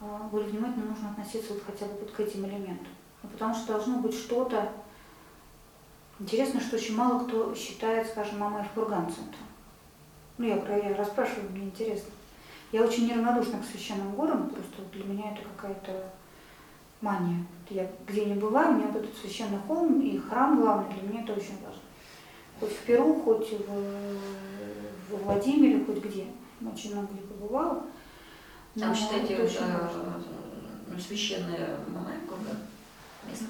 э, 0.00 0.05
более 0.30 0.48
внимательно 0.48 0.86
нужно 0.86 1.10
относиться 1.10 1.55
вот 1.55 1.62
хотя 1.66 1.86
бы 1.86 1.98
вот 2.00 2.12
к 2.12 2.20
этим 2.20 2.44
элементам. 2.46 2.88
Ну, 3.22 3.28
потому 3.30 3.55
что 3.55 3.72
должно 3.72 3.98
быть 3.98 4.14
что-то. 4.14 4.70
Интересно, 6.20 6.60
что 6.60 6.76
очень 6.76 6.96
мало 6.96 7.24
кто 7.24 7.52
считает, 7.55 8.09
скажем, 8.09 8.38
Мамаев 8.38 8.68
курган 8.74 9.06
центром. 9.06 9.48
Ну, 10.39 10.47
я, 10.47 10.56
про- 10.56 10.78
я 10.78 10.97
расспрашиваю, 10.97 11.51
мне 11.51 11.65
интересно. 11.66 12.10
Я 12.70 12.82
очень 12.85 13.06
неравнодушна 13.09 13.60
к 13.60 13.65
священным 13.65 14.15
горам, 14.15 14.51
просто 14.51 14.82
для 14.93 15.05
меня 15.05 15.32
это 15.32 15.40
какая-то 15.56 16.10
мания. 17.01 17.44
Я 17.70 17.90
где 18.06 18.24
не 18.27 18.35
бываю, 18.35 18.70
у 18.70 18.74
меня 18.78 18.86
вот 18.89 19.02
этот 19.02 19.16
священный 19.16 19.59
холм 19.66 20.01
и 20.01 20.19
храм 20.19 20.60
главный, 20.60 20.93
для 20.94 21.09
меня 21.09 21.23
это 21.23 21.32
очень 21.32 21.56
важно. 21.65 21.81
Хоть 22.60 22.73
в 22.73 22.78
Перу, 22.85 23.15
хоть 23.23 23.51
в, 23.52 25.10
во 25.10 25.16
Владимире, 25.19 25.85
хоть 25.85 26.05
где. 26.05 26.27
Очень 26.60 26.93
много 26.94 27.09
где 27.12 27.23
побывала. 27.23 27.85
Там, 28.78 28.89
Но 28.90 28.94
считайте, 28.94 29.35
это 29.35 29.44
очень 29.44 29.56
э, 29.65 29.78
важно. 29.81 30.23
ну, 30.89 30.98
священная 30.98 31.77
Мамаев 31.89 32.20
курган. 32.28 32.56
Место. 33.28 33.44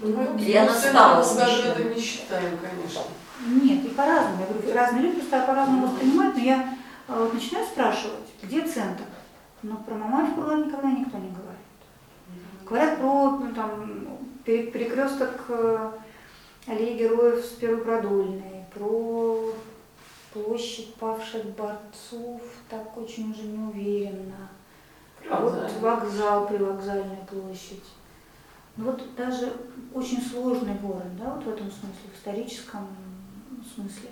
Ну, 0.00 0.38
Или 0.38 0.56
она 0.56 0.72
центр 0.72 0.88
стала 0.90 1.22
Волгограда 1.22 1.52
священной? 1.74 1.94
не 1.94 2.00
считаем, 2.00 2.58
конечно. 2.58 3.02
Нет, 3.40 3.84
и 3.84 3.88
по-разному. 3.88 4.40
Я 4.40 4.46
говорю, 4.46 4.74
разные 4.74 5.02
люди 5.02 5.20
просто 5.20 5.46
по-разному 5.46 5.86
воспринимают, 5.86 6.36
но 6.36 6.42
я 6.42 6.74
э, 7.08 7.30
начинаю 7.32 7.66
спрашивать, 7.66 8.28
где 8.42 8.66
центр? 8.66 9.04
Но 9.62 9.76
про 9.78 9.94
Мамаев 9.94 10.34
курган 10.34 10.66
никогда 10.66 10.90
никто 10.90 11.18
не 11.18 11.30
говорит. 11.30 11.54
Говорят 12.64 12.98
про 12.98 13.30
ну, 13.30 13.54
там, 13.54 14.08
пере- 14.44 14.70
перекресток 14.70 15.44
э, 15.48 15.92
аллеи 16.66 16.98
героев 16.98 17.44
с 17.44 17.50
Первой 17.50 17.84
Продольной, 17.84 18.64
про 18.72 19.52
площадь 20.32 20.94
павших 20.94 21.44
борцов, 21.56 22.40
так 22.68 22.96
очень 22.96 23.32
уже 23.32 23.42
неуверенно. 23.42 24.48
Вот 25.28 25.72
вокзал, 25.80 26.46
привокзальная 26.46 27.26
площадь. 27.28 27.84
Ну 28.76 28.86
вот 28.86 29.02
даже 29.16 29.52
очень 29.94 30.20
сложный 30.20 30.74
город, 30.74 31.16
да, 31.16 31.30
вот 31.30 31.44
в 31.44 31.48
этом 31.48 31.70
смысле, 31.70 32.10
в 32.12 32.18
историческом 32.18 32.88
смысле. 33.64 34.10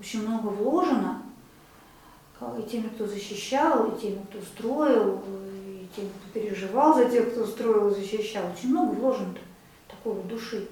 Очень 0.00 0.26
много 0.26 0.48
вложено 0.48 1.22
э, 2.40 2.60
и 2.60 2.68
теми, 2.68 2.88
кто 2.88 3.06
защищал, 3.06 3.90
и 3.90 4.00
теми, 4.00 4.24
кто 4.30 4.40
строил, 4.40 5.22
и 5.26 5.88
теми, 5.94 6.08
кто 6.08 6.40
переживал 6.40 6.94
за 6.94 7.06
тех, 7.06 7.32
кто 7.32 7.46
строил 7.46 7.90
и 7.90 7.94
защищал. 7.94 8.44
Очень 8.52 8.70
много 8.70 8.92
вложено 8.92 9.34
такой 9.88 10.14
вот 10.14 10.28
души 10.28 10.68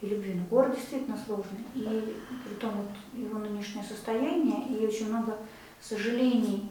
и 0.00 0.06
любви. 0.06 0.34
Но 0.34 0.44
город 0.44 0.74
действительно 0.76 1.18
сложный. 1.24 1.64
И 1.74 2.16
при 2.44 2.54
том 2.54 2.72
вот 2.72 3.20
его 3.20 3.38
нынешнее 3.38 3.84
состояние, 3.84 4.66
и 4.68 4.86
очень 4.86 5.08
много 5.08 5.36
сожалений 5.80 6.70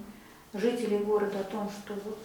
жителей 0.53 0.99
города 0.99 1.39
о 1.39 1.43
том, 1.43 1.69
что 1.69 1.93
вот 1.93 2.17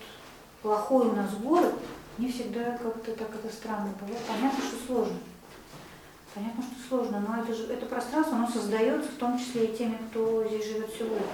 плохой 0.63 1.09
у 1.09 1.13
нас 1.13 1.35
город, 1.35 1.75
не 2.19 2.31
всегда 2.31 2.79
как-то 2.79 3.13
так 3.13 3.29
это 3.35 3.53
странно 3.53 3.93
было. 4.01 4.17
Понятно, 4.27 4.65
что 4.65 4.87
сложно. 4.87 5.17
Понятно, 6.35 6.63
что 6.63 6.89
сложно, 6.89 7.21
но 7.21 7.43
это 7.43 7.55
же 7.55 7.73
это 7.73 7.87
пространство, 7.87 8.37
оно 8.37 8.49
создается 8.49 9.11
в 9.11 9.17
том 9.17 9.39
числе 9.39 9.67
и 9.67 9.77
теми, 9.77 9.99
кто 10.11 10.45
здесь 10.49 10.67
живет 10.67 10.91
сегодня. 10.93 11.27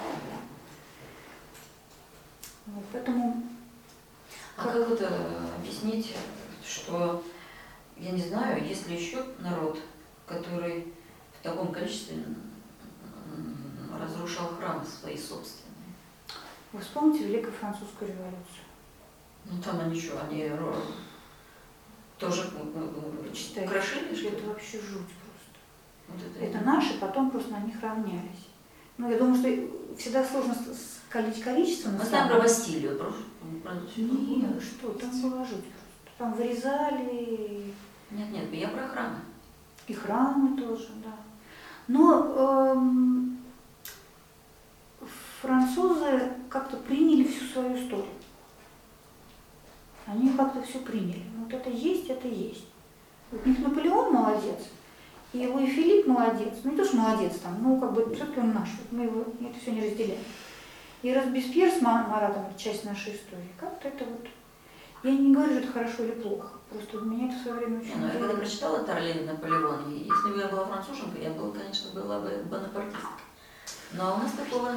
Вот, 2.66 2.84
поэтому 2.92 3.42
А 4.56 4.64
как 4.64 4.90
это 4.90 5.08
объяснить, 5.56 6.14
что, 6.62 7.24
я 7.96 8.10
не 8.10 8.22
знаю, 8.22 8.62
есть 8.62 8.88
ли 8.88 8.96
еще 8.96 9.24
народ, 9.38 9.78
который 10.26 10.92
в 11.40 11.42
таком 11.42 11.72
количестве 11.72 12.22
разрушал 13.98 14.48
храмы 14.48 14.84
свои 14.84 15.16
собственные? 15.16 15.70
вы 16.72 16.80
вспомните 16.80 17.24
Великую 17.24 17.52
Французскую 17.52 18.10
революцию. 18.10 18.64
Ну 19.46 19.60
там 19.62 19.80
они 19.80 20.00
что, 20.00 20.20
они 20.22 20.48
Тоже 22.20 22.42
Читай. 23.32 23.64
украшение, 23.66 24.14
что? 24.14 24.28
Это 24.28 24.46
вообще 24.48 24.78
жуть 24.78 25.08
просто. 25.22 25.58
Вот 26.08 26.18
это, 26.22 26.44
Это 26.44 26.64
наши, 26.64 26.98
потом 27.00 27.30
просто 27.30 27.50
на 27.52 27.60
них 27.60 27.80
равнялись. 27.82 28.48
Ну, 28.98 29.10
я 29.10 29.18
думаю, 29.18 29.36
что 29.36 29.96
всегда 29.96 30.22
сложно 30.24 30.54
с- 30.54 30.76
с- 30.76 31.00
количество. 31.10 31.90
Мы 31.90 31.98
на 31.98 32.04
знаем 32.04 32.28
про 32.28 32.38
Бастилию, 32.40 32.98
про, 32.98 33.12
про 33.62 33.72
Нет, 33.96 34.62
что, 34.62 34.90
там 34.92 35.10
была 35.22 35.44
жуть 35.44 35.64
просто. 35.64 36.18
Там 36.18 36.34
вырезали 36.34 37.72
Нет, 38.10 38.30
нет, 38.30 38.52
я 38.52 38.68
про 38.68 38.86
храмы. 38.88 39.16
и 39.88 39.92
храмы 39.94 40.60
тоже, 40.60 40.88
да. 41.02 41.14
Но 41.88 42.72
эм, 42.74 43.38
французы 45.40 46.32
как-то 46.50 46.76
приняли 46.76 47.24
всю 47.24 47.44
свою 47.46 47.74
историю. 47.82 48.06
Они 50.10 50.30
как-то 50.30 50.60
все 50.62 50.78
приняли. 50.80 51.22
Вот 51.38 51.52
это 51.52 51.70
есть, 51.70 52.10
это 52.10 52.26
есть. 52.26 52.66
Вот 53.30 53.46
у 53.46 53.48
них 53.48 53.60
Наполеон 53.60 54.12
молодец, 54.12 54.58
и 55.32 55.46
Луи 55.46 55.66
Филипп 55.66 56.06
молодец. 56.08 56.54
Ну 56.64 56.72
не 56.72 56.76
то, 56.76 56.84
что 56.84 56.96
молодец 56.96 57.38
там, 57.38 57.62
ну 57.62 57.80
как 57.80 57.92
бы 57.92 58.12
все-таки 58.14 58.40
он 58.40 58.52
наш. 58.52 58.68
Вот 58.70 58.90
мы 58.90 59.04
его 59.04 59.24
это 59.40 59.58
все 59.60 59.70
не 59.70 59.82
разделяем. 59.82 60.22
И 61.02 61.14
Разбеспьер 61.14 61.70
с 61.70 61.80
Ма- 61.80 62.08
Маратом 62.08 62.44
часть 62.58 62.84
нашей 62.84 63.14
истории. 63.14 63.52
Как-то 63.58 63.88
это 63.88 64.04
вот. 64.04 64.26
Я 65.02 65.12
не 65.12 65.32
говорю, 65.32 65.52
что 65.52 65.60
это 65.60 65.72
хорошо 65.72 66.02
или 66.04 66.10
плохо. 66.10 66.48
Просто 66.68 66.98
меня 66.98 67.28
это 67.28 67.38
в 67.38 67.42
свое 67.42 67.56
время 67.56 67.76
Не, 67.76 67.80
очень 67.80 68.00
ну, 68.00 68.06
я 68.06 68.12
когда 68.12 68.34
прочитала 68.34 68.80
Тарлин 68.80 69.26
Наполеон, 69.26 69.92
и 69.92 69.98
если 70.00 70.32
бы 70.32 70.40
я 70.40 70.48
была 70.48 70.66
француженкой, 70.66 71.22
я 71.22 71.30
была, 71.30 71.52
конечно, 71.52 71.90
была 71.98 72.20
бы 72.20 72.28
бонапартисткой. 72.50 73.24
Но 73.92 74.16
у 74.16 74.18
нас 74.18 74.32
такого 74.32 74.72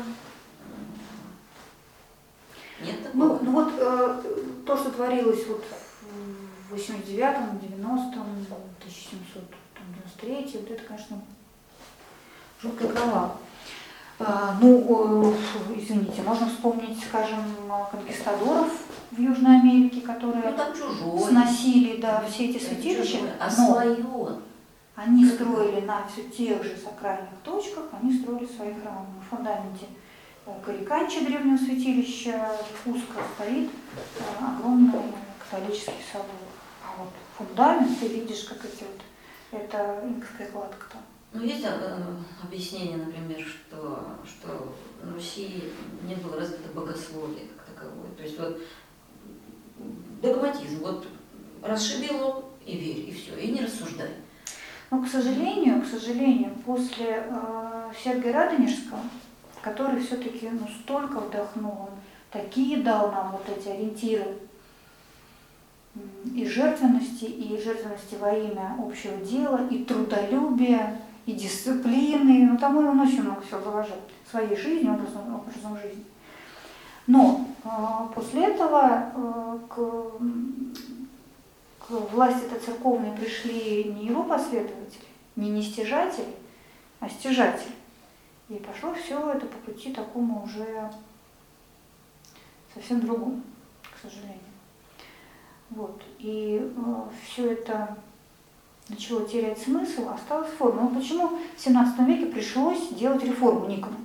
нет 2.82 3.04
такого. 3.04 3.14
Ну, 3.24 3.40
ну 3.44 3.52
вот 3.52 3.74
э, 3.78 4.22
то, 4.66 4.78
что 4.78 4.92
творилось 4.92 5.46
вот 5.48 5.64
в 6.70 6.74
89-м, 6.76 7.60
90-м, 7.60 8.46
1793 8.80 10.60
вот 10.62 10.72
это, 10.72 10.84
конечно, 10.84 11.22
жуткая 12.62 12.90
кровава. 12.90 13.38
А, 14.20 14.58
ну, 14.62 15.34
э, 15.34 15.36
извините, 15.78 16.22
можно 16.22 16.48
вспомнить, 16.48 17.04
скажем, 17.04 17.44
конкистадоров 17.92 18.72
в 19.12 19.20
Южной 19.20 19.60
Америке, 19.60 20.02
ну 20.06 20.14
которые 20.14 20.54
там 20.54 20.74
чужой. 20.74 21.20
сносили, 21.30 22.00
да, 22.00 22.24
все 22.30 22.50
эти 22.50 22.64
святилища, 22.64 23.18
А 23.40 23.50
но 23.58 23.74
свое. 23.74 23.98
они 24.96 25.26
строили 25.26 25.82
на 25.86 26.08
все 26.08 26.24
тех 26.24 26.64
же 26.64 26.78
сакральных 26.78 27.30
точках, 27.44 27.86
они 28.00 28.14
строили 28.20 28.46
свои 28.46 28.74
храмы. 28.74 29.08
На 29.18 29.22
фундаменте 29.38 29.88
Кариканча 30.46 31.22
древнего 31.22 31.58
святилища 31.58 32.52
в 32.74 32.84
Куско 32.84 33.22
стоит 33.36 33.70
э, 33.70 34.46
огромный 34.46 34.92
католический 35.40 36.04
собор. 36.12 36.30
А 36.84 37.00
вот 37.00 37.10
фундамент, 37.38 37.98
ты 38.00 38.08
видишь, 38.08 38.44
как 38.44 38.66
эти 38.66 38.84
вот, 38.84 39.62
это 39.62 40.02
инкская 40.04 40.52
кладка 40.52 40.86
там. 40.92 41.02
Ну, 41.32 41.44
есть 41.44 41.64
э, 41.64 42.06
объяснение, 42.44 42.98
например, 42.98 43.40
что, 43.40 44.18
что 44.26 44.76
на 45.02 45.14
Руси 45.14 45.72
не 46.04 46.16
было 46.16 46.38
развито 46.38 46.70
богословие 46.74 47.48
как 47.56 47.76
таковое. 47.76 48.12
То 48.18 48.24
есть 48.24 48.38
вот 48.38 48.62
догматизм, 50.22 50.82
вот 50.82 51.08
расшиби 51.62 52.12
лоб 52.14 52.52
и 52.66 52.78
верь, 52.78 53.10
и 53.10 53.14
все, 53.14 53.38
и 53.38 53.52
не 53.52 53.62
рассуждай. 53.62 54.12
Но, 54.92 55.02
к 55.04 55.08
сожалению, 55.08 55.82
к 55.82 55.86
сожалению, 55.86 56.54
после 56.66 57.26
э, 57.28 57.92
Сергия 58.04 58.34
Радонежского, 58.34 59.00
который 59.64 60.02
все-таки 60.02 60.50
ну, 60.50 60.68
столько 60.82 61.20
вдохнул, 61.20 61.72
он 61.72 61.90
такие 62.32 62.84
дал 62.84 63.12
нам 63.12 63.32
вот 63.32 63.58
эти 63.58 63.70
ориентиры 63.70 64.36
и 66.34 66.46
жертвенности, 66.46 67.26
и 67.26 67.62
жертвенности 67.62 68.16
во 68.16 68.32
имя 68.32 68.76
общего 68.80 69.16
дела, 69.18 69.68
и 69.70 69.84
трудолюбия, 69.84 71.00
и 71.26 71.34
дисциплины. 71.34 72.48
Ну, 72.52 72.58
там 72.58 72.78
он 72.78 73.00
очень 73.00 73.22
много 73.22 73.42
всего 73.42 73.62
заложил 73.62 73.96
своей 74.30 74.56
жизни, 74.56 74.90
образом, 74.90 75.36
образом 75.36 75.78
жизни. 75.82 76.04
Но 77.06 77.46
э, 77.64 77.70
после 78.16 78.48
этого 78.48 79.12
э, 79.14 79.58
к, 79.70 79.76
к 81.86 81.92
власти 82.12 82.46
это 82.46 82.66
церковной 82.66 83.16
пришли 83.16 83.84
не 83.86 84.08
его 84.08 84.24
последователи, 84.24 85.06
не 85.36 85.50
нестяжатели, 85.50 86.34
а 87.00 87.10
стяжатели. 87.10 87.72
И 88.50 88.56
пошло 88.56 88.94
все 88.94 89.32
это 89.32 89.46
по 89.46 89.58
пути 89.60 89.94
такому 89.94 90.44
уже 90.44 90.92
совсем 92.74 93.02
другому, 93.02 93.42
к 93.82 94.02
сожалению. 94.02 94.40
Вот. 95.70 96.02
И 96.20 96.72
все 97.26 97.52
это 97.54 97.98
начало 98.90 99.28
терять 99.28 99.60
смысл, 99.60 100.10
осталась 100.10 100.52
форма. 100.52 100.84
Ну 100.84 101.00
почему 101.00 101.40
в 101.56 101.60
17 101.60 102.00
веке 102.00 102.26
пришлось 102.28 102.90
делать 102.90 103.24
реформу 103.24 103.68
Никону? 103.68 103.98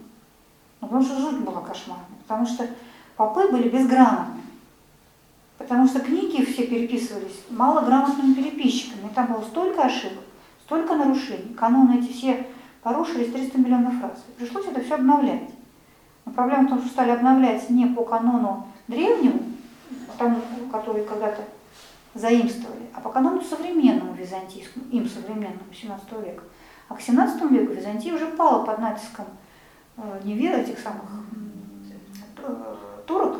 Ну, 0.81 0.89
потому 0.89 1.03
что 1.03 1.21
жуть 1.21 1.41
была 1.41 1.61
кошмарная. 1.61 2.07
Потому 2.27 2.47
что 2.47 2.69
попы 3.17 3.49
были 3.49 3.69
безграмотны. 3.69 4.43
Потому 5.59 5.89
что 5.89 6.01
книги 6.01 6.45
все 6.45 6.69
переписывались 6.69 7.43
малограмотными 7.51 8.35
переписчиками. 8.35 9.11
И 9.11 9.15
там 9.15 9.33
было 9.33 9.43
столько 9.43 9.83
ошибок, 9.83 10.25
столько 10.65 10.95
нарушений. 10.95 11.53
Каноны 11.55 11.99
эти 11.99 12.13
все 12.13 12.47
порушились 12.89 13.33
300 13.33 13.59
миллионов 13.59 14.03
раз. 14.03 14.25
И 14.29 14.41
пришлось 14.41 14.67
это 14.67 14.81
все 14.83 14.95
обновлять. 14.95 15.51
Но 16.25 16.33
проблема 16.33 16.65
в 16.65 16.69
том, 16.71 16.81
что 16.81 16.89
стали 16.89 17.11
обновлять 17.11 17.69
не 17.69 17.87
по 17.87 18.03
канону 18.03 18.67
древнему, 18.87 19.43
тому, 20.17 20.41
который 20.73 21.05
когда-то 21.05 21.43
заимствовали, 22.15 22.87
а 22.95 23.01
по 23.01 23.11
канону 23.11 23.43
современному 23.43 24.15
византийскому, 24.15 24.87
им 24.91 25.07
современному 25.07 25.73
17 25.73 26.13
века. 26.25 26.43
А 26.89 26.95
к 26.95 27.01
17 27.03 27.51
веку 27.51 27.73
Византия 27.75 28.15
уже 28.15 28.27
пала 28.27 28.65
под 28.65 28.79
натиском 28.79 29.27
э, 29.99 30.21
невер 30.25 30.59
этих 30.59 30.79
самых 30.79 31.05
э, 32.39 32.75
турок. 33.07 33.37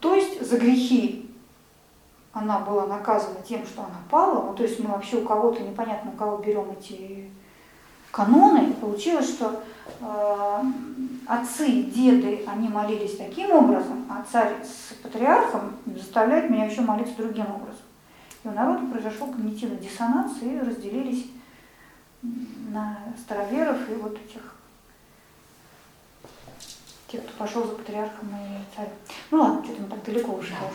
То 0.00 0.14
есть 0.14 0.46
за 0.46 0.58
грехи 0.58 1.30
она 2.34 2.58
была 2.58 2.86
наказана 2.86 3.40
тем, 3.48 3.64
что 3.64 3.80
она 3.80 3.96
пала. 4.10 4.42
Ну, 4.44 4.54
то 4.54 4.62
есть 4.62 4.78
мы 4.78 4.90
вообще 4.90 5.16
у 5.16 5.24
кого-то, 5.24 5.62
непонятно 5.62 6.10
у 6.12 6.16
кого 6.16 6.36
берем 6.36 6.70
эти 6.78 7.25
каноны. 8.10 8.70
И 8.70 8.72
получилось, 8.74 9.28
что 9.28 9.62
э, 10.00 10.62
отцы, 11.26 11.82
деды, 11.82 12.44
они 12.46 12.68
молились 12.68 13.16
таким 13.16 13.50
образом, 13.50 14.04
а 14.08 14.24
царь 14.30 14.56
с 14.64 14.94
патриархом 15.02 15.74
заставляет 15.86 16.50
меня 16.50 16.66
еще 16.66 16.80
молиться 16.80 17.16
другим 17.16 17.46
образом. 17.46 17.82
И 18.44 18.48
у 18.48 18.52
народа 18.52 18.86
произошел 18.86 19.26
когнитивный 19.28 19.78
диссонанс, 19.78 20.40
и 20.42 20.58
разделились 20.58 21.26
на 22.22 22.98
староверов 23.18 23.78
и 23.90 23.94
вот 23.94 24.14
этих 24.14 24.56
тех, 27.08 27.22
кто 27.22 27.32
пошел 27.38 27.64
за 27.64 27.74
патриархом 27.74 28.28
и 28.28 28.76
царем. 28.76 28.90
Ну 29.30 29.38
ладно, 29.38 29.64
что-то 29.64 29.82
мы 29.82 29.88
так 29.88 30.04
далеко 30.04 30.32
уже 30.32 30.50
Да. 30.50 30.68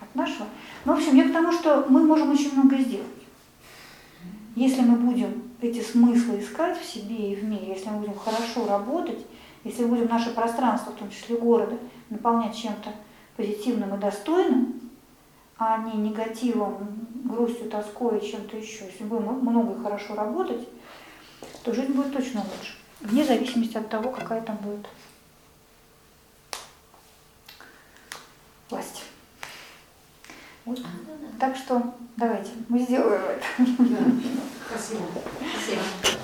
от 0.00 0.14
нашего. 0.14 0.46
Ну, 0.84 0.94
в 0.94 0.96
общем, 0.96 1.16
я 1.16 1.28
к 1.28 1.32
тому, 1.32 1.52
что 1.52 1.86
мы 1.88 2.02
можем 2.02 2.30
очень 2.30 2.52
многое 2.54 2.80
сделать. 2.80 3.06
Если 4.56 4.80
мы 4.80 4.96
будем 4.96 5.49
эти 5.60 5.82
смыслы 5.82 6.40
искать 6.40 6.80
в 6.80 6.84
себе 6.84 7.32
и 7.32 7.36
в 7.36 7.44
мире, 7.44 7.74
если 7.74 7.88
мы 7.90 8.00
будем 8.00 8.18
хорошо 8.18 8.66
работать, 8.66 9.18
если 9.64 9.82
мы 9.82 9.96
будем 9.96 10.08
наше 10.08 10.34
пространство, 10.34 10.92
в 10.92 10.96
том 10.96 11.10
числе 11.10 11.36
города, 11.36 11.76
наполнять 12.08 12.56
чем-то 12.56 12.92
позитивным 13.36 13.94
и 13.94 13.98
достойным, 13.98 14.80
а 15.58 15.78
не 15.78 15.98
негативом, 15.98 17.06
грустью, 17.24 17.68
тоской 17.68 18.18
и 18.18 18.30
чем-то 18.30 18.56
еще, 18.56 18.86
если 18.86 19.04
будем 19.04 19.24
много 19.40 19.78
и 19.78 19.82
хорошо 19.82 20.14
работать, 20.14 20.66
то 21.62 21.74
жизнь 21.74 21.92
будет 21.92 22.12
точно 22.12 22.40
лучше. 22.40 22.76
Вне 23.00 23.24
зависимости 23.24 23.76
от 23.76 23.88
того, 23.88 24.10
какая 24.10 24.40
там 24.40 24.56
будет 24.56 24.86
власть. 28.70 29.04
Так 31.38 31.56
что 31.56 31.94
давайте, 32.16 32.50
мы 32.68 32.80
сделаем 32.80 33.22
это. 33.22 33.46
Спасибо. 34.68 35.02
Спасибо. 35.54 36.20